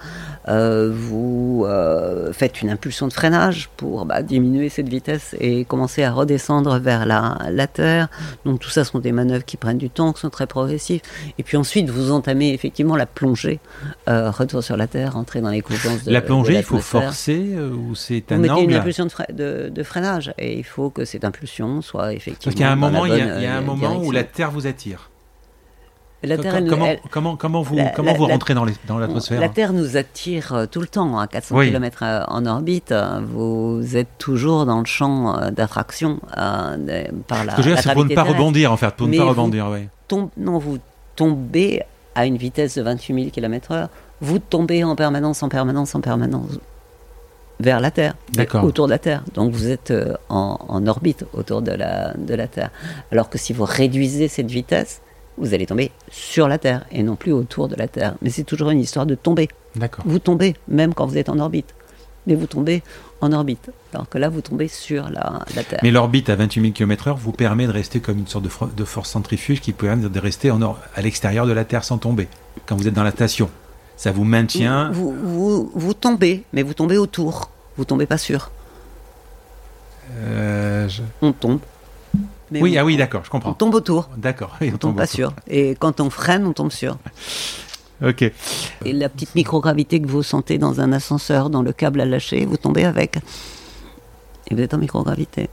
euh, 0.48 0.92
vous 0.94 1.66
euh, 1.68 2.34
faites 2.34 2.62
une 2.62 2.70
impulsion 2.70 3.08
de 3.08 3.14
freinage 3.14 3.70
pour 3.78 4.06
bah, 4.06 4.22
diminuer 4.24 4.70
cette 4.70 4.90
vitesse 4.90 5.36
et 5.40 5.66
commencer 5.66 6.04
à 6.04 6.12
redescendre 6.12 6.80
vers 6.80 7.06
la, 7.06 7.38
la 7.50 7.61
Terre. 7.68 8.08
Donc 8.46 8.60
tout 8.60 8.70
ça 8.70 8.84
sont 8.84 9.00
des 9.00 9.12
manœuvres 9.12 9.46
qui 9.46 9.58
prennent 9.58 9.78
du 9.78 9.90
temps, 9.90 10.14
qui 10.14 10.22
sont 10.22 10.30
très 10.30 10.48
progressives. 10.48 11.02
Et 11.38 11.44
puis 11.44 11.58
ensuite, 11.58 11.90
vous 11.90 12.12
entamez 12.12 12.54
effectivement 12.54 12.96
la 12.96 13.06
plongée, 13.06 13.60
euh, 14.10 14.32
retour 14.32 14.64
sur 14.64 14.78
la 14.78 14.88
Terre, 14.88 15.18
entrer 15.18 15.42
dans 15.42 15.50
les 15.50 15.62
couvances 15.62 16.04
de 16.04 16.12
La 16.12 16.22
plongée, 16.22 16.54
de 16.54 16.58
il 16.60 16.64
faut 16.64 16.78
forcer 16.80 17.52
euh, 17.56 17.70
ou 17.72 17.96
c'est 17.96 18.24
Vous 18.30 18.34
un 18.36 18.38
une 18.64 18.74
impulsion 18.74 19.06
de, 19.06 19.12
fre- 19.12 19.34
de- 19.34 19.70
de 19.70 19.84
freinage 19.84 20.34
et 20.38 20.58
il 20.58 20.64
faut 20.64 20.90
que 20.90 21.06
cette 21.06 21.24
impulsion 21.26 21.82
soit 21.82 22.14
effectivement. 22.14 22.44
Parce 22.46 22.56
qu'il 22.56 22.66
y 22.66 22.68
a 22.68 22.72
un 22.72 22.76
moment, 22.76 23.06
il 23.06 23.12
y 23.18 23.22
a, 23.22 23.42
y 23.42 23.46
un 23.46 23.58
euh, 23.60 23.62
moment 23.62 23.98
où 23.98 24.12
la. 24.12 24.24
Terre 24.24 24.52
vous 24.52 24.66
attire. 24.68 25.11
La 26.24 26.36
Co- 26.38 26.44
Terre, 26.44 26.56
elle- 26.58 26.68
comment, 26.68 26.86
elle- 26.86 27.00
comment, 27.10 27.36
comment 27.36 27.62
vous, 27.64 27.76
la- 27.76 27.90
comment 27.90 28.12
la- 28.12 28.18
vous 28.18 28.28
la- 28.28 28.34
rentrez 28.34 28.54
dans 28.54 28.64
les- 28.66 28.76
dans 28.88 29.00
l'atmosphère 29.00 29.40
La 29.42 29.50
Terre 29.50 29.74
nous 29.74 29.98
attire 29.98 30.54
euh, 30.54 30.66
tout 30.68 30.80
le 30.80 30.88
temps, 30.88 31.18
à 31.18 31.26
400 31.28 31.56
Oui. 31.58 31.68
km 31.70 32.04
en 32.28 32.46
orbite. 32.46 32.94
Vous 33.34 33.98
êtes 33.98 34.18
toujours 34.20 34.66
dans 34.68 34.80
le 34.80 34.86
champ 34.86 35.36
euh, 35.40 35.50
d'attraction 35.52 36.20
euh, 36.38 37.06
par 37.28 37.44
la. 37.44 37.54
Ce 37.54 37.58
que 37.58 37.64
je 37.64 37.70
veux 37.70 37.74
dire, 37.76 37.84
c'est 37.84 37.94
pour 37.94 38.04
ne 38.04 38.10
pas 38.10 38.16
terrestre. 38.22 38.38
rebondir, 38.38 38.72
en 38.72 38.78
fait, 38.78 38.94
pour 38.96 39.08
ne 39.08 39.18
pas 39.18 39.24
rebondir, 39.24 39.68
oui. 39.72 39.88
Non, 40.38 40.58
vous 40.60 40.78
tombez 41.16 41.82
à 42.16 42.26
une 42.26 42.38
vitesse 42.38 42.76
de 42.78 42.82
28 42.84 43.14
000 43.16 43.30
km/h. 43.32 43.88
Vous 44.22 44.38
tombez 44.40 44.84
en 44.84 44.96
permanence, 44.96 45.42
en 45.42 45.50
permanence, 45.50 45.96
en 45.96 46.02
permanence 46.02 46.52
vers 47.60 47.80
la 47.80 47.92
Terre, 47.92 48.16
autour 48.64 48.86
de 48.88 48.92
la 48.92 49.00
Terre. 49.00 49.24
Donc 49.34 49.52
vous 49.54 49.70
êtes 49.70 49.94
en, 50.30 50.60
en 50.68 50.86
orbite 50.88 51.26
autour 51.34 51.62
de 51.62 51.72
la, 51.72 52.14
de 52.16 52.34
la 52.36 52.48
Terre. 52.48 52.70
Alors 53.12 53.30
que 53.30 53.38
si 53.38 53.54
vous 53.54 53.66
réduisez 53.66 54.28
cette 54.28 54.50
vitesse, 54.52 55.02
vous 55.38 55.54
allez 55.54 55.66
tomber 55.66 55.92
sur 56.12 56.48
la 56.48 56.58
Terre 56.58 56.86
et 56.92 57.04
non 57.04 57.16
plus 57.16 57.32
autour 57.32 57.68
de 57.68 57.76
la 57.76 57.88
Terre. 57.88 58.16
Mais 58.22 58.30
c'est 58.30 58.44
toujours 58.44 58.70
une 58.70 58.80
histoire 58.80 59.06
de 59.06 59.16
tomber. 59.16 59.50
D'accord. 59.76 60.04
Vous 60.08 60.20
tombez, 60.20 60.56
même 60.68 60.94
quand 60.94 61.06
vous 61.08 61.18
êtes 61.18 61.30
en 61.30 61.40
orbite. 61.40 61.74
Mais 62.28 62.36
vous 62.36 62.46
tombez 62.46 62.84
en 63.22 63.32
orbite. 63.32 63.72
Alors 63.94 64.08
que 64.08 64.18
là, 64.20 64.30
vous 64.30 64.42
tombez 64.42 64.68
sur 64.68 65.10
la, 65.10 65.40
la 65.56 65.64
Terre. 65.64 65.80
Mais 65.82 65.90
l'orbite 65.92 66.30
à 66.30 66.36
28 66.36 66.62
000 66.62 66.74
km/h 66.74 67.16
vous 67.18 67.32
permet 67.32 67.66
de 67.66 67.72
rester 67.72 68.00
comme 68.00 68.20
une 68.20 68.28
sorte 68.28 68.46
de, 68.76 68.84
force 68.86 69.10
centrifuge 69.10 69.60
qui 69.62 69.72
permet 69.72 70.08
de 70.08 70.20
rester 70.20 70.52
en 70.52 70.62
or- 70.62 70.80
à 70.96 71.02
l'extérieur 71.02 71.48
de 71.48 71.52
la 71.54 71.66
Terre 71.66 71.84
sans 71.84 71.98
tomber. 71.98 72.28
Quand 72.68 72.76
vous 72.76 72.88
êtes 72.88 72.94
dans 72.94 73.04
la 73.04 73.12
station, 73.12 73.50
ça 73.98 74.12
vous 74.12 74.24
maintient. 74.26 74.92
Vous, 74.92 75.12
vous, 75.14 75.72
vous 75.74 75.94
tombez, 75.96 76.44
mais 76.54 76.62
vous 76.62 76.74
tombez 76.76 76.98
autour. 76.98 77.50
Vous 77.78 77.86
tombez 77.86 78.06
pas 78.06 78.18
sur. 78.20 78.52
Euh, 80.18 80.88
je- 80.90 81.02
On 81.22 81.32
tombe. 81.32 81.60
Mais 82.52 82.62
Oui, 82.62 82.76
on, 82.78 82.82
ah 82.82 82.86
oui, 82.86 82.98
d'accord, 82.98 83.22
je 83.24 83.30
on 83.30 83.32
comprends. 83.32 83.54
tombe 83.54 83.74
autour. 83.76 84.10
D'accord. 84.18 84.56
oui, 84.62 84.72
On 84.74 84.78
tombe 84.78 84.98
pas 84.98 85.04
autour. 85.04 85.16
sur. 85.16 85.34
Et 85.48 85.76
quand 85.80 86.00
on 86.00 86.10
freine, 86.10 86.46
on 86.46 86.54
tombe 86.54 86.72
sur. 86.72 86.98
Ok. 88.04 88.24
Et 88.24 88.94
la 88.94 89.10
petite 89.10 89.36
microgravité 89.36 90.02
que 90.02 90.08
vous 90.08 90.24
sentez 90.24 90.58
dans 90.58 90.82
un 90.82 90.92
ascenseur, 90.92 91.52
dans 91.52 91.62
le 91.62 91.72
câble 91.72 92.02
à 92.02 92.06
lâcher, 92.06 92.48
vous 92.48 92.58
tombez 92.58 92.84
avec. 92.84 93.18
Et 94.50 94.56
vous 94.56 94.62
êtes 94.62 94.74
en 94.74 94.80
microgravité. 94.80 95.50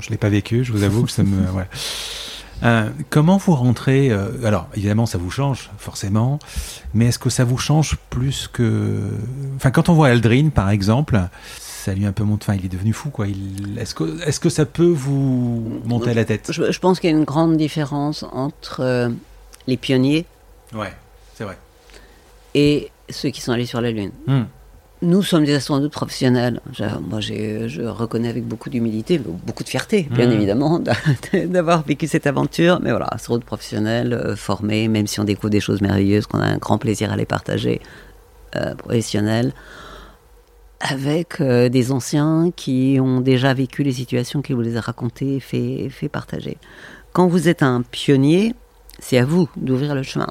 Je 0.00 0.10
l'ai 0.10 0.16
pas 0.16 0.28
vécu, 0.28 0.64
je 0.64 0.72
vous 0.72 0.82
avoue 0.82 1.04
que 1.04 1.10
ça 1.12 1.22
me. 1.22 1.38
Euh, 2.62 2.90
comment 3.08 3.38
vous 3.38 3.54
rentrez 3.54 4.10
euh, 4.10 4.28
Alors, 4.44 4.68
évidemment, 4.74 5.06
ça 5.06 5.16
vous 5.16 5.30
change, 5.30 5.70
forcément, 5.78 6.38
mais 6.92 7.06
est-ce 7.06 7.18
que 7.18 7.30
ça 7.30 7.42
vous 7.42 7.56
change 7.56 7.96
plus 8.10 8.50
que. 8.52 9.00
Enfin, 9.56 9.70
quand 9.70 9.88
on 9.88 9.94
voit 9.94 10.08
Aldrin, 10.08 10.50
par 10.50 10.68
exemple, 10.68 11.18
ça 11.80 11.94
lui 11.94 12.04
a 12.06 12.08
un 12.08 12.12
peu 12.12 12.24
monté. 12.24 12.44
Enfin, 12.48 12.58
il 12.58 12.64
est 12.64 12.68
devenu 12.68 12.92
fou, 12.92 13.10
quoi. 13.10 13.26
Est-ce 13.78 13.94
que, 13.94 14.22
est-ce 14.26 14.38
que 14.40 14.48
ça 14.48 14.66
peut 14.66 14.84
vous 14.84 15.80
monter 15.84 16.10
à 16.10 16.14
la 16.14 16.24
tête? 16.24 16.50
Je, 16.52 16.70
je 16.70 16.78
pense 16.78 17.00
qu'il 17.00 17.10
y 17.10 17.12
a 17.12 17.16
une 17.16 17.24
grande 17.24 17.56
différence 17.56 18.24
entre 18.32 18.80
euh, 18.80 19.08
les 19.66 19.76
pionniers 19.76 20.26
Ouais, 20.74 20.92
c'est 21.34 21.44
vrai. 21.44 21.58
et 22.54 22.90
ceux 23.08 23.30
qui 23.30 23.40
sont 23.40 23.52
allés 23.52 23.66
sur 23.66 23.80
la 23.80 23.90
Lune. 23.90 24.12
Hmm. 24.26 24.42
Nous 25.02 25.22
sommes 25.22 25.44
des 25.46 25.54
astronautes 25.54 25.90
professionnels. 25.92 26.60
Je- 26.74 26.84
moi, 27.08 27.20
je 27.20 27.82
reconnais 27.86 28.28
avec 28.28 28.44
beaucoup 28.46 28.68
d'humilité, 28.68 29.18
beaucoup 29.18 29.64
de 29.64 29.68
fierté, 29.70 30.06
bien 30.10 30.26
Mhm. 30.26 30.32
évidemment, 30.32 30.78
d'a- 31.32 31.46
d'avoir 31.46 31.82
vécu 31.84 32.06
cette 32.06 32.26
aventure. 32.26 32.80
Mais 32.82 32.90
voilà, 32.90 33.06
astronautes 33.06 33.44
professionnels, 33.46 34.12
euh, 34.12 34.36
formés, 34.36 34.88
même 34.88 35.06
si 35.06 35.18
on 35.18 35.24
découvre 35.24 35.48
des 35.50 35.60
choses 35.60 35.80
merveilleuses, 35.80 36.26
qu'on 36.26 36.40
a 36.40 36.44
un 36.46 36.58
grand 36.58 36.76
plaisir 36.78 37.10
à 37.12 37.16
les 37.16 37.24
partager, 37.24 37.80
euh, 38.56 38.74
professionnels, 38.74 39.52
avec 40.80 41.40
euh, 41.40 41.68
des 41.68 41.92
anciens 41.92 42.50
qui 42.56 42.98
ont 43.00 43.20
déjà 43.20 43.52
vécu 43.54 43.82
les 43.82 43.92
situations 43.92 44.42
qu'ils 44.42 44.56
vous 44.56 44.62
les 44.62 44.76
a 44.76 44.80
racontées 44.80 45.38
fait, 45.38 45.88
fait 45.90 46.08
partager. 46.08 46.56
Quand 47.12 47.28
vous 47.28 47.48
êtes 47.48 47.62
un 47.62 47.82
pionnier, 47.82 48.54
c'est 48.98 49.18
à 49.18 49.24
vous 49.24 49.48
d'ouvrir 49.56 49.94
le 49.94 50.02
chemin. 50.02 50.28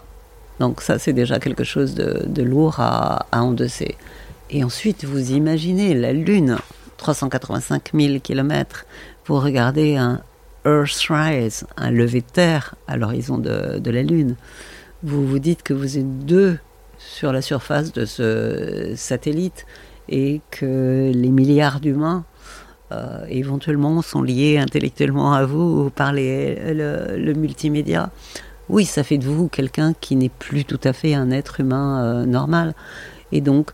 Donc 0.60 0.82
ça, 0.82 1.00
c'est 1.00 1.14
déjà 1.14 1.40
quelque 1.40 1.64
chose 1.64 1.94
de, 1.96 2.42
lourd 2.42 2.80
à, 2.80 3.28
endosser. 3.32 3.96
Et 4.50 4.64
ensuite, 4.64 5.06
vous 5.06 5.32
imaginez 5.32 5.94
la 5.94 6.12
Lune, 6.12 6.58
385 6.98 7.92
000 7.94 8.20
km, 8.20 8.86
vous 9.26 9.40
regardez 9.40 9.96
un 9.96 10.22
Earthrise, 10.66 11.66
un 11.78 11.92
lever 11.92 12.22
de 12.22 12.26
terre 12.26 12.76
à 12.88 12.98
l'horizon 12.98 13.38
de 13.38 13.90
la 13.92 14.04
Lune. 14.04 14.36
Vous 15.04 15.26
vous 15.26 15.40
dites 15.40 15.64
que 15.64 15.74
vous 15.74 15.98
êtes 15.98 16.26
deux 16.26 16.58
sur 16.98 17.32
la 17.32 17.42
surface 17.42 17.94
de 17.94 18.04
ce 18.04 18.94
satellite 18.98 19.66
et 20.10 20.42
que 20.52 21.12
les 21.14 21.30
milliards 21.30 21.80
d'humains 21.80 22.26
euh, 22.92 23.26
éventuellement 23.30 24.02
sont 24.02 24.22
liés 24.22 24.58
intellectuellement 24.58 25.34
à 25.34 25.46
vous 25.46 25.90
par 25.92 26.12
le, 26.14 27.34
multimédia. 27.34 28.10
Oui, 28.68 28.86
ça 28.86 29.04
fait 29.04 29.18
de 29.18 29.26
vous 29.26 29.48
quelqu'un 29.48 29.94
qui 29.94 30.16
n'est 30.16 30.30
plus 30.30 30.66
tout 30.66 30.80
à 30.84 30.94
fait 30.94 31.14
un 31.14 31.32
être 31.32 31.60
humain 31.60 32.04
euh, 32.04 32.26
normal. 32.26 32.74
Et 33.32 33.42
donc, 33.42 33.72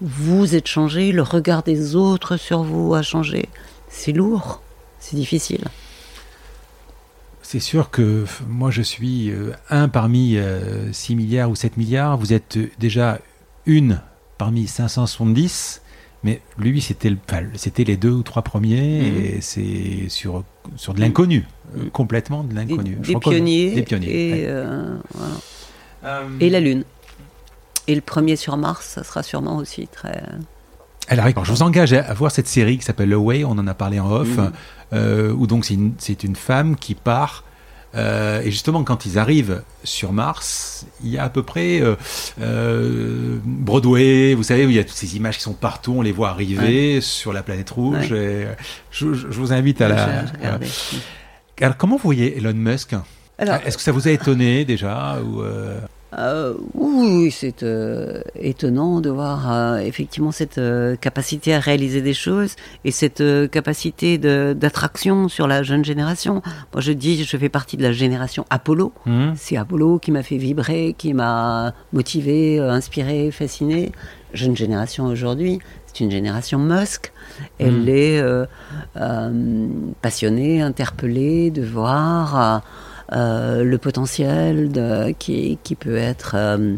vous 0.00 0.54
êtes 0.54 0.68
changé, 0.68 1.12
le 1.12 1.22
regard 1.22 1.62
des 1.62 1.96
autres 1.96 2.36
sur 2.36 2.62
vous 2.62 2.94
a 2.94 3.02
changé. 3.02 3.48
C'est 3.88 4.12
lourd, 4.12 4.60
c'est 5.00 5.16
difficile. 5.16 5.64
C'est 7.42 7.60
sûr 7.60 7.90
que 7.90 8.26
moi 8.46 8.70
je 8.70 8.82
suis 8.82 9.30
euh, 9.30 9.52
un 9.70 9.88
parmi 9.88 10.36
euh, 10.36 10.92
6 10.92 11.16
milliards 11.16 11.50
ou 11.50 11.54
7 11.54 11.78
milliards. 11.78 12.18
Vous 12.18 12.34
êtes 12.34 12.58
déjà 12.78 13.20
une 13.64 14.02
parmi 14.38 14.66
570. 14.66 15.82
Mais 16.24 16.40
lui, 16.58 16.80
c'était 16.80 17.10
le- 17.10 17.18
enfin, 17.28 17.42
c'était 17.54 17.84
les 17.84 17.96
deux 17.96 18.10
ou 18.10 18.22
trois 18.22 18.42
premiers. 18.42 19.02
Mhm. 19.02 19.16
Et 19.22 19.40
c'est 19.40 20.08
sur, 20.08 20.42
sur 20.76 20.94
de 20.94 21.00
l'inconnu. 21.00 21.44
Mhm. 21.76 21.90
complètement 21.90 22.44
de 22.44 22.54
l'inconnu. 22.54 22.94
Des 22.96 23.14
pionniers, 23.16 23.74
Des 23.74 23.82
pionniers. 23.82 24.08
et, 24.08 24.32
ouais. 24.32 24.44
euh, 24.48 24.96
voilà. 25.14 25.34
Euh, 26.04 26.28
et 26.40 26.48
la 26.48 26.60
Lune. 26.60 26.84
Et 27.86 27.94
le 27.94 28.00
premier 28.00 28.36
sur 28.36 28.56
Mars, 28.56 28.86
ça 28.94 29.04
sera 29.04 29.22
sûrement 29.22 29.56
aussi 29.56 29.86
très... 29.86 30.22
Alors, 31.08 31.44
je 31.44 31.52
vous 31.52 31.62
engage 31.62 31.92
à, 31.94 32.12
voir 32.14 32.30
cette 32.30 32.46
série 32.48 32.76
qui 32.78 32.84
s'appelle 32.84 33.12
Away, 33.14 33.44
on 33.44 33.52
en 33.52 33.66
a 33.66 33.72
parlé 33.74 33.98
en 34.00 34.10
off, 34.10 34.28
Mhm. 34.36 34.52
euh, 34.94 35.32
où 35.32 35.46
donc 35.46 35.64
c'est 35.64 35.74
une, 35.74 35.92
c'est 35.98 36.22
une 36.24 36.36
femme 36.36 36.76
qui 36.76 36.94
part. 36.94 37.44
Euh, 37.94 38.42
et 38.42 38.50
justement, 38.50 38.84
quand 38.84 39.06
ils 39.06 39.18
arrivent 39.18 39.62
sur 39.82 40.12
Mars, 40.12 40.86
il 41.02 41.10
y 41.10 41.18
a 41.18 41.24
à 41.24 41.28
peu 41.30 41.42
près 41.42 41.80
euh, 41.80 41.96
euh, 42.40 43.38
Broadway, 43.44 44.34
vous 44.34 44.42
savez, 44.42 44.66
où 44.66 44.70
il 44.70 44.76
y 44.76 44.78
a 44.78 44.84
toutes 44.84 44.96
ces 44.96 45.16
images 45.16 45.38
qui 45.38 45.42
sont 45.42 45.54
partout, 45.54 45.94
on 45.96 46.02
les 46.02 46.12
voit 46.12 46.30
arriver 46.30 47.00
sur 47.00 47.32
la 47.32 47.42
planète 47.42 47.70
rouge. 47.70 48.12
et, 48.12 48.46
je, 48.90 49.06
vous 49.06 49.52
invite 49.52 49.80
à 49.80 49.88
la. 49.88 50.24
Alors, 51.60 51.76
comment 51.76 51.96
vous 51.96 52.02
voyez 52.02 52.36
Elon 52.36 52.54
Musk? 52.54 52.94
Est-ce 53.38 53.76
que 53.76 53.82
ça 53.82 53.92
vous 53.92 54.08
a 54.08 54.10
étonné 54.10 54.64
déjà 54.64 55.18
ou 55.22 55.42
euh, 56.16 56.54
oui, 56.74 57.30
c'est 57.30 57.62
euh, 57.62 58.22
étonnant 58.34 59.00
de 59.02 59.10
voir 59.10 59.52
euh, 59.52 59.76
effectivement 59.78 60.32
cette 60.32 60.60
capacité 61.00 61.54
à 61.54 61.60
réaliser 61.60 62.00
des 62.00 62.14
choses 62.14 62.56
et 62.84 62.90
cette 62.90 63.22
capacité 63.50 64.16
d'attraction 64.18 65.28
sur 65.28 65.46
la 65.46 65.62
jeune 65.62 65.84
génération. 65.84 66.40
Moi, 66.72 66.80
je 66.80 66.92
dis, 66.92 67.22
je 67.22 67.36
fais 67.36 67.50
partie 67.50 67.76
de 67.76 67.82
la 67.82 67.92
génération 67.92 68.46
Apollo. 68.48 68.92
hmm 69.06 69.32
C'est 69.36 69.56
Apollo 69.56 69.98
qui 69.98 70.10
m'a 70.10 70.22
fait 70.22 70.38
vibrer, 70.38 70.94
qui 70.96 71.12
m'a 71.12 71.74
motivé, 71.92 72.58
inspiré, 72.58 73.30
fasciné. 73.30 73.92
Jeune 74.32 74.56
génération 74.56 75.06
aujourd'hui, 75.06 75.58
c'est 75.86 76.00
une 76.00 76.10
génération 76.10 76.58
Musk. 76.58 77.12
Elle 77.58 77.82
Mm. 77.82 77.88
est 77.88 78.22
passionnée, 80.02 80.62
interpellée 80.62 81.50
de 81.50 81.62
voir 81.62 82.62
le 83.12 83.76
potentiel 83.78 84.70
de, 84.70 85.12
qui, 85.18 85.58
qui 85.62 85.74
peut 85.74 85.96
être 85.96 86.32
euh, 86.34 86.74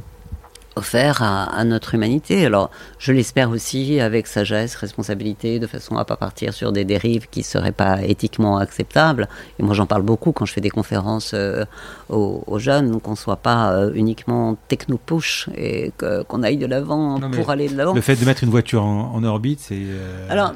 offert 0.76 1.20
à, 1.22 1.44
à 1.44 1.64
notre 1.64 1.94
humanité. 1.96 2.46
Alors, 2.46 2.70
je 2.98 3.12
l'espère 3.12 3.50
aussi 3.50 4.00
avec 4.00 4.28
sagesse, 4.28 4.76
responsabilité, 4.76 5.58
de 5.58 5.66
façon 5.66 5.96
à 5.96 6.04
pas 6.04 6.16
partir 6.16 6.54
sur 6.54 6.70
des 6.70 6.84
dérives 6.84 7.28
qui 7.28 7.42
seraient 7.42 7.72
pas 7.72 8.02
éthiquement 8.02 8.58
acceptables. 8.58 9.28
Et 9.58 9.64
moi, 9.64 9.74
j'en 9.74 9.86
parle 9.86 10.02
beaucoup 10.02 10.30
quand 10.30 10.46
je 10.46 10.52
fais 10.52 10.60
des 10.60 10.70
conférences 10.70 11.32
euh, 11.34 11.64
aux, 12.08 12.44
aux 12.46 12.58
jeunes, 12.60 13.00
qu'on 13.00 13.16
soit 13.16 13.36
pas 13.36 13.72
euh, 13.72 13.90
uniquement 13.94 14.56
techno-push 14.68 15.48
et 15.56 15.92
qu'on 15.98 16.42
aille 16.44 16.56
de 16.58 16.66
l'avant 16.66 17.18
pour 17.32 17.50
aller 17.50 17.68
de 17.68 17.76
l'avant. 17.76 17.92
Le 17.94 18.00
fait 18.00 18.14
de 18.16 18.24
mettre 18.24 18.44
une 18.44 18.50
voiture 18.50 18.84
en, 18.84 19.12
en 19.12 19.24
orbite, 19.24 19.58
c'est. 19.60 19.74
euh, 19.76 20.26
Alors, 20.30 20.54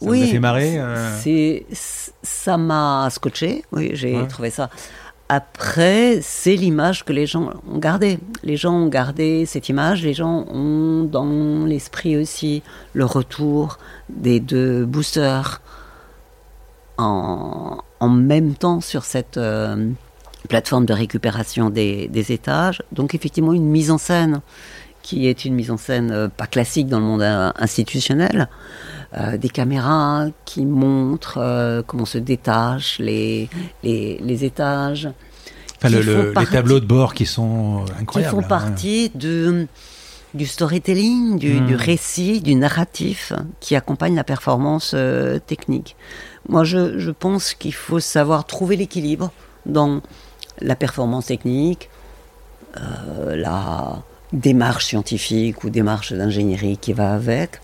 ça 0.00 0.06
vous 0.06 0.12
oui, 0.12 0.22
a 0.22 0.26
fait 0.26 0.38
marrer 0.38 0.74
euh 0.78 1.60
ça 2.22 2.56
m'a 2.56 3.08
scotché. 3.10 3.64
Oui, 3.72 3.90
j'ai 3.94 4.16
Ouais. 4.16 4.26
trouvé 4.26 4.50
ça 4.50 4.70
Après, 5.28 6.20
c'est 6.22 6.56
l'image 6.56 7.04
que 7.04 7.12
les 7.12 7.26
gens 7.26 7.50
ont 7.70 7.78
gardée. 7.78 8.18
Les 8.42 8.56
gens 8.56 8.72
ont 8.72 8.88
gardé 8.88 9.44
cette 9.44 9.68
image, 9.68 10.02
les 10.02 10.14
gens 10.14 10.46
ont 10.48 11.04
dans 11.04 11.66
l'esprit 11.66 12.16
aussi 12.16 12.62
le 12.94 13.04
retour 13.04 13.78
des 14.08 14.40
deux 14.40 14.86
boosters 14.86 15.60
en, 16.96 17.82
même 18.08 18.54
temps 18.54 18.80
sur 18.80 19.04
cette 19.04 19.36
euh, 19.36 19.90
plateforme 20.48 20.86
de 20.86 20.92
récupération 20.94 21.70
des, 21.70 22.08
étages. 22.32 22.82
Donc 22.92 23.14
effectivement 23.14 23.52
une 23.52 23.68
mise 23.68 23.90
en 23.90 23.98
scène 23.98 24.40
qui 25.02 25.26
est 25.26 25.44
une 25.44 25.54
mise 25.54 25.70
en 25.70 25.76
scène 25.76 26.10
euh, 26.10 26.28
pas 26.28 26.46
classique 26.46 26.88
dans 26.88 26.98
le 26.98 27.04
monde 27.04 27.22
euh, 29.16 29.36
des 29.36 29.48
caméras 29.48 30.26
qui 30.44 30.64
montrent 30.66 31.82
comment 31.86 32.04
se 32.04 32.18
détachent 32.18 32.98
les, 32.98 33.48
les, 33.82 34.44
étages. 34.44 35.08
les 35.82 36.46
tableaux 36.50 36.80
de 36.80 36.86
bord 36.86 37.14
qui 37.14 37.26
sont 37.26 37.84
incroyables. 37.98 38.34
Qui 38.34 38.40
font 38.40 38.44
hein. 38.44 38.48
partie 38.48 39.10
de, 39.14 39.66
du 40.34 40.46
storytelling, 40.46 41.38
du, 41.38 41.60
du, 41.60 41.74
hmm. 41.74 41.78
récit, 41.78 42.40
du 42.40 42.54
narratif 42.54 43.32
qui 43.60 43.76
accompagne 43.76 44.14
la 44.14 44.24
performance 44.24 44.94
technique. 45.46 45.96
Moi, 46.48 46.64
je, 46.64 46.98
je 46.98 47.10
pense 47.10 47.54
qu'il 47.54 47.74
faut 47.74 48.00
savoir 48.00 48.46
trouver 48.46 48.76
l'équilibre 48.76 49.32
dans 49.66 50.00
la 50.60 50.76
performance 50.76 51.26
technique, 51.26 51.88
euh, 52.76 53.36
la 53.36 54.02
démarche 54.32 54.86
scientifique 54.86 55.64
ou 55.64 55.70
démarche 55.70 56.12
d'ingénierie 56.12 56.76
qui 56.76 56.92
va 56.92 57.14
avec, 57.14 57.60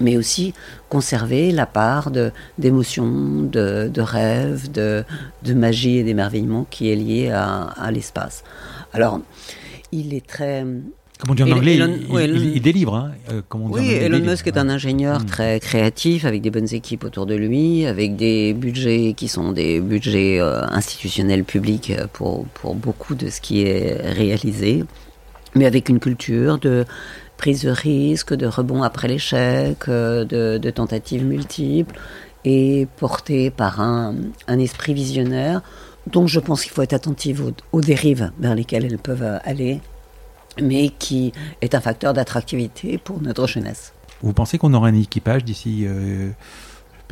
mais 0.00 0.16
aussi 0.16 0.54
conserver 0.88 1.52
la 1.52 1.66
part 1.66 2.10
d'émotion, 2.58 3.42
de, 3.42 3.88
de, 3.92 4.00
rêve, 4.00 4.70
de, 4.70 5.04
de 5.42 5.54
magie 5.54 5.98
et 5.98 6.04
d'émerveillement 6.04 6.66
qui 6.70 6.90
est 6.90 6.96
liée 6.96 7.30
à, 7.30 7.62
à 7.62 7.90
l'espace. 7.90 8.44
Alors, 8.92 9.20
il 9.92 10.14
est 10.14 10.26
très 10.26 10.64
comme 11.22 11.30
on 11.30 11.34
dit 11.34 11.44
en 11.44 11.56
anglais, 11.56 11.78
il, 11.78 12.60
délivre. 12.62 12.96
Hein, 12.96 13.12
euh, 13.30 13.42
oui, 13.54 13.92
Elon 13.92 14.18
Musk 14.18 14.48
est 14.48 14.58
un 14.58 14.68
ingénieur 14.68 15.20
hmm. 15.20 15.26
très 15.26 15.60
créatif, 15.60 16.24
avec 16.24 16.42
des 16.42 16.50
bonnes 16.50 16.74
équipes 16.74 17.04
autour 17.04 17.26
de 17.26 17.36
lui, 17.36 17.86
avec 17.86 18.16
des 18.16 18.52
budgets 18.54 19.14
qui 19.16 19.28
sont 19.28 19.52
des 19.52 19.78
budgets 19.78 20.40
euh, 20.40 20.62
institutionnels 20.64 21.44
publics 21.44 21.90
euh, 21.90 22.08
pour, 22.12 22.46
pour 22.48 22.74
beaucoup 22.74 23.14
de 23.14 23.28
ce 23.28 23.40
qui 23.40 23.62
est 23.62 24.00
réalisé, 24.02 24.82
mais 25.54 25.64
avec 25.64 25.88
une 25.88 26.00
culture 26.00 26.58
de 26.58 26.84
prise 27.42 27.62
de 27.64 27.70
risque, 27.70 28.34
de 28.34 28.46
rebond 28.46 28.84
après 28.84 29.08
l'échec, 29.08 29.88
de, 29.88 30.58
de 30.58 30.70
tentatives 30.70 31.24
multiples, 31.24 31.98
et 32.44 32.86
porté 32.98 33.50
par 33.50 33.80
un, 33.80 34.14
un 34.46 34.58
esprit 34.60 34.94
visionnaire. 34.94 35.60
Donc 36.06 36.28
je 36.28 36.38
pense 36.38 36.62
qu'il 36.62 36.70
faut 36.70 36.82
être 36.82 36.92
attentif 36.92 37.40
aux, 37.40 37.52
aux 37.72 37.80
dérives 37.80 38.30
vers 38.38 38.54
lesquelles 38.54 38.84
elles 38.84 38.98
peuvent 38.98 39.40
aller 39.44 39.80
mais 40.60 40.90
qui 40.90 41.32
est 41.60 41.74
un 41.74 41.80
facteur 41.80 42.12
d'attractivité 42.12 42.98
pour 42.98 43.20
notre 43.22 43.46
jeunesse. 43.46 43.92
Vous 44.22 44.32
pensez 44.32 44.58
qu'on 44.58 44.72
aura 44.74 44.88
un 44.88 44.94
équipage 44.94 45.44
d'ici 45.44 45.86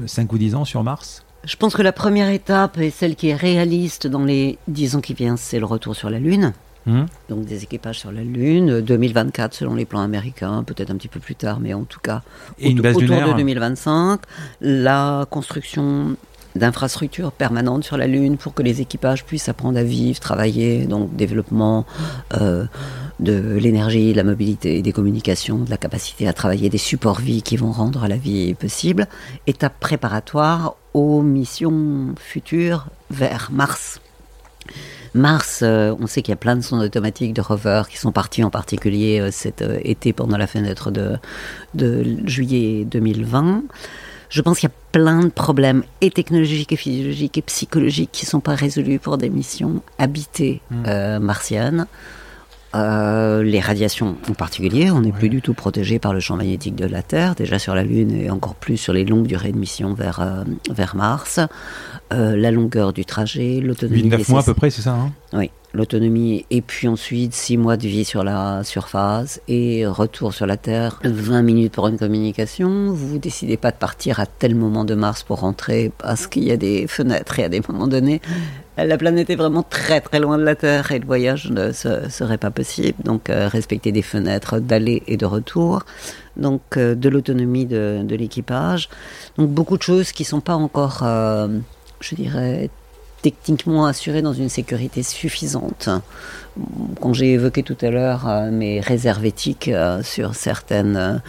5 0.05 0.23
euh, 0.23 0.35
ou 0.35 0.39
10 0.39 0.55
ans 0.55 0.65
sur 0.65 0.85
Mars? 0.85 1.25
Je 1.45 1.57
pense 1.57 1.75
que 1.75 1.83
la 1.83 1.93
première 1.93 2.29
étape 2.29 2.79
et 2.79 2.91
celle 2.91 3.17
qui 3.17 3.29
est 3.31 3.35
réaliste 3.35 4.07
dans 4.07 4.25
les 4.25 4.59
10 4.69 4.97
ans 4.97 5.01
qui 5.01 5.15
viennent, 5.15 5.39
c'est 5.39 5.59
le 5.59 5.65
retour 5.65 5.97
sur 5.97 6.11
la 6.11 6.19
Lune. 6.19 6.53
Hum. 6.87 7.07
Donc 7.29 7.45
des 7.45 7.63
équipages 7.63 7.99
sur 7.99 8.11
la 8.11 8.23
Lune, 8.23 8.81
2024 8.81 9.55
selon 9.55 9.75
les 9.75 9.85
plans 9.85 10.01
américains, 10.01 10.65
peut-être 10.65 10.91
un 10.91 10.97
petit 10.97 11.09
peu 11.09 11.21
plus 11.21 11.35
tard, 11.35 11.61
mais 11.61 11.75
en 11.75 11.85
tout 11.85 12.01
cas 12.01 12.23
et 12.59 12.71
une 12.71 12.81
base 12.81 12.97
autour 12.97 13.17
de 13.17 13.37
2025. 13.37 14.21
La 14.63 15.27
construction 15.29 16.17
d'infrastructures 16.57 17.33
permanentes 17.33 17.85
sur 17.85 17.97
la 17.97 18.07
Lune 18.07 18.37
pour 18.37 18.55
que 18.55 18.63
les 18.63 18.81
équipages 18.81 19.25
puissent 19.25 19.49
apprendre 19.49 19.79
à 19.79 19.83
vivre, 19.83 20.19
travailler, 20.21 20.87
donc 20.87 21.15
développement 21.15 21.87
euh, 22.41 22.65
de 23.21 23.57
l'énergie, 23.61 24.13
de 24.13 24.17
la 24.17 24.25
mobilité, 24.25 24.83
des 24.83 24.93
communications, 24.93 25.59
de 25.59 25.71
la 25.71 25.77
capacité 25.77 26.27
à 26.27 26.33
travailler, 26.33 26.69
des 26.69 26.79
supports 26.79 27.21
vie 27.21 27.43
qui 27.43 27.57
vont 27.57 27.71
rendre 27.71 28.07
la 28.09 28.17
vie 28.17 28.55
possible. 28.55 29.07
Étape 29.47 29.79
préparatoire 29.79 30.77
aux 30.95 31.23
missions 31.23 32.15
futures 32.19 32.87
vers 33.11 33.51
Mars. 33.53 34.01
Mars, 35.15 35.61
euh, 35.63 35.95
on 36.01 36.07
sait 36.07 36.23
qu'il 36.23 36.33
y 36.33 36.35
a 36.35 36.37
plein 36.37 36.57
de 36.57 36.61
sondes 36.61 36.83
automatiques 36.83 37.35
de 37.35 37.41
rovers 37.41 37.89
qui 37.89 37.99
sont 37.99 38.13
partis 38.13 38.45
en 38.45 38.51
particulier 38.51 39.21
euh, 39.21 39.31
cet 39.31 39.65
été 39.83 40.13
pendant 40.13 40.37
la 40.37 40.47
fenêtre 40.47 40.91
de, 40.91 41.17
de 41.75 42.05
juillet 42.27 42.85
2020. 42.85 43.63
Je 44.31 44.43
pense 44.43 44.61
qu'il 44.61 44.69
y 44.69 44.73
a 44.73 44.75
plein 44.93 45.21
de 45.21 45.29
problèmes 45.29 45.83
et 46.01 46.11
technologiques 46.11 46.73
et 46.73 46.77
physiologiques 46.77 47.39
et 47.39 47.43
psychologiques 47.43 48.11
qui 48.13 48.25
ne 48.27 48.31
sont 48.31 48.41
pas 48.41 48.55
résolus 48.55 49.01
pour 49.01 49.19
des 49.19 49.29
missions 49.29 49.83
habitées 49.99 50.63
hmm. 50.71 50.85
euh, 50.87 51.19
martiennes. 51.19 51.87
Euh, 52.75 53.43
les 53.43 53.61
radiations 53.61 54.17
en 54.29 54.35
particulier, 54.35 54.91
on 54.91 55.01
n'est 55.01 55.13
plus 55.13 55.29
du 55.29 55.43
tout 55.43 55.55
protégé 55.55 55.99
par 55.99 56.13
le 56.13 56.21
champ 56.21 56.37
magnétique 56.37 56.77
de 56.77 56.87
la 56.87 57.03
Terre, 57.03 57.35
déjà 57.35 57.59
sur 57.59 57.75
la 57.75 57.83
Lune 57.83 58.13
et 58.13 58.31
encore 58.31 58.55
plus 58.55 58.77
sur 58.77 58.93
les 58.93 59.05
longues 59.05 59.27
durées 59.27 59.53
de 59.53 59.59
mission 59.59 59.95
vers, 59.95 60.21
euh, 60.21 60.45
vers 60.71 60.95
Mars. 60.97 61.41
la 62.11 62.51
longueur 62.51 62.93
du 62.93 63.05
trajet, 63.05 63.61
l'autonomie. 63.61 64.05
9 64.05 64.29
mois 64.29 64.41
à 64.41 64.45
peu 64.45 64.55
près, 64.55 64.71
c'est 64.71 64.83
ça 64.83 64.95
hein? 64.95 65.13
Oui 65.33 65.51
l'autonomie, 65.73 66.45
et 66.51 66.63
puis 66.63 66.89
ensuite 66.89 67.35
6 67.35 67.57
mois 67.57 67.77
de 67.77 67.87
vie 67.87 68.05
sur 68.05 68.25
la 68.25 68.65
surface, 68.65 69.41
et 69.49 69.87
retour 69.87 70.35
sur 70.35 70.47
la 70.47 70.57
Terre, 70.57 70.99
20 71.05 71.43
minutes 71.43 71.73
pour 71.73 71.89
une 71.89 71.99
communication. 71.99 72.93
Vous 72.93 73.19
décidez 73.19 73.57
pas 73.57 73.71
de 73.71 73.77
partir 73.77 74.21
à 74.21 74.27
tel 74.27 74.55
moment 74.55 74.85
de 74.85 74.95
Mars 74.95 75.23
pour 75.23 75.41
rentrer 75.41 75.93
parce 75.99 76.27
qu'il 76.27 76.45
y 76.45 76.51
a 76.51 76.57
des 76.57 76.87
fenêtres, 76.87 77.39
et 77.39 77.45
à 77.45 77.49
des 77.49 77.61
moments 77.69 77.87
donnés, 77.87 78.21
la 78.85 78.99
planète 78.99 79.31
est 79.31 79.37
vraiment 79.37 79.63
très 79.63 80.01
très 80.01 80.21
loin 80.21 80.39
de 80.39 80.43
la 80.43 80.55
Terre 80.55 80.93
et 80.93 80.99
le 80.99 81.07
voyage 81.07 81.51
ne 81.51 81.73
serait 81.73 82.39
pas 82.39 82.51
possible. 82.51 83.03
Donc 83.05 83.31
euh, 83.31 83.49
respecter 83.49 83.93
des 83.93 84.03
fenêtres 84.03 84.59
d'aller 84.59 85.03
et 85.07 85.17
de 85.17 85.27
retour, 85.27 85.85
donc 86.37 86.63
euh, 86.77 86.95
de 86.95 87.09
l'autonomie 87.09 87.67
de, 87.67 88.05
l'équipage, 88.09 88.89
donc 89.37 89.51
beaucoup 89.51 89.77
de 89.77 89.83
choses 89.83 90.13
qui 90.13 90.25
sont 90.25 90.41
pas 90.41 90.55
encore, 90.55 91.01
euh, 91.03 91.49
je 92.01 92.15
dirais, 92.15 92.71
techniquement 93.23 93.87
assuré 93.87 94.23
dans 94.23 94.33
une 94.33 94.49
sécurité 94.49 95.03
suffisante. 95.03 95.91
Quand 97.01 97.13
j'ai 97.13 97.33
évoqué 97.33 97.63
tout 97.63 97.77
à 97.83 97.91
l'heure 97.91 98.27
mes 98.51 98.81
réserves 98.81 99.25
éthiques 99.27 99.71
sur 100.03 100.35
certains 100.35 101.21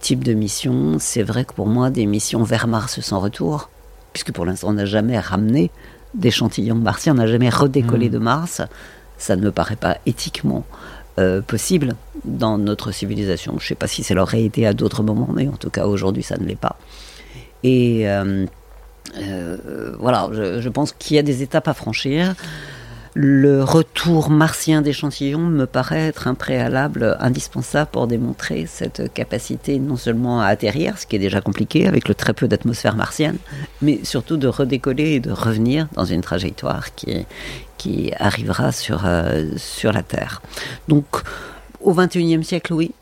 types 0.00 0.24
de 0.24 0.34
missions, 0.34 0.96
c'est 0.98 1.22
vrai 1.22 1.44
que 1.44 1.54
pour 1.54 1.68
moi, 1.68 1.90
des 1.90 2.06
missions 2.06 2.42
vers 2.42 2.66
Mars 2.66 3.00
sans 3.00 3.20
retour, 3.20 3.70
puisque 4.12 4.32
pour 4.32 4.44
l'instant 4.44 4.70
on 4.70 4.72
n'a 4.72 4.86
jamais 4.86 5.20
ramené 5.20 5.70
d'échantillons 6.14 6.74
martiens, 6.74 7.12
on 7.12 7.16
n'a 7.16 7.26
jamais 7.26 7.50
redécollé 7.50 8.08
hmm. 8.08 8.12
de 8.12 8.18
Mars, 8.18 8.62
ça 9.18 9.36
ne 9.36 9.42
me 9.42 9.50
paraît 9.50 9.76
pas 9.76 9.98
éthiquement 10.06 10.64
possible 11.46 11.96
dans 12.24 12.56
notre 12.56 12.92
civilisation. 12.92 13.58
Je 13.58 13.64
ne 13.64 13.68
sais 13.68 13.74
pas 13.74 13.86
si 13.86 14.02
ça 14.02 14.14
l'aurait 14.14 14.42
été 14.42 14.66
à 14.66 14.72
d'autres 14.72 15.02
moments, 15.02 15.28
mais 15.30 15.48
en 15.48 15.56
tout 15.56 15.68
cas 15.68 15.84
aujourd'hui 15.84 16.22
ça 16.22 16.38
ne 16.38 16.46
l'est 16.46 16.56
pas. 16.56 16.78
Et 17.62 18.08
euh, 19.18 19.92
voilà, 19.98 20.28
je, 20.32 20.68
pense 20.68 20.92
qu'il 20.92 21.16
y 21.16 21.18
a 21.18 21.22
des 21.22 21.42
étapes 21.42 21.68
à 21.68 21.74
franchir. 21.74 22.34
Le 23.14 23.64
retour 23.64 24.30
martien 24.30 24.82
d'échantillons 24.82 25.40
me 25.40 25.66
paraît 25.66 26.06
être 26.06 26.28
un 26.28 26.34
préalable 26.34 27.16
indispensable 27.18 27.90
pour 27.90 28.06
démontrer 28.06 28.66
cette 28.66 29.12
capacité 29.12 29.80
non 29.80 29.96
seulement 29.96 30.40
à 30.40 30.46
atterrir, 30.46 30.96
ce 30.96 31.06
qui 31.06 31.16
est 31.16 31.20
déjà 31.20 31.40
compliqué 31.40 31.88
avec 31.88 32.06
le 32.06 32.14
très 32.14 32.34
peu 32.34 32.46
d'atmosphère 32.46 32.94
martienne, 32.94 33.38
mais 33.82 33.98
surtout 34.04 34.36
de 34.36 34.46
redécoller 34.46 35.14
et 35.14 35.20
de 35.20 35.32
revenir 35.32 35.88
dans 35.94 36.04
une 36.04 36.20
trajectoire 36.20 36.94
qui, 36.94 38.12
arrivera 38.16 38.70
sur, 38.70 39.02
euh, 39.04 39.48
sur 39.56 39.92
la 39.92 40.04
Terre. 40.04 40.40
Donc, 40.86 41.06
au 41.80 41.94
XXIe 41.94 42.44
siècle, 42.44 42.74
oui, 42.74 42.92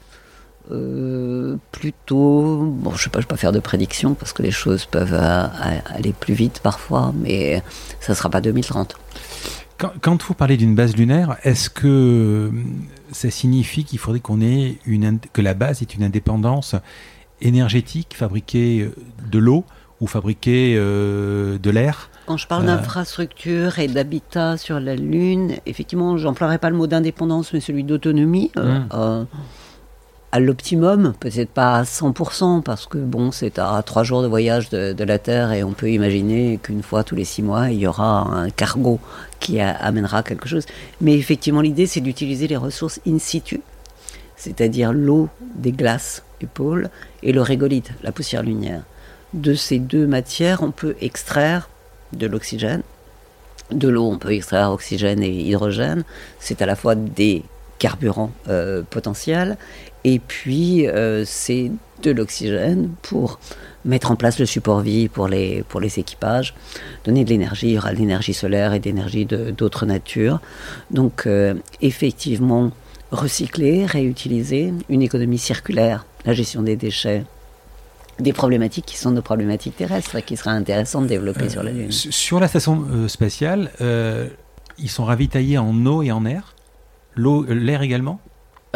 euh, 0.70 1.56
plutôt, 1.72 2.74
je 2.94 2.98
je 2.98 3.10
vais 3.10 3.26
pas 3.26 3.36
faire 3.36 3.52
de 3.52 3.60
prédiction 3.60 4.14
parce 4.14 4.32
que 4.32 4.42
les 4.42 4.50
choses 4.50 4.84
peuvent 4.86 5.14
euh, 5.14 5.46
aller 5.94 6.12
plus 6.12 6.34
vite 6.34 6.60
parfois, 6.62 7.12
mais 7.14 7.62
ça 8.00 8.14
sera 8.14 8.30
pas 8.30 8.40
2030. 8.40 8.96
Quand, 9.78 10.22
vous 10.22 10.34
parlez 10.34 10.56
d'une 10.56 10.74
base 10.74 10.96
lunaire, 10.96 11.36
est-ce 11.44 11.70
que 11.70 11.86
euh, 11.86 12.50
ça 13.12 13.30
signifie 13.30 13.84
qu'il 13.84 14.00
faudrait 14.00 14.20
qu'on 14.20 14.40
ait 14.40 14.78
une 14.86 15.20
que 15.32 15.40
la 15.40 15.54
base 15.54 15.82
est 15.82 15.94
une 15.94 16.02
indépendance 16.02 16.74
énergétique, 17.40 18.14
fabriquer 18.16 18.90
de 19.30 19.38
l'eau 19.38 19.64
ou 20.00 20.08
fabriquer 20.08 20.74
de 20.74 21.70
l'air? 21.70 22.10
Quand 22.26 22.36
je 22.36 22.48
parle 22.48 22.66
d'infrastructure 22.66 23.78
et 23.78 23.86
d'habitat 23.86 24.56
sur 24.56 24.80
la 24.80 24.96
Lune, 24.96 25.54
effectivement, 25.64 26.16
j'emploierai 26.16 26.58
pas 26.58 26.70
le 26.70 26.76
mot 26.76 26.88
d'indépendance, 26.88 27.52
mais 27.52 27.60
celui 27.60 27.84
d'autonomie. 27.84 28.50
Mmh 28.56 29.26
à 30.30 30.40
l'optimum, 30.40 31.14
peut-être 31.18 31.50
pas 31.50 31.76
à 31.76 31.82
100%, 31.84 32.62
parce 32.62 32.86
que 32.86 32.98
bon, 32.98 33.32
c'est 33.32 33.58
à 33.58 33.82
trois 33.84 34.02
jours 34.02 34.22
de 34.22 34.26
voyage 34.26 34.68
de, 34.68 35.04
la 35.04 35.18
Terre 35.18 35.52
et 35.52 35.64
on 35.64 35.72
peut 35.72 35.90
imaginer 35.90 36.58
qu'une 36.62 36.82
fois 36.82 37.02
tous 37.02 37.14
les 37.14 37.24
six 37.24 37.42
mois, 37.42 37.70
il 37.70 37.78
y 37.78 37.86
aura 37.86 38.28
un 38.28 38.50
cargo 38.50 39.00
qui 39.40 39.60
amènera 39.60 40.22
quelque 40.22 40.46
chose. 40.46 40.66
Mais 41.00 41.16
effectivement, 41.16 41.62
l'idée, 41.62 41.86
c'est 41.86 42.00
d'utiliser 42.00 42.46
les 42.46 42.56
ressources 42.56 43.00
in 43.06 43.18
situ, 43.18 43.62
c'est-à-dire 44.36 44.92
l'eau 44.92 45.30
des 45.54 45.72
glaces 45.72 46.22
du 46.40 46.46
pôle 46.46 46.90
et 47.22 47.32
le 47.32 47.40
régolithe, 47.40 47.90
la 48.02 48.12
poussière 48.12 48.42
lunaire. 48.42 48.82
De 49.32 49.54
ces 49.54 49.78
deux 49.78 50.06
matières, 50.06 50.62
on 50.62 50.72
peut 50.72 50.96
extraire 51.00 51.70
de 52.12 52.26
l'oxygène 52.26 52.82
De 53.70 53.88
l'eau, 53.88 54.10
on 54.10 54.18
peut 54.18 54.32
extraire 54.32 54.72
oxygène 54.72 55.22
et 55.22 55.30
hydrogène. 55.30 56.04
C'est 56.38 56.60
à 56.60 56.66
la 56.66 56.76
fois 56.76 56.94
des 56.94 57.44
carburants 57.78 58.32
euh, 58.48 58.82
potentiels 58.88 59.56
et 60.04 60.18
puis 60.18 60.86
euh, 60.86 61.24
c'est 61.24 61.70
de 62.02 62.10
l'oxygène 62.10 62.90
pour 63.02 63.40
mettre 63.84 64.10
en 64.10 64.16
place 64.16 64.38
le 64.38 64.46
support 64.46 64.80
vie 64.80 65.08
pour 65.08 65.28
les, 65.28 65.64
pour 65.68 65.80
les 65.80 65.98
équipages, 65.98 66.54
donner 67.04 67.24
de 67.24 67.30
l'énergie, 67.30 67.68
il 67.68 67.72
y 67.74 67.78
aura 67.78 67.92
de 67.92 67.98
l'énergie 67.98 68.34
solaire 68.34 68.72
et 68.72 68.80
d'énergie 68.80 69.24
d'autres 69.24 69.86
natures. 69.86 70.40
Donc 70.90 71.26
euh, 71.26 71.54
effectivement, 71.80 72.70
recycler, 73.10 73.86
réutiliser, 73.86 74.72
une 74.88 75.02
économie 75.02 75.38
circulaire, 75.38 76.04
la 76.24 76.34
gestion 76.34 76.62
des 76.62 76.76
déchets, 76.76 77.24
des 78.20 78.32
problématiques 78.32 78.86
qui 78.86 78.96
sont 78.96 79.10
nos 79.12 79.22
problématiques 79.22 79.76
terrestres 79.76 80.16
et 80.16 80.22
qui 80.22 80.36
sera 80.36 80.50
intéressant 80.50 81.02
de 81.02 81.06
développer 81.06 81.44
Euh, 81.44 81.48
sur 81.48 81.62
la 81.62 81.70
Lune. 81.70 81.92
Sur 81.92 82.40
la 82.40 82.48
station 82.48 82.84
euh, 82.90 83.08
spatiale, 83.08 83.70
euh, 83.80 84.28
ils 84.78 84.90
sont 84.90 85.04
ravitaillés 85.04 85.58
en 85.58 85.86
eau 85.86 86.02
et 86.02 86.12
en 86.12 86.24
air 86.24 86.54
L'eau, 87.14 87.44
l'air 87.48 87.82
également 87.82 88.20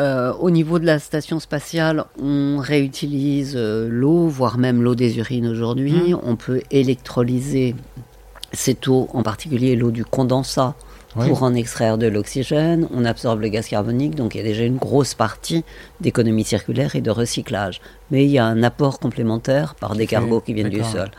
Euh, 0.02 0.32
au 0.40 0.50
niveau 0.50 0.80
de 0.80 0.86
la 0.86 0.98
station 0.98 1.38
spatiale, 1.38 2.04
on 2.20 2.56
réutilise 2.58 3.54
euh, 3.56 3.86
l'eau, 3.88 4.26
voire 4.26 4.58
même 4.58 4.82
l'eau 4.82 4.96
des 4.96 5.18
urines 5.18 5.46
aujourd'hui. 5.46 6.12
On 6.24 6.34
peut 6.34 6.60
électrolyser 6.72 7.76
cette 8.52 8.88
eau, 8.88 9.08
en 9.14 9.22
particulier 9.22 9.76
l'eau 9.76 9.92
du 9.92 10.04
condensat, 10.04 10.74
Oui. 11.14 11.28
pour 11.28 11.44
en 11.44 11.54
extraire 11.54 11.98
de 11.98 12.08
l'oxygène. 12.08 12.88
On 12.92 13.04
absorbe 13.04 13.42
le 13.42 13.48
gaz 13.48 13.68
carbonique, 13.68 14.16
donc 14.16 14.34
il 14.34 14.38
y 14.38 14.40
a 14.40 14.44
déjà 14.44 14.64
une 14.64 14.76
grosse 14.78 15.14
partie 15.14 15.62
d'économie 16.00 16.42
circulaire 16.44 16.96
et 16.96 17.00
de 17.00 17.10
recyclage. 17.10 17.80
Mais 18.10 18.24
il 18.24 18.30
y 18.30 18.38
a 18.38 18.44
un 18.44 18.64
apport 18.64 18.98
complémentaire 18.98 19.76
par 19.76 19.94
des 19.94 20.08
cargos 20.08 20.40
qui 20.40 20.52
viennent 20.52 20.68
du 20.68 20.82
sol. 20.82 21.10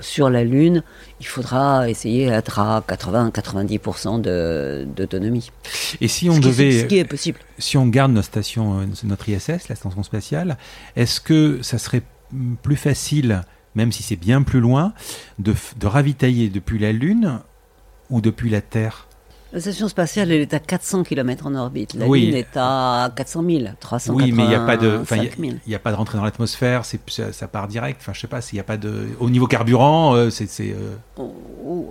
Sur 0.00 0.30
la 0.30 0.44
Lune, 0.44 0.82
il 1.20 1.26
faudra 1.26 1.88
essayer 1.90 2.28
d'être 2.30 2.60
à 2.60 2.82
80-90% 2.86 4.18
de- 4.20 4.86
d'autonomie. 4.96 5.50
Et 6.00 6.06
si 6.08 6.30
on 6.30 6.34
Ce 6.34 6.40
qui- 6.40 6.46
devait, 6.46 6.80
ce 6.80 6.84
qui 6.84 6.98
est 6.98 7.04
possible. 7.04 7.38
si 7.58 7.76
on 7.76 7.86
garde 7.86 8.12
notre 8.12 8.28
station, 8.28 8.80
euh, 8.80 8.84
notre 9.04 9.28
ISS, 9.28 9.68
la 9.68 9.74
station 9.74 10.02
spatiale, 10.04 10.56
est-ce 10.94 11.20
que 11.20 11.60
ça 11.62 11.78
serait 11.78 12.02
mm, 12.32 12.54
plus 12.62 12.76
facile, 12.76 13.42
même 13.74 13.90
si 13.90 14.02
c'est 14.04 14.16
bien 14.16 14.42
plus 14.42 14.60
loin, 14.60 14.92
de, 15.40 15.54
de 15.78 15.86
ravitailler 15.88 16.48
depuis 16.48 16.78
la 16.78 16.92
Lune 16.92 17.40
ou 18.10 18.20
depuis 18.20 18.50
la 18.50 18.60
Terre? 18.60 19.07
La 19.50 19.60
station 19.60 19.88
spatiale, 19.88 20.30
elle 20.30 20.42
est 20.42 20.52
à 20.52 20.58
400 20.58 21.04
km 21.04 21.46
en 21.46 21.54
orbite. 21.54 21.94
La 21.94 22.06
Oui. 22.06 22.26
Lune 22.26 22.34
est 22.34 22.54
à 22.56 23.10
400 23.16 23.42
000, 23.48 23.58
385 23.80 24.12
Oui, 24.14 24.30
mais 24.32 24.42
il 24.44 24.48
n'y 24.50 24.54
a 24.54 24.60
pas 24.60 24.76
de, 24.76 25.00
il 25.12 25.16
y 25.16 25.20
a- 25.20 25.30
000. 25.38 25.52
il 25.66 25.72
y 25.72 25.74
a 25.74 25.78
pas 25.78 25.90
de 25.90 25.96
rentrée 25.96 26.18
dans 26.18 26.24
l'atmosphère, 26.24 26.84
c'est 26.84 27.00
ça, 27.32 27.48
part 27.48 27.66
direct. 27.66 27.98
Enfin, 28.02 28.12
je 28.14 28.20
sais 28.20 28.26
pas 28.26 28.42
s'il 28.42 28.56
n'y 28.56 28.60
a 28.60 28.64
pas 28.64 28.76
de, 28.76 29.08
au 29.20 29.30
niveau 29.30 29.46
carburant, 29.46 30.14
euh, 30.14 30.28
c'est, 30.28 30.50
c'est, 30.50 30.72
euh, 30.72 30.94
Au- 31.16 31.34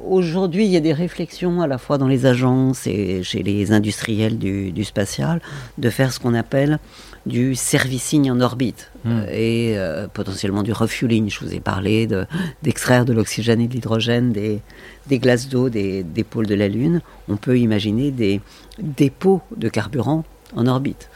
Aujourd'hui, 0.09 0.65
il 0.65 0.71
y 0.71 0.77
a 0.77 0.79
des 0.79 0.93
réflexions 0.93 1.61
à 1.61 1.67
la 1.67 1.77
fois 1.79 1.97
dans 1.97 2.07
les 2.07 2.25
agences 2.27 2.85
et 2.87 3.23
chez 3.23 3.41
les 3.43 3.71
industriels 3.71 4.37
du, 4.37 4.71
du 4.71 4.83
spatial 4.83 5.41
de 5.79 5.89
faire 5.89 6.13
ce 6.13 6.19
qu'on 6.19 6.33
appelle 6.35 6.79
du 7.27 7.55
servicing 7.55 8.29
en 8.31 8.39
orbite 8.41 8.91
Hmm. 9.03 9.19
euh, 9.19 9.25
et 9.31 9.77
euh, 9.77 10.07
potentiellement 10.11 10.63
du 10.63 10.71
refueling. 10.73 11.29
Je 11.29 11.39
vous 11.39 11.53
ai 11.53 11.59
parlé 11.59 12.07
de- 12.07 12.25
d'extraire 12.63 13.05
de, 13.05 13.13
l'oxygène 13.13 13.61
et 13.61 13.67
de 13.67 13.73
l'hydrogène 13.73 14.31
des, 14.33 14.59
des 15.07 15.19
glaces 15.19 15.47
d'eau 15.49 15.69
des, 15.69 16.03
des 16.03 16.23
pôles 16.23 16.47
de 16.47 16.55
la 16.55 16.67
Lune. 16.67 17.01
On 17.29 17.37
peut 17.37 17.57
imaginer 17.59 18.11
des 18.11 18.41
dépôts 18.79 19.41
de 19.55 19.69
carburant 19.69 20.23
en 20.55 20.65
orbite. 20.67 21.09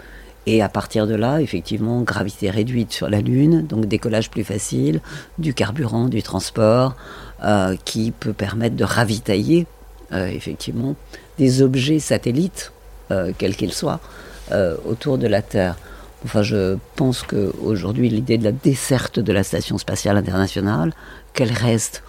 Et 0.47 0.61
à 0.61 0.69
partir 0.69 1.05
de 1.07 1.15
là, 1.15 1.39
effectivement, 1.41 2.01
gravité 2.01 2.49
réduite 2.49 2.91
sur 2.91 3.09
la 3.09 3.21
Lune, 3.21 3.65
donc 3.67 3.85
décollage 3.87 4.29
plus 4.31 4.43
facile, 4.43 5.01
du 5.37 5.53
carburant, 5.53 6.07
du 6.07 6.23
transport, 6.23 6.95
euh, 7.43 7.75
qui 7.85 8.11
peut 8.11 8.33
permettre 8.33 8.75
de 8.75 8.83
ravitailler, 8.83 9.67
euh, 10.13 10.27
effectivement, 10.27 10.95
des 11.37 11.61
objets 11.61 11.99
satellites, 11.99 12.71
quels 13.37 13.57
qu'ils 13.57 13.73
soient, 13.73 13.99
autour 14.85 15.17
de 15.17 15.27
la 15.27 15.41
Terre. 15.41 15.75
Enfin, 16.23 16.43
je 16.43 16.77
pense 16.95 17.23
qu'aujourd'hui, 17.23 18.09
l'idée 18.09 18.37
de 18.37 18.43
la 18.43 18.51
desserte 18.51 19.19
de 19.19 19.33
la 19.33 19.43
Station 19.43 19.77
spatiale 19.77 20.17
internationale, 20.17 20.93
qu'elle 21.33 21.51
reste 21.51 22.03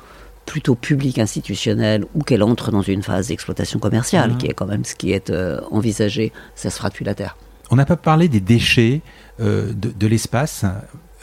plutôt 0.44 0.74
publique 0.74 1.18
institutionnelle 1.18 2.04
ou 2.14 2.22
qu'elle 2.22 2.42
entre 2.42 2.70
dans 2.70 2.82
une 2.82 3.02
phase 3.02 3.28
d'exploitation 3.28 3.78
commerciale, 3.78 4.36
qui 4.36 4.46
est 4.46 4.54
quand 4.54 4.66
même 4.66 4.84
ce 4.84 4.94
qui 4.94 5.12
est 5.12 5.30
euh, 5.30 5.60
envisagé, 5.70 6.32
ça 6.54 6.68
se 6.68 6.76
fera 6.76 6.88
depuis 6.90 7.04
la 7.04 7.14
Terre. 7.14 7.36
On 7.70 7.76
n'a 7.76 7.86
pas 7.86 7.96
parlé 7.96 8.28
des 8.28 8.40
déchets 8.40 9.00
euh, 9.40 9.72
de, 9.72 9.90
de 9.90 10.06
l'espace. 10.06 10.64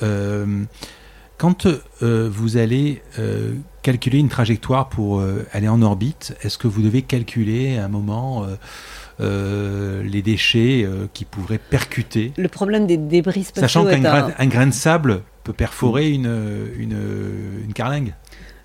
Euh, 0.02 0.64
quand 1.38 1.68
vous 2.02 2.58
allez 2.58 3.02
calculer 3.90 4.20
une 4.20 4.30
trajectoire 4.30 4.88
pour 4.90 5.20
euh, 5.20 5.48
aller 5.52 5.68
en 5.68 5.82
orbite, 5.82 6.36
est-ce 6.44 6.60
que 6.60 6.68
vous 6.68 6.84
devez 6.84 7.02
calculer 7.02 7.78
à 7.78 7.86
un 7.86 7.88
moment 7.88 8.44
euh, 8.44 8.56
euh, 9.20 10.04
les 10.04 10.22
déchets 10.22 10.88
qui 11.14 11.26
pourraient 11.26 11.58
percuter? 11.58 12.32
Le 12.38 12.48
problème 12.48 12.86
des 12.86 12.98
débris 12.98 13.44
spatiaux 13.46 13.62
Sachant 13.62 13.86
qu'un 13.86 14.06
un- 14.06 14.48
grain, 14.48 14.68
de 14.68 14.72
sable 14.74 15.22
peut 15.44 15.54
perforer 15.54 16.12
une, 16.12 16.32
une, 16.78 16.98
une 17.66 17.74
carlingue. 17.74 18.14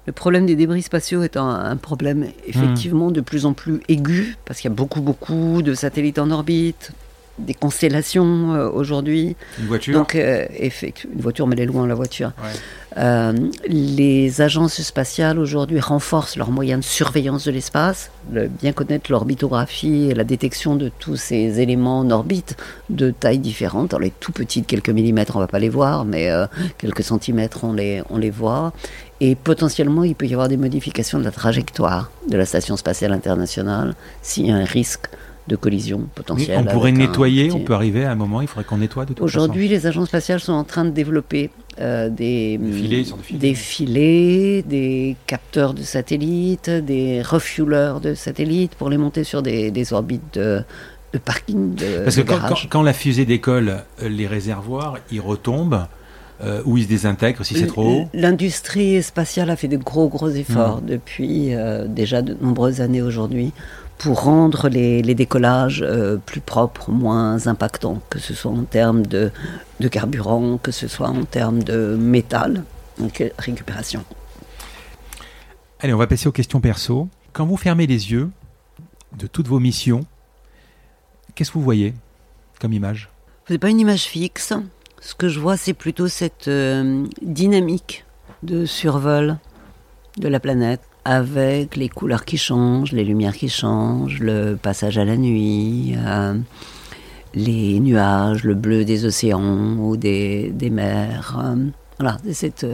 Le 0.06 0.12
problème 0.12 0.44
des 0.44 0.56
débris 0.56 0.82
spatiaux 0.82 1.22
est 1.22 1.38
un, 1.38 1.48
un 1.48 1.76
problème 1.76 2.26
effectivement 2.46 3.10
de 3.10 3.22
plus 3.22 3.46
en 3.46 3.54
plus 3.54 3.80
aigu, 3.88 4.36
parce 4.44 4.60
qu'il 4.60 4.70
y 4.70 4.72
a 4.72 4.76
beaucoup, 4.76 5.00
beaucoup 5.00 5.62
de 5.62 5.72
satellites 5.72 6.18
en 6.18 6.30
orbite, 6.30 6.92
des 7.38 7.54
constellations 7.54 8.54
euh, 8.54 8.68
aujourd'hui. 8.70 9.36
Une 9.58 9.66
voiture 9.66 9.94
Donc, 9.94 10.14
euh, 10.14 10.46
une 10.60 11.20
voiture, 11.20 11.46
mais 11.46 11.54
elle 11.56 11.62
est 11.62 11.66
loin, 11.66 11.86
la 11.86 11.94
voiture. 11.94 12.32
Ouais. 12.42 12.50
Euh, 12.96 13.32
les 13.66 14.40
agences 14.40 14.80
spatiales 14.82 15.40
aujourd'hui 15.40 15.80
renforcent 15.80 16.36
leurs 16.36 16.52
moyens 16.52 16.80
de 16.80 16.84
surveillance 16.88 17.44
de 17.44 17.50
l'espace, 17.50 18.12
le- 18.32 18.46
bien 18.46 18.72
connaître 18.72 19.10
l'orbitographie 19.10 20.10
et 20.10 20.14
la 20.14 20.22
détection 20.22 20.76
de 20.76 20.90
tous 21.00 21.16
ces 21.16 21.58
éléments 21.60 21.98
en 22.00 22.10
orbite 22.10 22.56
de 22.90 23.10
tailles 23.10 23.38
différentes. 23.38 23.92
Alors, 23.94 24.02
les 24.02 24.12
tout 24.20 24.30
petits 24.30 24.60
de 24.62 24.66
quelques 24.66 24.90
millimètres, 24.90 25.34
on 25.36 25.40
va 25.40 25.48
pas 25.48 25.58
les 25.58 25.68
voir, 25.68 26.04
mais 26.04 26.30
quelques 26.78 27.02
centimètres, 27.02 27.64
on 27.64 27.72
les, 27.72 28.02
on 28.10 28.16
les 28.18 28.30
voit. 28.30 28.72
Et 29.20 29.34
potentiellement, 29.34 30.04
il 30.04 30.14
peut 30.14 30.26
y 30.26 30.32
avoir 30.34 30.48
des 30.48 30.56
modifications 30.56 31.18
de 31.18 31.24
la 31.24 31.30
trajectoire 31.32 32.10
de 32.28 32.36
la 32.36 32.44
Station 32.46 32.76
spatiale 32.76 33.12
internationale 33.12 33.94
s'il 34.22 34.46
y 34.46 34.50
a 34.52 34.56
un 34.56 34.64
risque 34.64 35.06
de 35.46 35.56
collision 35.56 36.08
potentielle. 36.14 36.58
on 36.58 36.64
pourrait 36.72 36.90
un 36.90 36.94
nettoyer, 36.94 37.52
on 37.52 37.60
peut 37.60 37.74
arriver 37.74 38.04
à 38.04 38.10
un 38.12 38.14
moment, 38.14 38.40
il 38.40 38.48
faudrait 38.48 38.64
qu'on 38.64 38.78
nettoie 38.78 39.04
de 39.04 39.12
toute 39.12 39.18
façon. 39.18 39.26
Aujourd'hui, 39.38 39.68
les 39.68 39.86
agences 39.86 40.08
spatiales 40.08 40.40
sont 40.40 40.52
en 40.54 40.64
train 40.64 40.84
de 40.86 40.90
développer 40.90 41.50
euh, 41.80 42.08
des, 42.08 42.56
Des 42.56 42.72
filets, 42.72 43.04
sur 43.04 43.16
des 43.18 43.22
filets. 43.22 43.38
des 43.40 43.54
filets, 43.54 44.62
des 44.62 45.16
capteurs 45.26 45.74
de 45.74 45.82
satellites, 45.82 46.70
des 46.70 47.20
refuelers 47.22 47.94
de 48.02 48.14
satellites 48.14 48.74
pour 48.74 48.88
les 48.90 48.96
monter 48.96 49.22
sur 49.24 49.42
des, 49.42 49.70
des 49.70 49.92
orbites 49.92 50.34
de, 50.34 50.62
de 51.12 51.18
parking, 51.18 51.74
de, 51.74 52.04
Parce 52.04 52.16
que 52.16 52.22
quand, 52.22 52.34
garage. 52.36 52.62
quand- 52.62 52.68
quand 52.78 52.82
la 52.82 52.92
fusée 52.94 53.26
décolle, 53.26 53.82
euh, 54.02 54.08
les 54.08 54.26
réservoirs, 54.26 54.96
ils 55.12 55.20
retombent 55.20 55.86
euh, 56.42 56.62
ou 56.64 56.76
ils 56.78 56.84
se 56.84 56.88
désintègrent 56.88 57.44
si 57.44 57.54
c'est 57.54 57.68
trop 57.68 57.84
haut. 57.84 58.08
L'industrie 58.12 59.00
spatiale 59.02 59.50
a 59.50 59.56
fait 59.56 59.68
de 59.68 59.76
gros 59.76 60.08
gros 60.08 60.30
efforts 60.30 60.80
Mm. 60.82 60.86
depuis 60.86 61.54
euh, 61.54 61.86
déjà 61.86 62.22
de 62.22 62.34
nombreuses 62.40 62.80
années 62.80 63.02
aujourd'hui 63.02 63.52
pour 63.98 64.22
rendre 64.22 64.68
les, 64.68 65.02
les 65.02 65.14
décollages 65.14 65.82
euh, 65.82 66.16
plus 66.16 66.40
propres, 66.40 66.90
moins 66.90 67.46
impactants, 67.46 68.00
que 68.10 68.18
ce 68.18 68.34
soit 68.34 68.50
en 68.50 68.64
termes 68.64 69.06
de, 69.06 69.30
de 69.80 69.88
carburant, 69.88 70.58
que 70.58 70.72
ce 70.72 70.88
soit 70.88 71.08
en 71.08 71.24
termes 71.24 71.62
de 71.62 71.96
métal, 71.96 72.64
donc 72.98 73.20
euh, 73.20 73.28
récupération. 73.38 74.04
Allez, 75.80 75.94
on 75.94 75.98
va 75.98 76.06
passer 76.06 76.28
aux 76.28 76.32
questions 76.32 76.60
perso. 76.60 77.08
Quand 77.32 77.46
vous 77.46 77.56
fermez 77.56 77.86
les 77.86 78.12
yeux 78.12 78.30
de 79.16 79.26
toutes 79.26 79.48
vos 79.48 79.60
missions, 79.60 80.04
qu'est-ce 81.34 81.50
que 81.50 81.58
vous 81.58 81.64
voyez 81.64 81.94
comme 82.60 82.72
image? 82.72 83.10
C'est 83.48 83.58
pas 83.58 83.70
une 83.70 83.80
image 83.80 84.04
fixe. 84.04 84.52
Ce 85.00 85.14
que 85.14 85.28
je 85.28 85.38
vois, 85.38 85.56
c'est 85.56 85.74
plutôt 85.74 86.08
cette 86.08 86.48
euh, 86.48 87.06
dynamique 87.20 88.04
de 88.42 88.64
survol 88.64 89.36
de 90.16 90.28
la 90.28 90.40
planète 90.40 90.80
avec 91.04 91.76
les 91.76 91.88
couleurs 91.88 92.24
qui 92.24 92.38
changent, 92.38 92.92
les 92.92 93.04
lumières 93.04 93.36
qui 93.36 93.48
changent, 93.48 94.20
le 94.20 94.56
passage 94.56 94.98
à 94.98 95.04
la 95.04 95.16
nuit, 95.16 95.94
euh, 95.98 96.34
les 97.34 97.80
nuages, 97.80 98.44
le 98.44 98.54
bleu 98.54 98.84
des 98.84 99.04
océans 99.04 99.76
ou 99.78 99.96
des, 99.96 100.52
mers. 100.70 101.38
euh, 101.44 101.56
voilà, 101.98 102.18
cette 102.32 102.66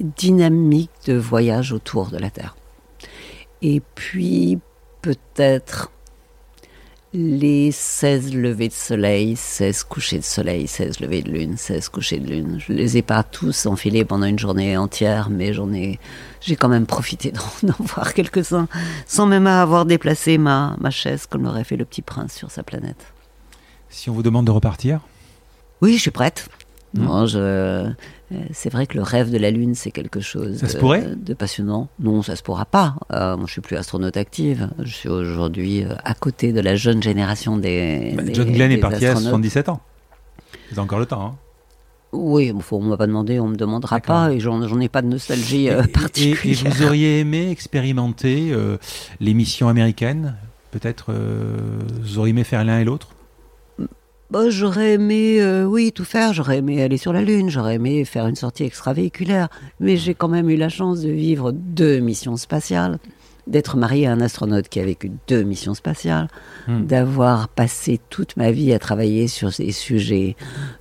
dynamique 0.00 0.90
de 1.06 1.14
voyage 1.14 1.72
autour 1.72 2.08
de 2.08 2.18
la 2.18 2.30
Terre. 2.30 2.56
Et 3.62 3.80
puis, 3.94 4.58
peut-être 5.02 5.90
les 7.14 7.72
16 7.72 8.34
levées 8.34 8.68
de 8.68 8.72
soleil, 8.72 9.34
16 9.34 9.84
couchers 9.84 10.18
de 10.18 10.24
soleil, 10.24 10.66
16 10.66 11.00
levées 11.00 11.22
de 11.22 11.30
lune, 11.30 11.56
16 11.56 11.88
couchers 11.88 12.18
de 12.18 12.28
lune. 12.28 12.60
Je 12.66 12.72
les 12.72 12.98
ai 12.98 13.02
pas 13.02 13.22
tous 13.22 13.66
enfilés 13.66 14.04
pendant 14.04 14.26
une 14.26 14.38
journée 14.38 14.76
entière, 14.76 15.30
mais 15.30 15.52
j'en 15.54 15.72
ai, 15.72 15.98
j'ai 16.40 16.56
quand 16.56 16.68
même 16.68 16.86
profité 16.86 17.32
d'en 17.62 17.74
voir 17.80 18.14
quelques-uns, 18.14 18.68
sans 19.06 19.26
même 19.26 19.46
avoir 19.46 19.86
déplacé 19.86 20.38
ma, 20.38 20.76
ma 20.80 20.90
chaise 20.90 21.26
comme 21.26 21.44
l'aurait 21.44 21.64
fait 21.64 21.76
le 21.76 21.84
petit 21.84 22.02
prince 22.02 22.34
sur 22.34 22.50
sa 22.50 22.62
planète. 22.62 23.12
Si 23.88 24.10
on 24.10 24.12
vous 24.12 24.22
demande 24.22 24.46
de 24.46 24.50
repartir? 24.50 25.00
Oui, 25.80 25.94
je 25.94 26.00
suis 26.00 26.10
prête. 26.10 26.48
Mmh. 26.94 27.04
Non, 27.04 27.26
je, 27.26 27.90
c'est 28.52 28.70
vrai 28.70 28.86
que 28.86 28.96
le 28.96 29.02
rêve 29.02 29.30
de 29.30 29.38
la 29.38 29.50
Lune, 29.50 29.74
c'est 29.74 29.90
quelque 29.90 30.20
chose 30.20 30.60
de, 30.60 31.14
de, 31.14 31.34
passionnant. 31.34 31.88
Non, 32.00 32.22
ça 32.22 32.36
se 32.36 32.42
pourra 32.42 32.64
pas. 32.64 32.96
Euh, 33.12 33.36
moi, 33.36 33.46
je 33.46 33.52
suis 33.52 33.60
plus 33.60 33.76
astronaute 33.76 34.16
active. 34.16 34.70
Je 34.78 34.92
suis 34.92 35.08
aujourd'hui 35.08 35.84
euh, 35.84 35.94
à 36.04 36.14
côté 36.14 36.52
de 36.52 36.60
la 36.60 36.76
jeune 36.76 37.02
génération 37.02 37.56
des. 37.56 38.14
Bah, 38.16 38.22
John 38.32 38.50
Glenn 38.50 38.70
est 38.70 38.78
parti 38.78 39.06
à 39.06 39.16
77 39.16 39.68
ans. 39.68 39.80
Vous 40.72 40.78
encore 40.78 40.98
le 40.98 41.06
temps. 41.06 41.24
Hein 41.24 41.36
oui, 42.12 42.52
on 42.70 42.82
ne 42.82 42.88
m'a 42.88 42.96
pas 42.96 43.06
demandé, 43.06 43.38
on 43.38 43.48
me 43.48 43.56
demandera 43.56 44.00
pas, 44.00 44.32
et 44.32 44.40
j'en 44.40 44.80
ai 44.80 44.88
pas 44.88 45.02
de 45.02 45.08
nostalgie 45.08 45.68
euh, 45.68 45.82
particulière. 45.92 46.66
Et, 46.66 46.70
vous 46.70 46.82
auriez 46.84 47.20
aimé 47.20 47.50
expérimenter 47.50 48.52
l'émission 49.20 49.68
américaine 49.68 50.36
Peut-être 50.70 51.14
vous 52.02 52.18
auriez 52.18 52.30
aimé 52.30 52.44
faire 52.44 52.62
l'un 52.62 52.80
et 52.80 52.84
l'autre? 52.84 53.08
Bah, 54.30 54.50
j'aurais 54.50 54.92
aimé, 54.92 55.40
euh, 55.40 55.64
oui, 55.64 55.90
tout 55.90 56.04
faire. 56.04 56.34
J'aurais 56.34 56.58
aimé 56.58 56.82
aller 56.82 56.98
sur 56.98 57.14
la 57.14 57.22
Lune, 57.22 57.48
j'aurais 57.48 57.76
aimé 57.76 58.04
faire 58.04 58.26
une 58.26 58.36
sortie 58.36 58.64
extravéhiculaire. 58.64 59.48
Mais 59.80 59.96
j'ai 59.96 60.14
quand 60.14 60.28
même 60.28 60.50
eu 60.50 60.56
la 60.56 60.68
chance 60.68 61.00
de 61.00 61.08
vivre 61.08 61.50
deux 61.52 62.00
missions 62.00 62.36
spatiales, 62.36 62.98
d'être 63.48 63.76
marié 63.76 64.06
à 64.06 64.12
un 64.12 64.20
astronaute 64.20 64.68
qui 64.68 64.78
a 64.78 64.84
vécu 64.84 65.10
deux 65.26 65.42
missions 65.42 65.74
spatiales, 65.74 66.28
hmm. 66.68 66.84
d'avoir 66.86 67.48
passé 67.48 68.00
toute 68.10 68.36
ma 68.36 68.50
vie 68.50 68.72
à 68.72 68.78
travailler 68.78 69.26
sur 69.26 69.52
ces 69.52 69.72
sujets 69.72 70.36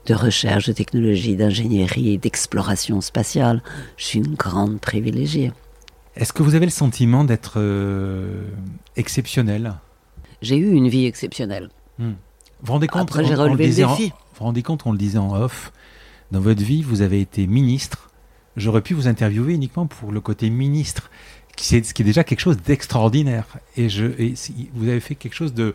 de 0.06 0.14
recherche, 0.14 0.68
de 0.68 0.74
technologie, 0.74 1.36
d'ingénierie, 1.36 2.18
d'exploration 2.18 3.02
spatiale. 3.02 3.64
Je 3.96 4.06
suis 4.06 4.20
une 4.20 4.36
grande 4.36 4.80
privilégiée. 4.80 5.52
Est-ce 6.16 6.34
que 6.34 6.44
vous 6.44 6.56
avez 6.56 6.66
le 6.66 6.72
sentiment 6.72 7.24
d'être 7.24 7.54
euh, 7.58 8.44
exceptionnel? 8.96 9.74
J'ai 10.42 10.58
eu 10.58 10.72
une 10.72 10.90
vie 10.90 11.06
exceptionnelle. 11.06 11.70
Hmm. 12.00 12.14
Vous 12.62 12.74
rendez 12.74 12.88
compte 12.88 13.04
Après, 13.04 13.24
j'ai 13.24 13.36
relevé 13.36 13.68
le, 13.68 13.74
défi. 13.74 14.12
vous 14.36 14.46
rendez 14.46 14.64
compte, 14.64 14.86
on 14.86 14.92
le 14.92 14.98
disait 14.98 15.20
en 15.20 15.36
off, 15.36 15.72
dans 16.32 16.42
votre 16.42 16.64
vie, 16.64 16.82
vous 16.82 17.02
avez 17.02 17.22
été 17.22 17.48
ministre. 17.48 18.10
J'aurais 18.56 18.82
pu 18.82 18.96
vous 18.96 19.08
interviewer 19.08 19.54
uniquement 19.54 19.86
pour 19.86 20.12
le 20.12 20.20
côté 20.20 20.50
ministre, 20.50 21.12
qui 21.58 21.76
est, 21.76 21.84
ce 21.84 21.94
qui 21.94 22.04
est 22.04 22.06
déjà 22.06 22.24
quelque 22.24 22.40
chose 22.40 22.58
d'extraordinaire. 22.58 23.46
Et, 23.76 23.90
je, 23.90 24.06
vous 24.74 24.88
avez 24.88 25.02
fait 25.02 25.16
quelque 25.16 25.34
chose 25.34 25.54
de 25.54 25.74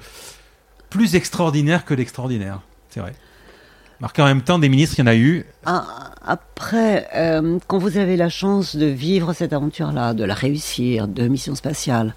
plus 0.88 1.14
extraordinaire 1.14 1.84
que 1.84 1.92
l'extraordinaire. 1.92 2.60
C'est 2.88 3.00
vrai. 3.00 3.12
Marqué 4.00 4.22
en 4.22 4.26
même 4.26 4.42
temps, 4.42 4.58
des 4.58 4.68
ministres, 4.68 4.96
il 4.98 5.00
y 5.00 5.04
en 5.04 5.06
a 5.08 5.14
eu. 5.14 5.44
Ah, 5.66 6.12
après, 6.24 7.08
euh, 7.14 7.58
quand 7.66 7.78
vous 7.78 7.98
avez 7.98 8.16
la 8.16 8.28
chance 8.28 8.74
de 8.76 8.86
vivre 8.86 9.32
cette 9.32 9.52
aventure-là, 9.52 10.14
de 10.14 10.24
la 10.24 10.34
réussir, 10.34 11.08
de 11.08 11.28
mission 11.28 11.54
spatiale, 11.54 12.14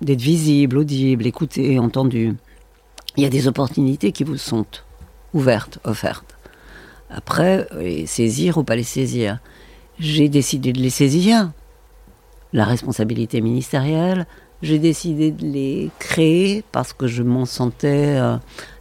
d'être 0.00 0.20
visible, 0.20 0.78
audible, 0.78 1.26
écouté, 1.26 1.78
entendu, 1.78 2.34
il 3.16 3.22
y 3.22 3.26
a 3.26 3.30
des 3.30 3.48
opportunités 3.48 4.12
qui 4.12 4.24
vous 4.24 4.36
sont 4.36 4.66
ouvertes, 5.34 5.78
offertes. 5.84 6.36
Après, 7.10 7.66
les 7.78 8.06
saisir 8.06 8.58
ou 8.58 8.64
pas 8.64 8.76
les 8.76 8.82
saisir. 8.82 9.38
J'ai 9.98 10.28
décidé 10.28 10.72
de 10.72 10.80
les 10.80 10.90
saisir. 10.90 11.50
La 12.52 12.64
responsabilité 12.64 13.40
ministérielle, 13.40 14.26
j'ai 14.62 14.78
décidé 14.78 15.30
de 15.30 15.44
les 15.44 15.90
créer 15.98 16.64
parce 16.72 16.92
que 16.92 17.06
je 17.06 17.22
m'en 17.22 17.44
sentais 17.44 18.16
euh, 18.18 18.36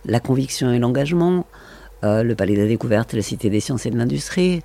la 0.05 0.19
conviction 0.19 0.71
et 0.71 0.79
l'engagement. 0.79 1.45
Euh, 2.03 2.23
le 2.23 2.35
Palais 2.35 2.55
de 2.55 2.61
la 2.61 2.67
Découverte 2.67 3.13
la 3.13 3.21
Cité 3.21 3.49
des 3.49 3.59
Sciences 3.59 3.85
et 3.85 3.89
de 3.89 3.97
l'Industrie, 3.97 4.61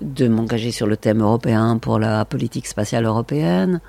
de 0.00 0.28
m'engager 0.28 0.70
sur 0.70 0.86
le 0.86 0.96
thème 0.96 1.20
européen 1.20 1.78
pour 1.78 1.98
la 1.98 2.24
politique 2.24 2.66
spatiale 2.66 3.04
européenne. 3.04 3.80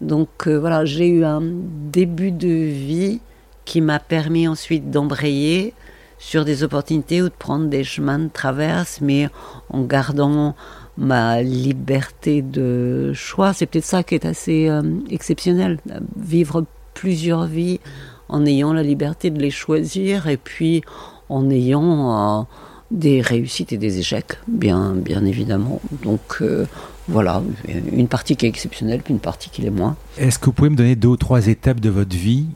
Donc 0.00 0.46
euh, 0.46 0.58
voilà, 0.58 0.84
j'ai 0.84 1.06
eu 1.06 1.24
un 1.24 1.42
début 1.42 2.32
de 2.32 2.48
vie 2.48 3.20
qui 3.64 3.80
m'a 3.80 3.98
permis 3.98 4.48
ensuite 4.48 4.90
d'embrayer 4.90 5.74
sur 6.18 6.44
des 6.44 6.64
opportunités 6.64 7.22
ou 7.22 7.28
de 7.28 7.34
prendre 7.38 7.66
des 7.66 7.84
chemins 7.84 8.18
de 8.18 8.28
traverse, 8.28 9.00
mais 9.00 9.28
en 9.70 9.82
gardant 9.82 10.54
ma 11.00 11.42
liberté 11.42 12.42
de 12.42 13.12
choix. 13.14 13.52
C'est 13.52 13.66
peut-être 13.66 13.84
ça 13.84 14.04
qui 14.04 14.14
est 14.14 14.26
assez 14.26 14.68
euh, 14.68 14.82
exceptionnel, 15.10 15.78
vivre 16.16 16.64
plusieurs 16.94 17.46
vies 17.46 17.80
en 18.28 18.44
ayant 18.44 18.72
la 18.72 18.82
liberté 18.82 19.30
de 19.30 19.40
les 19.40 19.50
choisir 19.50 20.28
et 20.28 20.36
puis 20.36 20.82
en 21.30 21.48
ayant 21.48 22.40
euh, 22.40 22.42
des 22.90 23.22
réussites 23.22 23.72
et 23.72 23.78
des 23.78 23.98
échecs, 23.98 24.38
bien, 24.46 24.94
bien 24.94 25.24
évidemment. 25.24 25.80
Donc 26.02 26.36
euh, 26.42 26.66
voilà, 27.08 27.42
une 27.66 28.08
partie 28.08 28.36
qui 28.36 28.44
est 28.44 28.50
exceptionnelle, 28.50 29.00
puis 29.02 29.14
une 29.14 29.20
partie 29.20 29.48
qui 29.48 29.62
l'est 29.62 29.70
moins. 29.70 29.96
Est-ce 30.18 30.38
que 30.38 30.46
vous 30.46 30.52
pouvez 30.52 30.70
me 30.70 30.76
donner 30.76 30.96
deux 30.96 31.08
ou 31.08 31.16
trois 31.16 31.46
étapes 31.46 31.80
de 31.80 31.88
votre 31.88 32.14
vie 32.14 32.46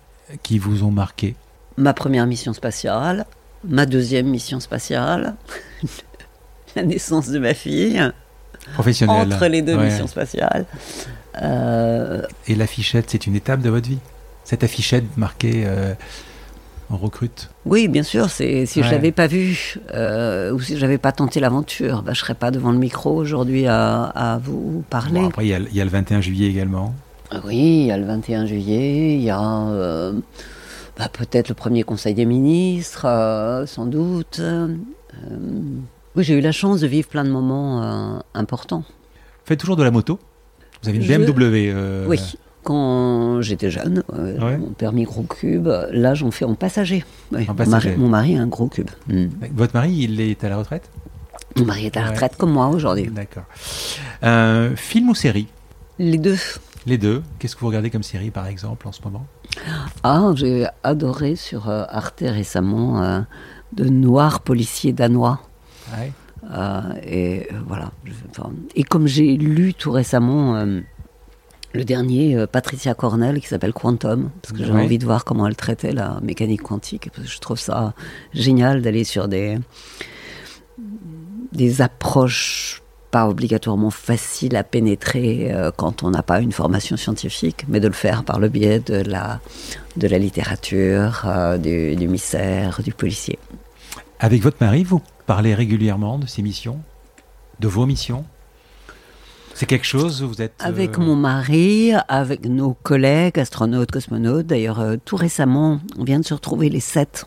qui 0.42 0.58
vous 0.58 0.84
ont 0.84 0.90
marqué? 0.90 1.34
Ma 1.78 1.94
première 1.94 2.26
mission 2.26 2.52
spatiale, 2.52 3.24
ma 3.66 3.86
deuxième 3.86 4.28
mission 4.28 4.60
spatiale, 4.60 5.34
la 6.76 6.82
naissance 6.82 7.30
de 7.30 7.38
ma 7.38 7.54
fille. 7.54 8.12
Entre 8.78 9.46
les 9.46 9.62
deux 9.62 9.76
missions 9.76 10.06
spatiales. 10.06 10.66
Euh, 11.42 12.22
Et 12.46 12.54
l'affichette, 12.54 13.10
c'est 13.10 13.26
une 13.26 13.34
étape 13.34 13.60
de 13.60 13.70
votre 13.70 13.88
vie 13.88 13.98
Cette 14.44 14.62
affichette 14.62 15.16
marquée 15.16 15.64
euh, 15.66 15.94
en 16.90 16.96
recrute 16.96 17.50
Oui, 17.64 17.88
bien 17.88 18.02
sûr. 18.02 18.30
Si 18.30 18.66
je 18.66 18.80
ne 18.80 18.90
l'avais 18.90 19.12
pas 19.12 19.26
vu 19.26 19.76
euh, 19.94 20.52
ou 20.52 20.60
si 20.60 20.76
je 20.76 20.80
n'avais 20.80 20.98
pas 20.98 21.12
tenté 21.12 21.40
l'aventure, 21.40 22.02
bah, 22.02 22.12
je 22.12 22.20
ne 22.20 22.24
serais 22.24 22.34
pas 22.34 22.50
devant 22.50 22.72
le 22.72 22.78
micro 22.78 23.14
aujourd'hui 23.14 23.66
à, 23.66 24.40
vous 24.42 24.84
parler. 24.90 25.24
après, 25.24 25.46
il 25.46 25.68
y, 25.72 25.80
a 25.80 25.84
le 25.84 25.90
21 25.90 26.20
juillet 26.20 26.48
également. 26.48 26.94
Oui, 27.44 27.56
il 27.56 27.86
y 27.86 27.90
a 27.90 27.96
le 27.96 28.04
21 28.04 28.46
juillet, 28.46 29.14
il 29.14 29.22
y 29.22 29.30
a 29.30 29.40
euh, 29.40 30.12
bah, 30.96 31.08
peut-être 31.12 31.48
le 31.48 31.54
premier 31.54 31.82
conseil 31.82 32.14
des 32.14 32.26
ministres, 32.26 33.06
euh, 33.06 33.66
sans 33.66 33.86
doute. 33.86 34.40
Euh, 36.14 36.18
oui, 36.18 36.24
j'ai 36.24 36.34
eu 36.34 36.40
la 36.40 36.52
chance 36.52 36.80
de 36.80 36.86
vivre 36.86 37.08
plein 37.08 37.24
de 37.24 37.30
moments 37.30 38.22
importants. 38.34 38.84
Vous 38.86 39.46
faites 39.46 39.60
toujours 39.60 39.76
de 39.76 39.82
la 39.82 39.90
moto? 39.90 40.18
Vous 40.82 40.88
avez 40.88 40.98
une 40.98 41.24
BMW 41.24 42.06
Oui, 42.06 42.20
quand 42.62 43.40
j'étais 43.42 43.70
jeune, 43.70 44.02
mon 44.12 44.72
permis 44.72 45.04
gros 45.04 45.22
cube, 45.22 45.68
là 45.90 46.14
j'en 46.14 46.30
fais 46.30 46.44
en 46.44 46.54
passager. 46.54 47.04
En 47.48 47.54
passager. 47.54 47.96
Mon, 47.96 48.08
mari, 48.08 48.36
a 48.36 48.42
un 48.42 48.46
gros 48.46 48.68
cube. 48.68 48.90
Hmm. 49.08 49.26
Votre 49.54 49.74
mari, 49.74 49.94
il 49.94 50.20
est 50.20 50.42
à 50.44 50.48
la 50.48 50.56
retraite? 50.56 50.90
Mon 51.56 51.64
mari 51.66 51.86
est 51.86 51.96
à 51.96 52.02
la 52.02 52.10
retraite 52.10 52.36
comme 52.36 52.52
moi 52.52 52.68
aujourd'hui. 52.68 53.10
D'accord. 53.10 53.44
film 54.76 55.10
ou 55.10 55.14
série? 55.14 55.48
Les 55.98 56.18
deux. 56.18 56.38
Les 56.86 56.98
deux. 56.98 57.22
Qu'est-ce 57.38 57.54
que 57.54 57.60
vous 57.60 57.68
regardez 57.68 57.90
comme 57.90 58.02
série, 58.02 58.30
par 58.30 58.46
exemple, 58.46 58.86
en 58.88 58.92
ce 58.92 59.00
moment? 59.02 59.26
Ah, 60.02 60.32
j'ai 60.34 60.66
adoré 60.82 61.36
sur 61.36 61.70
euh, 61.70 61.84
Arte 61.88 62.24
récemment 62.26 63.02
euh, 63.02 63.20
de 63.72 63.84
noirs 63.84 64.40
policiers 64.40 64.92
danois. 64.92 65.40
Ouais. 65.98 66.12
Euh, 66.52 66.80
et 67.06 67.48
voilà. 67.66 67.90
et 68.74 68.82
comme 68.82 69.06
j'ai 69.06 69.36
lu 69.36 69.72
tout 69.72 69.92
récemment 69.92 70.62
le 71.72 71.84
dernier, 71.84 72.46
Patricia 72.46 72.94
Cornell, 72.94 73.40
qui 73.40 73.48
s'appelle 73.48 73.72
Quantum, 73.72 74.30
parce 74.42 74.52
que 74.52 74.64
j'avais 74.64 74.82
envie 74.82 74.98
de 74.98 75.06
voir 75.06 75.24
comment 75.24 75.46
elle 75.46 75.56
traitait 75.56 75.92
la 75.92 76.20
mécanique 76.22 76.62
quantique. 76.62 77.10
Parce 77.14 77.28
que 77.28 77.32
je 77.32 77.38
trouve 77.40 77.58
ça 77.58 77.94
génial 78.34 78.82
d'aller 78.82 79.04
sur 79.04 79.26
des, 79.26 79.58
des 81.52 81.80
approches 81.80 82.82
pas 83.14 83.28
obligatoirement 83.28 83.90
facile 83.90 84.56
à 84.56 84.64
pénétrer 84.64 85.52
euh, 85.52 85.70
quand 85.70 86.02
on 86.02 86.10
n'a 86.10 86.24
pas 86.24 86.40
une 86.40 86.50
formation 86.50 86.96
scientifique, 86.96 87.64
mais 87.68 87.78
de 87.78 87.86
le 87.86 87.94
faire 87.94 88.24
par 88.24 88.40
le 88.40 88.48
biais 88.48 88.80
de 88.80 88.96
la, 89.08 89.40
de 89.96 90.08
la 90.08 90.18
littérature, 90.18 91.22
euh, 91.24 91.56
du, 91.56 91.94
du 91.94 92.08
mystère, 92.08 92.82
du 92.82 92.92
policier. 92.92 93.38
Avec 94.18 94.42
votre 94.42 94.56
mari, 94.60 94.82
vous? 94.82 95.00
Parlez 95.26 95.54
régulièrement 95.54 96.18
de 96.18 96.26
ces 96.26 96.42
missions, 96.42 96.80
de 97.60 97.68
vos 97.68 97.86
missions? 97.86 98.24
C'est 99.54 99.66
quelque 99.66 99.86
chose 99.86 100.22
vous 100.22 100.42
êtes 100.42 100.54
avec 100.58 100.98
euh, 100.98 101.02
mon 101.02 101.14
mari, 101.14 101.92
avec 102.08 102.44
nos 102.44 102.74
collègues 102.74 103.38
astronautes, 103.38 103.92
cosmonautes. 103.92 104.46
D'ailleurs, 104.46 104.82
tout 105.04 105.16
récemment, 105.16 105.80
on 105.96 106.02
vient 106.04 106.18
de 106.18 106.24
se 106.24 106.34
retrouver 106.34 106.68
les 106.68 106.80
sept 106.80 107.26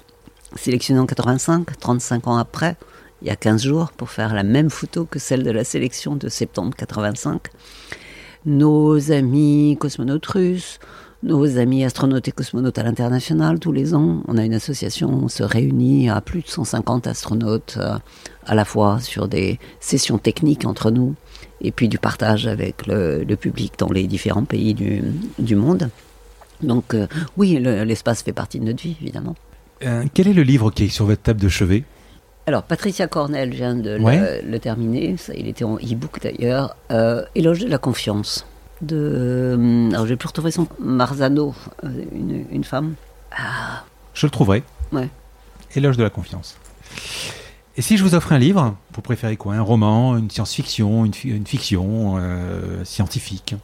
sélectionnés 0.55 0.99
en 0.99 1.05
85, 1.05 1.77
35 1.79 2.27
ans 2.27 2.37
après 2.37 2.75
il 3.21 3.27
y 3.27 3.31
a 3.31 3.35
15 3.35 3.63
jours 3.63 3.91
pour 3.91 4.09
faire 4.09 4.33
la 4.33 4.43
même 4.43 4.69
photo 4.69 5.05
que 5.05 5.19
celle 5.19 5.43
de 5.43 5.51
la 5.51 5.63
sélection 5.63 6.15
de 6.15 6.29
septembre 6.29 6.75
85. 6.75 7.41
Nos 8.45 9.11
amis 9.11 9.75
cosmonautes 9.79 10.25
russes, 10.27 10.79
nos 11.23 11.57
amis 11.57 11.83
astronautes 11.83 12.27
et 12.27 12.31
cosmonautes 12.31 12.77
à 12.77 12.83
l'international, 12.83 13.59
tous 13.59 13.71
les 13.71 13.95
ans, 13.95 14.21
on 14.27 14.37
a 14.37 14.45
une 14.45 14.53
association, 14.53 15.09
on 15.09 15.27
se 15.27 15.43
réunit 15.43 16.09
à 16.09 16.21
plus 16.21 16.41
de 16.41 16.47
150 16.47 17.07
astronautes 17.07 17.77
euh, 17.79 17.97
à 18.45 18.55
la 18.55 18.65
fois 18.65 18.99
sur 18.99 19.27
des 19.27 19.59
sessions 19.79 20.19
techniques 20.19 20.65
entre 20.65 20.91
nous 20.91 21.15
et 21.61 21.71
puis 21.71 21.87
du 21.87 21.97
partage 21.97 22.45
avec 22.45 22.85
le, 22.85 23.25
public 23.35 23.73
dans 23.79 23.89
les 23.89 24.05
différents 24.05 24.45
pays 24.45 24.75
du, 24.75 25.55
monde. 25.55 25.89
Donc 26.61 26.93
euh, 26.93 27.07
oui, 27.35 27.57
l'espace 27.59 28.21
fait 28.21 28.33
partie 28.33 28.59
de 28.59 28.65
notre 28.65 28.83
vie, 28.83 28.95
évidemment. 29.01 29.35
Euh, 29.83 30.05
quel 30.13 30.27
est 30.27 30.33
le 30.33 30.43
livre 30.43 30.71
qui 30.71 30.85
est 30.85 30.89
sur 30.89 31.05
votre 31.05 31.21
table 31.21 31.41
de 31.41 31.49
chevet? 31.49 31.83
Alors, 32.45 32.63
Patricia 32.63 33.07
Cornell 33.07 33.49
vient 33.49 33.75
de 33.75 33.97
le, 33.99 34.57
terminer. 34.59 35.17
Ça, 35.17 35.33
il 35.35 35.47
était 35.47 35.65
en 35.65 35.75
e-book 35.75 36.21
d'ailleurs. 36.21 36.77
Éloge 37.35 37.59
de 37.59 37.67
la 37.67 37.77
confiance. 37.77 38.45
De, 38.81 38.95
euh, 38.95 39.89
alors, 39.91 40.05
je 40.05 40.09
vais 40.09 40.15
plus 40.17 40.27
retrouver 40.27 40.51
son 40.51 40.67
Marzano, 40.79 41.55
euh, 41.83 41.89
une, 42.51 42.63
femme. 42.63 42.93
Ah. 43.31 43.83
Je 44.13 44.25
le 44.25 44.31
trouverai. 44.31 44.63
Ouais. 44.91 45.09
Éloge 45.75 45.97
de 45.97 46.03
la 46.03 46.09
confiance. 46.09 46.57
Et 47.75 47.81
si 47.81 47.97
je 47.97 48.03
vous 48.03 48.15
offre 48.15 48.31
un 48.33 48.39
livre, 48.39 48.75
vous 48.93 49.01
préférez 49.01 49.37
quoi? 49.37 49.55
Un 49.55 49.61
roman, 49.61 50.17
une 50.17 50.29
science-fiction, 50.31 51.05
une, 51.05 51.13
fi- 51.13 51.29
une 51.29 51.45
fiction 51.45 52.15
euh, 52.17 52.83
scientifique? 52.83 53.55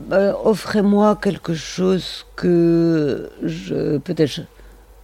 Bah, 0.00 0.34
Offrez-moi 0.44 1.16
quelque 1.16 1.52
chose 1.54 2.24
que 2.36 3.30
je 3.42 3.98
peut-être 3.98 4.30
je, 4.30 4.42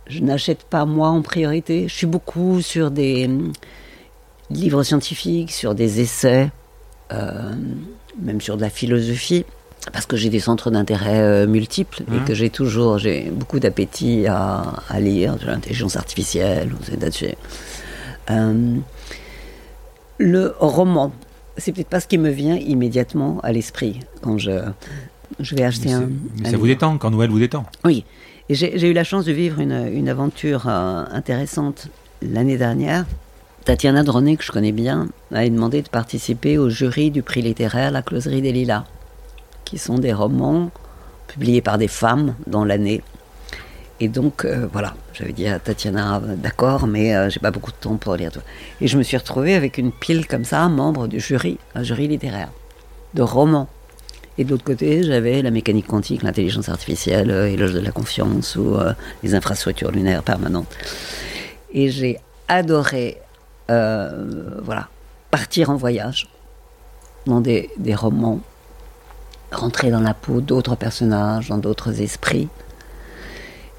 je 0.06 0.20
n'achète 0.20 0.64
pas 0.64 0.86
moi 0.86 1.08
en 1.08 1.20
priorité. 1.20 1.88
Je 1.88 1.94
suis 1.94 2.06
beaucoup 2.06 2.62
sur 2.62 2.90
des 2.90 3.26
hum, 3.26 3.52
livres 4.50 4.82
scientifiques, 4.82 5.52
sur 5.52 5.74
des 5.74 6.00
essais, 6.00 6.50
euh, 7.12 7.52
même 8.20 8.40
sur 8.40 8.56
de 8.56 8.62
la 8.62 8.70
philosophie, 8.70 9.44
parce 9.92 10.06
que 10.06 10.16
j'ai 10.16 10.28
des 10.30 10.40
centres 10.40 10.70
d'intérêt 10.70 11.20
euh, 11.20 11.46
multiples 11.46 12.02
et 12.08 12.18
Mhm. 12.18 12.24
que 12.24 12.34
j'ai 12.34 12.50
toujours 12.50 12.98
j'ai 12.98 13.30
beaucoup 13.30 13.58
d'appétit 13.60 14.26
à, 14.26 14.74
à 14.88 15.00
lire, 15.00 15.36
sur 15.38 15.48
l'intelligence 15.48 15.96
artificielle 15.96 16.72
ou. 16.72 16.76
Euh, 18.30 18.76
le 20.18 20.54
roman, 20.58 21.12
c'est 21.56 21.72
peut-être 21.72 21.88
pas 21.88 22.00
ce 22.00 22.06
qui 22.08 22.18
me 22.18 22.30
vient 22.30 22.56
immédiatement 22.56 23.40
à 23.42 23.52
l'esprit 23.52 24.00
quand 24.20 24.36
je, 24.38 24.50
je 25.40 25.54
vais 25.54 25.62
acheter 25.64 25.88
Mais 25.88 25.94
un. 25.94 26.08
mais 26.42 26.50
ça 26.50 26.56
vous 26.56 26.66
détend 26.66 26.98
quand 26.98 27.10
Noël 27.10 27.30
vous 27.30 27.38
détend. 27.38 27.64
Oui. 27.84 28.04
Et 28.50 28.54
j'ai 28.54 28.88
eu 28.88 28.94
la 28.94 29.04
chance 29.04 29.26
de 29.26 29.32
vivre 29.32 29.60
une, 29.60 29.88
une 29.92 30.08
aventure 30.08 30.64
euh, 30.68 31.04
intéressante 31.12 31.88
l'année 32.22 32.56
dernière. 32.56 33.04
Tatiana 33.68 34.02
Droné, 34.02 34.38
que 34.38 34.44
je 34.44 34.50
connais 34.50 34.72
bien, 34.72 35.08
m'avait 35.30 35.50
demandé 35.50 35.82
de 35.82 35.90
participer 35.90 36.56
au 36.56 36.70
jury 36.70 37.10
du 37.10 37.22
prix 37.22 37.42
littéraire 37.42 37.90
La 37.90 38.00
Closerie 38.00 38.40
des 38.40 38.50
Lilas, 38.50 38.84
qui 39.66 39.76
sont 39.76 39.98
des 39.98 40.14
romans 40.14 40.70
publiés 41.26 41.60
par 41.60 41.76
des 41.76 41.86
femmes 41.86 42.34
dans 42.46 42.64
l'année. 42.64 43.02
Et 44.00 44.08
donc, 44.08 44.46
euh, 44.46 44.66
voilà, 44.72 44.94
j'avais 45.12 45.34
dit 45.34 45.46
à 45.46 45.58
Tatiana, 45.58 46.18
d'accord, 46.38 46.86
mais 46.86 47.14
euh, 47.14 47.28
j'ai 47.28 47.40
pas 47.40 47.50
beaucoup 47.50 47.70
de 47.70 47.76
temps 47.76 47.98
pour 47.98 48.16
lire 48.16 48.32
tout. 48.32 48.40
Et 48.80 48.88
je 48.88 48.96
me 48.96 49.02
suis 49.02 49.18
retrouvée 49.18 49.54
avec 49.54 49.76
une 49.76 49.92
pile 49.92 50.26
comme 50.26 50.46
ça, 50.46 50.66
membre 50.70 51.06
du 51.06 51.20
jury, 51.20 51.58
un 51.74 51.82
jury 51.82 52.08
littéraire, 52.08 52.48
de 53.12 53.20
romans. 53.20 53.68
Et 54.38 54.44
de 54.44 54.50
l'autre 54.50 54.64
côté, 54.64 55.02
j'avais 55.02 55.42
la 55.42 55.50
mécanique 55.50 55.88
quantique, 55.88 56.22
l'intelligence 56.22 56.70
artificielle, 56.70 57.30
euh, 57.30 57.52
éloge 57.52 57.74
de 57.74 57.80
la 57.80 57.90
confiance 57.90 58.56
ou 58.56 58.76
euh, 58.76 58.94
les 59.22 59.34
infrastructures 59.34 59.90
lunaires 59.90 60.22
permanentes. 60.22 60.74
Et 61.74 61.90
j'ai 61.90 62.18
adoré, 62.48 63.18
voilà, 63.68 64.88
partir 65.30 65.70
en 65.70 65.76
voyage 65.76 66.28
dans 67.26 67.40
des, 67.40 67.70
des 67.78 67.94
romans, 67.94 68.40
rentrer 69.52 69.90
dans 69.90 70.00
la 70.00 70.14
peau 70.14 70.40
d'autres 70.40 70.76
personnages, 70.76 71.48
dans 71.48 71.58
d'autres 71.58 72.00
esprits. 72.00 72.48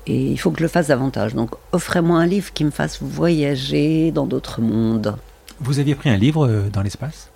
Et 0.07 0.31
il 0.31 0.37
faut 0.37 0.49
que 0.51 0.57
je 0.59 0.63
le 0.63 0.69
fasse 0.69 0.87
davantage. 0.87 1.35
Donc, 1.35 1.51
offrez-moi 1.71 2.19
un 2.19 2.25
livre 2.25 2.51
qui 2.53 2.63
me 2.65 2.71
fasse 2.71 3.01
voyager 3.01 4.11
dans 4.11 4.25
d'autres 4.25 4.61
mondes. 4.61 5.15
Vous 5.59 5.77
aviez 5.79 5.93
pris 5.93 6.09
un 6.09 6.17
livre 6.17 6.47
euh, 6.47 6.69
dans 6.71 6.81
l'espace? 6.81 7.29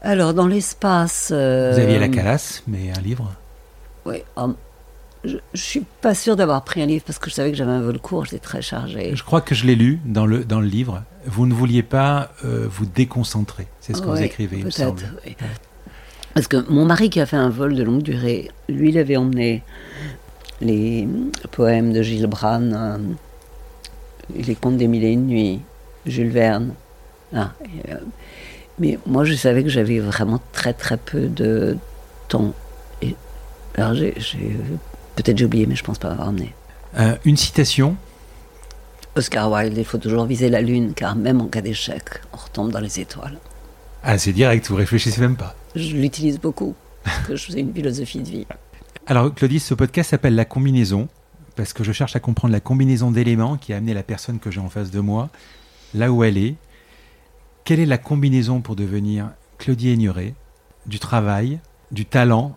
Alors, 0.00 0.34
dans 0.34 0.46
l'espace. 0.46 1.30
euh, 1.32 1.72
Vous 1.72 1.80
aviez 1.80 1.98
la 1.98 2.08
calasse, 2.08 2.62
mais 2.66 2.90
un 2.96 3.00
livre? 3.00 3.32
Oui. 4.06 4.22
Je, 5.24 5.36
je 5.54 5.60
suis 5.60 5.84
pas 6.00 6.14
sûre 6.14 6.36
d'avoir 6.36 6.64
pris 6.64 6.82
un 6.82 6.86
livre 6.86 7.04
parce 7.06 7.18
que 7.18 7.30
je 7.30 7.34
savais 7.34 7.50
que 7.50 7.56
j'avais 7.56 7.70
un 7.72 7.82
vol 7.82 7.98
court, 7.98 8.24
j'étais 8.24 8.38
très 8.38 8.62
chargée. 8.62 9.14
Je 9.14 9.22
crois 9.22 9.40
que 9.40 9.54
je 9.54 9.66
l'ai 9.66 9.76
lu 9.76 10.00
dans 10.04 10.26
le, 10.26 10.44
dans 10.44 10.60
le 10.60 10.66
livre. 10.66 11.02
Vous 11.26 11.46
ne 11.46 11.54
vouliez 11.54 11.82
pas 11.84 12.32
euh, 12.44 12.66
vous 12.68 12.86
déconcentrer. 12.86 13.66
C'est 13.80 13.94
ce 13.94 14.00
que 14.02 14.06
vous 14.06 14.12
Ouais, 14.14 14.24
écrivez, 14.26 14.58
il 14.58 14.64
me 14.64 14.70
semble. 14.70 15.02
oui. 15.26 15.36
Parce 16.34 16.48
que 16.48 16.68
mon 16.70 16.84
mari 16.86 17.10
qui 17.10 17.20
a 17.20 17.26
fait 17.26 17.36
un 17.36 17.50
vol 17.50 17.74
de 17.76 17.82
longue 17.82 18.02
durée, 18.02 18.50
lui, 18.68 18.88
il 18.88 18.98
avait 18.98 19.16
emmené 19.16 19.62
les 20.60 21.06
poèmes 21.50 21.92
de 21.92 22.02
Gilles 22.02 22.26
Brand, 22.26 22.72
euh, 22.72 22.98
les 24.34 24.54
contes 24.54 24.76
des 24.78 24.88
mille 24.88 25.04
et 25.04 25.10
une 25.12 25.26
nuits, 25.26 25.60
Jules 26.06 26.30
Verne. 26.30 26.72
Ah, 27.34 27.52
et, 27.64 27.92
euh, 27.92 27.96
mais 28.78 28.98
moi, 29.06 29.24
je 29.24 29.34
savais 29.34 29.62
que 29.62 29.68
j'avais 29.68 29.98
vraiment 30.00 30.40
très 30.52 30.72
très 30.72 30.96
peu 30.96 31.28
de 31.28 31.76
temps. 32.28 32.54
Et 33.02 33.14
alors, 33.76 33.94
j'ai- 33.94 34.14
peut-être 35.16 35.38
j'ai 35.38 35.44
oublié, 35.44 35.66
mais 35.66 35.76
je 35.76 35.84
pense 35.84 35.98
pas 35.98 36.10
avoir 36.10 36.28
emmené. 36.28 36.54
Euh, 36.98 37.16
une 37.24 37.36
citation 37.36 37.96
Oscar 39.14 39.50
Wilde, 39.50 39.76
il 39.76 39.84
faut 39.84 39.98
toujours 39.98 40.24
viser 40.24 40.48
la 40.48 40.62
lune, 40.62 40.94
car 40.94 41.16
même 41.16 41.40
en 41.40 41.46
cas 41.46 41.60
d'échec, 41.60 42.02
on 42.32 42.38
retombe 42.38 42.72
dans 42.72 42.80
les 42.80 43.00
étoiles. 43.00 43.38
Ah, 44.02 44.16
c'est 44.16 44.32
direct, 44.32 44.66
vous 44.68 44.76
réfléchissez 44.76 45.20
même 45.20 45.36
pas. 45.36 45.54
Je 45.74 45.96
l'utilise 45.96 46.40
beaucoup, 46.40 46.74
parce 47.04 47.18
que 47.26 47.36
je 47.36 47.44
faisais 47.44 47.60
une 47.60 47.74
philosophie 47.74 48.20
de 48.20 48.28
vie. 48.28 48.46
Alors, 49.06 49.34
Claudie, 49.34 49.60
ce 49.60 49.74
podcast 49.74 50.10
s'appelle 50.10 50.34
La 50.34 50.46
combinaison, 50.46 51.08
parce 51.56 51.72
que 51.72 51.84
je 51.84 51.92
cherche 51.92 52.16
à 52.16 52.20
comprendre 52.20 52.52
la 52.52 52.60
combinaison 52.60 53.10
d'éléments 53.10 53.58
qui 53.58 53.74
a 53.74 53.76
amené 53.76 53.92
la 53.92 54.02
personne 54.02 54.38
que 54.38 54.50
j'ai 54.50 54.60
en 54.60 54.70
face 54.70 54.90
de 54.90 55.00
moi, 55.00 55.28
là 55.92 56.10
où 56.10 56.24
elle 56.24 56.38
est. 56.38 56.54
Quelle 57.64 57.80
est 57.80 57.86
la 57.86 57.98
combinaison 57.98 58.60
pour 58.60 58.76
devenir 58.76 59.30
Claudie 59.58 59.90
Aigneret? 59.90 60.34
Du 60.86 60.98
travail, 60.98 61.60
du 61.92 62.06
talent, 62.06 62.56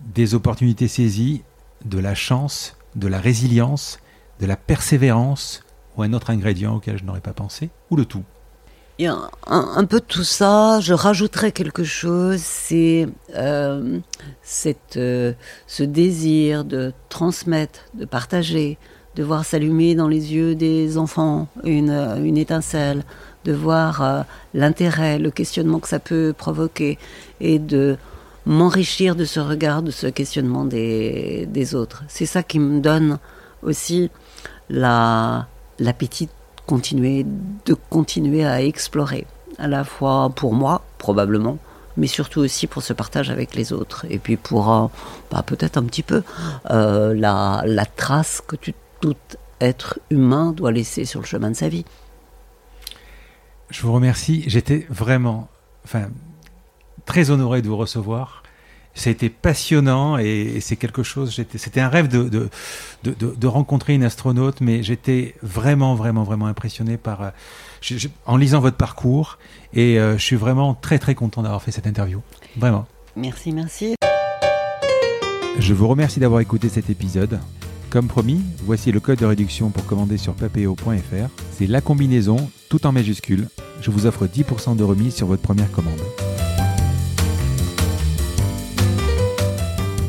des 0.00 0.34
opportunités 0.34 0.88
saisies, 0.88 1.42
de 1.86 1.98
la 1.98 2.14
chance, 2.14 2.76
de 2.94 3.08
la 3.08 3.18
résilience, 3.18 3.98
de 4.40 4.46
la 4.46 4.56
persévérance, 4.56 5.62
ou 5.96 6.02
un 6.02 6.12
autre 6.12 6.30
ingrédient 6.30 6.76
auquel 6.76 6.98
je 6.98 7.04
n'aurais 7.04 7.20
pas 7.20 7.32
pensé, 7.32 7.70
ou 7.90 7.96
le 7.96 8.04
tout 8.04 8.24
Il 8.98 9.04
y 9.04 9.08
a 9.08 9.14
un, 9.46 9.72
un 9.76 9.84
peu 9.84 10.00
de 10.00 10.04
tout 10.04 10.24
ça. 10.24 10.80
Je 10.80 10.92
rajouterais 10.92 11.52
quelque 11.52 11.84
chose, 11.84 12.40
c'est 12.40 13.08
euh, 13.34 14.00
euh, 14.96 15.32
ce 15.66 15.82
désir 15.82 16.64
de 16.64 16.92
transmettre, 17.08 17.80
de 17.94 18.04
partager, 18.04 18.78
de 19.14 19.22
voir 19.22 19.44
s'allumer 19.44 19.94
dans 19.94 20.08
les 20.08 20.34
yeux 20.34 20.54
des 20.54 20.98
enfants 20.98 21.48
une, 21.64 21.90
une 22.22 22.36
étincelle, 22.36 23.02
de 23.44 23.52
voir 23.52 24.02
euh, 24.02 24.22
l'intérêt, 24.52 25.18
le 25.18 25.30
questionnement 25.30 25.78
que 25.78 25.88
ça 25.88 25.98
peut 25.98 26.34
provoquer 26.36 26.98
et 27.40 27.58
de 27.58 27.96
m'enrichir 28.46 29.16
de 29.16 29.24
ce 29.24 29.40
regard, 29.40 29.82
de 29.82 29.90
ce 29.90 30.06
questionnement 30.06 30.64
des, 30.64 31.74
autres. 31.74 32.04
C'est 32.08 32.26
ça 32.26 32.42
qui 32.42 32.58
me 32.58 32.80
donne 32.80 33.18
aussi 33.62 34.10
la 34.70 35.48
l'appétit 35.78 36.26
de 36.26 36.30
continuer, 36.64 37.26
de 37.66 37.74
continuer 37.90 38.46
à 38.46 38.62
explorer, 38.62 39.26
à 39.58 39.68
la 39.68 39.84
fois 39.84 40.30
pour 40.34 40.54
moi, 40.54 40.82
probablement, 40.96 41.58
mais 41.98 42.06
surtout 42.06 42.40
aussi 42.40 42.66
pour 42.66 42.82
ce 42.82 42.94
partage 42.94 43.28
avec 43.28 43.54
les 43.54 43.74
autres, 43.74 44.06
et 44.08 44.18
puis 44.18 44.36
pour 44.38 44.72
euh, 44.72 44.86
bah, 45.30 45.42
peut-être 45.42 45.76
un 45.76 45.84
petit 45.84 46.02
peu 46.02 46.22
euh, 46.70 47.14
la, 47.14 47.62
la 47.66 47.84
trace 47.84 48.40
que 48.46 48.56
tout 49.00 49.16
être 49.60 49.98
humain 50.10 50.52
doit 50.52 50.72
laisser 50.72 51.04
sur 51.04 51.20
le 51.20 51.26
chemin 51.26 51.50
de 51.50 51.56
sa 51.56 51.68
vie. 51.68 51.84
Je 53.70 53.82
vous 53.82 53.92
remercie. 53.92 54.44
J'étais 54.46 54.86
vraiment, 54.88 55.48
enfin, 55.84 56.08
très 57.06 57.30
honoré 57.30 57.62
de 57.62 57.68
vous 57.68 57.76
recevoir. 57.76 58.42
Ça 58.94 59.10
a 59.10 59.12
été 59.12 59.28
passionnant 59.28 60.16
et 60.16 60.58
c'est 60.60 60.76
quelque 60.76 61.02
chose. 61.02 61.38
C'était 61.56 61.80
un 61.80 61.88
rêve 61.88 62.08
de, 62.08 62.22
de, 62.30 62.48
de, 63.04 63.12
de- 63.12 63.34
de 63.36 63.46
rencontrer 63.46 63.94
une 63.94 64.02
astronaute, 64.04 64.62
mais 64.62 64.82
j'étais 64.82 65.34
vraiment, 65.42 65.94
vraiment, 65.94 66.22
vraiment 66.24 66.46
impressionné 66.46 66.96
par, 66.96 67.22
euh, 67.22 67.28
je- 67.82 67.98
je- 67.98 68.08
en 68.24 68.38
lisant 68.38 68.60
votre 68.60 68.78
parcours 68.78 69.38
et 69.74 69.98
euh, 70.00 70.16
je 70.16 70.22
suis 70.22 70.36
vraiment 70.36 70.72
très, 70.74 70.98
très 70.98 71.14
content 71.14 71.42
d'avoir 71.42 71.62
fait 71.62 71.72
cette 71.72 71.86
interview. 71.86 72.20
Vraiment. 72.56 72.86
Merci, 73.16 73.52
merci. 73.52 73.96
Je 75.58 75.74
vous 75.74 75.88
remercie 75.88 76.18
d'avoir 76.20 76.40
écouté 76.40 76.68
cet 76.70 76.88
épisode. 76.88 77.38
Comme 77.90 78.08
promis, 78.08 78.40
voici 78.64 78.92
le 78.92 79.00
code 79.00 79.18
de 79.18 79.26
réduction 79.26 79.68
pour 79.70 79.84
commander 79.84 80.16
sur 80.16 80.32
papéo.fr. 80.34 81.28
C'est 81.52 81.66
la 81.66 81.82
combinaison, 81.82 82.50
tout 82.70 82.86
en 82.86 82.92
majuscule. 82.92 83.48
Je 83.82 83.90
vous 83.90 84.06
offre 84.06 84.26
10% 84.26 84.74
de 84.74 84.84
remise 84.84 85.14
sur 85.14 85.26
votre 85.26 85.42
première 85.42 85.70
commande. 85.70 86.00